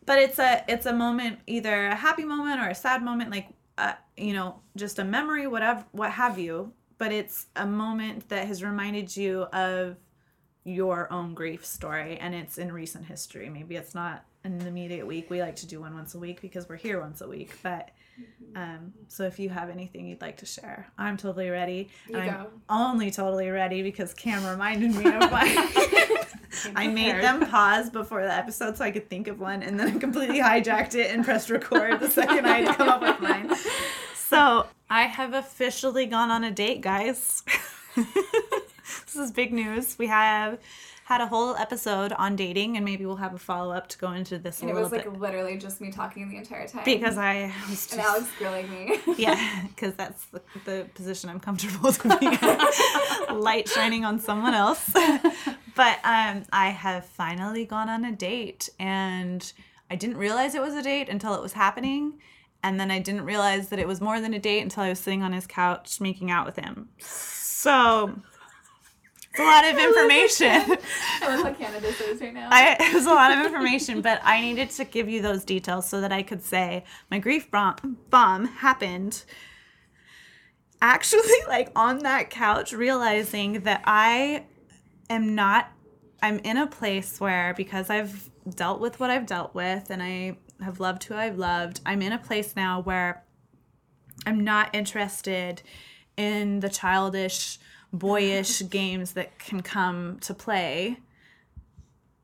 But 0.05 0.19
it's 0.19 0.37
a 0.37 0.63
it's 0.67 0.85
a 0.85 0.93
moment, 0.93 1.39
either 1.47 1.87
a 1.87 1.95
happy 1.95 2.25
moment 2.25 2.59
or 2.59 2.67
a 2.67 2.75
sad 2.75 3.01
moment, 3.03 3.31
like 3.31 3.47
uh, 3.77 3.93
you 4.17 4.33
know, 4.33 4.59
just 4.75 4.99
a 4.99 5.03
memory, 5.03 5.47
whatever, 5.47 5.85
what 5.93 6.11
have 6.11 6.37
you. 6.37 6.73
But 6.97 7.11
it's 7.13 7.47
a 7.55 7.65
moment 7.65 8.27
that 8.29 8.47
has 8.47 8.61
reminded 8.63 9.15
you 9.15 9.43
of 9.53 9.95
your 10.65 11.11
own 11.11 11.33
grief 11.35 11.65
story, 11.65 12.17
and 12.17 12.35
it's 12.35 12.57
in 12.57 12.71
recent 12.71 13.05
history. 13.05 13.49
Maybe 13.49 13.75
it's 13.75 13.95
not 13.95 14.25
in 14.43 14.59
the 14.59 14.67
immediate 14.67 15.05
week. 15.07 15.29
We 15.29 15.41
like 15.41 15.55
to 15.57 15.67
do 15.67 15.79
one 15.79 15.93
once 15.93 16.15
a 16.15 16.19
week 16.19 16.41
because 16.41 16.67
we're 16.67 16.75
here 16.75 16.99
once 16.99 17.21
a 17.21 17.27
week. 17.27 17.57
But 17.63 17.91
um, 18.55 18.93
so 19.07 19.23
if 19.23 19.39
you 19.39 19.49
have 19.49 19.69
anything 19.69 20.07
you'd 20.07 20.21
like 20.21 20.37
to 20.37 20.45
share, 20.45 20.87
I'm 20.97 21.17
totally 21.17 21.49
ready. 21.49 21.89
You 22.09 22.17
I'm 22.17 22.29
go. 22.29 22.47
only 22.69 23.11
totally 23.11 23.49
ready 23.49 23.81
because 23.81 24.13
Cam 24.13 24.45
reminded 24.45 24.95
me 24.95 25.05
of 25.05 25.31
my. 25.31 26.01
I 26.75 26.87
made 26.87 27.21
them 27.21 27.45
pause 27.47 27.89
before 27.89 28.23
the 28.23 28.33
episode 28.33 28.77
so 28.77 28.85
I 28.85 28.91
could 28.91 29.09
think 29.09 29.27
of 29.27 29.39
one, 29.39 29.63
and 29.63 29.79
then 29.79 29.95
I 29.95 29.99
completely 29.99 30.39
hijacked 30.39 30.95
it 30.95 31.11
and 31.11 31.25
pressed 31.25 31.49
record 31.49 31.99
the 31.99 32.09
second 32.09 32.45
I 32.45 32.59
had 32.61 32.77
come 32.77 32.89
up 32.89 33.01
with 33.01 33.19
mine. 33.19 33.51
So 34.15 34.67
I 34.89 35.03
have 35.03 35.33
officially 35.33 36.05
gone 36.05 36.31
on 36.31 36.43
a 36.43 36.51
date, 36.51 36.81
guys. 36.81 37.43
this 37.95 39.15
is 39.15 39.31
big 39.31 39.51
news. 39.51 39.97
We 39.97 40.07
have 40.07 40.59
had 41.05 41.19
a 41.19 41.27
whole 41.27 41.55
episode 41.57 42.13
on 42.13 42.35
dating, 42.35 42.77
and 42.77 42.85
maybe 42.85 43.05
we'll 43.05 43.17
have 43.17 43.33
a 43.33 43.37
follow 43.37 43.73
up 43.73 43.87
to 43.89 43.97
go 43.97 44.13
into 44.13 44.37
this 44.37 44.59
a 44.59 44.61
and 44.61 44.71
it 44.71 44.73
little 44.73 44.89
was 44.89 44.97
like 44.97 45.11
bit 45.11 45.19
literally 45.19 45.57
just 45.57 45.81
me 45.81 45.91
talking 45.91 46.29
the 46.29 46.37
entire 46.37 46.65
time. 46.65 46.83
because 46.85 47.17
I 47.17 47.53
was 47.69 47.87
just 47.87 47.93
and 47.93 48.01
Alex 48.01 48.27
grilling 48.37 48.69
me. 48.69 48.99
yeah, 49.17 49.63
because 49.67 49.95
that's 49.95 50.25
the, 50.27 50.41
the 50.63 50.87
position 50.95 51.29
I'm 51.29 51.41
comfortable 51.41 51.91
to 51.91 52.17
be 52.19 52.25
in. 52.27 53.37
Light 53.41 53.67
shining 53.67 54.05
on 54.05 54.17
someone 54.17 54.53
else. 54.53 54.89
but 55.75 55.99
um, 56.05 56.43
I 56.53 56.69
have 56.69 57.05
finally 57.05 57.65
gone 57.65 57.89
on 57.89 58.05
a 58.05 58.13
date, 58.13 58.69
and 58.79 59.51
I 59.91 59.95
didn't 59.95 60.17
realize 60.17 60.55
it 60.55 60.61
was 60.61 60.73
a 60.73 60.83
date 60.83 61.09
until 61.09 61.33
it 61.35 61.41
was 61.41 61.53
happening. 61.53 62.19
And 62.65 62.79
then 62.79 62.91
I 62.91 62.99
didn't 62.99 63.25
realize 63.25 63.67
that 63.69 63.79
it 63.79 63.87
was 63.89 63.99
more 63.99 64.21
than 64.21 64.33
a 64.33 64.39
date 64.39 64.61
until 64.61 64.83
I 64.83 64.89
was 64.89 64.99
sitting 64.99 65.21
on 65.21 65.33
his 65.33 65.45
couch 65.45 65.99
making 65.99 66.31
out 66.31 66.45
with 66.45 66.55
him. 66.55 66.87
So 66.99 68.15
it's 69.33 69.39
a 69.39 69.43
lot 69.43 69.65
of 69.65 69.77
information. 69.87 70.77
I 71.21 71.35
love 71.35 71.45
how 71.45 71.53
Canada 71.53 71.87
is 71.87 72.21
right 72.21 72.33
now. 72.33 72.49
I, 72.51 72.77
it 72.79 72.93
was 72.93 73.05
a 73.05 73.09
lot 73.09 73.31
of 73.31 73.45
information, 73.45 74.01
but 74.01 74.21
I 74.23 74.41
needed 74.41 74.69
to 74.71 74.85
give 74.85 75.09
you 75.09 75.21
those 75.21 75.43
details 75.43 75.89
so 75.89 76.01
that 76.01 76.11
I 76.11 76.23
could 76.23 76.43
say 76.43 76.83
my 77.09 77.19
grief 77.19 77.49
bomb, 77.49 77.97
bomb 78.09 78.45
happened 78.45 79.23
actually 80.81 81.21
like 81.47 81.71
on 81.75 81.99
that 81.99 82.29
couch 82.29 82.73
realizing 82.73 83.61
that 83.61 83.81
I 83.85 84.43
am 85.09 85.33
not 85.33 85.71
I'm 86.21 86.39
in 86.39 86.57
a 86.57 86.67
place 86.67 87.19
where 87.19 87.53
because 87.55 87.89
I've 87.89 88.29
dealt 88.55 88.79
with 88.79 88.99
what 88.99 89.09
I've 89.09 89.25
dealt 89.25 89.53
with 89.53 89.89
and 89.89 90.01
I 90.01 90.37
have 90.61 90.79
loved 90.79 91.03
who 91.03 91.15
I've 91.15 91.37
loved, 91.37 91.81
I'm 91.85 92.01
in 92.01 92.13
a 92.13 92.17
place 92.17 92.55
now 92.55 92.81
where 92.81 93.23
I'm 94.25 94.41
not 94.41 94.73
interested 94.73 95.61
in 96.15 96.61
the 96.61 96.69
childish, 96.69 97.59
boyish 97.93 98.67
games 98.69 99.13
that 99.13 99.37
can 99.39 99.61
come 99.61 100.17
to 100.21 100.33
play 100.33 100.97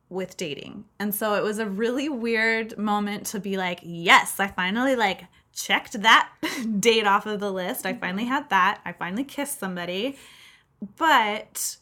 with 0.10 0.36
dating. 0.36 0.86
And 1.00 1.14
so 1.14 1.36
it 1.36 1.44
was 1.44 1.60
a 1.60 1.68
really 1.68 2.10
weird 2.10 2.78
moment 2.78 3.28
to 3.28 3.40
be 3.40 3.56
like, 3.56 3.80
yes, 3.84 4.40
I 4.40 4.48
finally 4.48 4.96
like 4.96 5.26
checked 5.54 6.02
that 6.02 6.30
date 6.80 7.06
off 7.06 7.28
of 7.28 7.40
the 7.40 7.52
list. 7.52 7.86
I 7.86 7.94
finally 7.94 8.26
had 8.26 8.50
that. 8.50 8.82
I 8.84 8.94
finally 8.94 9.24
kissed 9.24 9.60
somebody. 9.60 10.18
But 10.98 11.78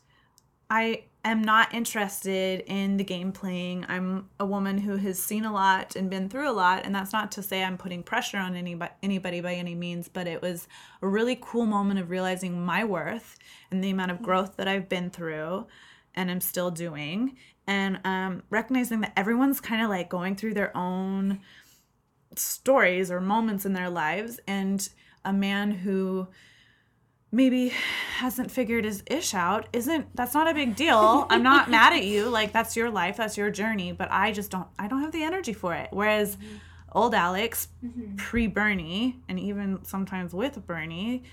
I 0.70 1.04
am 1.30 1.44
not 1.44 1.74
interested 1.74 2.64
in 2.68 2.98
the 2.98 3.04
game 3.04 3.32
playing. 3.32 3.86
I'm 3.88 4.30
a 4.40 4.46
woman 4.46 4.78
who 4.78 4.98
has 4.98 5.22
seen 5.22 5.46
a 5.46 5.54
lot 5.54 5.96
and 5.96 6.10
been 6.10 6.30
through 6.30 6.50
a 6.50 6.52
lot, 6.52 6.86
and 6.86 6.94
that's 6.94 7.14
not 7.14 7.32
to 7.34 7.44
say 7.44 7.64
I'm 7.64 7.78
putting 7.78 8.04
pressure 8.04 8.38
on 8.38 8.56
anybody 8.56 8.92
anybody 9.02 9.42
by 9.42 9.54
any 9.54 9.76
means, 9.76 10.08
but 10.08 10.28
it 10.28 10.42
was 10.42 10.68
a 11.02 11.08
really 11.08 11.38
cool 11.40 11.66
moment 11.66 12.00
of 12.00 12.10
realizing 12.10 12.64
my 12.64 12.84
worth 12.84 13.38
and 13.72 13.84
the 13.84 13.90
amount 13.90 14.12
of 14.12 14.22
growth 14.22 14.58
that 14.58 14.68
I've 14.68 14.90
been 14.90 15.10
through 15.10 15.68
and 16.16 16.32
I'm 16.32 16.42
still 16.42 16.72
doing 16.72 17.38
and 17.68 18.00
um, 18.06 18.44
recognizing 18.50 19.02
that 19.02 19.14
everyone's 19.16 19.60
kind 19.60 19.82
of 19.82 19.90
like 19.90 20.10
going 20.10 20.36
through 20.36 20.56
their 20.56 20.76
own 20.76 21.42
stories 22.36 23.12
or 23.12 23.20
moments 23.22 23.66
in 23.66 23.74
their 23.74 23.90
lives 23.90 24.40
and 24.48 24.90
a 25.26 25.34
man 25.34 25.72
who 25.72 26.28
maybe 27.38 27.72
hasn't 28.18 28.50
figured 28.50 28.84
his 28.84 29.04
ish 29.06 29.36
out 29.36 29.68
isn't 29.72 30.08
that's 30.16 30.34
not 30.34 30.50
a 30.50 30.56
big 30.56 30.76
deal. 30.76 31.28
I'm 31.30 31.44
not 31.44 31.70
mad 31.78 31.94
at 31.94 32.04
you. 32.04 32.30
Like 32.30 32.52
that's 32.52 32.76
your 32.76 32.90
life 32.90 33.18
that's 33.18 33.38
your 33.38 33.52
journey 33.52 33.92
but 33.92 34.10
i 34.12 34.32
just 34.32 34.50
don't 34.50 34.68
i 34.80 34.88
don't 34.88 35.02
have 35.02 35.12
the 35.12 35.22
energy 35.24 35.54
for 35.54 35.76
it. 35.76 35.90
Whereas 35.92 36.36
mm-hmm. 36.36 36.56
old 36.94 37.14
alex 37.14 37.68
mm-hmm. 37.86 38.16
pre 38.16 38.48
bernie 38.48 39.20
and 39.30 39.40
even 39.40 39.86
sometimes 39.86 40.34
with 40.34 40.66
bernie 40.66 41.24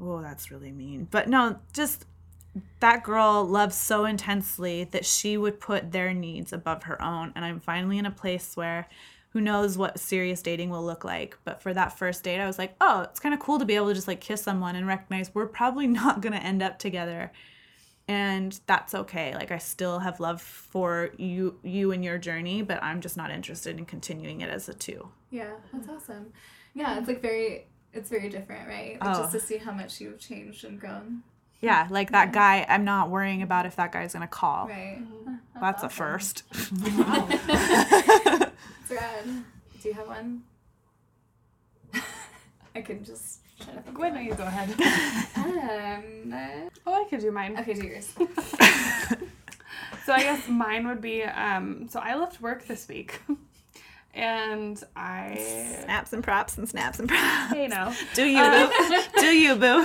oh 0.00 0.20
that's 0.20 0.50
really 0.50 0.72
mean. 0.72 1.06
But 1.08 1.28
no 1.28 1.60
just 1.72 2.04
that 2.80 3.04
girl 3.04 3.44
loves 3.44 3.76
so 3.76 4.04
intensely 4.06 4.84
that 4.90 5.06
she 5.06 5.36
would 5.36 5.60
put 5.60 5.92
their 5.92 6.12
needs 6.12 6.52
above 6.52 6.82
her 6.82 7.00
own. 7.00 7.32
And 7.36 7.44
i'm 7.44 7.60
finally 7.60 7.96
in 7.96 8.06
a 8.06 8.10
place 8.10 8.56
where 8.56 8.88
who 9.38 9.44
knows 9.44 9.78
what 9.78 10.00
serious 10.00 10.42
dating 10.42 10.68
will 10.68 10.84
look 10.84 11.04
like. 11.04 11.38
But 11.44 11.62
for 11.62 11.72
that 11.72 11.96
first 11.96 12.24
date, 12.24 12.40
I 12.40 12.46
was 12.48 12.58
like, 12.58 12.74
oh, 12.80 13.02
it's 13.02 13.20
kind 13.20 13.32
of 13.32 13.38
cool 13.38 13.60
to 13.60 13.64
be 13.64 13.76
able 13.76 13.86
to 13.86 13.94
just 13.94 14.08
like 14.08 14.20
kiss 14.20 14.42
someone 14.42 14.74
and 14.74 14.84
recognize 14.84 15.32
we're 15.32 15.46
probably 15.46 15.86
not 16.02 16.20
going 16.20 16.32
to 16.32 16.42
end 16.42 16.60
up 16.60 16.80
together. 16.80 17.30
And 18.08 18.58
that's 18.66 18.96
okay. 18.96 19.34
Like 19.36 19.52
I 19.52 19.58
still 19.58 20.00
have 20.00 20.18
love 20.18 20.42
for 20.42 21.10
you 21.18 21.56
you 21.62 21.92
and 21.92 22.04
your 22.04 22.18
journey, 22.18 22.62
but 22.62 22.82
I'm 22.82 23.00
just 23.00 23.16
not 23.16 23.30
interested 23.30 23.78
in 23.78 23.86
continuing 23.86 24.40
it 24.40 24.50
as 24.50 24.68
a 24.68 24.74
two. 24.74 25.08
Yeah, 25.30 25.52
that's 25.72 25.88
awesome. 25.88 26.32
Yeah, 26.74 26.98
it's 26.98 27.06
like 27.06 27.22
very 27.22 27.68
it's 27.92 28.10
very 28.10 28.28
different, 28.28 28.66
right? 28.66 29.00
Like 29.00 29.16
oh. 29.16 29.20
just 29.20 29.32
to 29.32 29.38
oh. 29.38 29.40
see 29.40 29.58
how 29.58 29.70
much 29.70 30.00
you've 30.00 30.18
changed 30.18 30.64
and 30.64 30.80
grown. 30.80 31.22
Yeah, 31.60 31.86
like 31.90 32.10
that 32.10 32.32
guy, 32.32 32.66
I'm 32.68 32.84
not 32.84 33.10
worrying 33.10 33.42
about 33.42 33.66
if 33.66 33.76
that 33.76 33.92
guy's 33.92 34.14
gonna 34.14 34.26
call. 34.26 34.66
Right. 34.66 35.02
That's, 35.60 35.82
that's 35.82 36.00
awesome. 36.00 36.04
a 36.04 36.10
first. 36.10 36.42
Do 39.82 39.88
you 39.88 39.94
have 39.94 40.08
one? 40.08 40.42
I 42.74 42.80
can 42.80 43.04
just 43.04 43.40
try 43.60 43.74
to 43.74 43.80
think. 43.82 43.98
Why 43.98 44.10
don't 44.10 44.24
you 44.24 44.34
go 44.34 44.44
ahead? 44.44 44.70
um, 45.36 46.32
uh, 46.32 46.68
oh, 46.86 47.04
I 47.04 47.08
could 47.08 47.20
do 47.20 47.30
mine. 47.30 47.56
Okay, 47.58 47.74
do 47.74 47.86
yours. 47.86 48.12
so 50.04 50.12
I 50.12 50.22
guess 50.22 50.48
mine 50.48 50.88
would 50.88 51.00
be 51.00 51.22
um, 51.22 51.86
so 51.88 52.00
I 52.00 52.16
left 52.16 52.40
work 52.40 52.66
this 52.66 52.88
week. 52.88 53.20
and 54.14 54.82
I 54.96 55.36
snaps 55.84 56.12
and 56.12 56.24
props 56.24 56.58
and 56.58 56.68
snaps 56.68 56.98
and 56.98 57.08
props. 57.08 57.52
Hey, 57.52 57.68
no. 57.68 57.94
Do 58.14 58.24
you 58.24 58.40
um, 58.40 58.68
boo? 58.68 59.02
Do 59.20 59.26
you 59.26 59.54
boo? 59.54 59.78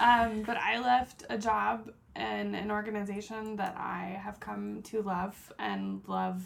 um, 0.00 0.42
but 0.42 0.56
I 0.58 0.78
left 0.80 1.24
a 1.28 1.36
job 1.38 1.90
in 2.16 2.54
an 2.54 2.70
organization 2.70 3.56
that 3.56 3.76
I 3.76 4.18
have 4.22 4.40
come 4.40 4.82
to 4.84 5.02
love 5.02 5.52
and 5.58 6.02
love 6.06 6.42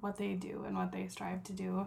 what 0.00 0.16
they 0.16 0.34
do 0.34 0.64
and 0.66 0.76
what 0.76 0.92
they 0.92 1.08
strive 1.08 1.42
to 1.44 1.52
do 1.52 1.86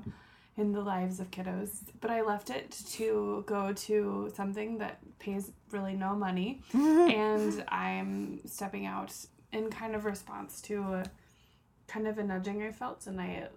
in 0.57 0.73
the 0.73 0.81
lives 0.81 1.19
of 1.19 1.31
kiddos. 1.31 1.69
But 2.01 2.11
I 2.11 2.21
left 2.21 2.49
it 2.49 2.71
to 2.91 3.43
go 3.47 3.71
to 3.71 4.31
something 4.35 4.77
that 4.79 4.99
pays 5.19 5.51
really 5.71 5.93
no 5.93 6.15
money. 6.15 6.61
and 6.73 7.63
I'm 7.69 8.41
stepping 8.45 8.85
out 8.85 9.13
in 9.53 9.69
kind 9.69 9.95
of 9.95 10.05
response 10.05 10.61
to 10.61 10.81
a, 10.81 11.03
kind 11.87 12.07
of 12.07 12.17
a 12.17 12.23
nudging 12.23 12.61
I 12.61 12.71
felt. 12.71 13.07
And 13.07 13.21
I, 13.21 13.47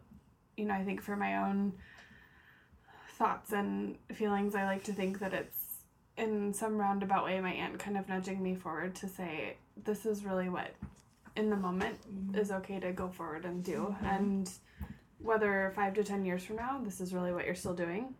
you 0.57 0.65
know, 0.65 0.75
I 0.75 0.85
think 0.85 1.03
for 1.03 1.17
my 1.17 1.39
own 1.39 1.73
thoughts 3.17 3.53
and 3.53 3.97
feelings, 4.13 4.55
I 4.55 4.65
like 4.65 4.85
to 4.85 4.93
think 4.93 5.19
that 5.19 5.33
it's 5.35 5.59
in 6.17 6.53
some 6.53 6.79
roundabout 6.79 7.25
way 7.25 7.41
my 7.41 7.53
aunt 7.53 7.79
kind 7.79 7.97
of 7.97 8.09
nudging 8.09 8.43
me 8.43 8.55
forward 8.55 8.95
to 8.97 9.09
say, 9.09 9.57
this 9.85 10.07
is 10.07 10.25
really 10.25 10.49
what 10.49 10.75
in 11.37 11.51
the 11.51 11.57
moment 11.57 11.99
mm-hmm. 12.09 12.39
is 12.39 12.51
okay 12.51 12.79
to 12.81 12.93
go 12.93 13.09
forward 13.09 13.45
and 13.45 13.65
do. 13.65 13.95
Mm-hmm. 13.97 14.07
And 14.07 14.51
whether 15.19 15.73
five 15.75 15.95
to 15.95 16.05
ten 16.05 16.25
years 16.25 16.45
from 16.45 16.57
now, 16.57 16.81
this 16.83 17.01
is 17.01 17.15
really 17.15 17.33
what 17.33 17.47
you're 17.47 17.55
still 17.55 17.75
doing, 17.75 18.15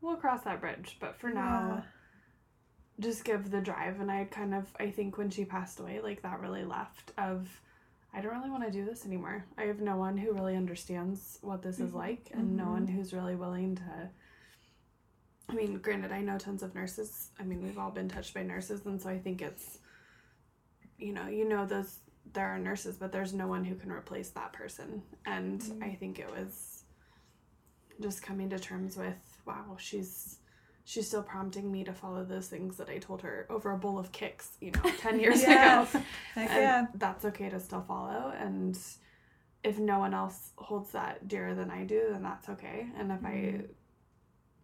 we'll 0.00 0.16
cross 0.16 0.42
that 0.42 0.60
bridge. 0.60 0.96
But 1.00 1.18
for 1.18 1.28
yeah. 1.28 1.34
now, 1.34 1.84
just 3.00 3.24
give 3.24 3.50
the 3.50 3.60
drive. 3.60 4.00
And 4.00 4.10
I 4.10 4.24
kind 4.24 4.54
of, 4.54 4.66
I 4.78 4.90
think 4.90 5.18
when 5.18 5.30
she 5.30 5.44
passed 5.44 5.80
away, 5.80 6.00
like 6.02 6.22
that 6.22 6.40
really 6.40 6.64
left 6.64 7.12
of, 7.18 7.48
I 8.12 8.20
don't 8.20 8.36
really 8.36 8.50
want 8.50 8.64
to 8.64 8.70
do 8.70 8.84
this 8.84 9.04
anymore. 9.04 9.44
I 9.58 9.62
have 9.62 9.80
no 9.80 9.96
one 9.96 10.16
who 10.16 10.32
really 10.32 10.56
understands 10.56 11.38
what 11.42 11.62
this 11.62 11.76
mm-hmm. 11.76 11.86
is 11.86 11.94
like, 11.94 12.30
and 12.32 12.56
no 12.56 12.66
one 12.66 12.86
mm-hmm. 12.86 12.96
who's 12.96 13.12
really 13.12 13.34
willing 13.34 13.76
to. 13.76 14.08
I 15.48 15.54
mean, 15.54 15.78
granted, 15.78 16.10
I 16.10 16.22
know 16.22 16.38
tons 16.38 16.62
of 16.62 16.74
nurses. 16.74 17.28
I 17.38 17.42
mean, 17.42 17.62
we've 17.62 17.78
all 17.78 17.90
been 17.90 18.08
touched 18.08 18.32
by 18.32 18.42
nurses, 18.42 18.86
and 18.86 19.00
so 19.00 19.10
I 19.10 19.18
think 19.18 19.42
it's 19.42 19.78
you 21.04 21.12
know, 21.12 21.28
you 21.28 21.46
know 21.46 21.66
those 21.66 21.98
there 22.32 22.46
are 22.46 22.58
nurses, 22.58 22.96
but 22.96 23.12
there's 23.12 23.34
no 23.34 23.46
one 23.46 23.64
who 23.64 23.74
can 23.74 23.92
replace 23.92 24.30
that 24.30 24.52
person. 24.52 25.02
And 25.26 25.60
mm-hmm. 25.60 25.84
I 25.84 25.94
think 25.94 26.18
it 26.18 26.30
was 26.30 26.84
just 28.00 28.22
coming 28.22 28.48
to 28.50 28.58
terms 28.58 28.96
with, 28.96 29.14
wow, 29.46 29.76
she's 29.78 30.38
she's 30.86 31.06
still 31.06 31.22
prompting 31.22 31.70
me 31.70 31.84
to 31.84 31.92
follow 31.92 32.24
those 32.24 32.48
things 32.48 32.76
that 32.76 32.88
I 32.88 32.98
told 32.98 33.22
her 33.22 33.46
over 33.48 33.72
a 33.72 33.78
bowl 33.78 33.98
of 33.98 34.12
Kix, 34.12 34.48
you 34.60 34.70
know, 34.70 34.90
10 34.98 35.20
years 35.20 35.42
ago. 35.42 35.86
and 36.36 36.48
yeah. 36.48 36.86
that's 36.94 37.24
okay 37.26 37.48
to 37.48 37.60
still 37.60 37.84
follow. 37.86 38.32
And 38.38 38.78
if 39.62 39.78
no 39.78 39.98
one 39.98 40.12
else 40.12 40.50
holds 40.56 40.90
that 40.92 41.28
dearer 41.28 41.54
than 41.54 41.70
I 41.70 41.84
do, 41.84 42.08
then 42.10 42.22
that's 42.22 42.48
okay. 42.50 42.86
And 42.98 43.12
if 43.12 43.18
mm-hmm. 43.18 43.26
I, 43.26 43.60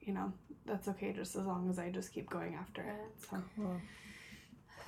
you 0.01 0.13
know, 0.13 0.33
that's 0.67 0.89
okay 0.89 1.13
just 1.13 1.37
as 1.37 1.47
long 1.47 1.71
as 1.71 1.79
I 1.79 1.91
just 1.91 2.13
keep 2.13 2.29
going 2.29 2.55
after 2.55 2.83
it. 2.83 3.29
So. 3.31 3.37
Cool. 3.57 3.81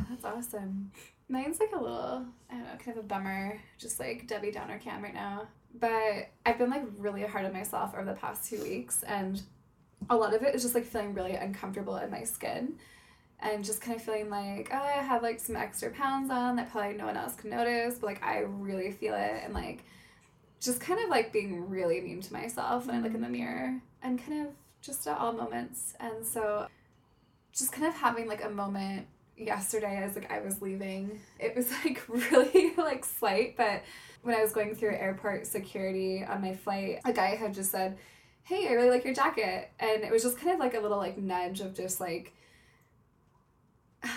That's 0.09 0.25
awesome. 0.25 0.91
Mine's 1.29 1.61
like 1.61 1.73
a 1.73 1.81
little, 1.81 2.27
I 2.51 2.55
don't 2.55 2.65
know, 2.65 2.77
kind 2.85 2.99
of 2.99 3.05
a 3.05 3.07
bummer, 3.07 3.59
just 3.79 3.99
like 3.99 4.27
Debbie 4.27 4.51
Downer 4.51 4.79
cam 4.79 5.03
right 5.03 5.15
now. 5.15 5.47
But 5.79 6.31
I've 6.45 6.59
been 6.59 6.71
like 6.71 6.85
really 6.99 7.23
hard 7.23 7.47
on 7.47 7.53
myself 7.53 7.95
over 7.95 8.05
the 8.05 8.13
past 8.13 8.49
two 8.49 8.63
weeks, 8.63 9.03
and 9.05 9.43
a 10.11 10.17
lot 10.17 10.35
of 10.35 10.43
it 10.43 10.55
is 10.55 10.63
just 10.63 10.75
like 10.75 10.85
feeling 10.85 11.15
really 11.15 11.35
uncomfortable 11.35 11.97
in 11.97 12.11
my 12.11 12.25
skin 12.25 12.75
and 13.41 13.65
just 13.65 13.81
kind 13.81 13.97
of 13.97 14.03
feeling 14.03 14.31
like 14.31 14.69
oh 14.73 14.77
i 14.77 15.03
have 15.03 15.23
like 15.23 15.41
some 15.41 15.57
extra 15.57 15.91
pounds 15.91 16.31
on 16.31 16.57
that 16.57 16.71
probably 16.71 16.97
no 16.97 17.07
one 17.07 17.17
else 17.17 17.35
can 17.35 17.51
notice 17.51 17.99
but 17.99 18.07
like 18.07 18.23
i 18.23 18.39
really 18.41 18.93
feel 18.93 19.15
it 19.15 19.43
and 19.45 19.53
like 19.53 19.85
just 20.61 20.81
kind 20.81 21.01
of 21.01 21.09
like 21.09 21.33
being 21.33 21.69
really 21.69 22.01
mean 22.01 22.21
to 22.21 22.33
myself 22.33 22.87
when 22.87 22.97
i 22.97 23.01
look 23.01 23.15
in 23.15 23.21
the 23.21 23.27
mm-hmm. 23.27 23.33
mirror 23.33 23.81
and 24.03 24.25
kind 24.25 24.47
of 24.47 24.53
just 24.81 25.07
at 25.07 25.19
all 25.19 25.33
moments 25.33 25.95
and 26.01 26.25
so 26.25 26.67
just 27.53 27.73
kind 27.73 27.87
of 27.87 27.95
having 27.95 28.29
like 28.29 28.45
a 28.45 28.51
moment 28.51 29.07
yesterday 29.37 29.97
as 30.03 30.15
like 30.15 30.31
I 30.31 30.41
was 30.41 30.63
leaving. 30.63 31.21
It 31.39 31.57
was 31.57 31.71
like 31.85 32.03
really 32.09 32.75
like 32.77 33.05
slight, 33.05 33.57
but 33.57 33.83
when 34.23 34.35
I 34.35 34.43
was 34.43 34.53
going 34.53 34.75
through 34.75 34.95
airport 34.95 35.47
security 35.47 36.25
on 36.25 36.43
my 36.43 36.55
flight, 36.55 37.01
a 37.05 37.13
guy 37.13 37.35
had 37.35 37.55
just 37.55 37.71
said, 37.71 37.99
"Hey, 38.45 38.69
I 38.69 38.73
really 38.73 38.91
like 38.91 39.05
your 39.05 39.15
jacket," 39.15 39.71
and 39.81 40.03
it 40.03 40.13
was 40.13 40.23
just 40.23 40.39
kind 40.39 40.53
of 40.53 40.61
like 40.61 40.75
a 40.75 40.81
little 40.81 40.99
like 40.99 41.19
nudge 41.19 41.61
of 41.61 41.75
just 41.75 42.01
like. 42.01 42.33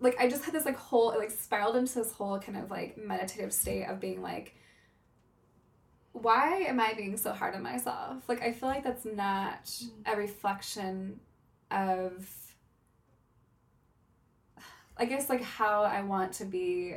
Like 0.00 0.18
I 0.18 0.28
just 0.28 0.44
had 0.44 0.52
this 0.52 0.64
like 0.64 0.76
whole 0.76 1.14
like 1.16 1.30
spiraled 1.30 1.76
into 1.76 1.94
this 1.94 2.10
whole 2.10 2.40
kind 2.40 2.58
of 2.58 2.72
like 2.72 2.98
meditative 2.98 3.52
state 3.52 3.84
of 3.84 4.00
being 4.00 4.20
like, 4.20 4.52
why 6.12 6.56
am 6.62 6.80
I 6.80 6.94
being 6.94 7.16
so 7.16 7.32
hard 7.32 7.54
on 7.54 7.62
myself? 7.62 8.28
Like 8.28 8.42
I 8.42 8.52
feel 8.52 8.68
like 8.68 8.82
that's 8.82 9.04
not 9.04 9.70
a 10.04 10.16
reflection 10.16 11.20
of 11.70 12.28
I 14.96 15.04
guess 15.04 15.28
like 15.28 15.42
how 15.42 15.82
I 15.82 16.02
want 16.02 16.34
to 16.34 16.44
be 16.44 16.96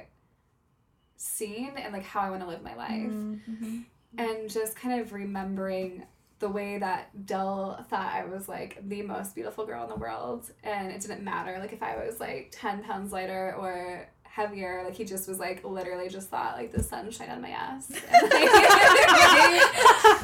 seen 1.17 1.73
and 1.77 1.93
like 1.93 2.03
how 2.03 2.21
I 2.21 2.29
want 2.29 2.41
to 2.41 2.47
live 2.47 2.61
my 2.63 2.75
life. 2.75 2.91
Mm-hmm. 2.91 3.79
And 4.17 4.49
just 4.49 4.75
kind 4.75 5.01
of 5.01 5.11
remembering 5.13 6.05
the 6.39 6.49
way 6.49 6.77
that 6.77 7.25
Dell 7.25 7.85
thought 7.89 8.13
I 8.13 8.25
was 8.25 8.47
like 8.47 8.77
the 8.87 9.01
most 9.01 9.35
beautiful 9.35 9.65
girl 9.65 9.83
in 9.83 9.89
the 9.89 9.95
world. 9.95 10.51
And 10.63 10.91
it 10.91 11.01
didn't 11.01 11.23
matter 11.23 11.57
like 11.59 11.73
if 11.73 11.81
I 11.81 12.05
was 12.05 12.19
like 12.19 12.49
10 12.51 12.83
pounds 12.83 13.11
lighter 13.11 13.55
or 13.57 14.07
heavier. 14.23 14.81
Like 14.83 14.95
he 14.95 15.05
just 15.05 15.29
was 15.29 15.39
like 15.39 15.63
literally 15.63 16.09
just 16.09 16.29
thought 16.29 16.57
like 16.57 16.71
the 16.71 16.83
sun 16.83 17.09
shine 17.09 17.29
on 17.29 17.41
my 17.41 17.49
ass. 17.49 17.91
And, 18.11 18.29
like, 18.29 18.51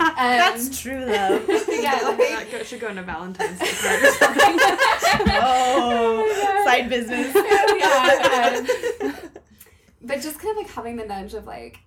that's 0.18 0.82
true 0.82 1.06
though. 1.06 1.42
Yeah 1.82 1.94
like, 2.04 2.52
that 2.52 2.66
should 2.68 2.80
go 2.80 2.90
into 2.90 3.02
Valentine's 3.02 3.58
Day 3.58 3.72
card 3.72 4.04
or 4.04 4.12
something. 4.12 4.58
Oh, 5.44 6.28
oh 6.28 6.64
side 6.66 6.90
business 6.90 7.34
yeah, 7.82 8.66
but 10.02 10.22
just 10.22 10.40
kind 10.40 10.52
of 10.52 10.58
like 10.64 10.70
having 10.72 10.96
the 10.96 11.06
nudge 11.06 11.34
of 11.34 11.46
like 11.46 11.80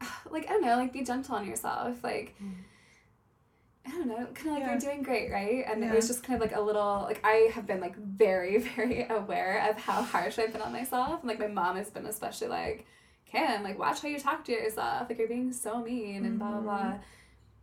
like 0.30 0.44
I 0.48 0.52
don't 0.54 0.62
know, 0.64 0.76
like 0.76 0.92
be 0.92 1.02
gentle 1.04 1.34
on 1.34 1.46
yourself, 1.46 2.02
like. 2.02 2.34
Mm. 2.42 2.52
I 3.86 3.92
don't 3.92 4.08
know, 4.08 4.14
kind 4.34 4.36
of 4.36 4.44
like 4.52 4.60
Yeah. 4.60 4.70
you're 4.72 4.78
doing 4.78 5.02
great, 5.02 5.32
right? 5.32 5.64
And 5.66 5.82
Yeah. 5.82 5.90
it 5.92 5.96
was 5.96 6.06
just 6.06 6.22
kind 6.22 6.40
of 6.40 6.48
like 6.48 6.56
a 6.56 6.60
little, 6.60 7.02
like 7.08 7.18
I 7.24 7.50
have 7.54 7.66
been 7.66 7.80
like 7.80 7.96
very, 7.96 8.58
very 8.76 9.06
aware 9.08 9.66
of 9.68 9.78
how 9.78 10.02
harsh 10.02 10.38
I've 10.38 10.52
been 10.52 10.60
on 10.62 10.70
myself. 10.72 11.20
And 11.20 11.28
like 11.28 11.38
my 11.40 11.46
mom 11.48 11.76
has 11.76 11.88
been 11.90 12.04
especially 12.06 12.48
like, 12.48 12.86
Kim, 13.26 13.62
like 13.62 13.78
watch 13.78 14.02
how 14.02 14.08
you 14.08 14.18
talk 14.18 14.44
to 14.44 14.52
yourself. 14.52 15.08
Like 15.08 15.18
you're 15.18 15.26
being 15.28 15.52
so 15.52 15.82
mean 15.82 16.24
and 16.26 16.38
blah, 16.38 16.50
blah, 16.52 16.60
blah. 16.60 16.78
Mm-hmm. 16.78 17.02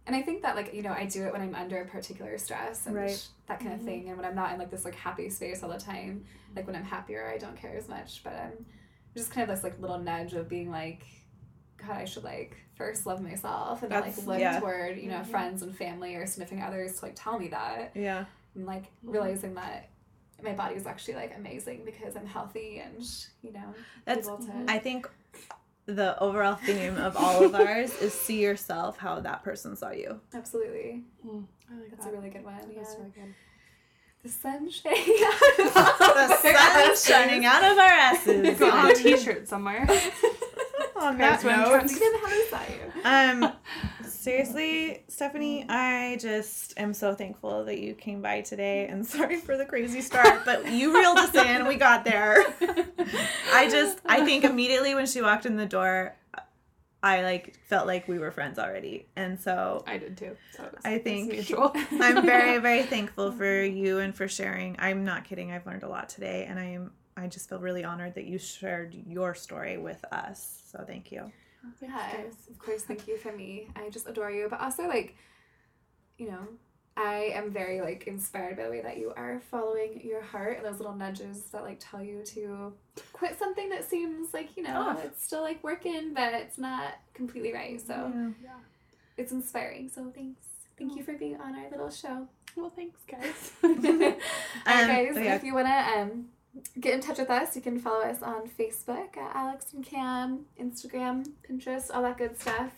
And 0.08 0.16
I 0.16 0.22
think 0.22 0.42
that 0.44 0.56
like, 0.56 0.74
you 0.74 0.82
know, 0.82 0.94
I 0.94 1.06
do 1.06 1.26
it 1.26 1.34
when 1.34 1.42
I'm 1.42 1.54
under 1.54 1.82
a 1.82 1.86
particular 1.86 2.38
stress 2.38 2.88
and 2.88 2.96
Right. 2.96 3.28
that 3.48 3.60
kind 3.60 3.74
of 3.74 3.80
mm-hmm. 3.80 3.88
thing. 3.88 4.08
And 4.08 4.18
when 4.18 4.26
I'm 4.26 4.36
not 4.36 4.54
in 4.54 4.58
like 4.58 4.72
this 4.72 4.86
like 4.86 4.96
happy 4.96 5.30
space 5.30 5.62
all 5.62 5.70
the 5.70 5.78
time, 5.78 6.24
like 6.56 6.66
when 6.66 6.78
I'm 6.78 6.86
happier, 6.86 7.30
I 7.30 7.38
don't 7.38 7.58
care 7.58 7.76
as 7.76 7.90
much. 7.90 8.24
But 8.24 8.34
I'm 8.34 8.66
just 9.16 9.32
kind 9.32 9.48
of 9.50 9.54
this 9.54 9.66
like 9.66 9.80
little 9.82 10.00
nudge 10.00 10.34
of 10.34 10.48
being 10.48 10.72
like, 10.72 11.04
God, 11.76 11.98
I 11.98 12.06
should 12.06 12.24
like 12.24 12.56
first 12.76 13.06
love 13.06 13.22
myself 13.22 13.84
and 13.84 13.92
then 13.92 14.00
like 14.00 14.12
That's- 14.12 14.28
look 14.28 14.40
yeah. 14.40 14.60
toward, 14.60 14.98
you 14.98 15.10
know, 15.10 15.20
Mhm. 15.20 15.28
friends 15.28 15.62
and 15.62 15.76
family 15.76 16.16
or 16.16 16.26
significant 16.26 16.66
others 16.66 17.00
to 17.00 17.06
like 17.06 17.16
tell 17.16 17.38
me 17.38 17.50
that. 17.50 17.92
Yeah. 17.94 18.26
And 18.56 18.66
like 18.66 18.84
mm-hmm. 18.84 19.12
realizing 19.12 19.56
that 19.56 19.90
my 20.42 20.54
body 20.54 20.76
is 20.76 20.86
actually 20.88 21.16
like 21.16 21.36
amazing 21.36 21.84
because 21.84 22.16
I'm 22.16 22.26
healthy 22.26 22.80
and, 22.80 23.04
you 23.42 23.52
know, 23.52 23.74
That's 24.06 24.28
able 24.28 24.38
to. 24.38 24.44
Mm-hmm. 24.52 24.70
I 24.70 24.80
think 24.80 25.10
the 25.88 26.20
overall 26.20 26.56
theme 26.56 26.98
of 26.98 27.16
all 27.18 27.44
of 27.44 27.56
ours 27.56 27.94
is 28.02 28.14
see 28.14 28.42
yourself 28.42 28.98
how 28.98 29.20
that 29.22 29.44
person 29.44 29.76
saw 29.76 29.92
you. 29.92 30.20
absolutely. 30.34 31.04
I 31.26 31.76
like 31.80 31.90
That's 31.90 32.06
that. 32.06 32.14
a 32.14 32.18
really 32.18 32.30
good 32.30 32.44
one. 32.44 32.56
Yeah. 32.72 32.80
Really 32.98 33.12
good. 33.16 33.34
The 34.24 34.30
sun 34.30 34.70
shining 34.70 35.20
out 35.24 35.60
of 35.60 35.74
the 36.14 36.36
sun's 36.38 37.06
shining 37.06 37.46
out 37.46 37.64
of 37.64 37.78
our 37.78 37.86
asses. 37.86 38.60
Go 38.60 38.70
on 38.70 38.92
a 38.92 38.94
t-shirt 38.96 39.48
somewhere. 39.48 39.88
On 40.98 41.16
That's 41.16 41.44
that 41.44 41.60
what 41.70 41.80
I'm 41.80 41.86
note, 41.86 41.92
We 41.92 42.00
didn't 42.00 42.20
have 42.22 42.32
a 42.32 43.46
um, 43.46 43.54
seriously, 44.28 45.04
Stephanie, 45.08 45.66
I 45.70 46.18
just 46.20 46.78
am 46.78 46.94
so 46.94 47.16
thankful 47.16 47.64
that 47.64 47.80
you 47.80 47.94
came 47.94 48.22
by 48.22 48.42
today, 48.42 48.86
and 48.88 49.08
sorry 49.16 49.38
for 49.38 49.56
the 49.56 49.64
crazy 49.64 50.02
start, 50.02 50.44
but 50.44 50.70
you 50.70 50.94
reeled 50.94 51.18
us 51.18 51.34
in. 51.34 51.66
We 51.66 51.78
got 51.78 52.04
there. 52.04 52.44
I 53.54 53.70
just, 53.72 54.00
I 54.06 54.26
think 54.26 54.44
immediately 54.44 54.94
when 54.96 55.06
she 55.06 55.22
walked 55.22 55.46
in 55.46 55.56
the 55.56 55.66
door, 55.66 56.14
I 57.02 57.24
like 57.24 57.58
felt 57.70 57.88
like 57.88 58.10
we 58.10 58.20
were 58.20 58.32
friends 58.32 58.60
already, 58.60 59.06
and 59.16 59.40
so 59.40 59.86
I 59.88 59.98
did 59.98 60.18
too. 60.18 60.36
So 60.58 60.70
I 60.84 60.98
think- 60.98 61.32
mutual. 61.32 61.72
I'm 61.92 62.26
very, 62.26 62.58
very 62.70 62.84
thankful 62.84 63.32
for 63.32 63.64
you 63.64 64.00
and 64.00 64.14
for 64.14 64.28
sharing. 64.28 64.76
I'm 64.78 65.06
not 65.06 65.24
kidding. 65.24 65.54
I've 65.54 65.66
learned 65.66 65.84
a 65.84 65.90
lot 65.90 66.10
today, 66.10 66.46
and 66.50 66.60
I 66.60 66.66
am. 66.66 66.92
I 67.16 67.28
just 67.28 67.48
feel 67.48 67.60
really 67.60 67.86
honored 67.86 68.16
that 68.16 68.26
you 68.26 68.40
shared 68.40 68.94
your 69.08 69.36
story 69.36 69.78
with 69.78 70.04
us. 70.12 70.64
So 70.70 70.84
thank 70.86 71.14
you. 71.14 71.32
Yeah, 71.82 72.12
of 72.50 72.60
course. 72.60 72.84
Thank 72.84 73.08
you 73.08 73.18
for 73.18 73.32
me. 73.32 73.68
I 73.76 73.90
just 73.90 74.08
adore 74.08 74.32
you, 74.32 74.48
but 74.50 74.60
also 74.62 74.88
like, 74.88 75.16
you 76.18 76.30
know, 76.32 76.48
I 76.96 77.32
am 77.36 77.52
very 77.52 77.80
like 77.82 78.08
inspired 78.08 78.58
by 78.58 78.64
the 78.64 78.70
way 78.72 78.82
that 78.82 78.98
you 78.98 79.14
are 79.16 79.40
following 79.52 80.02
your 80.04 80.22
heart 80.24 80.58
and 80.58 80.66
those 80.66 80.80
little 80.80 80.96
nudges 80.96 81.44
that 81.52 81.62
like 81.64 81.78
tell 81.80 82.02
you 82.02 82.24
to 82.26 82.74
quit 83.14 83.38
something 83.38 83.70
that 83.70 83.88
seems 83.88 84.34
like 84.34 84.58
you 84.58 84.64
know 84.64 84.98
it's 85.04 85.24
still 85.24 85.42
like 85.44 85.64
working, 85.64 86.14
but 86.16 86.34
it's 86.34 86.58
not 86.58 86.96
completely 87.14 87.54
right. 87.54 87.80
So 87.80 88.12
Yeah. 88.44 88.50
it's 89.16 89.32
inspiring. 89.32 89.90
So 89.94 90.12
thanks. 90.16 90.42
Thank 90.78 90.96
you 90.96 91.04
for 91.04 91.14
being 91.14 91.40
on 91.40 91.56
our 91.56 91.70
little 91.70 91.90
show. 91.92 92.28
Well, 92.56 92.72
thanks, 92.76 93.00
guys. 93.08 93.52
Alright, 93.64 94.02
Um, 94.66 94.88
guys, 94.88 95.12
yeah. 95.16 95.36
if 95.36 95.44
you 95.44 95.54
wanna 95.54 95.88
um 95.98 96.26
get 96.80 96.94
in 96.94 97.02
touch 97.02 97.18
with 97.18 97.30
us, 97.30 97.56
you 97.56 97.62
can 97.62 97.80
follow 97.80 98.04
us 98.04 98.22
on 98.22 98.48
Facebook 98.48 99.18
at 99.18 99.36
Alex 99.36 99.74
and 99.74 99.86
Cam, 99.86 100.46
Instagram, 100.62 101.28
Pinterest, 101.50 101.90
all 101.94 102.04
that 102.04 102.18
good 102.18 102.40
stuff. 102.40 102.72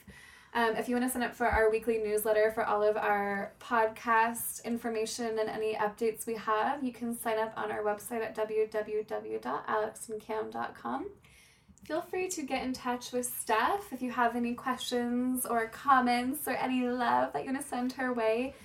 Um, 0.53 0.75
if 0.75 0.89
you 0.89 0.95
want 0.95 1.07
to 1.07 1.13
sign 1.13 1.21
up 1.21 1.35
for 1.35 1.45
our 1.45 1.69
weekly 1.69 1.99
newsletter 1.99 2.51
for 2.53 2.65
all 2.65 2.81
of 2.81 2.97
our 2.97 3.53
podcast 3.59 4.63
information 4.63 5.37
and 5.37 5.47
any 5.47 5.75
updates 5.75 6.25
we 6.25 6.33
have, 6.35 6.83
you 6.83 6.91
can 6.91 7.15
sign 7.19 7.37
up 7.37 7.53
on 7.55 7.71
our 7.71 7.83
website 7.83 8.21
at 8.21 8.35
www.alexandcam.com. 8.35 11.09
Feel 11.85 12.01
free 12.01 12.27
to 12.29 12.41
get 12.43 12.63
in 12.63 12.73
touch 12.73 13.11
with 13.11 13.25
Steph 13.25 13.93
if 13.93 14.01
you 14.01 14.09
have 14.11 14.35
any 14.35 14.55
questions 14.55 15.45
or 15.45 15.67
comments 15.67 16.47
or 16.47 16.51
any 16.51 16.87
love 16.87 17.33
that 17.33 17.43
you 17.43 17.51
want 17.51 17.61
to 17.61 17.67
send 17.67 17.91
her 17.93 18.13
way. 18.13 18.55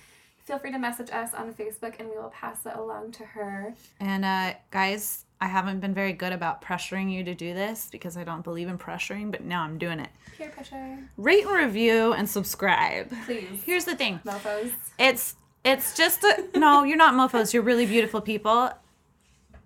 Feel 0.45 0.59
free 0.59 0.71
to 0.71 0.77
message 0.77 1.09
us 1.09 1.33
on 1.33 1.53
Facebook 1.55 1.99
and 1.99 2.07
we 2.07 2.15
will 2.15 2.29
pass 2.29 2.67
it 2.67 2.75
along 2.75 3.11
to 3.13 3.23
her. 3.23 3.73
And 3.99 4.23
uh, 4.23 4.53
guys, 4.69 5.25
I 5.41 5.47
haven't 5.47 5.79
been 5.79 5.93
very 5.95 6.13
good 6.13 6.31
about 6.31 6.61
pressuring 6.61 7.11
you 7.11 7.23
to 7.23 7.33
do 7.33 7.55
this 7.55 7.89
because 7.91 8.15
I 8.15 8.23
don't 8.23 8.43
believe 8.43 8.67
in 8.67 8.77
pressuring, 8.77 9.31
but 9.31 9.43
now 9.43 9.63
I'm 9.63 9.79
doing 9.79 9.99
it. 9.99 10.09
Peer 10.37 10.49
pressure. 10.49 10.99
Rate 11.17 11.45
and 11.45 11.55
review 11.55 12.13
and 12.13 12.29
subscribe. 12.29 13.11
Please. 13.25 13.63
Here's 13.65 13.85
the 13.85 13.95
thing. 13.95 14.19
Mofos. 14.23 14.71
It's 14.99 15.35
it's 15.63 15.97
just 15.97 16.23
a, 16.23 16.45
no, 16.53 16.83
you're 16.83 16.95
not 16.95 17.15
mofos. 17.15 17.51
You're 17.51 17.63
really 17.63 17.87
beautiful 17.87 18.21
people. 18.21 18.69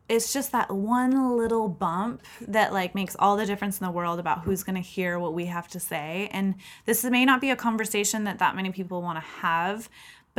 It's 0.07 0.31
just 0.33 0.53
that 0.53 0.71
one 0.71 1.37
little 1.37 1.67
bump 1.67 2.23
that 2.47 2.71
like 2.73 2.95
makes 2.95 3.17
all 3.19 3.35
the 3.35 3.45
difference 3.45 3.79
in 3.79 3.85
the 3.85 3.91
world 3.91 4.17
about 4.17 4.43
who's 4.43 4.63
going 4.63 4.75
to 4.75 4.81
hear 4.81 5.19
what 5.19 5.33
we 5.33 5.45
have 5.45 5.67
to 5.67 5.79
say. 5.79 6.29
And 6.31 6.55
this 6.85 7.03
may 7.03 7.25
not 7.25 7.41
be 7.41 7.51
a 7.51 7.55
conversation 7.55 8.23
that 8.23 8.39
that 8.39 8.55
many 8.55 8.71
people 8.71 9.01
want 9.01 9.17
to 9.17 9.25
have, 9.41 9.89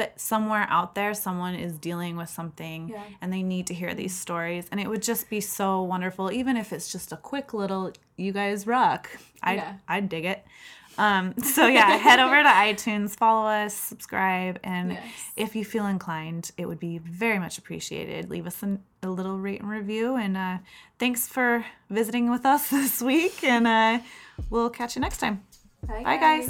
but 0.01 0.19
somewhere 0.19 0.67
out 0.71 0.95
there 0.95 1.13
someone 1.13 1.55
is 1.55 1.73
dealing 1.89 2.17
with 2.17 2.31
something 2.31 2.89
Yeah. 2.89 3.03
and 3.21 3.31
they 3.35 3.43
need 3.43 3.67
to 3.67 3.75
hear 3.75 3.93
these 3.95 4.17
stories 4.19 4.65
and 4.71 4.81
it 4.81 4.89
would 4.89 5.03
just 5.03 5.29
be 5.29 5.41
so 5.43 5.83
wonderful 5.83 6.33
even 6.33 6.57
if 6.57 6.73
it's 6.73 6.91
just 6.91 7.13
a 7.13 7.19
quick 7.31 7.53
little 7.53 7.93
you 8.17 8.33
guys 8.33 8.67
rock. 8.67 9.11
I 9.43 9.53
Yeah. 9.57 9.73
I'd 9.87 10.09
dig 10.09 10.25
it. 10.25 10.41
Um, 10.97 11.35
so 11.55 11.67
yeah, 11.67 11.91
head 11.97 12.19
over 12.19 12.43
to 12.43 12.49
iTunes, 12.49 13.11
follow 13.17 13.47
us, 13.49 13.75
subscribe, 13.75 14.59
and 14.65 14.93
Yes. 14.93 15.05
if 15.37 15.55
you 15.57 15.65
feel 15.67 15.87
inclined, 15.87 16.51
it 16.57 16.65
would 16.67 16.81
be 16.81 16.97
very 16.99 17.39
much 17.39 17.59
appreciated. 17.59 18.31
Leave 18.31 18.47
us 18.47 18.63
an, 18.63 18.83
a 19.03 19.09
little 19.09 19.39
rate 19.39 19.61
and 19.61 19.71
review, 19.71 20.17
and 20.17 20.37
uh, 20.37 20.59
thanks 20.99 21.29
for 21.29 21.65
visiting 21.91 22.31
with 22.31 22.45
us 22.47 22.69
this 22.79 23.01
week. 23.03 23.45
And 23.45 23.67
uh, 23.67 23.99
we'll 24.51 24.71
catch 24.71 24.97
you 24.97 25.01
next 25.03 25.19
time. 25.19 25.37
Bye, 25.87 26.03
Bye, 26.05 26.17
guys. 26.27 26.49